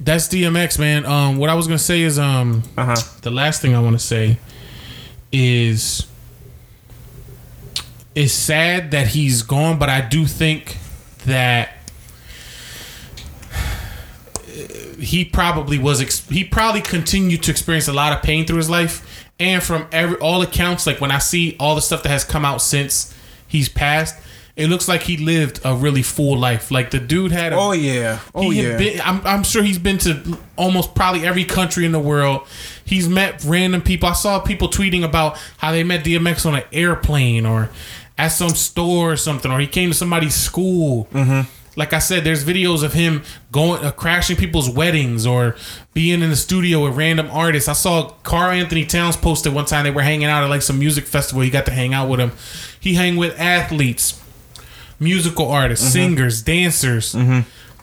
that's 0.00 0.26
DMX, 0.28 0.78
man. 0.78 1.04
Um 1.06 1.36
what 1.36 1.50
I 1.50 1.54
was 1.54 1.66
gonna 1.66 1.78
say 1.78 2.02
is 2.02 2.18
um 2.18 2.62
Uh 2.76 2.86
huh. 2.86 2.96
the 3.22 3.30
last 3.30 3.60
thing 3.62 3.74
I 3.74 3.80
wanna 3.80 3.98
say 3.98 4.38
is 5.30 6.06
it's 8.14 8.32
sad 8.32 8.90
that 8.90 9.06
he's 9.08 9.42
gone, 9.42 9.78
but 9.78 9.88
I 9.88 10.00
do 10.00 10.26
think 10.26 10.76
that 11.24 11.70
he 14.98 15.24
probably 15.24 15.78
was 15.78 16.00
ex- 16.00 16.28
he 16.28 16.44
probably 16.44 16.80
continued 16.82 17.42
to 17.44 17.50
experience 17.50 17.88
a 17.88 17.92
lot 17.92 18.12
of 18.12 18.22
pain 18.22 18.46
through 18.46 18.56
his 18.58 18.68
life 18.70 19.26
and 19.40 19.62
from 19.62 19.86
every 19.92 20.16
all 20.18 20.42
accounts 20.42 20.86
like 20.86 21.00
when 21.00 21.10
i 21.10 21.18
see 21.18 21.56
all 21.58 21.74
the 21.74 21.80
stuff 21.80 22.02
that 22.02 22.10
has 22.10 22.22
come 22.22 22.44
out 22.44 22.60
since 22.60 23.12
he's 23.52 23.68
passed 23.68 24.16
it 24.54 24.66
looks 24.66 24.86
like 24.86 25.02
he 25.02 25.16
lived 25.16 25.60
a 25.64 25.74
really 25.74 26.02
full 26.02 26.36
life. 26.36 26.70
Like 26.70 26.90
the 26.90 26.98
dude 26.98 27.32
had 27.32 27.52
a 27.52 27.56
Oh 27.56 27.72
yeah. 27.72 28.18
Oh 28.34 28.50
yeah. 28.50 28.76
been- 28.76 29.00
I'm, 29.02 29.26
I'm 29.26 29.42
sure 29.44 29.62
he's 29.62 29.78
been 29.78 29.98
to 29.98 30.38
almost 30.56 30.94
probably 30.94 31.26
every 31.26 31.44
country 31.44 31.86
in 31.86 31.92
the 31.92 31.98
world. 32.00 32.46
He's 32.84 33.08
met 33.08 33.42
random 33.44 33.80
people. 33.80 34.08
I 34.10 34.12
saw 34.12 34.40
people 34.40 34.68
tweeting 34.68 35.04
about 35.04 35.38
how 35.58 35.72
they 35.72 35.84
met 35.84 36.04
DMX 36.04 36.44
on 36.44 36.54
an 36.54 36.64
airplane 36.72 37.46
or 37.46 37.70
at 38.18 38.28
some 38.28 38.50
store 38.50 39.12
or 39.12 39.16
something, 39.16 39.50
or 39.50 39.58
he 39.58 39.66
came 39.66 39.90
to 39.90 39.96
somebody's 39.96 40.34
school. 40.34 41.06
Mm-hmm. 41.12 41.48
Like 41.74 41.94
I 41.94 42.00
said, 42.00 42.22
there's 42.22 42.44
videos 42.44 42.82
of 42.82 42.92
him 42.92 43.22
going 43.50 43.82
uh, 43.82 43.92
crashing 43.92 44.36
people's 44.36 44.68
weddings 44.68 45.26
or 45.26 45.56
being 45.94 46.20
in 46.20 46.28
the 46.28 46.36
studio 46.36 46.84
with 46.84 46.94
random 46.94 47.30
artists. 47.30 47.66
I 47.66 47.72
saw 47.72 48.10
Karl-Anthony 48.24 48.84
Towns 48.84 49.16
posted 49.16 49.54
one 49.54 49.64
time 49.64 49.84
they 49.84 49.90
were 49.90 50.02
hanging 50.02 50.26
out 50.26 50.44
at 50.44 50.50
like 50.50 50.60
some 50.60 50.78
music 50.78 51.06
festival. 51.06 51.40
He 51.42 51.48
got 51.48 51.64
to 51.64 51.72
hang 51.72 51.94
out 51.94 52.10
with 52.10 52.20
him. 52.20 52.32
He 52.82 52.94
hang 52.94 53.16
with 53.16 53.38
athletes, 53.38 54.20
musical 54.98 55.48
artists, 55.48 55.92
singers, 55.92 56.42
dancers. 56.42 57.14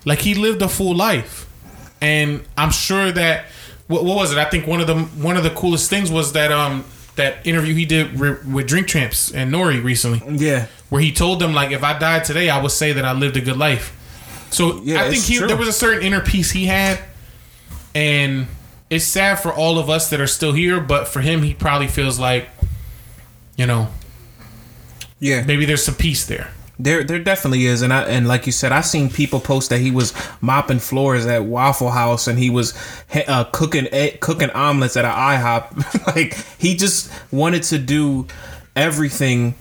Like 0.05 0.19
he 0.19 0.33
lived 0.35 0.61
a 0.61 0.67
full 0.69 0.93
life, 0.95 1.47
and 2.01 2.43
I'm 2.57 2.71
sure 2.71 3.11
that 3.11 3.45
what, 3.87 4.03
what 4.03 4.15
was 4.17 4.31
it? 4.31 4.37
I 4.37 4.45
think 4.45 4.67
one 4.67 4.81
of 4.81 4.87
the 4.87 4.95
one 5.23 5.37
of 5.37 5.43
the 5.43 5.49
coolest 5.51 5.89
things 5.89 6.11
was 6.11 6.33
that 6.33 6.51
um 6.51 6.83
that 7.15 7.45
interview 7.47 7.73
he 7.73 7.85
did 7.85 8.19
re- 8.19 8.37
with 8.51 8.67
Drink 8.67 8.87
Champs 8.87 9.31
and 9.31 9.53
N.O.R.E. 9.53 9.79
recently, 9.79 10.21
yeah. 10.37 10.67
where 10.89 11.01
he 11.01 11.11
told 11.11 11.39
them 11.39 11.53
like 11.53 11.71
if 11.71 11.83
I 11.83 11.97
died 11.97 12.23
today, 12.25 12.49
I 12.49 12.61
would 12.61 12.71
say 12.71 12.93
that 12.93 13.03
I 13.05 13.13
lived 13.13 13.35
a 13.37 13.41
good 13.41 13.57
life. 13.57 13.95
So 14.51 14.81
Yeah, 14.83 15.03
I 15.03 15.09
think 15.09 15.23
he, 15.23 15.37
true. 15.37 15.47
there 15.47 15.57
was 15.57 15.67
a 15.67 15.73
certain 15.73 16.01
inner 16.03 16.21
peace 16.21 16.51
he 16.51 16.65
had, 16.65 16.99
and 17.93 18.47
it's 18.89 19.05
sad 19.05 19.35
for 19.39 19.53
all 19.53 19.77
of 19.79 19.89
us 19.89 20.09
that 20.11 20.19
are 20.21 20.27
still 20.27 20.53
here, 20.53 20.79
but 20.79 21.07
for 21.07 21.19
him, 21.21 21.43
he 21.43 21.53
probably 21.53 21.87
feels 21.87 22.17
like, 22.19 22.47
you 23.57 23.65
know, 23.65 23.89
Yeah. 25.19 25.43
maybe 25.45 25.65
there's 25.65 25.83
some 25.83 25.95
peace 25.95 26.25
there. 26.25 26.51
There, 26.81 27.03
there 27.03 27.19
definitely 27.19 27.65
is, 27.65 27.81
and 27.81 27.91
I 27.91 28.03
and 28.03 28.25
like 28.25 28.45
you 28.45 28.53
said, 28.53 28.71
I've 28.71 28.85
seen 28.85 29.09
people 29.09 29.41
post 29.41 29.69
that 29.69 29.79
he 29.79 29.91
was 29.91 30.13
mopping 30.39 30.79
floors 30.79 31.25
at 31.25 31.43
Waffle 31.43 31.91
House 31.91 32.27
and 32.27 32.39
he 32.39 32.49
was 32.49 32.73
uh, 33.27 33.43
cooking 33.51 33.85
cooking 34.21 34.49
omelets 34.51 34.95
at 34.95 35.03
an 35.03 35.11
IHOP. 35.11 36.07
like 36.15 36.35
he 36.57 36.77
just 36.77 37.11
wanted 37.33 37.63
to 37.63 37.79
do 37.79 38.27
everything 38.77 39.55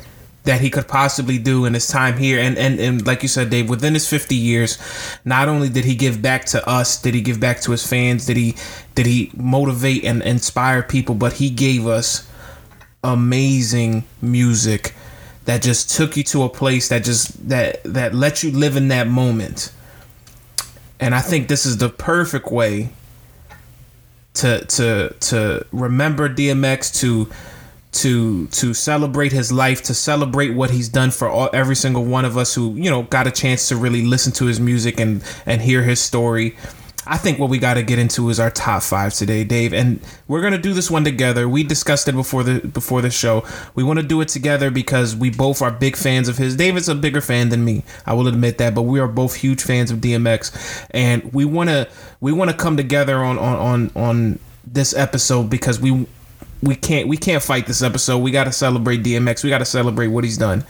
that 0.44 0.60
he 0.60 0.70
could 0.70 0.86
possibly 0.86 1.38
do 1.38 1.64
in 1.64 1.74
his 1.74 1.88
time 1.88 2.16
here, 2.16 2.38
and 2.38 2.56
and 2.56 2.78
and 2.78 3.04
like 3.04 3.22
you 3.22 3.28
said, 3.28 3.50
Dave, 3.50 3.68
within 3.68 3.94
his 3.94 4.08
fifty 4.08 4.36
years, 4.36 4.78
not 5.24 5.48
only 5.48 5.68
did 5.68 5.84
he 5.84 5.96
give 5.96 6.22
back 6.22 6.44
to 6.46 6.68
us, 6.68 7.02
did 7.02 7.14
he 7.14 7.20
give 7.20 7.40
back 7.40 7.60
to 7.62 7.72
his 7.72 7.84
fans, 7.84 8.26
did 8.26 8.36
he 8.36 8.54
did 8.94 9.06
he 9.06 9.32
motivate 9.36 10.04
and 10.04 10.22
inspire 10.22 10.84
people, 10.84 11.16
but 11.16 11.32
he 11.32 11.50
gave 11.50 11.86
us 11.86 12.30
amazing 13.02 14.04
music 14.22 14.94
that 15.48 15.62
just 15.62 15.88
took 15.96 16.14
you 16.14 16.22
to 16.22 16.42
a 16.42 16.48
place 16.50 16.90
that 16.90 17.02
just 17.02 17.48
that 17.48 17.82
that 17.82 18.14
let 18.14 18.42
you 18.42 18.50
live 18.50 18.76
in 18.76 18.88
that 18.88 19.08
moment. 19.08 19.72
And 21.00 21.14
I 21.14 21.22
think 21.22 21.48
this 21.48 21.64
is 21.64 21.78
the 21.78 21.88
perfect 21.88 22.52
way 22.52 22.90
to 24.34 24.62
to 24.66 25.14
to 25.20 25.66
remember 25.72 26.28
DMX 26.28 27.00
to 27.00 27.32
to 27.92 28.46
to 28.48 28.74
celebrate 28.74 29.32
his 29.32 29.50
life, 29.50 29.82
to 29.84 29.94
celebrate 29.94 30.50
what 30.50 30.68
he's 30.68 30.90
done 30.90 31.10
for 31.10 31.30
all, 31.30 31.48
every 31.54 31.76
single 31.76 32.04
one 32.04 32.26
of 32.26 32.36
us 32.36 32.54
who, 32.54 32.74
you 32.74 32.90
know, 32.90 33.04
got 33.04 33.26
a 33.26 33.30
chance 33.30 33.68
to 33.68 33.76
really 33.76 34.04
listen 34.04 34.32
to 34.34 34.44
his 34.44 34.60
music 34.60 35.00
and 35.00 35.24
and 35.46 35.62
hear 35.62 35.82
his 35.82 35.98
story. 35.98 36.58
I 37.10 37.16
think 37.16 37.38
what 37.38 37.48
we 37.48 37.58
got 37.58 37.74
to 37.74 37.82
get 37.82 37.98
into 37.98 38.28
is 38.28 38.38
our 38.38 38.50
top 38.50 38.82
five 38.82 39.14
today, 39.14 39.42
Dave, 39.42 39.72
and 39.72 39.98
we're 40.28 40.42
gonna 40.42 40.58
do 40.58 40.74
this 40.74 40.90
one 40.90 41.04
together. 41.04 41.48
We 41.48 41.64
discussed 41.64 42.06
it 42.06 42.12
before 42.12 42.42
the 42.42 42.60
before 42.60 43.00
the 43.00 43.10
show. 43.10 43.44
We 43.74 43.82
want 43.82 43.98
to 43.98 44.04
do 44.04 44.20
it 44.20 44.28
together 44.28 44.70
because 44.70 45.16
we 45.16 45.30
both 45.30 45.62
are 45.62 45.70
big 45.70 45.96
fans 45.96 46.28
of 46.28 46.36
his. 46.36 46.54
David's 46.54 46.88
a 46.88 46.94
bigger 46.94 47.22
fan 47.22 47.48
than 47.48 47.64
me. 47.64 47.82
I 48.04 48.12
will 48.12 48.28
admit 48.28 48.58
that, 48.58 48.74
but 48.74 48.82
we 48.82 49.00
are 49.00 49.08
both 49.08 49.34
huge 49.36 49.62
fans 49.62 49.90
of 49.90 50.00
DMX, 50.00 50.86
and 50.90 51.32
we 51.32 51.46
wanna 51.46 51.88
we 52.20 52.32
want 52.32 52.50
to 52.50 52.56
come 52.56 52.76
together 52.76 53.24
on 53.24 53.38
on 53.38 53.56
on 53.56 53.90
on 53.96 54.38
this 54.66 54.94
episode 54.94 55.48
because 55.48 55.80
we 55.80 56.06
we 56.62 56.74
can't 56.74 57.08
we 57.08 57.16
can't 57.16 57.42
fight 57.42 57.66
this 57.66 57.82
episode. 57.82 58.18
We 58.18 58.32
got 58.32 58.44
to 58.44 58.52
celebrate 58.52 59.02
DMX. 59.02 59.44
We 59.44 59.50
got 59.50 59.58
to 59.58 59.64
celebrate 59.64 60.08
what 60.08 60.24
he's 60.24 60.38
done. 60.38 60.64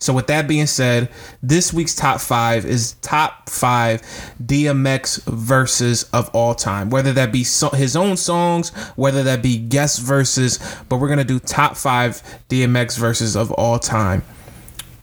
So 0.00 0.14
with 0.14 0.28
that 0.28 0.48
being 0.48 0.66
said, 0.66 1.10
this 1.42 1.74
week's 1.74 1.94
top 1.94 2.22
five 2.22 2.64
is 2.64 2.94
top 3.02 3.50
five 3.50 4.00
DMX 4.42 5.22
verses 5.24 6.04
of 6.14 6.30
all 6.34 6.54
time. 6.54 6.88
Whether 6.88 7.12
that 7.12 7.32
be 7.32 7.44
so- 7.44 7.68
his 7.68 7.94
own 7.94 8.16
songs, 8.16 8.70
whether 8.96 9.22
that 9.22 9.42
be 9.42 9.58
guest 9.58 10.00
verses, 10.00 10.58
but 10.88 10.96
we're 10.96 11.08
gonna 11.08 11.22
do 11.22 11.38
top 11.38 11.76
five 11.76 12.22
DMX 12.48 12.96
verses 12.96 13.36
of 13.36 13.52
all 13.52 13.78
time. 13.78 14.22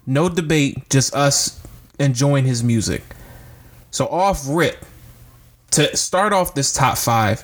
No 0.08 0.30
debate, 0.30 0.90
just 0.90 1.16
us 1.16 1.60
enjoying 2.00 2.46
his 2.46 2.64
music. 2.64 3.04
So 3.92 4.08
off 4.08 4.44
rip, 4.48 4.84
to 5.72 5.96
start 5.96 6.34
off 6.34 6.56
this 6.56 6.74
top 6.74 6.98
five, 6.98 7.44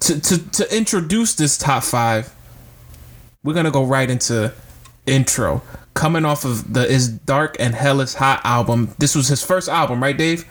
to 0.00 0.18
to 0.18 0.38
to 0.38 0.74
introduce 0.76 1.34
this 1.34 1.58
top 1.58 1.82
five, 1.82 2.34
we're 3.44 3.54
gonna 3.54 3.70
go 3.70 3.84
right 3.84 4.08
into 4.08 4.54
intro 5.04 5.60
coming 5.94 6.24
off 6.24 6.44
of 6.44 6.72
the 6.72 6.86
is 6.86 7.08
dark 7.08 7.56
and 7.60 7.74
hell 7.74 8.00
is 8.00 8.14
hot 8.14 8.40
album. 8.44 8.94
This 8.98 9.14
was 9.14 9.28
his 9.28 9.42
first 9.42 9.68
album 9.68 10.02
right 10.02 10.16
dave? 10.16 10.44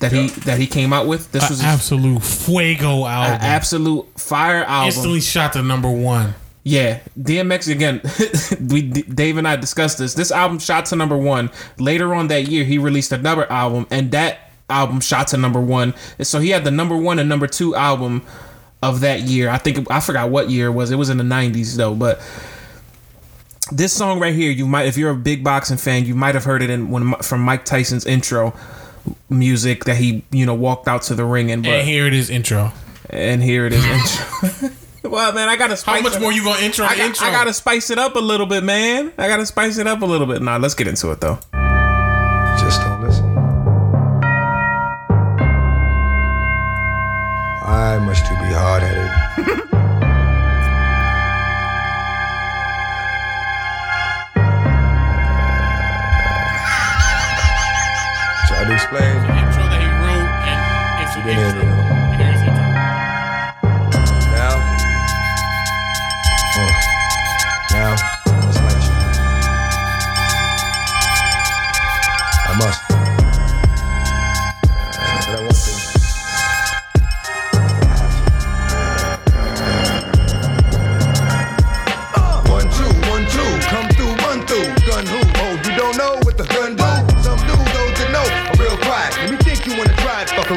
That 0.00 0.12
he 0.12 0.28
that 0.28 0.58
he 0.58 0.66
came 0.66 0.92
out 0.94 1.06
with? 1.06 1.30
This 1.32 1.44
A 1.44 1.52
was 1.52 1.58
his, 1.60 1.66
absolute 1.66 2.22
fuego 2.22 3.04
album. 3.04 3.38
absolute 3.42 4.06
fire 4.18 4.64
album. 4.64 4.86
Instantly 4.86 5.20
shot 5.20 5.52
to 5.52 5.62
number 5.62 5.90
one. 5.90 6.34
yeah. 6.62 7.00
Dmx 7.18 7.70
again 7.70 8.00
we 8.70 8.82
dave 8.82 9.36
and 9.36 9.46
i 9.46 9.56
discussed 9.56 9.98
this. 9.98 10.14
This 10.14 10.30
album 10.32 10.58
shot 10.58 10.86
to 10.86 10.96
number 10.96 11.18
one. 11.18 11.50
Later 11.78 12.14
on 12.14 12.28
that 12.28 12.48
year 12.48 12.64
he 12.64 12.78
released 12.78 13.12
another 13.12 13.50
album 13.52 13.86
and 13.90 14.10
that 14.12 14.50
album 14.70 15.00
shot 15.00 15.28
to 15.28 15.36
number 15.36 15.60
one. 15.60 15.92
And 16.16 16.26
so 16.26 16.38
he 16.38 16.48
had 16.48 16.64
the 16.64 16.70
number 16.70 16.96
one 16.96 17.18
and 17.18 17.28
number 17.28 17.46
two 17.46 17.74
album 17.74 18.22
of 18.82 19.00
that 19.00 19.20
year. 19.20 19.50
I 19.50 19.58
think 19.58 19.90
i 19.90 20.00
forgot 20.00 20.30
what 20.30 20.48
year 20.48 20.68
it 20.68 20.72
was. 20.72 20.90
It 20.90 20.96
was 20.96 21.10
in 21.10 21.18
the 21.18 21.24
90s 21.24 21.76
though 21.76 21.94
but 21.94 22.22
this 23.72 23.92
song 23.92 24.18
right 24.20 24.34
here, 24.34 24.50
you 24.50 24.66
might, 24.66 24.86
if 24.86 24.96
you're 24.96 25.10
a 25.10 25.16
big 25.16 25.42
boxing 25.44 25.76
fan, 25.76 26.04
you 26.04 26.14
might 26.14 26.34
have 26.34 26.44
heard 26.44 26.62
it 26.62 26.70
in 26.70 26.90
when 26.90 27.14
from 27.16 27.40
Mike 27.40 27.64
Tyson's 27.64 28.04
intro 28.06 28.52
music 29.28 29.84
that 29.84 29.96
he, 29.96 30.24
you 30.30 30.44
know, 30.46 30.54
walked 30.54 30.88
out 30.88 31.02
to 31.02 31.14
the 31.14 31.24
ring 31.24 31.50
and. 31.50 31.62
But, 31.62 31.70
And 31.70 31.88
here 31.88 32.06
it 32.06 32.14
is 32.14 32.30
intro. 32.30 32.72
and 33.08 33.42
here 33.42 33.66
it 33.66 33.72
is. 33.72 33.84
Intro. 34.62 34.70
well, 35.10 35.32
man, 35.32 35.48
I 35.48 35.56
gotta. 35.56 35.76
Spice 35.76 35.96
How 35.96 36.02
much 36.02 36.16
it 36.16 36.20
more 36.20 36.30
up. 36.30 36.36
you 36.36 36.44
gonna 36.44 36.60
intro 36.62 36.84
I, 36.84 36.90
the 36.94 36.96
got, 36.98 37.06
intro? 37.06 37.26
I 37.26 37.30
gotta 37.32 37.52
spice 37.52 37.90
it 37.90 37.98
up 37.98 38.14
a 38.16 38.20
little 38.20 38.46
bit, 38.46 38.62
man. 38.64 39.12
I 39.18 39.28
gotta 39.28 39.46
spice 39.46 39.78
it 39.78 39.86
up 39.86 40.02
a 40.02 40.06
little 40.06 40.26
bit. 40.26 40.42
Nah, 40.42 40.56
let's 40.58 40.74
get 40.74 40.86
into 40.88 41.10
it 41.12 41.20
though. 41.20 41.38
Just 42.58 42.82
don't 42.82 43.00
listen. 43.02 43.24
I 47.62 47.98
must 48.04 48.22
you 48.24 48.36
be 48.36 48.52
hard 48.52 48.82
headed? 48.82 49.10
It's 61.32 61.69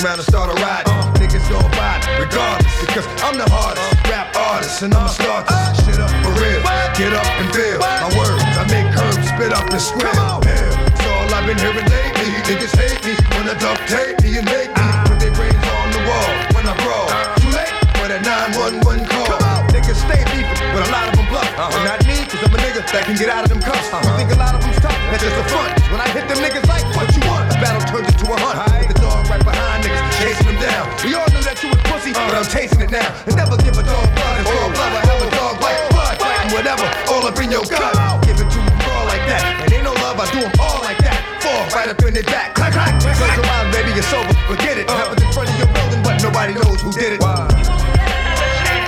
around 0.03 0.19
and 0.19 0.27
start 0.27 0.51
a 0.51 0.55
ride. 0.59 0.83
Uh, 0.85 1.13
niggas 1.15 1.47
gon' 1.47 1.63
fight, 1.79 2.03
regardless, 2.19 2.75
because 2.83 3.07
I'm 3.23 3.39
the 3.39 3.47
hardest 3.47 3.87
rap 4.11 4.35
artist, 4.35 4.83
and 4.83 4.91
I'ma 4.93 5.07
start 5.07 5.47
this 5.47 5.79
shit 5.85 5.99
up 5.99 6.11
for 6.19 6.35
real. 6.43 6.59
Get 6.99 7.15
up 7.15 7.27
and 7.39 7.47
feel 7.55 7.79
my 7.79 8.11
words. 8.11 8.43
I 8.59 8.67
make 8.67 8.89
herbs 8.99 9.23
spit 9.31 9.55
up 9.55 9.63
and. 9.71 9.79
Yeah, 10.03 10.91
It's 10.91 11.07
all 11.07 11.27
I've 11.31 11.47
been 11.47 11.55
hearing 11.55 11.87
lately. 11.87 12.35
Niggas 12.43 12.75
hate 12.75 12.99
me 13.07 13.15
when 13.39 13.47
I 13.47 13.55
duct 13.55 13.79
tape 13.87 14.19
me 14.19 14.43
and 14.43 14.47
make 14.51 14.69
me 14.75 14.87
put 15.07 15.17
their 15.23 15.31
brains 15.31 15.63
on 15.71 15.87
the 15.95 16.01
wall 16.03 16.31
when 16.51 16.65
I 16.67 16.75
brawl. 16.83 17.07
Too 17.39 17.51
late 17.55 17.71
for 17.95 18.07
that 18.11 18.27
911 18.27 19.07
call. 19.07 19.39
Niggas 19.71 20.03
stay 20.03 20.19
beefing, 20.35 20.59
but 20.75 20.83
a 20.83 20.89
lot 20.91 21.07
of 21.07 21.15
them 21.15 21.27
bluff. 21.31 21.47
But 21.55 21.83
not 21.87 22.03
me, 22.03 22.19
cause 22.27 22.43
I'm 22.43 22.51
a 22.51 22.59
nigga 22.59 22.83
that 22.91 23.07
can 23.07 23.15
get 23.15 23.31
out 23.31 23.47
of 23.47 23.49
them 23.49 23.63
cuffs. 23.63 23.87
You 23.87 24.11
think 24.19 24.35
a 24.35 24.39
lot 24.41 24.51
of 24.51 24.59
them's 24.59 24.83
tough? 24.83 24.99
That's 25.15 25.23
just 25.23 25.37
a 25.39 25.45
front. 25.47 25.79
When 25.95 26.01
I 26.03 26.11
hit 26.11 26.27
them 26.27 26.43
niggas 26.43 26.67
like, 26.67 26.83
what 26.91 27.07
you 27.15 27.23
want? 27.23 27.47
A 27.49 27.55
battle 27.63 27.81
turns 27.87 28.11
into 28.11 28.27
a 28.27 28.37
hunt. 28.37 28.59
With 28.83 28.91
the 28.91 28.99
dog 28.99 29.25
right 29.31 29.43
behind 29.43 29.72
niggas 29.83 30.03
chasing 30.17 30.47
them 30.47 30.59
down. 30.63 30.85
We 31.03 31.13
all 31.13 31.27
knew 31.35 31.43
that 31.43 31.59
you 31.61 31.69
was 31.69 31.81
pussy, 31.91 32.11
uh, 32.15 32.23
but 32.27 32.35
I'm 32.39 32.47
chasing 32.47 32.81
it 32.81 32.91
now. 32.91 33.07
And 33.27 33.35
never 33.35 33.55
give 33.59 33.75
a 33.75 33.83
dog 33.83 34.07
blood 34.15 34.35
and 34.39 34.45
dog 34.47 34.69
blood. 34.73 34.91
I 34.95 35.01
have 35.03 35.21
a 35.21 35.29
dog 35.35 35.55
like 35.59 35.79
blood, 35.91 36.15
fighting 36.19 36.51
whatever, 36.55 36.87
all 37.11 37.23
up 37.27 37.37
in 37.39 37.51
your 37.51 37.65
gut. 37.67 37.93
Give 38.23 38.39
it 38.39 38.47
to 38.47 38.59
them 38.63 38.79
raw 38.87 39.03
like 39.11 39.23
that. 39.27 39.43
And 39.63 39.69
ain't 39.73 39.83
no 39.83 39.93
love, 39.99 40.17
I 40.19 40.25
do 40.31 40.39
them 40.41 40.55
all 40.59 40.79
like 40.81 40.99
that. 41.03 41.19
Fall 41.43 41.63
right 41.75 41.89
up 41.91 41.99
in 42.07 42.13
the 42.15 42.23
back. 42.23 42.55
Clack, 42.55 42.71
clack. 42.73 42.95
clack 43.03 43.19
Close 43.19 43.35
your 43.35 43.45
eyes, 43.45 43.67
baby, 43.75 43.91
you're 43.93 44.07
sober. 44.07 44.33
Forget 44.47 44.77
it. 44.79 44.87
Uh, 44.87 44.95
Happens 44.95 45.21
in 45.21 45.31
front 45.35 45.49
of 45.51 45.57
your 45.59 45.69
building, 45.75 46.01
but 46.03 46.15
nobody 46.23 46.53
knows 46.55 46.79
who 46.81 46.91
did 46.95 47.13
it. 47.13 47.21
Why? 47.21 47.43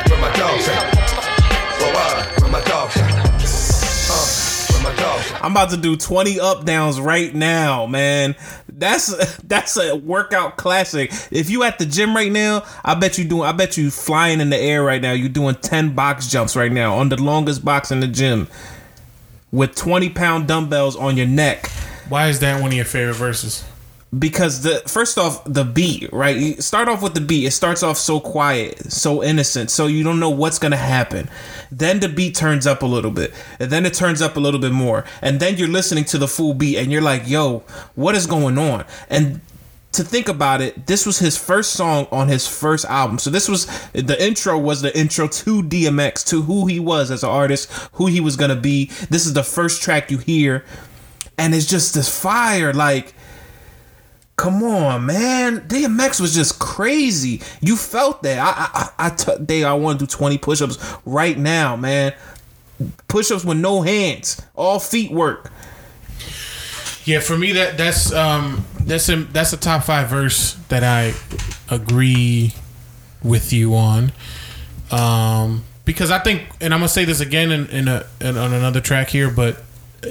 Where 0.07 0.21
my 0.23 0.31
dogs 0.39 0.65
at? 0.71 0.85
Where 2.39 2.51
my 2.51 2.61
dogs 2.63 2.95
at? 2.97 3.14
I'm 5.41 5.51
about 5.51 5.69
to 5.71 5.77
do 5.77 5.95
20 5.95 6.39
up 6.39 6.65
downs 6.65 6.99
right 6.99 7.33
now, 7.33 7.85
man. 7.85 8.35
That's 8.67 9.35
that's 9.43 9.77
a 9.77 9.95
workout 9.95 10.57
classic. 10.57 11.11
If 11.31 11.49
you 11.49 11.63
at 11.63 11.79
the 11.79 11.85
gym 11.85 12.15
right 12.15 12.31
now, 12.31 12.63
I 12.83 12.95
bet 12.95 13.17
you 13.17 13.25
doing 13.25 13.43
I 13.43 13.51
bet 13.51 13.77
you 13.77 13.91
flying 13.91 14.41
in 14.41 14.49
the 14.49 14.57
air 14.57 14.83
right 14.83 15.01
now. 15.01 15.13
You're 15.13 15.29
doing 15.29 15.55
10 15.55 15.95
box 15.95 16.27
jumps 16.27 16.55
right 16.55 16.71
now 16.71 16.95
on 16.95 17.09
the 17.09 17.21
longest 17.21 17.63
box 17.63 17.91
in 17.91 17.99
the 17.99 18.07
gym 18.07 18.47
with 19.51 19.75
20 19.75 20.09
pound 20.09 20.47
dumbbells 20.47 20.95
on 20.95 21.17
your 21.17 21.27
neck. 21.27 21.67
Why 22.09 22.27
is 22.27 22.39
that 22.39 22.61
one 22.61 22.71
of 22.71 22.75
your 22.75 22.85
favorite 22.85 23.15
verses? 23.15 23.63
Because 24.17 24.61
the 24.61 24.81
first 24.87 25.17
off 25.17 25.43
the 25.45 25.63
beat 25.63 26.11
right? 26.11 26.35
You 26.37 26.61
start 26.61 26.87
off 26.87 27.01
with 27.01 27.13
the 27.15 27.21
beat. 27.21 27.45
It 27.45 27.51
starts 27.51 27.83
off 27.83 27.97
so 27.97 28.19
quiet 28.19 28.91
so 28.91 29.23
innocent 29.23 29.71
so 29.71 29.87
you 29.87 30.03
don't 30.03 30.19
know 30.19 30.29
what's 30.29 30.59
gonna 30.59 30.77
happen. 30.77 31.29
Then 31.71 31.99
the 31.99 32.09
beat 32.09 32.35
turns 32.35 32.67
up 32.67 32.83
a 32.83 32.85
little 32.85 33.11
bit 33.11 33.33
and 33.59 33.71
then 33.71 33.85
it 33.85 33.93
turns 33.93 34.21
up 34.21 34.37
a 34.37 34.39
little 34.39 34.59
bit 34.59 34.71
more 34.71 35.05
and 35.21 35.39
then 35.39 35.57
you're 35.57 35.67
listening 35.67 36.05
to 36.05 36.17
the 36.17 36.27
full 36.27 36.53
beat 36.53 36.77
and 36.77 36.91
you're 36.91 37.01
like 37.01 37.27
yo 37.27 37.59
what 37.95 38.15
is 38.15 38.27
going 38.27 38.57
on? 38.57 38.85
And 39.09 39.41
to 39.93 40.03
think 40.03 40.27
about 40.27 40.61
it 40.61 40.87
this 40.87 41.05
was 41.05 41.19
his 41.19 41.37
first 41.37 41.71
song 41.71 42.07
on 42.11 42.27
his 42.27 42.47
first 42.47 42.85
album. 42.85 43.17
So 43.17 43.29
this 43.29 43.49
was 43.49 43.65
the 43.91 44.23
intro 44.23 44.57
was 44.57 44.81
the 44.81 44.97
intro 44.97 45.27
to 45.27 45.63
dmx 45.63 46.25
to 46.27 46.43
who 46.43 46.67
he 46.67 46.79
was 46.79 47.11
as 47.11 47.23
an 47.23 47.29
artist 47.29 47.71
who 47.93 48.05
he 48.05 48.19
was 48.19 48.35
gonna 48.35 48.55
be. 48.55 48.85
This 49.09 49.25
is 49.25 49.33
the 49.33 49.43
first 49.43 49.81
track 49.81 50.11
you 50.11 50.19
hear 50.19 50.63
and 51.37 51.53
it's 51.53 51.65
just 51.65 51.93
this 51.93 52.21
fire 52.21 52.71
like 52.73 53.14
Come 54.37 54.63
on, 54.63 55.05
man. 55.05 55.61
DMX 55.61 56.19
was 56.19 56.35
just 56.35 56.59
crazy. 56.59 57.41
You 57.61 57.77
felt 57.77 58.23
that. 58.23 58.37
I 58.39 58.89
I 58.97 59.63
I, 59.63 59.73
want 59.73 59.99
to 59.99 60.05
do 60.05 60.09
20 60.09 60.37
push-ups 60.39 60.97
right 61.05 61.37
now, 61.37 61.75
man. 61.77 62.13
Push-ups 63.07 63.45
with 63.45 63.57
no 63.57 63.81
hands. 63.81 64.41
All 64.55 64.79
feet 64.79 65.11
work. 65.11 65.51
Yeah, 67.05 67.19
for 67.19 67.37
me 67.37 67.53
that 67.53 67.77
that's 67.77 68.11
um 68.11 68.65
that's 68.81 69.07
a 69.09 69.17
that's 69.17 69.53
a 69.53 69.57
top 69.57 69.83
five 69.83 70.09
verse 70.09 70.55
that 70.69 70.83
I 70.83 71.13
agree 71.73 72.53
with 73.23 73.53
you 73.53 73.75
on. 73.75 74.11
Um 74.91 75.63
because 75.85 76.11
I 76.11 76.19
think 76.19 76.49
and 76.59 76.73
I'm 76.73 76.79
gonna 76.79 76.89
say 76.89 77.05
this 77.05 77.21
again 77.21 77.51
in, 77.51 77.67
in 77.67 77.87
a 77.87 78.05
in, 78.19 78.37
on 78.37 78.53
another 78.53 78.81
track 78.81 79.09
here, 79.09 79.29
but 79.29 79.63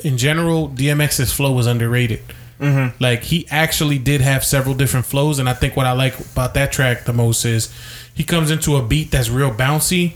in 0.02 0.16
general, 0.16 0.68
DMX's 0.68 1.32
flow 1.32 1.52
was 1.52 1.66
underrated. 1.66 2.22
Mm-hmm. 2.65 3.03
Like 3.03 3.24
he 3.24 3.47
actually 3.51 3.99
did 3.99 4.23
have 4.23 4.43
several 4.43 4.74
different 4.74 5.05
flows, 5.05 5.39
and 5.39 5.49
I 5.49 5.53
think 5.53 5.77
what 5.77 5.86
I 5.86 5.93
like 5.93 6.19
about 6.19 6.55
that 6.55 6.73
track 6.73 7.05
the 7.05 7.12
most 7.12 7.45
is 7.45 7.73
he 8.15 8.24
comes 8.24 8.51
into 8.51 8.77
a 8.77 8.82
beat 8.82 9.11
that's 9.11 9.28
real 9.28 9.51
bouncy 9.51 10.15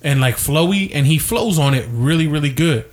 and 0.00 0.18
like 0.20 0.36
flowy, 0.36 0.90
and 0.94 1.06
he 1.06 1.18
flows 1.18 1.58
on 1.58 1.74
it 1.74 1.86
really, 1.90 2.26
really 2.26 2.52
good. 2.52 2.86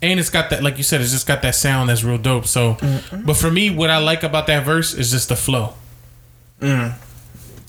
And 0.00 0.20
it's 0.20 0.30
got 0.30 0.50
that 0.50 0.62
like 0.62 0.76
you 0.76 0.84
said 0.84 1.00
it's 1.00 1.10
just 1.10 1.26
got 1.26 1.42
that 1.42 1.56
sound 1.56 1.88
that's 1.88 2.04
real 2.04 2.18
dope. 2.18 2.46
So 2.46 2.76
but 3.24 3.34
for 3.34 3.50
me 3.50 3.70
what 3.70 3.90
i 3.90 3.98
like 3.98 4.22
about 4.22 4.46
that 4.46 4.64
verse 4.64 4.94
is 4.94 5.10
just 5.10 5.28
the 5.28 5.34
flow. 5.36 5.74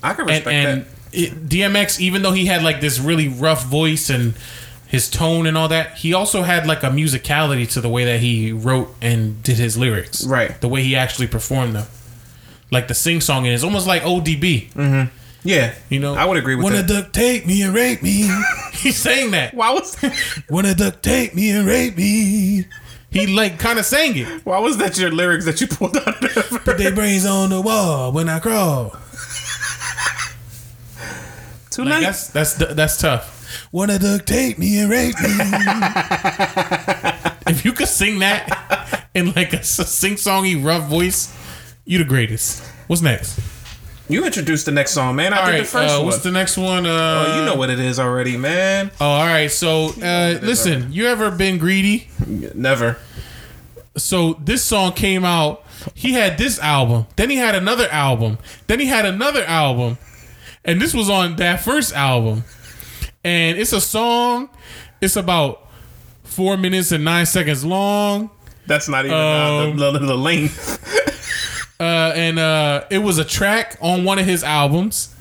I 0.03 0.13
can 0.13 0.21
and, 0.21 0.29
respect 0.29 0.47
and 0.47 0.85
it, 1.11 1.49
dmx 1.49 1.99
even 1.99 2.21
though 2.21 2.31
he 2.31 2.45
had 2.45 2.63
like 2.63 2.81
this 2.81 2.99
really 2.99 3.27
rough 3.27 3.65
voice 3.65 4.11
and 4.11 4.35
his 4.89 5.09
tone 5.09 5.45
and 5.47 5.55
all 5.57 5.67
that 5.69 5.95
he 5.99 6.13
also 6.13 6.41
had 6.41 6.65
like 6.67 6.81
a 6.83 6.87
musicality 6.89 7.69
to 7.71 7.79
the 7.79 7.87
way 7.89 8.03
that 8.05 8.19
he 8.19 8.51
wrote 8.51 8.93
and 9.01 9.41
did 9.43 9.57
his 9.57 9.77
lyrics 9.77 10.25
Right. 10.25 10.59
the 10.61 10.67
way 10.67 10.83
he 10.83 10.95
actually 10.95 11.27
performed 11.27 11.75
them 11.75 11.87
like 12.71 12.87
the 12.87 12.93
sing 12.95 13.21
song 13.21 13.45
and 13.45 13.53
it's 13.53 13.63
almost 13.63 13.87
like 13.87 14.01
odb 14.01 14.73
that. 14.73 14.79
Mm-hmm. 14.81 15.15
Yeah. 15.47 15.73
you 15.89 15.99
know 15.99 16.15
I 16.15 16.25
would 16.25 16.37
agree 16.37 16.55
with 16.55 16.63
wanna 16.65 16.83
that. 16.83 16.87
duct 16.87 17.13
tape 17.13 17.45
me 17.45 17.61
and 17.61 17.73
rape 17.73 18.01
me 18.03 18.29
he's 18.73 18.97
saying 18.97 19.31
that 19.31 19.53
why 19.59 19.71
was 19.71 19.95
wanna 20.49 20.73
duct 20.75 21.01
tape 21.03 21.33
me 21.35 21.51
and 21.51 21.65
rape 21.67 21.95
me 21.95 22.65
he 23.11 23.25
like 23.27 23.57
kind 23.59 23.79
of 23.79 23.85
sang 23.85 24.17
it 24.17 24.27
why 24.45 24.59
was 24.59 24.77
that 24.77 24.97
your 24.99 25.11
lyrics 25.11 25.45
that 25.45 25.61
you 25.61 25.67
pulled 25.67 25.95
out 25.97 26.23
of 26.23 26.63
Put 26.65 26.77
their 26.77 26.93
brains 26.93 27.25
on 27.25 27.49
the 27.51 27.61
wall 27.61 28.11
when 28.11 28.27
I 28.29 28.39
crawl. 28.39 28.95
Too 31.71 31.83
Like 31.85 31.93
late. 31.95 32.01
that's 32.01 32.27
that's 32.29 32.53
that's 32.55 32.97
tough. 32.97 33.35
Wanna 33.71 33.99
duct 33.99 34.25
tape 34.27 34.57
me 34.57 34.79
and 34.79 34.89
rape 34.89 35.13
me? 35.21 35.29
if 37.47 37.63
you 37.63 37.71
could 37.71 37.87
sing 37.87 38.19
that 38.19 39.07
in 39.13 39.31
like 39.33 39.53
a 39.53 39.63
sing 39.63 40.15
songy 40.15 40.63
rough 40.63 40.89
voice, 40.89 41.31
you 41.85 41.99
the 41.99 42.03
greatest. 42.03 42.63
What's 42.87 43.01
next? 43.03 43.39
You 44.07 44.25
introduced 44.25 44.65
the 44.65 44.71
next 44.71 44.91
song, 44.93 45.15
man. 45.15 45.33
I 45.33 45.39
All 45.41 45.45
did 45.45 45.51
right, 45.51 45.59
the 45.59 45.65
first 45.65 45.93
uh, 45.93 45.97
one. 45.97 46.05
what's 46.07 46.23
the 46.23 46.31
next 46.31 46.57
one? 46.57 46.87
Uh, 46.87 47.25
oh, 47.27 47.39
you 47.39 47.45
know 47.45 47.55
what 47.55 47.69
it 47.69 47.79
is 47.79 47.99
already, 47.99 48.37
man. 48.37 48.89
Oh, 48.99 49.05
all 49.05 49.27
right. 49.27 49.51
So, 49.51 49.89
uh, 50.01 50.39
listen, 50.41 50.91
you 50.91 51.05
ever 51.05 51.29
been 51.29 51.59
greedy? 51.59 52.07
Never. 52.25 52.97
so 53.97 54.33
this 54.43 54.63
song 54.63 54.93
came 54.93 55.23
out. 55.23 55.63
He 55.93 56.13
had 56.13 56.39
this 56.39 56.57
album, 56.59 57.05
then 57.17 57.29
he 57.29 57.37
had 57.37 57.53
another 57.55 57.87
album, 57.89 58.37
then 58.67 58.79
he 58.81 58.87
had 58.87 59.05
another 59.05 59.43
album, 59.45 59.97
and 60.65 60.81
this 60.81 60.93
was 60.93 61.09
on 61.09 61.37
that 61.37 61.61
first 61.61 61.93
album. 61.93 62.43
And 63.23 63.57
it's 63.57 63.73
a 63.73 63.81
song. 63.81 64.49
It's 65.01 65.15
about 65.15 65.67
four 66.23 66.57
minutes 66.57 66.91
and 66.91 67.03
nine 67.03 67.25
seconds 67.25 67.65
long. 67.65 68.29
That's 68.67 68.87
not 68.87 69.05
even 69.05 69.17
uh, 69.17 69.67
Um, 69.71 69.77
the, 69.77 69.91
the, 69.91 69.99
the 69.99 70.17
length. 70.17 71.05
Uh, 71.81 72.11
and 72.13 72.37
uh, 72.37 72.83
it 72.89 72.97
was 72.97 73.19
a 73.19 73.23
track 73.23 73.77
on 73.79 74.03
one 74.03 74.19
of 74.19 74.25
his 74.25 74.43
albums. 74.43 75.15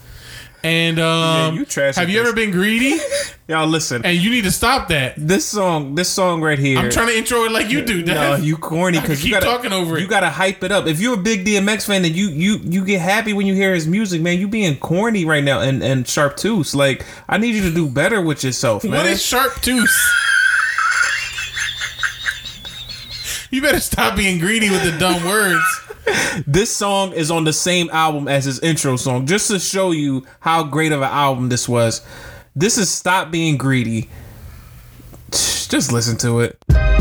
And 0.68 0.98
um, 0.98 1.56
you 1.56 1.64
trash 1.64 1.96
have 1.96 2.10
you 2.10 2.20
ever 2.20 2.34
been 2.34 2.50
greedy? 2.50 2.98
Y'all 3.48 3.66
listen. 3.66 4.04
and 4.04 4.18
you 4.18 4.28
need 4.28 4.44
to 4.44 4.50
stop 4.50 4.88
that. 4.88 5.14
this 5.16 5.46
song, 5.46 5.94
this 5.94 6.10
song 6.10 6.42
right 6.42 6.58
here. 6.58 6.78
I'm 6.78 6.90
trying 6.90 7.06
to 7.06 7.16
intro 7.16 7.44
it 7.44 7.52
like 7.52 7.70
you 7.70 7.82
do. 7.82 8.04
No, 8.04 8.12
Dad. 8.12 8.42
you 8.42 8.58
corny 8.58 9.00
because 9.00 9.24
you 9.24 9.32
keep 9.32 9.40
gotta 9.40 9.46
talking 9.46 9.72
over 9.72 9.96
it. 9.96 10.02
You 10.02 10.06
gotta 10.06 10.28
hype 10.28 10.62
it 10.62 10.70
up. 10.70 10.86
If 10.86 11.00
you're 11.00 11.14
a 11.14 11.22
big 11.22 11.46
DMX 11.46 11.86
fan, 11.86 12.02
then 12.02 12.12
you 12.12 12.28
you 12.28 12.58
you 12.58 12.84
get 12.84 13.00
happy 13.00 13.32
when 13.32 13.46
you 13.46 13.54
hear 13.54 13.74
his 13.74 13.86
music, 13.86 14.20
man. 14.20 14.38
You 14.38 14.46
being 14.46 14.78
corny 14.78 15.24
right 15.24 15.42
now 15.42 15.60
and 15.60 15.82
and 15.82 16.06
sharp 16.06 16.36
tooth. 16.36 16.74
Like 16.74 17.06
I 17.26 17.38
need 17.38 17.54
you 17.54 17.62
to 17.62 17.74
do 17.74 17.88
better 17.88 18.20
with 18.20 18.44
yourself, 18.44 18.84
man. 18.84 18.92
What 18.92 19.06
is 19.06 19.22
sharp 19.22 19.62
tooth? 19.62 19.88
you 23.50 23.62
better 23.62 23.80
stop 23.80 24.18
being 24.18 24.38
greedy 24.38 24.68
with 24.68 24.84
the 24.84 24.98
dumb 24.98 25.24
words. 25.24 25.64
This 26.46 26.74
song 26.74 27.12
is 27.12 27.30
on 27.30 27.44
the 27.44 27.52
same 27.52 27.90
album 27.90 28.28
as 28.28 28.44
his 28.44 28.60
intro 28.60 28.96
song, 28.96 29.26
just 29.26 29.48
to 29.48 29.58
show 29.58 29.90
you 29.90 30.26
how 30.40 30.62
great 30.64 30.92
of 30.92 31.02
an 31.02 31.10
album 31.10 31.48
this 31.48 31.68
was. 31.68 32.02
This 32.54 32.78
is 32.78 32.90
Stop 32.90 33.30
Being 33.30 33.56
Greedy. 33.56 34.08
Just 35.30 35.92
listen 35.92 36.16
to 36.18 36.40
it. 36.40 36.97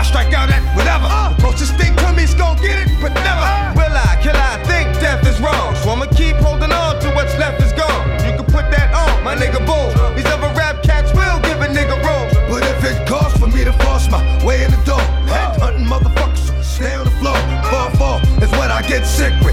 I 0.00 0.02
strike 0.02 0.32
out 0.32 0.48
at 0.48 0.64
whatever. 0.72 1.04
Uh. 1.04 1.28
The 1.36 1.42
closest 1.44 1.76
thing 1.76 1.92
to 1.96 2.12
me's 2.16 2.32
gon' 2.32 2.56
get 2.56 2.80
it, 2.80 2.88
but 3.04 3.12
never. 3.20 3.44
Uh. 3.44 3.76
Will 3.76 3.92
I? 3.92 4.16
Kill 4.24 4.32
I 4.32 4.56
think 4.64 4.88
death 4.96 5.20
is 5.28 5.36
wrong. 5.44 5.76
So 5.76 5.92
I'ma 5.92 6.08
keep 6.16 6.36
holding 6.40 6.72
on 6.72 6.96
to 7.04 7.08
what's 7.12 7.36
left 7.36 7.60
is 7.60 7.72
gone. 7.76 8.08
You 8.24 8.32
can 8.32 8.48
put 8.48 8.64
that 8.72 8.96
on, 8.96 9.22
my 9.22 9.36
nigga 9.36 9.60
boom. 9.60 9.92
These 10.16 10.24
other 10.32 10.48
rap 10.56 10.82
cats 10.82 11.12
will 11.12 11.36
give 11.44 11.60
a 11.60 11.68
nigga 11.68 12.00
room. 12.00 12.32
But 12.48 12.64
if 12.64 12.80
it 12.80 13.06
costs 13.06 13.36
for 13.36 13.48
me 13.52 13.60
to 13.68 13.76
force 13.84 14.08
my 14.08 14.24
way 14.40 14.64
in 14.64 14.70
the 14.72 14.80
door, 14.88 15.04
uh. 15.04 15.36
head 15.36 15.60
hunting 15.60 15.84
motherfuckers, 15.84 16.48
stay 16.64 16.96
on 16.96 17.04
the 17.04 17.12
floor. 17.20 17.36
Fall 17.68 17.92
fall 18.00 18.18
is 18.40 18.48
what 18.56 18.72
I 18.72 18.80
get 18.88 19.04
sick 19.04 19.36
with. 19.44 19.52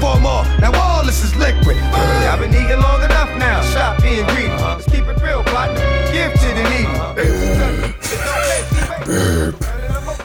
Four 0.00 0.16
more, 0.24 0.48
now 0.64 0.72
all 0.80 1.04
this 1.04 1.20
is 1.22 1.36
liquid. 1.36 1.76
I've 1.92 2.40
been 2.40 2.56
eating 2.56 2.80
long 2.80 3.04
enough 3.04 3.28
now. 3.36 3.60
Stop 3.60 4.00
being 4.00 4.24
greedy. 4.32 4.48
Uh-huh. 4.48 4.80
Let's 4.80 4.88
keep 4.88 5.04
it 5.04 5.20
real, 5.20 5.44
partner. 5.44 5.84
Give 6.08 6.32
to 6.32 6.48
the 6.56 6.64
needy. 6.72 6.94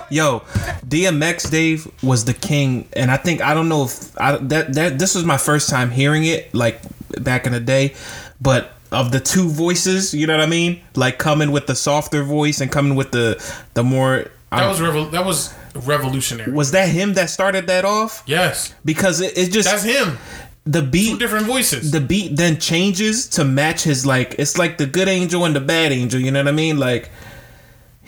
Yo, 0.10 0.40
DMX 0.88 1.50
Dave 1.52 1.88
was 2.04 2.26
the 2.26 2.34
king, 2.34 2.88
and 2.94 3.12
I 3.12 3.18
think 3.18 3.42
I 3.42 3.54
don't 3.54 3.70
know 3.70 3.86
if 3.86 4.20
I, 4.20 4.38
that 4.38 4.74
that 4.74 5.00
this 5.00 5.16
was 5.16 5.24
my 5.26 5.38
first 5.38 5.70
time 5.70 5.92
hearing 5.92 6.26
it, 6.26 6.54
like 6.54 6.82
back 7.22 7.46
in 7.46 7.52
the 7.54 7.60
day, 7.60 7.94
but 8.42 8.74
of 8.92 9.12
the 9.12 9.20
two 9.20 9.48
voices, 9.50 10.14
you 10.14 10.26
know 10.26 10.36
what 10.36 10.44
I 10.44 10.50
mean? 10.50 10.82
Like 10.96 11.20
coming 11.20 11.52
with 11.52 11.68
the 11.68 11.76
softer 11.76 12.24
voice 12.24 12.60
and 12.62 12.72
coming 12.72 12.96
with 12.96 13.12
the 13.12 13.38
the 13.76 13.84
more 13.84 14.26
That 14.52 14.68
was 14.68 14.80
revol- 14.80 15.12
that 15.12 15.26
was 15.26 15.54
revolutionary. 15.76 16.52
was 16.52 16.72
that 16.72 16.90
him 16.90 17.14
that 17.14 17.30
started 17.30 17.68
that 17.68 17.86
off? 17.86 18.24
yes, 18.26 18.74
Because 18.84 19.22
it, 19.22 19.38
it 19.38 19.52
just 19.52 19.70
that's 19.70 19.84
him. 19.84 20.18
the 20.66 20.82
Two 20.82 20.88
beat 20.88 21.20
different 21.20 21.46
voices. 21.46 21.92
the 21.92 22.02
beat 22.02 22.36
then 22.36 22.58
changes 22.60 23.28
to 23.30 23.44
match 23.46 23.84
his 23.84 24.06
like 24.08 24.36
it's 24.40 24.58
like 24.58 24.78
the 24.80 24.88
good 24.88 25.08
angel 25.08 25.46
and 25.46 25.56
the 25.56 25.62
bad 25.62 25.92
angel. 25.92 26.20
You 26.20 26.32
know 26.32 26.40
what 26.40 26.48
I 26.48 26.52
mean? 26.52 26.80
Like 26.80 27.10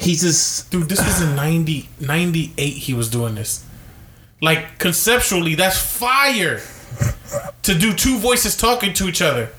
he's 0.01 0.21
just 0.21 0.71
Dude, 0.71 0.89
this 0.89 0.99
was 0.99 1.21
in 1.21 1.35
90, 1.35 1.89
98 1.99 2.69
he 2.69 2.93
was 2.93 3.09
doing 3.09 3.35
this. 3.35 3.65
Like, 4.41 4.79
conceptually, 4.79 5.55
that's 5.55 5.77
fire. 5.77 6.61
to 7.61 7.75
do 7.75 7.93
two 7.93 8.17
voices 8.17 8.57
talking 8.57 8.93
to 8.93 9.07
each 9.07 9.21
other. 9.21 9.49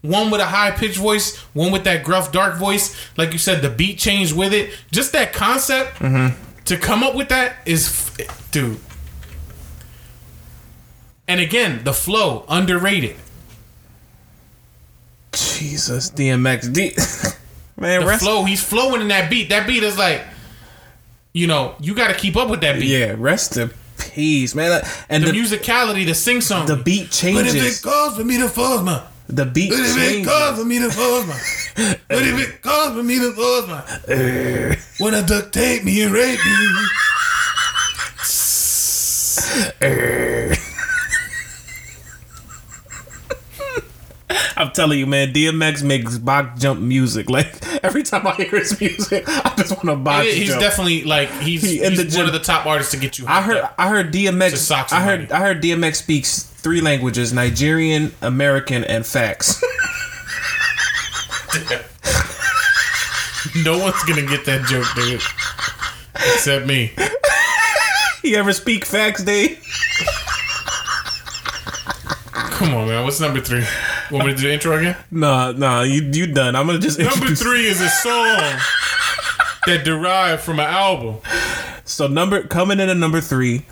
One 0.00 0.30
with 0.30 0.40
a 0.40 0.46
high 0.46 0.72
pitched 0.72 0.96
voice, 0.98 1.36
one 1.54 1.70
with 1.70 1.84
that 1.84 2.02
gruff, 2.02 2.32
dark 2.32 2.56
voice. 2.56 2.96
Like 3.16 3.32
you 3.32 3.38
said, 3.38 3.62
the 3.62 3.70
beat 3.70 3.98
changed 3.98 4.36
with 4.36 4.52
it. 4.52 4.76
Just 4.90 5.12
that 5.12 5.32
concept 5.32 5.98
mm-hmm. 5.98 6.34
to 6.64 6.76
come 6.76 7.04
up 7.04 7.14
with 7.14 7.28
that 7.28 7.56
is, 7.66 7.88
f- 8.18 8.50
dude. 8.50 8.80
And 11.28 11.40
again, 11.40 11.84
the 11.84 11.92
flow, 11.92 12.44
underrated. 12.48 13.16
Jesus 15.32 16.10
DMX. 16.10 16.72
D- 16.72 16.96
Man, 17.76 18.00
The 18.00 18.06
rest, 18.06 18.22
flow, 18.22 18.44
he's 18.44 18.62
flowing 18.62 19.00
in 19.00 19.08
that 19.08 19.30
beat. 19.30 19.48
That 19.48 19.66
beat 19.66 19.82
is 19.82 19.96
like, 19.98 20.22
you 21.32 21.46
know, 21.46 21.74
you 21.80 21.94
got 21.94 22.08
to 22.08 22.14
keep 22.14 22.36
up 22.36 22.48
with 22.50 22.60
that 22.60 22.78
beat. 22.78 22.88
yeah, 22.90 23.14
rest 23.16 23.56
in 23.56 23.70
peace, 23.98 24.54
man. 24.54 24.70
Like, 24.70 24.84
And 25.08 25.24
the, 25.24 25.32
the, 25.32 25.38
musicality, 25.38 26.04
the 26.06 26.14
sing 26.14 26.40
song. 26.40 26.66
the 26.66 26.76
beat 26.76 27.10
changes. 27.10 27.54
But 27.54 27.62
if 27.62 27.78
it 27.78 27.82
calls 27.82 28.16
for 28.16 28.24
me 28.24 28.38
to 28.38 28.48
force 28.48 28.82
my? 28.82 29.02
The 29.28 29.46
beat 29.46 29.70
changes. 29.70 29.96
If 29.96 30.12
it 30.20 30.24
calls 30.26 30.58
for 30.58 30.64
me 30.64 30.78
to 30.80 30.90
force 30.90 31.26
my? 31.26 31.40
What 32.14 32.22
if 32.26 32.48
it 32.48 32.62
calls 32.62 32.92
for 32.94 33.02
me 33.02 33.18
to 33.18 33.32
force 33.32 33.66
my? 33.68 34.76
Wanna 35.00 35.22
duct 35.26 35.52
tape 35.54 35.84
me 35.84 36.02
and 36.02 36.12
rape 36.12 36.38
me? 36.44 36.52
I'm 44.62 44.70
telling 44.70 44.98
you, 44.98 45.06
man, 45.06 45.32
DMX 45.32 45.82
makes 45.82 46.18
box 46.18 46.60
jump 46.60 46.80
music. 46.80 47.28
Like 47.32 47.52
every 47.82 48.02
time 48.02 48.26
I 48.26 48.34
hear 48.34 48.50
his 48.50 48.78
music, 48.80 49.24
I 49.26 49.54
just 49.56 49.70
want 49.72 49.86
to 49.86 49.96
box 49.96 50.26
jump. 50.26 50.36
He's 50.38 50.48
jump. 50.48 50.60
definitely 50.60 51.02
like 51.04 51.30
he's, 51.40 51.62
He 51.62 51.82
in 51.82 51.92
he's 51.92 52.00
one 52.00 52.08
gym. 52.10 52.26
of 52.26 52.32
the 52.32 52.38
top 52.40 52.66
artists 52.66 52.92
to 52.92 52.98
get 52.98 53.18
you. 53.18 53.26
I 53.26 53.40
heard 53.42 53.56
up. 53.56 53.74
I 53.78 53.88
heard 53.88 54.12
DMX 54.12 54.70
I 54.70 55.00
heard 55.02 55.28
somebody. 55.28 55.32
I 55.32 55.40
heard 55.40 55.62
DMX 55.62 55.96
speaks 55.96 56.42
three 56.42 56.80
languages: 56.80 57.32
Nigerian, 57.32 58.12
American, 58.22 58.84
and 58.84 59.04
facts. 59.06 59.60
no 63.64 63.78
one's 63.78 64.02
gonna 64.04 64.26
get 64.26 64.44
that 64.44 64.64
joke, 64.68 64.86
dude, 64.94 65.22
except 66.14 66.66
me. 66.66 66.92
you 68.22 68.36
ever 68.36 68.52
speak 68.52 68.84
facts, 68.84 69.24
Dave? 69.24 69.58
Come 72.32 72.74
on, 72.74 72.88
man. 72.88 73.04
What's 73.04 73.20
number 73.20 73.40
three? 73.40 73.64
Want 74.12 74.26
me 74.26 74.32
to 74.32 74.36
do 74.38 74.46
the 74.48 74.52
intro 74.52 74.76
again? 74.76 74.96
Nah, 75.10 75.52
nah, 75.52 75.82
you 75.82 76.02
you 76.12 76.26
done. 76.26 76.54
I'm 76.54 76.66
gonna 76.66 76.78
just 76.78 76.98
Number 76.98 77.14
introduce- 77.14 77.42
three 77.42 77.66
is 77.66 77.80
a 77.80 77.88
song 77.88 78.60
that 79.66 79.84
derived 79.84 80.42
from 80.42 80.60
an 80.60 80.66
album. 80.66 81.16
So 81.84 82.06
number 82.06 82.42
coming 82.42 82.78
in 82.80 82.88
at 82.88 82.96
number 82.96 83.20
three, 83.20 83.64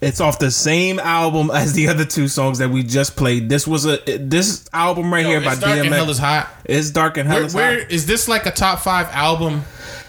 it's 0.00 0.20
off 0.20 0.38
the 0.38 0.50
same 0.50 0.98
album 0.98 1.50
as 1.50 1.72
the 1.74 1.88
other 1.88 2.04
two 2.04 2.28
songs 2.28 2.58
that 2.58 2.70
we 2.70 2.82
just 2.82 3.16
played. 3.16 3.48
This 3.48 3.66
was 3.66 3.86
a 3.86 3.98
this 4.18 4.68
album 4.72 5.12
right 5.12 5.24
here 5.24 5.40
by 5.40 5.52
It's 5.52 5.60
Dark 5.60 5.78
and 5.78 5.94
Hell 5.94 6.10
is 6.10 6.18
Hot. 6.18 6.48
it's 6.64 6.90
dark 6.90 7.16
and 7.16 7.28
hell 7.28 7.38
Where, 7.38 7.46
is 7.46 7.54
where 7.54 7.78
hot. 7.82 7.90
is 7.92 8.06
this 8.06 8.26
like 8.28 8.46
a 8.46 8.50
top 8.50 8.80
five 8.80 9.06
album 9.12 9.62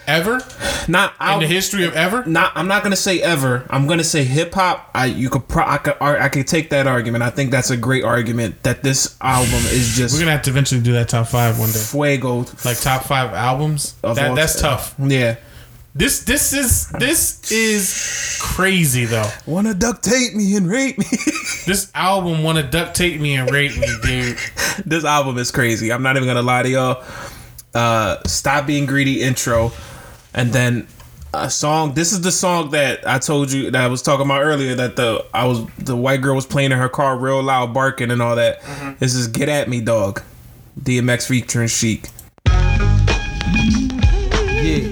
ever 0.08 0.42
Not 0.88 1.12
in 1.14 1.18
album, 1.28 1.42
the 1.42 1.54
history 1.54 1.86
of 1.86 1.94
ever? 1.96 2.26
Not 2.26 2.52
I'm 2.56 2.68
not 2.68 2.84
gonna 2.84 2.96
say 2.96 3.22
ever. 3.22 3.66
I'm 3.70 3.88
gonna 3.88 4.04
say 4.04 4.24
hip 4.24 4.54
hop. 4.54 4.90
I 4.94 5.06
you 5.06 5.30
could 5.30 5.48
pro 5.48 5.66
I 5.66 5.78
could 5.78 5.96
I 6.02 6.30
could 6.30 6.48
take 6.48 6.70
that 6.72 6.88
argument. 6.88 7.24
I 7.24 7.30
think 7.30 7.52
that's 7.52 7.70
a 7.70 7.78
great 7.78 8.04
argument 8.04 8.64
that 8.64 8.84
this 8.84 9.16
album 9.22 9.60
is 9.72 9.96
just 9.96 10.14
We're 10.14 10.20
gonna 10.22 10.32
have 10.32 10.42
to 10.44 10.50
eventually 10.52 10.82
do 10.82 10.94
that 10.94 11.10
top 11.10 11.28
five 11.28 11.60
one 11.60 11.72
day. 11.72 11.80
fuego. 11.80 12.46
Like 12.66 12.80
top 12.80 13.04
five 13.04 13.34
albums. 13.34 13.94
That, 14.02 14.36
that's 14.36 14.54
time. 14.62 14.78
tough. 14.78 14.96
Yeah. 15.00 15.38
This 15.96 16.24
this 16.24 16.54
is 16.54 16.90
this 16.90 17.52
is 17.52 18.40
crazy 18.42 19.06
though. 19.06 19.30
Wanna 19.46 19.76
duct 19.76 20.04
tape 20.04 20.34
me 20.34 20.56
and 20.56 20.68
rape 20.68 20.98
me. 20.98 21.06
This 21.66 21.90
album 21.96 22.44
wanna 22.44 22.64
duct 22.64 22.94
tape 22.96 23.22
me 23.22 23.36
and 23.36 23.50
rape 23.50 23.78
me, 23.78 23.88
dude. 24.04 24.38
this 24.86 25.06
album 25.06 25.38
is 25.38 25.50
crazy. 25.52 25.94
I'm 25.94 26.02
not 26.04 26.18
even 26.18 26.28
gonna 26.28 26.42
lie 26.42 26.64
to 26.64 26.70
y'all. 26.70 27.04
Uh, 27.74 28.18
Stop 28.28 28.66
being 28.68 28.86
greedy 28.86 29.22
intro, 29.22 29.72
and 30.34 30.52
then 30.52 30.88
a 31.34 31.50
song. 31.50 31.94
This 31.94 32.12
is 32.12 32.22
the 32.22 32.32
song 32.32 32.72
that 32.72 33.08
I 33.08 33.18
told 33.20 33.52
you 33.52 33.72
that 33.72 33.82
I 33.84 33.88
was 33.88 34.02
talking 34.02 34.26
about 34.26 34.42
earlier. 34.44 34.76
That 34.76 34.96
the 34.96 35.26
I 35.34 35.46
was 35.46 35.66
the 35.78 35.96
white 35.96 36.22
girl 36.22 36.36
was 36.36 36.46
playing 36.46 36.72
in 36.72 36.78
her 36.78 36.90
car 36.90 37.18
real 37.18 37.42
loud, 37.42 37.74
barking 37.74 38.12
and 38.12 38.22
all 38.22 38.36
that. 38.36 38.62
Mm-hmm. 38.62 38.92
This 39.00 39.16
is 39.16 39.28
"Get 39.28 39.50
at 39.50 39.68
Me, 39.68 39.82
Dog." 39.82 40.22
DMX 40.80 41.28
featuring 41.28 41.68
Sheek. 41.68 42.08
Yeah, 44.64 44.90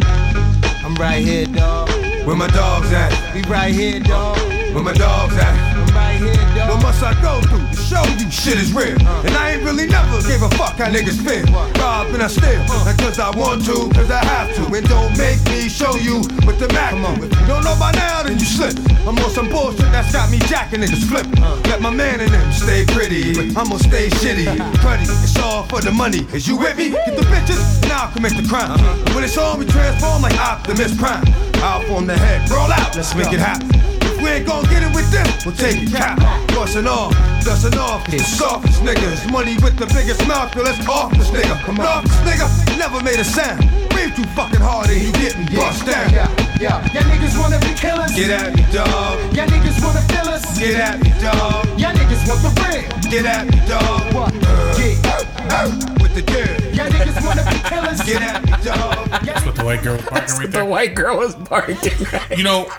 I'm 0.86 0.96
right 0.96 1.24
here, 1.24 1.46
dog. 1.48 1.90
Where 2.26 2.36
my 2.36 2.48
dogs 2.48 2.92
at? 2.92 3.34
We 3.34 3.42
right 3.44 3.74
here, 3.74 4.00
dog. 4.00 4.38
Where 4.38 4.84
my 4.84 4.94
dogs 4.94 5.36
at? 5.38 5.78
I'm 5.78 5.96
right 5.96 6.18
here, 6.18 6.68
What 6.68 6.84
must 6.84 7.02
I 7.04 7.20
go 7.22 7.42
through 7.42 7.68
to 7.68 7.71
show 7.92 8.04
you 8.16 8.32
shit 8.32 8.56
is 8.56 8.72
real? 8.72 8.96
And 9.28 9.36
I 9.36 9.52
ain't 9.52 9.64
really 9.64 9.86
never 9.86 10.24
gave 10.24 10.42
a 10.42 10.50
fuck 10.56 10.80
how 10.80 10.88
niggas 10.88 11.20
feel. 11.20 11.44
Rob 11.76 12.08
and 12.16 12.24
I 12.24 12.28
steal, 12.28 12.64
not 12.88 12.98
cause 12.98 13.20
I 13.20 13.36
want 13.36 13.66
to, 13.66 13.92
cause 13.92 14.10
I 14.10 14.24
have 14.24 14.56
to. 14.56 14.64
And 14.72 14.88
don't 14.88 15.12
make 15.18 15.44
me 15.52 15.68
show 15.68 15.96
you 16.00 16.24
with 16.48 16.58
the 16.58 16.72
Mac. 16.72 16.96
If 16.96 17.32
you 17.36 17.48
don't 17.48 17.64
know 17.68 17.76
by 17.76 17.92
now, 17.92 18.24
then 18.24 18.40
you 18.40 18.48
slip. 18.48 18.80
I'm 19.04 19.20
on 19.20 19.30
some 19.30 19.50
bullshit 19.50 19.92
that's 19.92 20.14
got 20.14 20.32
me 20.32 20.40
jacking 20.48 20.80
niggas 20.80 21.04
flipping. 21.04 21.42
Let 21.68 21.82
my 21.82 21.90
man 21.90 22.22
in 22.22 22.32
them 22.32 22.52
stay 22.54 22.86
pretty, 22.88 23.36
but 23.36 23.60
I'ma 23.60 23.78
stay 23.78 24.08
shitty. 24.08 24.46
Cruddy, 24.82 25.04
it's 25.24 25.38
all 25.38 25.64
for 25.64 25.82
the 25.82 25.92
money. 25.92 26.24
Is 26.32 26.48
you 26.48 26.56
with 26.58 26.78
me? 26.78 26.92
Get 26.92 27.18
the 27.18 27.24
bitches, 27.24 27.60
now 27.90 28.06
I'll 28.06 28.12
commit 28.14 28.38
the 28.38 28.48
crime. 28.48 28.80
And 28.80 29.16
when 29.16 29.24
it's 29.26 29.38
on, 29.38 29.60
we 29.60 29.66
transform 29.66 30.22
like 30.22 30.40
Optimus 30.40 30.96
Prime. 30.98 31.26
I'll 31.56 31.84
form 31.88 32.08
the 32.08 32.18
head, 32.18 32.50
roll 32.50 32.72
out, 32.72 32.96
let's 32.96 33.14
make 33.16 33.34
it 33.34 33.40
happen. 33.40 33.91
If 34.22 34.30
we 34.30 34.34
ain't 34.38 34.46
gon' 34.46 34.64
get 34.70 34.86
it 34.86 34.94
with 34.94 35.10
them, 35.10 35.26
we'll 35.42 35.58
take 35.58 35.82
it 35.82 35.90
cap. 35.90 36.22
Bustin' 36.54 36.86
off, 36.86 37.10
dustin' 37.42 37.74
off, 37.74 38.06
the 38.06 38.20
softest 38.20 38.86
niggas. 38.86 39.26
Money 39.32 39.58
with 39.66 39.82
the 39.82 39.88
biggest 39.90 40.22
mouth, 40.28 40.54
yo, 40.54 40.62
let's 40.62 40.78
off 40.88 41.10
this 41.18 41.32
nigga. 41.32 41.58
Come 41.66 41.80
on. 41.80 41.88
Off 41.88 42.04
this 42.06 42.22
nigga, 42.22 42.78
never 42.78 43.02
made 43.02 43.18
a 43.18 43.24
sound. 43.24 43.66
Breathe 43.90 44.14
too 44.16 44.22
fucking 44.38 44.62
hard 44.62 44.94
and 44.94 45.02
you 45.02 45.12
getting 45.14 45.50
bust 45.58 45.90
down. 45.90 46.14
Yeah, 46.14 46.30
yeah. 46.62 46.86
Y'all 46.94 47.02
niggas 47.10 47.34
wanna 47.34 47.58
be 47.66 47.74
killers. 47.74 48.14
Get 48.14 48.30
at 48.30 48.54
me, 48.54 48.62
dog. 48.70 49.18
Y'all 49.34 49.50
niggas 49.50 49.82
wanna 49.82 50.06
fill 50.06 50.30
us. 50.30 50.46
Get 50.54 50.78
at 50.78 51.02
me, 51.02 51.10
dog. 51.18 51.66
Y'all 51.82 51.98
niggas 51.98 52.22
want 52.30 52.46
the 52.46 52.52
real. 52.62 52.86
Get 53.10 53.26
at 53.26 53.50
me, 53.50 53.58
dog. 53.66 54.14
What? 54.14 54.38
Uh, 54.38 54.78
yeah. 54.78 55.66
With 55.98 56.14
the 56.14 56.22
dirt. 56.22 56.62
Y'all 56.78 56.94
niggas 56.94 57.18
wanna 57.26 57.42
be 57.50 57.58
killers. 57.66 57.98
Get 58.06 58.22
at 58.22 58.46
me, 58.46 58.54
dog. 58.62 59.02
That's 59.26 59.46
what 59.48 59.56
the 59.56 59.66
white 59.66 59.82
girl 59.82 59.98
was 59.98 60.06
barking 60.06 60.38
right 60.38 60.52
The 60.52 60.66
white 60.66 60.94
girl 60.94 61.18
was 61.18 61.34
barking. 61.34 61.78
You 62.38 62.44
know, 62.44 62.70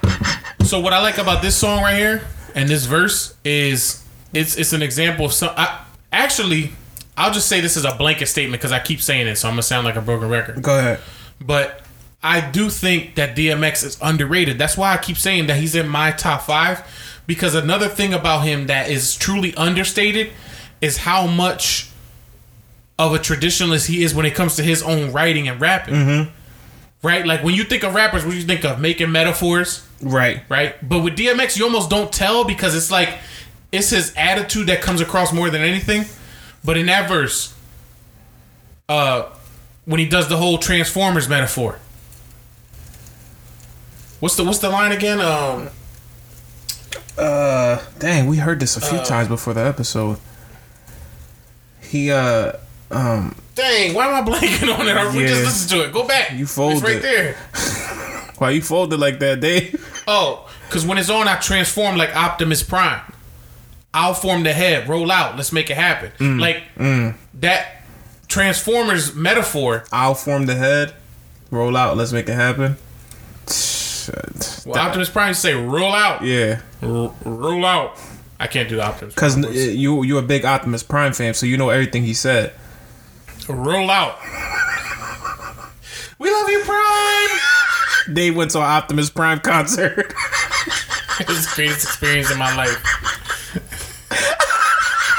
so 0.64 0.80
what 0.80 0.92
I 0.92 1.00
like 1.00 1.18
about 1.18 1.42
this 1.42 1.56
song 1.56 1.82
right 1.82 1.96
here 1.96 2.22
and 2.54 2.68
this 2.68 2.86
verse 2.86 3.34
is 3.44 4.04
it's 4.32 4.56
it's 4.56 4.72
an 4.72 4.82
example 4.82 5.26
of 5.26 5.32
some. 5.32 5.52
I, 5.56 5.84
actually, 6.10 6.72
I'll 7.16 7.32
just 7.32 7.48
say 7.48 7.60
this 7.60 7.76
is 7.76 7.84
a 7.84 7.94
blanket 7.94 8.26
statement 8.26 8.60
because 8.60 8.72
I 8.72 8.78
keep 8.78 9.00
saying 9.00 9.26
it, 9.26 9.36
so 9.36 9.48
I'm 9.48 9.54
gonna 9.54 9.62
sound 9.62 9.84
like 9.84 9.96
a 9.96 10.00
broken 10.00 10.28
record. 10.28 10.62
Go 10.62 10.78
ahead. 10.78 11.00
But 11.40 11.82
I 12.22 12.40
do 12.40 12.70
think 12.70 13.16
that 13.16 13.36
DMX 13.36 13.84
is 13.84 13.98
underrated. 14.00 14.58
That's 14.58 14.76
why 14.76 14.94
I 14.94 14.96
keep 14.96 15.16
saying 15.16 15.48
that 15.48 15.56
he's 15.56 15.74
in 15.74 15.88
my 15.88 16.12
top 16.12 16.42
five. 16.42 16.82
Because 17.26 17.54
another 17.54 17.88
thing 17.88 18.12
about 18.12 18.40
him 18.40 18.66
that 18.66 18.90
is 18.90 19.14
truly 19.14 19.54
understated 19.54 20.30
is 20.80 20.98
how 20.98 21.26
much 21.26 21.88
of 22.98 23.14
a 23.14 23.18
traditionalist 23.18 23.88
he 23.88 24.02
is 24.02 24.14
when 24.14 24.26
it 24.26 24.34
comes 24.34 24.56
to 24.56 24.62
his 24.62 24.82
own 24.82 25.12
writing 25.12 25.48
and 25.48 25.60
rapping. 25.60 25.94
Mm-hmm. 25.94 26.30
Right? 27.02 27.26
Like 27.26 27.42
when 27.42 27.54
you 27.54 27.64
think 27.64 27.82
of 27.82 27.94
rappers, 27.94 28.24
what 28.24 28.30
do 28.32 28.36
you 28.36 28.44
think 28.44 28.64
of? 28.64 28.78
Making 28.80 29.10
metaphors, 29.10 29.84
Right. 30.00 30.42
right? 30.48 30.76
But 30.88 31.00
with 31.00 31.16
DMX, 31.16 31.56
you 31.56 31.64
almost 31.64 31.90
don't 31.90 32.12
tell 32.12 32.44
because 32.44 32.76
it's 32.76 32.90
like 32.92 33.18
it's 33.72 33.90
his 33.90 34.12
attitude 34.16 34.68
that 34.68 34.82
comes 34.82 35.00
across 35.00 35.32
more 35.32 35.50
than 35.50 35.62
anything. 35.62 36.04
But 36.64 36.76
in 36.76 36.86
that 36.86 37.08
verse, 37.08 37.54
uh, 38.88 39.24
when 39.84 39.98
he 39.98 40.06
does 40.06 40.28
the 40.28 40.36
whole 40.36 40.58
Transformers 40.58 41.28
metaphor, 41.28 41.80
what's 44.20 44.36
the 44.36 44.44
what's 44.44 44.58
the 44.60 44.70
line 44.70 44.92
again? 44.92 45.20
Um, 45.20 45.70
Uh, 47.18 47.78
dang, 47.98 48.26
we 48.26 48.38
heard 48.38 48.58
this 48.60 48.76
a 48.76 48.80
few 48.80 48.98
times 49.04 49.28
before 49.28 49.52
the 49.54 49.60
episode. 49.60 50.18
He 51.80 52.10
uh 52.10 52.52
um 52.90 53.34
dang, 53.54 53.94
why 53.94 54.06
am 54.08 54.24
I 54.24 54.28
blanking 54.30 54.76
on 54.78 54.86
it? 54.88 55.14
We 55.14 55.26
just 55.26 55.40
Yeah. 55.40 55.44
listen 55.46 55.78
to 55.78 55.84
it. 55.84 55.92
Go 55.92 56.06
back. 56.06 56.32
You 56.32 56.44
It's 56.44 56.54
folded. 56.54 56.82
right 56.82 57.02
there. 57.02 57.34
why 58.38 58.50
you 58.50 58.62
folded 58.62 58.98
like 59.00 59.18
that, 59.20 59.40
Dave? 59.40 60.02
Oh, 60.08 60.48
because 60.68 60.84
when 60.86 60.98
it's 60.98 61.10
on, 61.10 61.28
I 61.28 61.36
transform 61.36 61.96
like 61.96 62.14
Optimus 62.16 62.62
Prime. 62.62 63.00
I'll 63.94 64.14
form 64.14 64.42
the 64.42 64.52
head, 64.54 64.88
roll 64.88 65.10
out, 65.12 65.36
let's 65.36 65.52
make 65.52 65.68
it 65.70 65.76
happen. 65.76 66.12
Mm. 66.18 66.40
Like 66.40 66.62
that 67.40 67.82
Transformers 68.26 69.14
metaphor 69.14 69.84
I'll 69.92 70.14
form 70.14 70.46
the 70.46 70.54
head, 70.54 70.94
roll 71.50 71.76
out, 71.76 71.96
let's 71.98 72.10
make 72.12 72.26
it 72.28 72.34
happen. 72.34 72.78
Well, 74.66 74.78
Optimus 74.78 75.10
Prime 75.10 75.34
say 75.34 75.54
roll 75.54 75.92
out. 75.92 76.22
Yeah, 76.24 76.60
R- 76.82 77.12
roll 77.24 77.64
out. 77.64 77.96
I 78.40 78.46
can't 78.48 78.68
do 78.68 78.80
Optimus. 78.80 79.14
because 79.14 79.36
voice. 79.36 79.74
you're 79.74 80.18
a 80.18 80.22
big 80.22 80.44
Optimus 80.44 80.82
Prime 80.82 81.12
fan, 81.12 81.34
so 81.34 81.46
you 81.46 81.56
know 81.56 81.68
everything 81.70 82.02
he 82.04 82.14
said. 82.14 82.52
Roll 83.48 83.90
out. 83.90 84.18
we 86.18 86.30
love 86.30 86.48
you, 86.48 86.60
Prime. 86.64 88.14
Dave 88.14 88.36
went 88.36 88.50
to 88.52 88.58
an 88.58 88.64
Optimus 88.64 89.10
Prime 89.10 89.40
concert. 89.40 90.12
it 91.20 91.28
was 91.28 91.46
the 91.46 91.52
greatest 91.54 91.84
experience 91.84 92.30
in 92.30 92.38
my 92.38 92.54
life. 92.56 92.82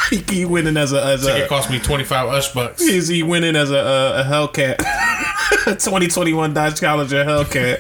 he, 0.09 0.17
he 0.33 0.45
went 0.45 0.67
in 0.67 0.77
as 0.77 0.93
a 0.93 1.03
as 1.03 1.25
It 1.25 1.45
a 1.45 1.47
cost 1.47 1.69
me 1.69 1.79
twenty 1.79 2.03
five 2.03 2.27
Ushbucks. 2.29 2.79
he's, 2.79 3.07
he 3.07 3.23
went 3.23 3.45
in 3.45 3.55
as 3.55 3.71
a 3.71 3.77
a, 3.77 4.21
a 4.21 4.23
Hellcat, 4.23 4.77
2021 5.65 6.53
Dodge 6.53 6.79
Challenger 6.79 7.23
Hellcat. 7.25 7.79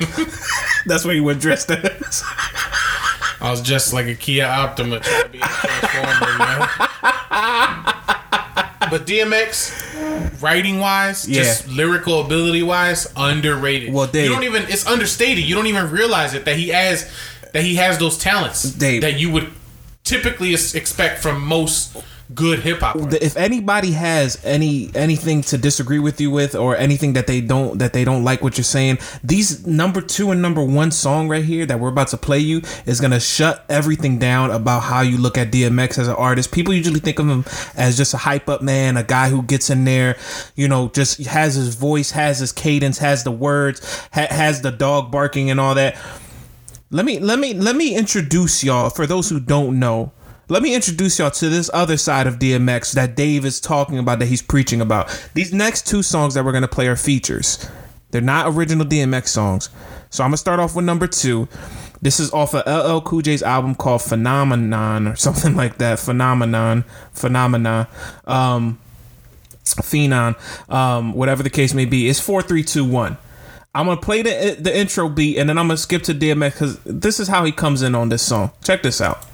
That's 0.85 1.03
what 1.05 1.15
he 1.15 1.21
went 1.21 1.41
dressed 1.41 1.69
as. 1.71 2.23
I 3.41 3.51
was 3.51 3.61
just 3.61 3.91
like 3.93 4.07
a 4.07 4.15
Kia 4.15 4.45
Optima 4.45 4.99
trying 5.01 5.23
to 5.23 5.29
be 5.29 5.39
a 5.39 5.41
transformer, 5.41 6.31
you 6.31 6.37
know? 6.37 6.67
But 8.89 9.07
DMX, 9.07 9.73
writing 10.39 10.79
wise, 10.79 11.25
just 11.25 11.67
lyrical 11.67 12.21
ability 12.25 12.63
wise, 12.63 13.11
underrated. 13.15 13.93
Well, 13.93 14.07
Dave- 14.07 14.25
you 14.25 14.29
don't 14.29 14.43
even 14.43 14.63
it's 14.63 14.85
understated. 14.87 15.43
You 15.43 15.55
don't 15.55 15.67
even 15.67 15.89
realize 15.89 16.33
it 16.33 16.45
that 16.45 16.57
he 16.57 16.69
has 16.69 17.09
that 17.53 17.63
he 17.63 17.75
has 17.75 17.97
those 17.97 18.17
talents 18.17 18.63
Dave. 18.63 19.01
that 19.01 19.19
you 19.19 19.31
would 19.31 19.51
typically 20.03 20.53
expect 20.53 21.21
from 21.21 21.45
most 21.45 21.95
good 22.35 22.59
hip 22.59 22.79
hop. 22.79 22.95
if 23.21 23.37
anybody 23.37 23.91
has 23.91 24.43
any 24.43 24.89
anything 24.95 25.41
to 25.41 25.57
disagree 25.57 25.99
with 25.99 26.19
you 26.19 26.31
with 26.31 26.55
or 26.55 26.75
anything 26.77 27.13
that 27.13 27.27
they 27.27 27.41
don't 27.41 27.79
that 27.79 27.93
they 27.93 28.03
don't 28.03 28.23
like 28.23 28.41
what 28.41 28.57
you're 28.57 28.63
saying 28.63 28.97
these 29.23 29.65
number 29.65 30.01
two 30.01 30.31
and 30.31 30.41
number 30.41 30.63
one 30.63 30.91
song 30.91 31.27
right 31.27 31.43
here 31.43 31.65
that 31.65 31.79
we're 31.79 31.89
about 31.89 32.07
to 32.07 32.17
play 32.17 32.39
you 32.39 32.61
is 32.85 32.99
gonna 32.99 33.19
shut 33.19 33.65
everything 33.69 34.17
down 34.17 34.51
about 34.51 34.81
how 34.81 35.01
you 35.01 35.17
look 35.17 35.37
at 35.37 35.51
dmx 35.51 35.97
as 35.99 36.07
an 36.07 36.15
artist 36.15 36.51
people 36.51 36.73
usually 36.73 36.99
think 36.99 37.19
of 37.19 37.27
him 37.27 37.45
as 37.75 37.97
just 37.97 38.13
a 38.13 38.17
hype 38.17 38.49
up 38.49 38.61
man 38.61 38.97
a 38.97 39.03
guy 39.03 39.29
who 39.29 39.41
gets 39.43 39.69
in 39.69 39.85
there 39.85 40.17
you 40.55 40.67
know 40.67 40.89
just 40.89 41.23
has 41.25 41.55
his 41.55 41.75
voice 41.75 42.11
has 42.11 42.39
his 42.39 42.51
cadence 42.51 42.97
has 42.97 43.23
the 43.23 43.31
words 43.31 44.07
ha- 44.13 44.27
has 44.29 44.61
the 44.61 44.71
dog 44.71 45.11
barking 45.11 45.49
and 45.49 45.59
all 45.59 45.75
that 45.75 45.97
let 46.93 47.05
me 47.05 47.19
let 47.19 47.39
me 47.39 47.55
let 47.55 47.75
me 47.75 47.95
introduce 47.95 48.63
y'all 48.63 48.91
for 48.91 49.07
those 49.07 49.27
who 49.27 49.39
don't 49.39 49.79
know. 49.79 50.11
Let 50.49 50.61
me 50.61 50.75
introduce 50.75 51.19
y'all 51.19 51.31
to 51.31 51.47
this 51.47 51.69
other 51.73 51.95
side 51.95 52.27
of 52.27 52.37
DMX 52.37 52.91
that 52.93 53.15
Dave 53.15 53.45
is 53.45 53.61
talking 53.61 53.97
about 53.97 54.19
that 54.19 54.25
he's 54.25 54.41
preaching 54.41 54.81
about. 54.81 55.29
These 55.33 55.53
next 55.53 55.87
two 55.87 56.03
songs 56.03 56.33
that 56.33 56.43
we're 56.43 56.51
gonna 56.51 56.67
play 56.67 56.87
are 56.87 56.97
features. 56.97 57.65
They're 58.11 58.19
not 58.19 58.47
original 58.53 58.85
DMX 58.85 59.29
songs. 59.29 59.69
So 60.09 60.21
I'm 60.21 60.31
gonna 60.31 60.37
start 60.37 60.59
off 60.59 60.75
with 60.75 60.83
number 60.83 61.07
two. 61.07 61.47
This 62.01 62.19
is 62.19 62.29
off 62.33 62.53
of 62.53 62.67
LL 62.67 62.99
Cool 62.99 63.21
J's 63.21 63.41
album 63.41 63.73
called 63.73 64.01
Phenomenon 64.01 65.07
or 65.07 65.15
something 65.15 65.55
like 65.55 65.77
that. 65.77 65.97
Phenomenon, 65.99 66.83
Phenomena, 67.13 67.87
um, 68.25 68.79
Phenon, 69.63 70.35
um, 70.67 71.13
whatever 71.13 71.41
the 71.41 71.49
case 71.49 71.73
may 71.73 71.85
be. 71.85 72.09
It's 72.09 72.19
four, 72.19 72.41
three, 72.41 72.63
two, 72.63 72.83
one. 72.83 73.17
I'm 73.73 73.85
gonna 73.85 74.01
play 74.01 74.21
the 74.21 74.57
the 74.59 74.77
intro 74.77 75.07
beat 75.07 75.37
and 75.37 75.47
then 75.47 75.57
I'm 75.57 75.67
gonna 75.69 75.77
skip 75.77 76.03
to 76.03 76.13
DMX 76.13 76.51
because 76.51 76.79
this 76.83 77.21
is 77.21 77.29
how 77.29 77.45
he 77.45 77.53
comes 77.53 77.81
in 77.81 77.95
on 77.95 78.09
this 78.09 78.21
song. 78.21 78.51
Check 78.61 78.83
this 78.83 78.99
out. 78.99 79.25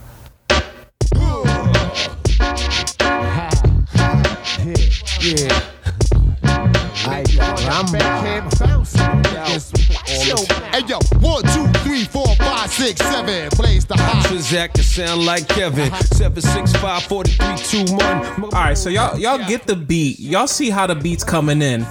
Yeah. 5.30 5.62
I 7.06 7.24
Hey 10.72 10.84
yo, 10.88 10.98
one, 10.98 10.98
two, 10.98 10.98
three, 10.98 10.98
four, 10.98 11.06
five, 11.06 11.19
six, 12.80 13.02
seven. 13.02 13.50
Plays 13.52 13.86
the 13.86 13.98
hot. 13.98 14.26
Transact 14.26 14.76
to 14.76 14.84
sound 14.84 15.26
like 15.26 15.48
Kevin. 15.48 15.92
Uh-huh. 15.92 16.02
Seven 16.04 16.42
six 16.42 16.74
five 16.78 17.04
four 17.04 17.24
three 17.24 17.58
two 17.58 17.94
one. 17.94 18.44
All 18.44 18.50
right, 18.52 18.78
so 18.78 18.90
y'all 18.90 19.18
y'all 19.20 19.38
get 19.48 19.68
the 19.68 19.76
beat. 19.76 20.20
Y'all 20.20 20.48
see 20.48 20.70
how 20.70 20.88
the 20.88 20.96
beat's 20.96 21.24
coming 21.24 21.62
in. 21.62 21.86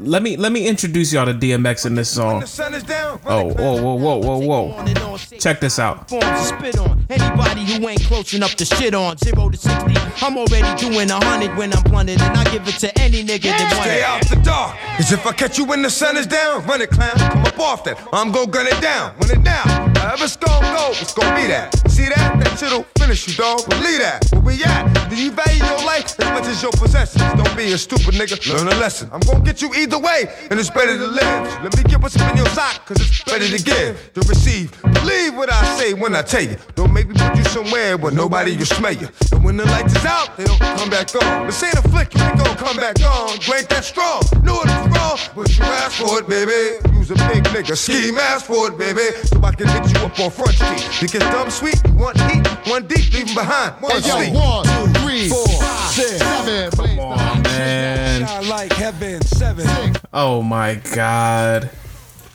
Let 0.00 0.22
me 0.22 0.36
let 0.36 0.52
me 0.52 0.66
introduce 0.68 1.12
y'all 1.12 1.26
to 1.26 1.34
DMX 1.34 1.86
in 1.86 1.94
this 1.94 2.10
song. 2.10 2.40
The 2.40 2.46
sun 2.46 2.74
is 2.74 2.82
down. 2.82 3.20
Oh, 3.26 3.52
whoa, 3.54 3.82
whoa, 3.82 3.94
whoa, 3.94 4.38
whoa, 4.38 4.72
whoa. 4.74 5.16
Check 5.38 5.60
this 5.60 5.78
out. 5.78 6.10
spit 6.10 6.78
on. 6.78 7.04
Anybody 7.08 7.64
who 7.64 7.88
ain't 7.88 8.02
close 8.04 8.34
enough 8.34 8.54
to 8.56 8.64
shit 8.64 8.94
on. 8.94 9.16
Zero 9.18 9.48
to 9.48 9.56
sixty, 9.56 9.94
I'm 10.24 10.36
already 10.36 10.80
doing 10.80 11.10
a 11.10 11.24
hundred 11.24 11.56
when 11.56 11.72
I'm 11.72 11.82
blunted, 11.84 12.20
and 12.20 12.36
I 12.36 12.44
give 12.52 12.68
it 12.68 12.78
to 12.80 12.98
any 13.00 13.24
nigga 13.24 13.50
that 13.50 13.72
want 13.72 13.84
Stay 13.84 13.98
it. 14.00 14.04
out 14.04 14.28
the 14.28 14.36
dark. 14.44 14.76
Cause 14.96 15.12
if 15.12 15.26
I 15.26 15.32
catch 15.32 15.58
you 15.58 15.64
when 15.64 15.82
the 15.82 15.90
sun 15.90 16.16
is 16.16 16.26
down, 16.26 16.64
run 16.66 16.82
it, 16.82 16.90
clown. 16.90 17.16
Come 17.16 17.42
up 17.42 17.58
off 17.58 17.84
that. 17.84 17.98
I'm 18.12 18.30
gon' 18.30 18.50
gun 18.50 18.66
it 18.66 18.80
down. 18.80 19.16
Run 19.18 19.30
it 19.30 19.42
down. 19.42 19.69
However 19.98 20.24
it's 20.24 20.36
gon' 20.36 20.62
go, 20.62 20.90
it's 20.90 21.14
gon' 21.14 21.34
be 21.34 21.46
that. 21.48 21.74
See 21.90 22.08
that? 22.08 22.40
That 22.40 22.58
shit'll 22.58 22.84
finish 22.98 23.28
you, 23.28 23.34
dog. 23.34 23.68
Believe 23.68 24.00
that. 24.00 24.24
Where 24.32 24.42
we 24.56 24.64
at? 24.64 25.08
Do 25.10 25.16
you 25.16 25.30
value 25.30 25.64
your 25.64 25.84
life 25.84 26.18
as 26.18 26.26
much 26.30 26.46
as 26.46 26.62
your 26.62 26.72
possessions? 26.72 27.22
Don't 27.34 27.56
be 27.56 27.72
a 27.72 27.78
stupid 27.78 28.14
nigga. 28.14 28.36
Learn 28.52 28.68
a 28.68 28.76
lesson. 28.80 29.08
I'm 29.12 29.20
gon' 29.20 29.42
get 29.44 29.62
you 29.62 29.72
either 29.74 29.98
way, 29.98 30.28
and 30.50 30.58
it's 30.58 30.70
better 30.70 30.96
to 30.96 31.06
live. 31.06 31.62
Let 31.62 31.76
me 31.76 31.82
get 31.84 32.00
what's 32.00 32.16
up 32.16 32.30
in 32.30 32.36
your 32.36 32.48
sock, 32.48 32.86
cause 32.86 33.00
it's 33.00 33.22
better 33.24 33.46
to 33.46 33.62
give, 33.62 34.12
to 34.14 34.20
receive. 34.28 34.70
Believe 34.82 35.34
what 35.36 35.52
I 35.52 35.62
say 35.78 35.94
when 35.94 36.14
I 36.14 36.22
tell 36.22 36.42
you. 36.42 36.56
Don't 36.74 36.92
make 36.92 37.08
me 37.08 37.14
put 37.16 37.36
you 37.36 37.44
somewhere 37.44 37.96
where 37.96 38.12
nobody 38.12 38.56
will 38.56 38.66
smell 38.66 38.94
you. 38.94 39.08
And 39.32 39.44
when 39.44 39.56
the 39.56 39.64
lights 39.66 39.94
is 39.94 40.04
out, 40.04 40.36
they 40.36 40.44
don't 40.44 40.58
come 40.58 40.90
back 40.90 41.14
on. 41.14 41.46
This 41.46 41.62
ain't 41.62 41.74
a 41.74 41.82
flick, 41.88 42.14
you 42.14 42.22
ain't 42.22 42.38
gon' 42.38 42.56
come 42.56 42.76
back 42.76 43.00
on. 43.02 43.30
Ain't 43.30 43.68
that 43.68 43.84
strong. 43.84 44.22
Knew 44.42 44.54
it 44.54 44.66
was 44.66 44.88
wrong, 44.96 45.18
but 45.36 45.58
you 45.58 45.64
asked 45.64 45.98
for 45.98 46.18
it, 46.18 46.28
baby. 46.28 46.78
Use 46.96 47.10
a 47.10 47.14
big 47.30 47.44
nigga, 47.54 47.76
scheme, 47.76 48.18
ask 48.18 48.46
for 48.46 48.68
it, 48.68 48.78
baby. 48.78 49.14
So 49.24 49.40
I 49.42 49.52
can 49.64 49.82
hit 49.82 49.92
you 49.92 50.06
up 50.06 50.18
on 50.20 50.30
Front 50.30 50.52
Street. 50.54 51.02
You 51.02 51.08
get 51.08 51.20
dumb 51.32 51.50
sweet, 51.50 51.80
you 51.86 51.92
want 51.94 52.18
heat, 52.22 52.46
one 52.70 52.86
deep, 52.86 53.12
leave 53.12 53.28
'em 53.28 53.34
behind. 53.34 53.74
One 53.80 53.92
Hey 54.00 54.08
yo, 54.08 54.16
sleep. 54.16 54.32
one, 54.34 54.64
two, 54.64 55.00
three, 55.00 55.28
four, 55.28 55.46
five, 55.46 55.90
six, 55.90 56.10
seven. 56.18 56.70
Plays 56.70 56.96
the. 56.96 57.40
Man. 57.44 58.26
Shine 58.26 58.48
like 58.48 58.72
heaven. 58.72 59.22
Seven. 59.22 59.96
Oh 60.12 60.42
my 60.42 60.74
god. 60.94 61.70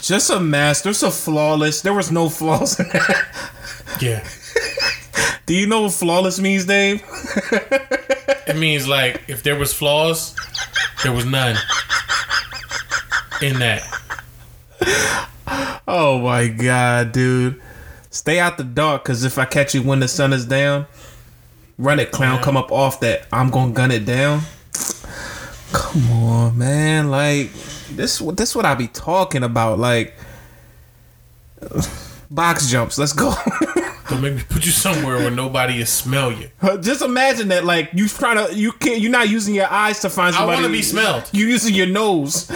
Just 0.01 0.29
a 0.29 0.39
mess. 0.39 0.81
There's 0.81 1.01
a 1.03 1.09
flawless. 1.09 1.81
There 1.81 1.93
was 1.93 2.11
no 2.11 2.29
flaws 2.29 2.79
in 2.79 2.87
that. 2.89 3.27
Yeah. 3.99 4.23
Do 5.47 5.53
you 5.55 5.67
know 5.67 5.81
what 5.83 5.93
flawless 5.93 6.39
means, 6.39 6.65
Dave? 6.65 7.01
It 8.47 8.57
means 8.57 8.87
like 8.87 9.23
if 9.27 9.41
there 9.41 9.55
was 9.55 9.73
flaws, 9.73 10.35
there 11.01 11.11
was 11.11 11.25
none 11.25 11.57
in 13.41 13.57
that. 13.57 13.81
Oh 15.87 16.19
my 16.19 16.47
god, 16.47 17.11
dude. 17.11 17.61
Stay 18.09 18.39
out 18.39 18.57
the 18.57 18.63
dark, 18.63 19.03
cause 19.03 19.23
if 19.23 19.37
I 19.37 19.45
catch 19.45 19.75
you 19.75 19.83
when 19.83 19.99
the 19.99 20.07
sun 20.07 20.33
is 20.33 20.45
down, 20.45 20.87
run 21.77 21.99
it, 21.99 22.11
clown. 22.11 22.41
Come 22.41 22.57
up 22.57 22.71
off 22.71 23.01
that. 23.01 23.27
I'm 23.31 23.49
gonna 23.49 23.71
gun 23.73 23.91
it 23.91 24.05
down. 24.05 24.41
Come 25.73 26.09
on, 26.11 26.57
man. 26.57 27.11
Like 27.11 27.51
this. 27.91 28.19
This 28.19 28.55
what 28.55 28.65
I 28.65 28.75
be 28.75 28.87
talking 28.87 29.43
about. 29.43 29.77
Like 29.77 30.15
box 32.31 32.69
jumps. 32.69 32.97
Let's 32.97 33.13
go. 33.13 33.33
Don't 34.09 34.21
make 34.21 34.35
me 34.35 34.43
put 34.47 34.65
you 34.65 34.71
somewhere 34.71 35.17
where 35.17 35.31
nobody 35.31 35.79
will 35.79 35.85
smell 35.85 36.31
you. 36.31 36.49
Just 36.79 37.01
imagine 37.01 37.49
that. 37.49 37.65
Like 37.65 37.89
you 37.93 38.07
trying 38.07 38.47
to. 38.47 38.55
You 38.55 38.71
can't. 38.71 39.01
You're 39.01 39.11
not 39.11 39.29
using 39.29 39.53
your 39.53 39.69
eyes 39.69 39.99
to 40.01 40.09
find 40.09 40.33
somebody. 40.33 40.53
I 40.59 40.61
somebody. 40.61 40.61
wanna 40.61 40.71
be 40.71 40.81
smelled. 40.81 41.29
You 41.33 41.47
using 41.47 41.73
your 41.75 41.87
nose. 41.87 42.49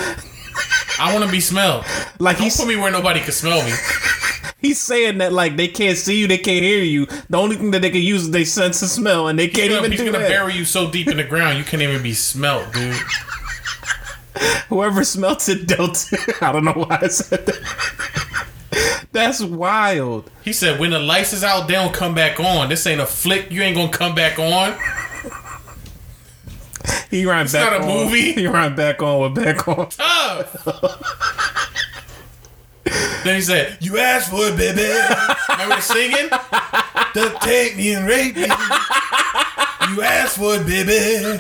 I 1.00 1.14
want 1.14 1.26
to 1.26 1.32
be 1.32 1.40
smelled. 1.40 1.86
Like 2.20 2.38
Don't 2.38 2.44
he's 2.46 2.58
put 2.58 2.68
me 2.68 2.76
where 2.76 2.92
nobody 2.92 3.20
can 3.22 3.32
smell 3.32 3.64
me. 3.64 3.72
he's 4.60 4.80
saying 4.80 5.20
that 5.20 5.32
like 5.34 5.56
they 5.56 5.68
can't 5.68 5.98
see 5.98 6.20
you, 6.20 6.28
they 6.28 6.38
can't 6.38 6.64
hear 6.64 6.84
you. 6.84 7.06
The 7.30 7.38
only 7.38 7.56
thing 7.56 7.72
that 7.72 7.82
they 7.82 7.90
can 7.92 8.02
use 8.02 8.24
is 8.24 8.32
they 8.32 8.44
sense 8.46 8.82
and 8.82 8.92
smell, 8.92 9.28
and 9.28 9.38
they 9.40 9.48
He's 9.48 9.56
can't 9.56 9.70
gonna, 9.70 9.80
even 9.80 9.92
he's 9.92 10.00
do 10.02 10.06
gonna 10.08 10.20
that. 10.20 10.30
bury 10.30 10.54
you 10.56 10.66
so 10.66 10.90
deep 10.92 11.08
in 11.08 11.18
the 11.18 11.24
ground 11.24 11.58
you 11.58 11.64
can't 11.64 11.82
even 11.82 12.04
be 12.04 12.14
smelt, 12.14 12.72
dude. 12.74 12.96
Whoever 14.70 15.04
smelt 15.04 15.48
it 15.50 15.68
dealt. 15.68 16.06
I 16.42 16.52
don't 16.52 16.64
know 16.66 16.72
why 16.74 17.00
I 17.02 17.08
said 17.08 17.46
that. 17.46 19.08
That's 19.12 19.42
wild. 19.42 20.30
He 20.44 20.54
said, 20.54 20.80
when 20.80 20.92
the 20.92 21.00
lights 21.00 21.34
is 21.34 21.44
out, 21.44 21.68
they 21.68 21.74
don't 21.74 21.94
come 21.94 22.14
back 22.14 22.40
on. 22.40 22.70
This 22.70 22.86
ain't 22.86 23.02
a 23.02 23.06
flick. 23.06 23.52
You 23.52 23.64
ain't 23.64 23.76
gonna 23.76 23.92
come 23.92 24.14
back 24.16 24.38
on. 24.40 24.78
He 27.10 27.26
ran 27.26 27.48
back 27.48 27.72
not 27.72 27.82
a 27.82 27.84
on. 27.84 27.88
movie. 28.06 28.34
He 28.34 28.48
ran 28.48 28.76
back 28.76 29.02
on 29.02 29.34
with 29.34 29.44
back 29.44 29.68
on. 29.68 29.90
Tough. 29.90 30.66
then 33.24 33.36
he 33.36 33.42
said, 33.42 33.78
"You 33.82 33.98
asked 33.98 34.30
for 34.30 34.48
it, 34.48 34.58
baby." 34.58 34.88
Remember 35.50 35.82
singing? 35.82 36.30
Don't 37.14 37.42
take 37.42 37.76
me 37.78 37.94
and 37.94 38.08
rape 38.08 38.36
me. 38.36 38.44
You 38.44 40.02
asked 40.04 40.38
for 40.38 40.56
it, 40.56 40.66
baby. 40.68 41.40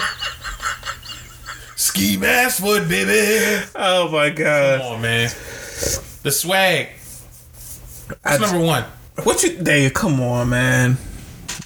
Ski 1.75 2.17
asked 2.25 2.59
for 2.61 2.77
it, 2.77 2.89
baby. 2.89 3.63
Oh 3.75 4.09
my 4.11 4.29
god. 4.31 4.81
Come 4.81 4.91
on, 4.93 5.01
man. 5.01 5.29
The 6.23 6.31
swag. 6.31 6.89
That's 8.23 8.41
number 8.41 8.65
one. 8.65 8.83
What 9.23 9.43
you 9.43 9.57
Dave, 9.57 9.93
come 9.93 10.19
on, 10.19 10.49
man. 10.49 10.97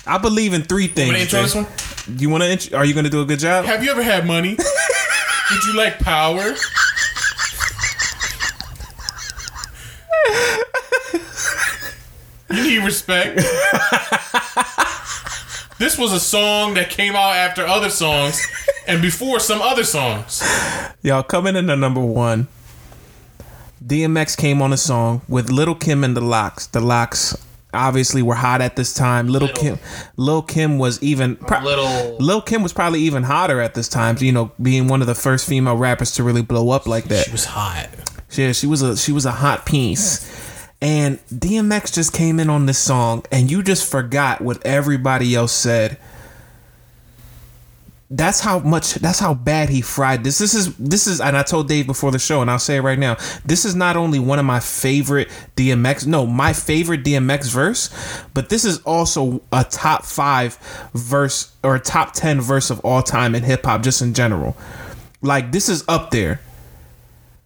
I 0.06 0.18
believe 0.18 0.54
in 0.54 0.64
three 0.64 0.88
things. 0.88 1.08
Want 1.08 1.18
to 1.18 1.22
intro 1.24 1.42
this 1.42 1.56
one? 1.56 2.20
You 2.20 2.30
want 2.30 2.44
to? 2.44 2.50
Int- 2.52 2.74
are 2.74 2.84
you 2.86 2.94
going 2.94 3.06
to 3.06 3.10
do 3.10 3.22
a 3.22 3.26
good 3.26 3.40
job? 3.40 3.66
Have 3.66 3.84
you 3.84 3.92
ever 3.92 4.04
had 4.04 4.26
money? 4.26 4.52
Would 5.52 5.64
you 5.66 5.76
like 5.76 6.00
power? 6.00 6.54
You 12.52 12.64
need 12.64 12.86
respect. 12.86 13.38
this 15.80 15.98
was 15.98 16.12
a 16.12 16.20
song 16.20 16.76
that 16.76 16.90
came 16.90 17.16
out 17.16 17.36
after 17.36 17.66
other 17.66 17.90
songs 17.90 18.46
and 18.88 19.02
before 19.02 19.40
some 19.40 19.62
other 19.62 19.84
songs. 19.84 20.44
Y'all 21.02 21.24
coming 21.24 21.56
in 21.56 21.70
at 21.70 21.80
number 21.80 22.02
one. 22.02 22.48
DMX 23.84 24.38
came 24.38 24.62
on 24.62 24.72
a 24.72 24.78
song 24.78 25.22
with 25.28 25.50
Little 25.50 25.76
Kim 25.76 26.04
and 26.04 26.16
the 26.16 26.22
LOX. 26.22 26.68
The 26.68 26.80
LOX 26.80 27.36
obviously 27.74 28.22
were 28.22 28.36
hot 28.36 28.62
at 28.62 28.76
this 28.76 28.94
time. 28.94 29.28
Little, 29.28 29.48
Kim, 29.50 29.80
Lil 30.18 30.42
Kim 30.42 30.78
was 30.78 31.02
even 31.04 31.36
pro- 31.36 31.62
Little- 31.64 32.18
Lil 32.20 32.42
Kim 32.42 32.64
was 32.64 32.74
probably 32.74 33.02
even 33.02 33.24
hotter 33.24 33.60
at 33.62 33.74
this 33.74 33.88
time. 33.88 34.18
You 34.20 34.32
know, 34.32 34.52
being 34.62 34.88
one 34.88 35.02
of 35.02 35.08
the 35.08 35.16
first 35.16 35.48
female 35.48 35.78
rappers 35.78 36.12
to 36.16 36.24
really 36.24 36.42
blow 36.42 36.70
up 36.72 36.88
like 36.88 37.06
that. 37.06 37.26
She 37.26 37.32
was 37.32 37.46
hot. 37.46 37.90
Yeah, 38.32 38.52
she 38.52 38.68
was 38.68 38.82
a 38.82 38.98
she 38.98 39.12
was 39.12 39.26
a 39.26 39.32
hot 39.32 39.66
piece. 39.66 40.30
And 40.82 41.20
DMX 41.28 41.94
just 41.94 42.12
came 42.12 42.40
in 42.42 42.50
on 42.50 42.66
this 42.66 42.78
song 42.78 43.24
and 43.32 43.50
you 43.50 43.64
just 43.64 43.90
forgot 43.90 44.42
what 44.42 44.66
everybody 44.66 45.34
else 45.34 45.54
said. 45.54 45.98
That's 48.16 48.40
how 48.40 48.60
much 48.60 48.94
that's 48.96 49.18
how 49.18 49.34
bad 49.34 49.70
he 49.70 49.82
fried 49.82 50.24
this. 50.24 50.38
This 50.38 50.54
is 50.54 50.76
this 50.78 51.08
is 51.08 51.20
and 51.20 51.36
I 51.36 51.42
told 51.42 51.68
Dave 51.68 51.88
before 51.88 52.12
the 52.12 52.20
show 52.20 52.42
and 52.42 52.52
I'll 52.52 52.60
say 52.60 52.76
it 52.76 52.82
right 52.82 53.00
now. 53.00 53.18
This 53.44 53.66
is 53.66 53.74
not 53.74 53.96
only 53.96 54.20
one 54.20 54.38
of 54.38 54.46
my 54.46 54.60
favorite 54.60 55.30
DMX, 55.56 56.06
no, 56.06 56.28
my 56.28 56.54
favorite 56.54 57.04
DMX 57.04 57.52
verse, 57.52 57.90
but 58.36 58.50
this 58.50 58.66
is 58.66 58.80
also 58.84 59.42
a 59.52 59.64
top 59.64 60.06
5 60.06 60.92
verse 60.94 61.56
or 61.64 61.80
top 61.80 62.14
10 62.14 62.40
verse 62.40 62.70
of 62.70 62.80
all 62.82 63.02
time 63.02 63.34
in 63.34 63.42
hip 63.42 63.66
hop 63.66 63.82
just 63.82 64.04
in 64.04 64.14
general. 64.14 64.56
Like 65.24 65.52
this 65.52 65.68
is 65.68 65.84
up 65.88 66.12
there. 66.12 66.40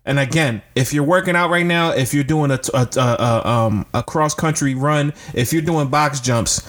And 0.06 0.20
again, 0.20 0.62
if 0.76 0.94
you're 0.94 1.04
working 1.06 1.38
out 1.38 1.50
right 1.50 1.66
now, 1.66 1.92
if 1.92 2.14
you're 2.14 2.26
doing 2.26 2.52
a, 2.52 2.60
a, 2.74 2.88
a, 2.98 3.00
a, 3.00 3.48
um, 3.48 3.86
a 3.94 4.04
cross 4.04 4.34
country 4.34 4.76
run, 4.76 5.14
if 5.34 5.54
you're 5.54 5.62
doing 5.62 5.88
box 5.88 6.20
jumps, 6.20 6.62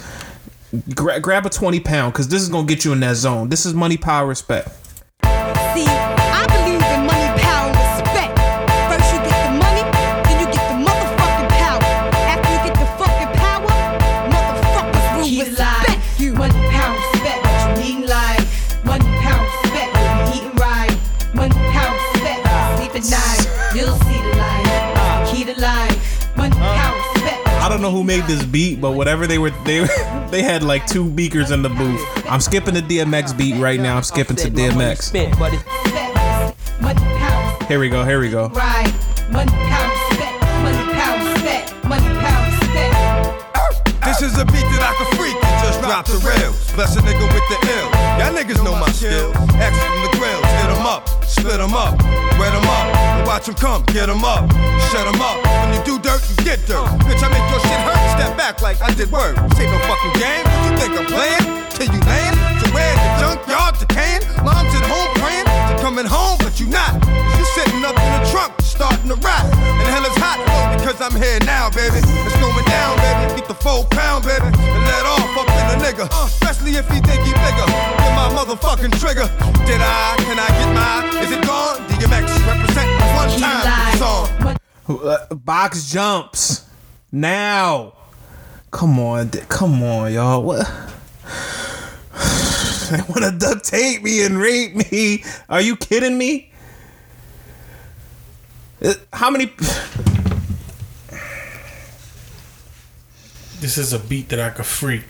gra- 0.95 1.21
grab 1.21 1.47
a 1.47 1.51
20 1.51 1.81
pound 1.81 2.13
because 2.13 2.29
this 2.29 2.43
is 2.43 2.49
going 2.49 2.67
to 2.67 2.75
get 2.75 2.85
you 2.85 2.93
in 2.93 3.01
that 3.01 3.17
zone. 3.17 3.49
This 3.49 3.67
is 3.67 3.75
money, 3.75 3.97
power, 3.97 4.27
respect. 4.27 4.71
Know 27.89 27.97
who 27.97 28.05
made 28.05 28.25
this 28.25 28.45
beat, 28.45 28.81
but 28.81 28.93
whatever 28.93 29.27
they 29.27 29.39
were, 29.39 29.51
they 29.65 29.81
they 30.31 30.43
had 30.43 30.63
like 30.63 30.87
two 30.87 31.09
beakers 31.11 31.51
in 31.51 31.63
the 31.63 31.69
booth. 31.69 32.01
I'm 32.29 32.41
skipping 32.41 32.75
the 32.75 32.83
DMX 32.83 33.37
beat 33.37 33.59
right 33.61 33.81
now. 33.81 33.97
I'm 33.97 34.03
skipping 34.03 34.37
to 34.37 34.51
DMX. 34.51 35.13
Here 37.69 37.81
we 37.81 37.89
go. 37.89 38.05
Here 38.05 38.21
we 38.21 38.31
go. 38.31 38.49
This 44.05 44.23
is 44.23 44.39
a 44.39 44.45
beat 44.45 44.67
that 44.73 44.83
I 44.83 44.93
can 44.97 45.07
freak 45.17 45.37
and 45.37 45.65
just 45.65 45.81
drop 45.81 46.07
the 46.07 46.19
rails. 46.27 46.73
Bless 46.73 46.97
a 46.97 47.01
nigga 47.01 47.25
with 47.33 47.47
the 47.49 47.59
ill. 47.77 47.89
Y'all 48.19 48.35
niggas 48.35 48.65
know 48.65 48.75
my 48.79 48.91
skill. 48.93 49.31
X 49.61 49.77
from 49.79 50.01
the 50.03 50.11
grills. 50.19 50.48
Hit 50.69 50.77
'em 50.77 50.87
up, 50.87 51.09
split 51.25 51.61
'em 51.61 51.73
up, 51.73 51.97
wet 52.39 52.53
'em 52.53 52.69
up. 52.69 52.87
And 53.17 53.27
watch 53.27 53.49
'em 53.49 53.55
come, 53.55 53.83
get 53.87 54.11
'em 54.11 54.23
up, 54.23 54.45
shut 54.93 55.07
'em 55.07 55.21
up. 55.23 55.41
When 55.65 55.73
you 55.73 55.81
do 55.83 55.99
dirt, 55.99 56.21
you 56.29 56.37
get 56.45 56.61
dirt. 56.67 56.85
Bitch, 57.09 57.23
I 57.25 57.29
make 57.33 57.49
your 57.49 57.61
shit 57.61 57.81
hurt. 57.89 57.97
Step 58.21 58.37
back 58.37 58.61
like 58.61 58.77
I 58.83 58.93
did 58.93 59.11
work. 59.11 59.35
This 59.49 59.61
ain't 59.61 59.73
no 59.73 59.79
fucking 59.89 60.21
game. 60.21 60.45
You 60.65 60.77
think 60.77 60.93
I'm 60.93 61.07
playing? 61.07 61.45
Till 61.73 61.89
you 61.89 62.01
land? 62.05 62.37
To 62.61 62.71
where 62.75 62.95
the 62.95 63.09
junkyard 63.21 63.79
decaying? 63.79 64.23
Mom's 64.45 64.75
at 64.75 64.85
home 64.93 65.09
to 65.15 65.18
coming 65.89 66.05
home, 66.05 66.37
but 66.45 66.61
you 66.61 66.67
not. 66.67 66.93
You 67.01 67.45
sitting 67.57 67.81
up 67.81 67.97
in 67.97 68.11
the 68.13 68.29
trunk, 68.29 68.53
starting 68.61 69.09
to 69.09 69.17
rot. 69.25 69.41
And 69.81 69.89
hell 69.89 70.05
is 70.05 70.13
hot, 70.21 70.37
because 70.77 71.01
I'm 71.01 71.17
here 71.17 71.41
now, 71.49 71.71
baby. 71.71 71.97
It's 72.29 72.37
going 72.45 72.65
down, 72.69 72.93
baby. 73.01 73.41
Get 73.41 73.49
the 73.49 73.55
full 73.57 73.85
pound, 73.89 74.29
baby. 74.29 74.53
And 74.53 74.83
let 74.85 75.05
off 75.09 75.33
up 75.41 75.49
in 75.49 75.65
a 75.73 75.77
nigga. 75.81 76.05
Uh, 76.13 76.29
especially 76.29 76.77
if 76.77 76.85
he 76.93 77.01
think 77.01 77.25
he 77.25 77.33
bigger. 77.33 77.65
Get 78.05 78.13
my 78.21 78.29
motherfucking 78.37 79.01
trigger. 79.01 79.33
Did 79.65 79.81
I? 79.81 80.13
Can 80.29 80.37
I 80.37 80.49
get 80.61 80.69
mine? 80.77 81.25
Is 81.25 81.33
it 81.33 81.41
gone? 81.49 81.81
DMX 81.89 82.37
represent 82.45 82.89
one 83.17 83.33
time 83.41 83.97
song. 83.97 84.29
Uh, 84.89 85.35
Box 85.37 85.91
jumps 85.91 86.69
now. 87.11 87.95
Come 88.71 89.01
on, 89.01 89.31
come 89.49 89.83
on, 89.83 90.13
y'all. 90.13 90.43
What? 90.43 90.69
They 92.91 93.01
want 93.03 93.23
to 93.25 93.35
duct 93.39 93.65
tape 93.65 94.03
me 94.03 94.25
and 94.25 94.39
rape 94.39 94.75
me. 94.75 95.23
Are 95.49 95.61
you 95.61 95.77
kidding 95.77 96.17
me? 96.17 96.51
Uh, 98.83 98.95
How 99.13 99.31
many? 99.31 99.51
This 103.61 103.77
is 103.77 103.93
a 103.93 103.99
beat 103.99 104.29
that 104.29 104.39
I 104.39 104.51
could 104.51 104.67
freak. 104.67 105.03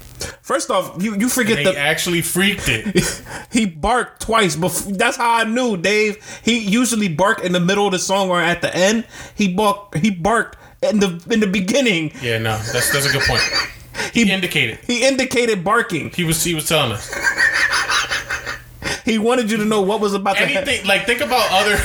First 0.42 0.70
off, 0.70 1.00
you 1.02 1.14
you 1.16 1.28
forget 1.28 1.58
They 1.58 1.64
the 1.64 1.78
actually 1.78 2.22
freaked 2.22 2.68
it. 2.68 3.22
he 3.52 3.66
barked 3.66 4.22
twice. 4.22 4.56
Before 4.56 4.92
that's 4.92 5.16
how 5.18 5.34
I 5.34 5.44
knew 5.44 5.76
Dave. 5.76 6.16
He 6.42 6.58
usually 6.58 7.08
barked 7.08 7.42
in 7.44 7.52
the 7.52 7.60
middle 7.60 7.86
of 7.86 7.92
the 7.92 7.98
song 7.98 8.30
or 8.30 8.40
at 8.40 8.62
the 8.62 8.74
end. 8.74 9.06
He 9.36 9.52
barked. 9.52 9.98
He 9.98 10.10
barked 10.10 10.56
in 10.82 10.98
the 10.98 11.22
in 11.30 11.40
the 11.40 11.46
beginning. 11.46 12.12
Yeah, 12.22 12.38
no, 12.38 12.56
that's 12.56 12.90
that's 12.90 13.06
a 13.06 13.12
good 13.12 13.22
point. 13.22 13.42
He, 14.12 14.30
indicated. 14.30 14.78
He 14.86 15.06
indicated 15.06 15.62
barking. 15.64 16.10
He 16.10 16.24
was 16.24 16.42
he 16.42 16.54
was 16.54 16.66
telling 16.68 16.92
us 16.92 17.12
He 19.04 19.18
wanted 19.18 19.50
you 19.50 19.56
to 19.58 19.64
know 19.64 19.80
what 19.80 20.00
was 20.00 20.14
about 20.14 20.36
to 20.36 20.46
happen. 20.46 20.68
anything. 20.68 20.86
Like 20.86 21.06
think 21.06 21.20
about 21.20 21.48
other 21.50 21.76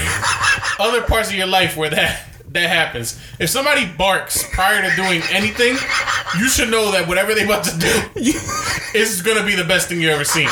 other 0.79 1.01
parts 1.07 1.29
of 1.29 1.35
your 1.35 1.47
life 1.47 1.77
where 1.77 1.89
that 1.89 2.27
that 2.49 2.69
happens. 2.69 3.19
If 3.39 3.49
somebody 3.49 3.85
barks 3.85 4.47
prior 4.51 4.81
to 4.87 4.95
doing 4.95 5.21
anything, 5.31 5.75
you 6.37 6.49
should 6.49 6.69
know 6.69 6.91
that 6.91 7.07
whatever 7.07 7.33
they 7.33 7.45
about 7.45 7.63
to 7.65 7.77
do 7.77 7.87
is 8.93 9.21
gonna 9.21 9.45
be 9.45 9.55
the 9.55 9.63
best 9.63 9.89
thing 9.89 10.01
you 10.01 10.09
ever 10.09 10.23
seen. 10.25 10.49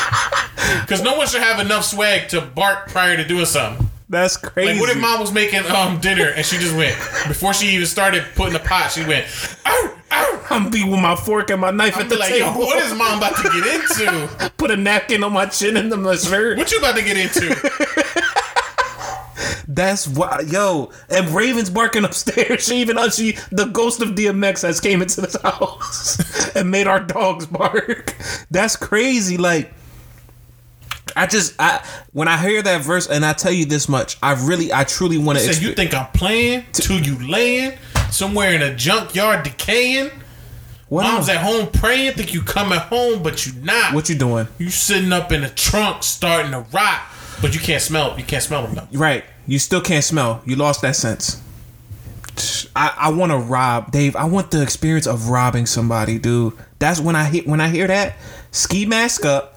Because 0.80 1.02
no 1.02 1.16
one 1.16 1.26
should 1.26 1.42
have 1.42 1.60
enough 1.60 1.84
swag 1.84 2.28
to 2.30 2.40
bark 2.40 2.88
prior 2.88 3.16
to 3.16 3.24
doing 3.26 3.44
something. 3.46 3.88
That's 4.12 4.36
crazy. 4.36 4.72
Like, 4.72 4.80
what 4.80 4.90
if 4.90 4.98
mom 5.00 5.20
was 5.20 5.32
making 5.32 5.64
um 5.66 5.98
dinner 5.98 6.28
and 6.28 6.44
she 6.44 6.58
just 6.58 6.76
went 6.76 6.94
before 7.26 7.54
she 7.54 7.68
even 7.68 7.86
started 7.86 8.22
putting 8.34 8.52
the 8.52 8.58
pot? 8.58 8.92
She 8.92 9.02
went, 9.06 9.26
"Ow, 9.64 9.96
ow!" 10.12 10.46
I'm 10.50 10.68
be 10.68 10.84
with 10.84 11.00
my 11.00 11.16
fork 11.16 11.48
and 11.48 11.62
my 11.62 11.70
knife 11.70 11.96
I'm 11.96 12.02
at 12.02 12.10
the 12.10 12.16
like, 12.16 12.38
yo, 12.38 12.52
what 12.52 12.82
is 12.82 12.92
mom 12.92 13.16
about 13.16 13.36
to 13.36 13.44
get 13.44 13.66
into? 13.74 14.52
Put 14.58 14.70
a 14.70 14.76
napkin 14.76 15.24
on 15.24 15.32
my 15.32 15.46
chin 15.46 15.78
and 15.78 15.88
my 16.02 16.16
shirt. 16.16 16.58
What 16.58 16.70
you 16.70 16.78
about 16.78 16.96
to 16.96 17.02
get 17.02 17.16
into? 17.16 17.56
That's 19.66 20.06
why, 20.06 20.40
yo. 20.46 20.92
And 21.08 21.30
Raven's 21.30 21.70
barking 21.70 22.04
upstairs. 22.04 22.66
She 22.72 22.82
even 22.82 22.98
she 23.08 23.38
the 23.50 23.64
ghost 23.64 24.02
of 24.02 24.10
DMX 24.10 24.60
has 24.60 24.78
came 24.78 25.00
into 25.00 25.22
this 25.22 25.40
house 25.40 26.54
and 26.54 26.70
made 26.70 26.86
our 26.86 27.00
dogs 27.00 27.46
bark. 27.46 28.14
That's 28.50 28.76
crazy. 28.76 29.38
Like, 29.38 29.72
I 31.16 31.26
just 31.26 31.54
I 31.58 31.84
when 32.12 32.28
I 32.28 32.36
hear 32.36 32.62
that 32.62 32.82
verse 32.82 33.08
and 33.08 33.24
I 33.24 33.32
tell 33.32 33.52
you 33.52 33.64
this 33.64 33.88
much, 33.88 34.16
I 34.22 34.32
really 34.44 34.72
I 34.72 34.84
truly 34.84 35.18
want 35.18 35.38
to. 35.38 35.44
Said 35.44 35.62
you 35.62 35.74
think 35.74 35.94
I'm 35.94 36.06
playing 36.12 36.64
till 36.72 37.00
you 37.00 37.18
laying 37.28 37.78
somewhere 38.10 38.52
in 38.52 38.62
a 38.62 38.74
junkyard 38.74 39.44
decaying. 39.44 40.10
What 40.88 41.04
Mom's 41.04 41.28
am- 41.30 41.38
at 41.38 41.42
home 41.42 41.70
praying, 41.70 42.12
think 42.14 42.34
you 42.34 42.42
coming 42.42 42.78
home, 42.78 43.22
but 43.22 43.46
you 43.46 43.54
not. 43.62 43.94
What 43.94 44.08
you 44.08 44.14
doing? 44.14 44.46
You 44.58 44.68
sitting 44.68 45.12
up 45.12 45.32
in 45.32 45.40
the 45.40 45.48
trunk 45.48 46.02
starting 46.02 46.52
to 46.52 46.60
rot, 46.72 47.00
but 47.40 47.54
you 47.54 47.60
can't 47.60 47.82
smell. 47.82 48.14
You 48.18 48.24
can't 48.24 48.42
smell 48.42 48.66
them 48.66 48.74
though. 48.74 48.98
Right. 48.98 49.24
You 49.46 49.58
still 49.58 49.80
can't 49.80 50.04
smell. 50.04 50.42
You 50.44 50.56
lost 50.56 50.82
that 50.82 50.96
sense. 50.96 51.40
I, 52.74 52.94
I 52.98 53.10
want 53.10 53.32
to 53.32 53.38
rob 53.38 53.90
Dave. 53.90 54.16
I 54.16 54.24
want 54.24 54.50
the 54.50 54.62
experience 54.62 55.06
of 55.06 55.28
robbing 55.28 55.66
somebody, 55.66 56.18
dude. 56.18 56.54
That's 56.78 57.00
when 57.00 57.16
I 57.16 57.24
hit 57.24 57.46
when 57.46 57.60
I 57.60 57.68
hear 57.68 57.86
that 57.86 58.16
ski 58.50 58.86
mask 58.86 59.24
up 59.24 59.51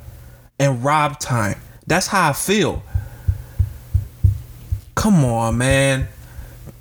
and 0.59 0.83
rob 0.83 1.19
time. 1.19 1.59
That's 1.87 2.07
how 2.07 2.29
I 2.29 2.33
feel. 2.33 2.83
Come 4.95 5.25
on, 5.25 5.57
man. 5.57 6.07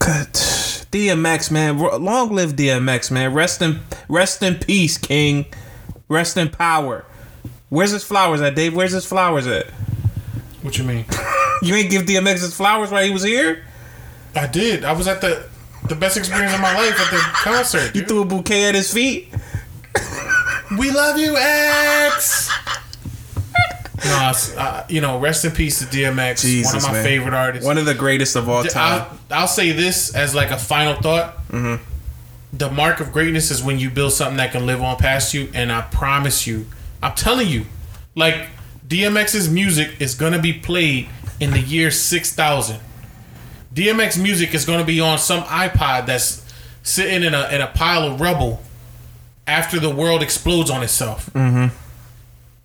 DMX, 0.01 1.51
man. 1.51 1.79
Long 1.79 2.33
live 2.33 2.53
DMX, 2.53 3.11
man. 3.11 3.35
Rest 3.35 3.61
in 3.63 3.81
rest 4.09 4.43
in 4.43 4.57
peace, 4.57 4.97
King. 4.97 5.47
Rest 6.09 6.37
in 6.37 6.51
power. 6.51 7.05
Where's 7.69 7.91
his 7.91 8.05
flowers 8.05 8.41
at, 8.41 8.55
Dave? 8.55 8.77
Where's 8.77 8.93
his 8.93 9.05
flowers 9.05 9.47
at? 9.47 9.67
What 10.63 10.79
you 10.79 10.85
mean? 10.85 11.05
You 11.63 11.75
ain't 11.77 11.89
give 11.89 12.03
DMX 12.03 12.41
his 12.43 12.55
flowers 12.55 12.91
while 12.91 13.03
he 13.03 13.11
was 13.11 13.23
here? 13.23 13.65
I 14.35 14.47
did. 14.47 14.85
I 14.85 14.93
was 14.93 15.09
at 15.09 15.23
the 15.23 15.49
the 15.89 15.95
best 15.95 16.19
experience 16.19 16.53
of 16.53 16.61
my 16.61 16.75
life 16.75 17.01
at 17.01 17.11
the 17.11 17.19
concert. 17.33 17.95
You 17.95 18.05
threw 18.05 18.21
a 18.23 18.25
bouquet 18.27 18.65
at 18.69 18.75
his 18.75 18.93
feet? 18.93 19.29
We 20.79 20.91
love 20.91 21.17
you, 21.17 21.37
X. 21.39 22.51
No, 24.05 24.33
uh, 24.59 24.85
you 24.89 25.01
know, 25.01 25.19
rest 25.19 25.45
in 25.45 25.53
peace 25.53 25.79
to 25.79 25.85
DMX, 25.87 26.43
Jesus, 26.43 26.73
one 26.73 26.77
of 26.77 26.83
my 26.83 26.93
man. 26.93 27.05
favorite 27.05 27.35
artists. 27.35 27.67
One 27.67 27.79
of 27.79 27.87
the 27.87 27.95
greatest 27.95 28.37
of 28.37 28.49
all 28.49 28.63
time. 28.65 29.07
I'll, 29.31 29.41
I'll 29.41 29.49
say 29.49 29.73
this 29.73 30.15
as 30.15 30.35
like 30.35 30.51
a 30.51 30.59
final 30.59 30.95
thought. 31.01 31.37
Mm-hmm. 31.49 31.83
the 32.57 32.71
mark 32.71 33.01
of 33.01 33.13
greatness 33.13 33.51
is 33.51 33.63
when 33.63 33.79
you 33.79 33.91
build 33.91 34.13
something 34.13 34.37
that 34.39 34.53
can 34.53 34.67
live 34.67 34.83
on 34.83 34.97
past 34.97 35.35
you. 35.35 35.49
And 35.55 35.71
I 35.73 35.83
promise 35.83 36.47
you, 36.47 36.67
I'm 37.03 37.15
telling 37.15 37.49
you, 37.49 37.67
like 38.15 38.49
DMX's 38.87 39.49
music 39.49 40.01
is 40.01 40.15
gonna 40.15 40.41
be 40.41 40.53
played 40.53 41.09
in 41.41 41.51
the 41.51 41.61
year 41.61 41.91
six 41.91 42.33
thousand. 42.35 42.81
DMX 43.75 44.21
music 44.23 44.55
is 44.55 44.65
gonna 44.65 44.85
be 44.85 45.01
on 45.01 45.19
some 45.19 45.43
iPod 45.45 46.07
that's 46.07 46.45
sitting 46.83 47.23
in 47.23 47.35
a 47.35 47.49
in 47.51 47.61
a 47.61 47.67
pile 47.69 48.05
of 48.13 48.21
rubble 48.21 48.63
after 49.47 49.79
the 49.81 49.91
world 49.91 50.23
explodes 50.23 50.71
on 50.71 50.83
itself. 50.83 51.31
Mm-hmm. 51.33 51.75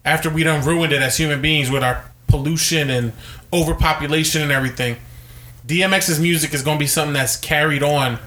After 0.09 0.29
we 0.29 0.43
done 0.43 0.65
ruined 0.65 0.91
it 0.91 1.01
as 1.01 1.17
human 1.17 1.41
beings 1.41 1.69
with 1.69 1.83
our 1.83 2.03
pollution 2.27 2.89
and 2.89 3.13
overpopulation 3.51 4.41
and 4.41 4.51
everything. 4.51 4.97
DMX's 5.67 6.19
music 6.19 6.53
is 6.53 6.63
gonna 6.63 6.79
be 6.79 6.87
something 6.87 7.13
that's 7.13 7.37
carried 7.37 7.83
on 7.83 8.17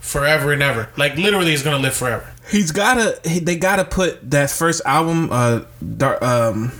forever 0.00 0.52
and 0.52 0.62
ever. 0.62 0.90
Like 0.96 1.16
literally, 1.16 1.52
it's 1.52 1.62
gonna 1.62 1.78
live 1.78 1.94
forever. 1.94 2.32
He's 2.50 2.70
gotta. 2.70 3.18
He, 3.24 3.40
they 3.40 3.56
gotta 3.56 3.84
put 3.84 4.30
that 4.30 4.50
first 4.50 4.82
album, 4.84 5.28
uh, 5.32 5.62
dark, 5.96 6.22
um, 6.22 6.70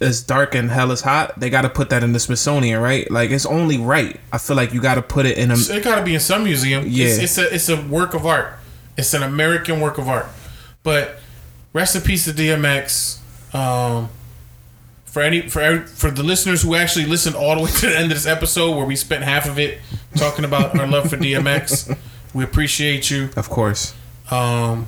is 0.00 0.22
dark 0.22 0.54
and 0.54 0.70
hell 0.70 0.90
is 0.90 1.00
hot. 1.00 1.38
They 1.38 1.48
gotta 1.48 1.70
put 1.70 1.90
that 1.90 2.02
in 2.02 2.12
the 2.12 2.20
Smithsonian, 2.20 2.80
right? 2.80 3.10
Like 3.10 3.30
it's 3.30 3.46
only 3.46 3.78
right. 3.78 4.20
I 4.32 4.38
feel 4.38 4.56
like 4.56 4.74
you 4.74 4.82
gotta 4.82 5.02
put 5.02 5.24
it 5.24 5.38
in 5.38 5.50
a. 5.50 5.54
It 5.54 5.82
gotta 5.82 6.04
be 6.04 6.14
in 6.14 6.20
some 6.20 6.44
museum. 6.44 6.84
Yeah. 6.86 7.06
it's, 7.06 7.18
it's 7.18 7.38
a 7.38 7.54
it's 7.54 7.68
a 7.68 7.80
work 7.80 8.12
of 8.12 8.26
art. 8.26 8.54
It's 8.98 9.14
an 9.14 9.22
American 9.22 9.80
work 9.80 9.96
of 9.96 10.08
art. 10.08 10.26
But 10.82 11.20
rest 11.72 11.96
in 11.96 12.02
peace 12.02 12.24
to 12.26 12.32
DMX. 12.32 13.20
Um, 13.52 14.08
for 15.04 15.20
any 15.20 15.48
for 15.48 15.60
every, 15.60 15.86
for 15.86 16.10
the 16.10 16.22
listeners 16.22 16.62
who 16.62 16.74
actually 16.74 17.04
listened 17.04 17.36
all 17.36 17.54
the 17.54 17.62
way 17.62 17.70
to 17.70 17.86
the 17.86 17.96
end 17.96 18.10
of 18.10 18.16
this 18.16 18.26
episode, 18.26 18.74
where 18.76 18.86
we 18.86 18.96
spent 18.96 19.24
half 19.24 19.46
of 19.46 19.58
it 19.58 19.78
talking 20.16 20.44
about 20.44 20.78
our 20.78 20.86
love 20.86 21.10
for 21.10 21.16
DMX, 21.16 21.96
we 22.32 22.44
appreciate 22.44 23.10
you. 23.10 23.28
Of 23.36 23.50
course. 23.50 23.94
Um, 24.30 24.86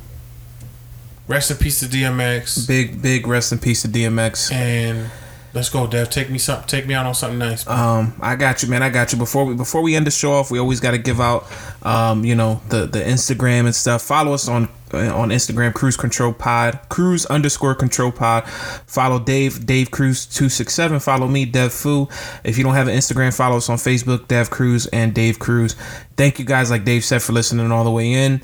rest 1.29 1.51
in 1.51 1.59
peace 1.59 1.81
to 1.81 1.87
DMX. 1.87 2.67
Big 2.67 3.03
big 3.03 3.27
rest 3.27 3.53
in 3.53 3.59
peace 3.59 3.83
to 3.83 3.89
DMX. 3.89 4.51
And 4.51 5.11
let's 5.55 5.69
go, 5.69 5.87
Dev. 5.87 6.11
Take 6.11 6.31
me 6.31 6.39
some. 6.39 6.63
Take 6.65 6.87
me 6.87 6.95
out 6.95 7.07
on 7.07 7.15
something 7.15 7.39
nice. 7.39 7.67
Um, 7.67 8.15
I 8.21 8.37
got 8.37 8.63
you, 8.63 8.69
man. 8.69 8.83
I 8.83 8.91
got 8.91 9.13
you. 9.13 9.19
Before 9.19 9.45
we 9.45 9.55
before 9.55 9.83
we 9.83 9.95
end 9.95 10.07
the 10.07 10.11
show 10.11 10.33
off, 10.33 10.51
we 10.51 10.59
always 10.59 10.81
got 10.81 10.91
to 10.91 10.99
give 10.99 11.21
out, 11.21 11.47
um, 11.83 12.25
you 12.25 12.35
know, 12.35 12.61
the 12.69 12.87
the 12.87 12.99
Instagram 12.99 13.67
and 13.67 13.75
stuff. 13.75 14.03
Follow 14.03 14.33
us 14.33 14.49
on 14.49 14.69
on 14.93 15.31
Instagram, 15.31 15.73
Cruise 15.75 15.97
Control 15.97 16.33
Pod, 16.33 16.79
Cruise 16.89 17.27
underscore 17.27 17.75
Control 17.75 18.13
Pod. 18.13 18.47
Follow 18.87 19.19
Dave, 19.19 19.65
Dave 19.65 19.91
Cruise 19.91 20.27
two 20.27 20.49
six 20.49 20.75
seven. 20.75 21.01
Follow 21.01 21.29
me, 21.29 21.45
Dev 21.45 21.73
Fu. 21.73 22.09
If 22.45 22.59
you 22.59 22.65
don't 22.65 22.75
have 22.75 22.89
an 22.89 22.97
Instagram, 22.97 23.35
follow 23.35 23.57
us 23.57 23.69
on 23.69 23.77
Facebook, 23.77 24.29
Dev 24.29 24.51
Cruise 24.51 24.87
and 24.89 25.15
Dave 25.15 25.39
Cruise. 25.39 25.75
Thank 26.17 26.39
you 26.39 26.45
guys, 26.45 26.71
like 26.71 26.85
Dave 26.85 27.05
said, 27.05 27.23
for 27.23 27.33
listening 27.33 27.71
all 27.73 27.85
the 27.85 27.91
way 27.91 28.13
in. 28.13 28.41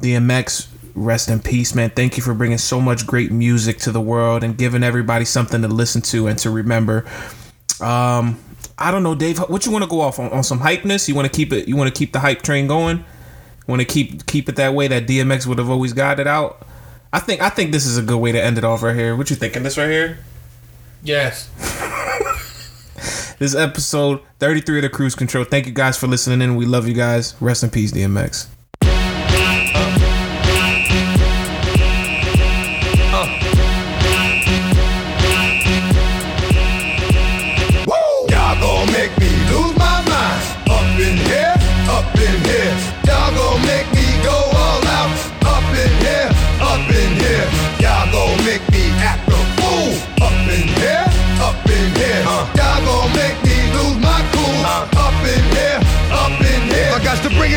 DMX, 0.00 0.68
rest 1.04 1.28
in 1.28 1.40
peace, 1.40 1.74
man. 1.74 1.90
Thank 1.90 2.16
you 2.16 2.22
for 2.22 2.34
bringing 2.34 2.58
so 2.58 2.80
much 2.80 3.06
great 3.06 3.30
music 3.30 3.78
to 3.78 3.92
the 3.92 4.00
world 4.00 4.44
and 4.44 4.56
giving 4.56 4.82
everybody 4.82 5.24
something 5.24 5.62
to 5.62 5.68
listen 5.68 6.02
to 6.02 6.26
and 6.26 6.38
to 6.40 6.50
remember. 6.50 7.06
Um, 7.80 8.38
I 8.78 8.90
don't 8.90 9.02
know, 9.02 9.14
Dave. 9.14 9.38
What 9.38 9.66
you 9.66 9.72
want 9.72 9.84
to 9.84 9.90
go 9.90 10.00
off 10.00 10.18
on, 10.18 10.30
on 10.30 10.44
some 10.44 10.60
hypeness? 10.60 11.08
You 11.08 11.14
want 11.14 11.30
to 11.30 11.36
keep 11.36 11.52
it? 11.52 11.68
You 11.68 11.76
want 11.76 11.92
to 11.92 11.98
keep 11.98 12.12
the 12.12 12.20
hype 12.20 12.42
train 12.42 12.66
going? 12.66 13.04
Want 13.66 13.80
to 13.80 13.86
keep 13.86 14.26
keep 14.26 14.48
it 14.48 14.56
that 14.56 14.74
way 14.74 14.88
that 14.88 15.06
DMX 15.06 15.46
would 15.46 15.58
have 15.58 15.68
always 15.68 15.92
got 15.92 16.20
it 16.20 16.26
out? 16.26 16.66
I 17.12 17.20
think 17.20 17.42
I 17.42 17.50
think 17.50 17.72
this 17.72 17.86
is 17.86 17.98
a 17.98 18.02
good 18.02 18.18
way 18.18 18.32
to 18.32 18.42
end 18.42 18.58
it 18.58 18.64
off 18.64 18.82
right 18.82 18.96
here. 18.96 19.16
What 19.16 19.30
you 19.30 19.36
thinking? 19.36 19.62
This 19.62 19.76
right 19.76 19.90
here. 19.90 20.18
Yes. 21.02 21.50
This 23.38 23.54
episode 23.54 24.20
33 24.40 24.78
of 24.78 24.82
the 24.82 24.88
Cruise 24.88 25.14
Control. 25.14 25.44
Thank 25.44 25.66
you 25.66 25.72
guys 25.72 25.96
for 25.96 26.08
listening 26.08 26.42
in. 26.42 26.56
We 26.56 26.66
love 26.66 26.88
you 26.88 26.94
guys. 26.94 27.36
Rest 27.40 27.62
in 27.62 27.70
peace, 27.70 27.92
DMX. 27.92 28.48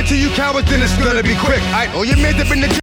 It 0.02 0.07
to 0.07 0.18
you 0.18 0.30
cowards, 0.32 0.69
then 0.69 0.82
it's 0.82 0.98
gonna 0.98 1.23
be 1.23 1.36
quick. 1.36 1.61
I 1.73 1.86
know 1.88 1.99
oh, 1.99 2.03
you 2.03 2.15
made 2.18 2.40
up 2.40 2.52
in 2.52 2.61
the. 2.61 2.80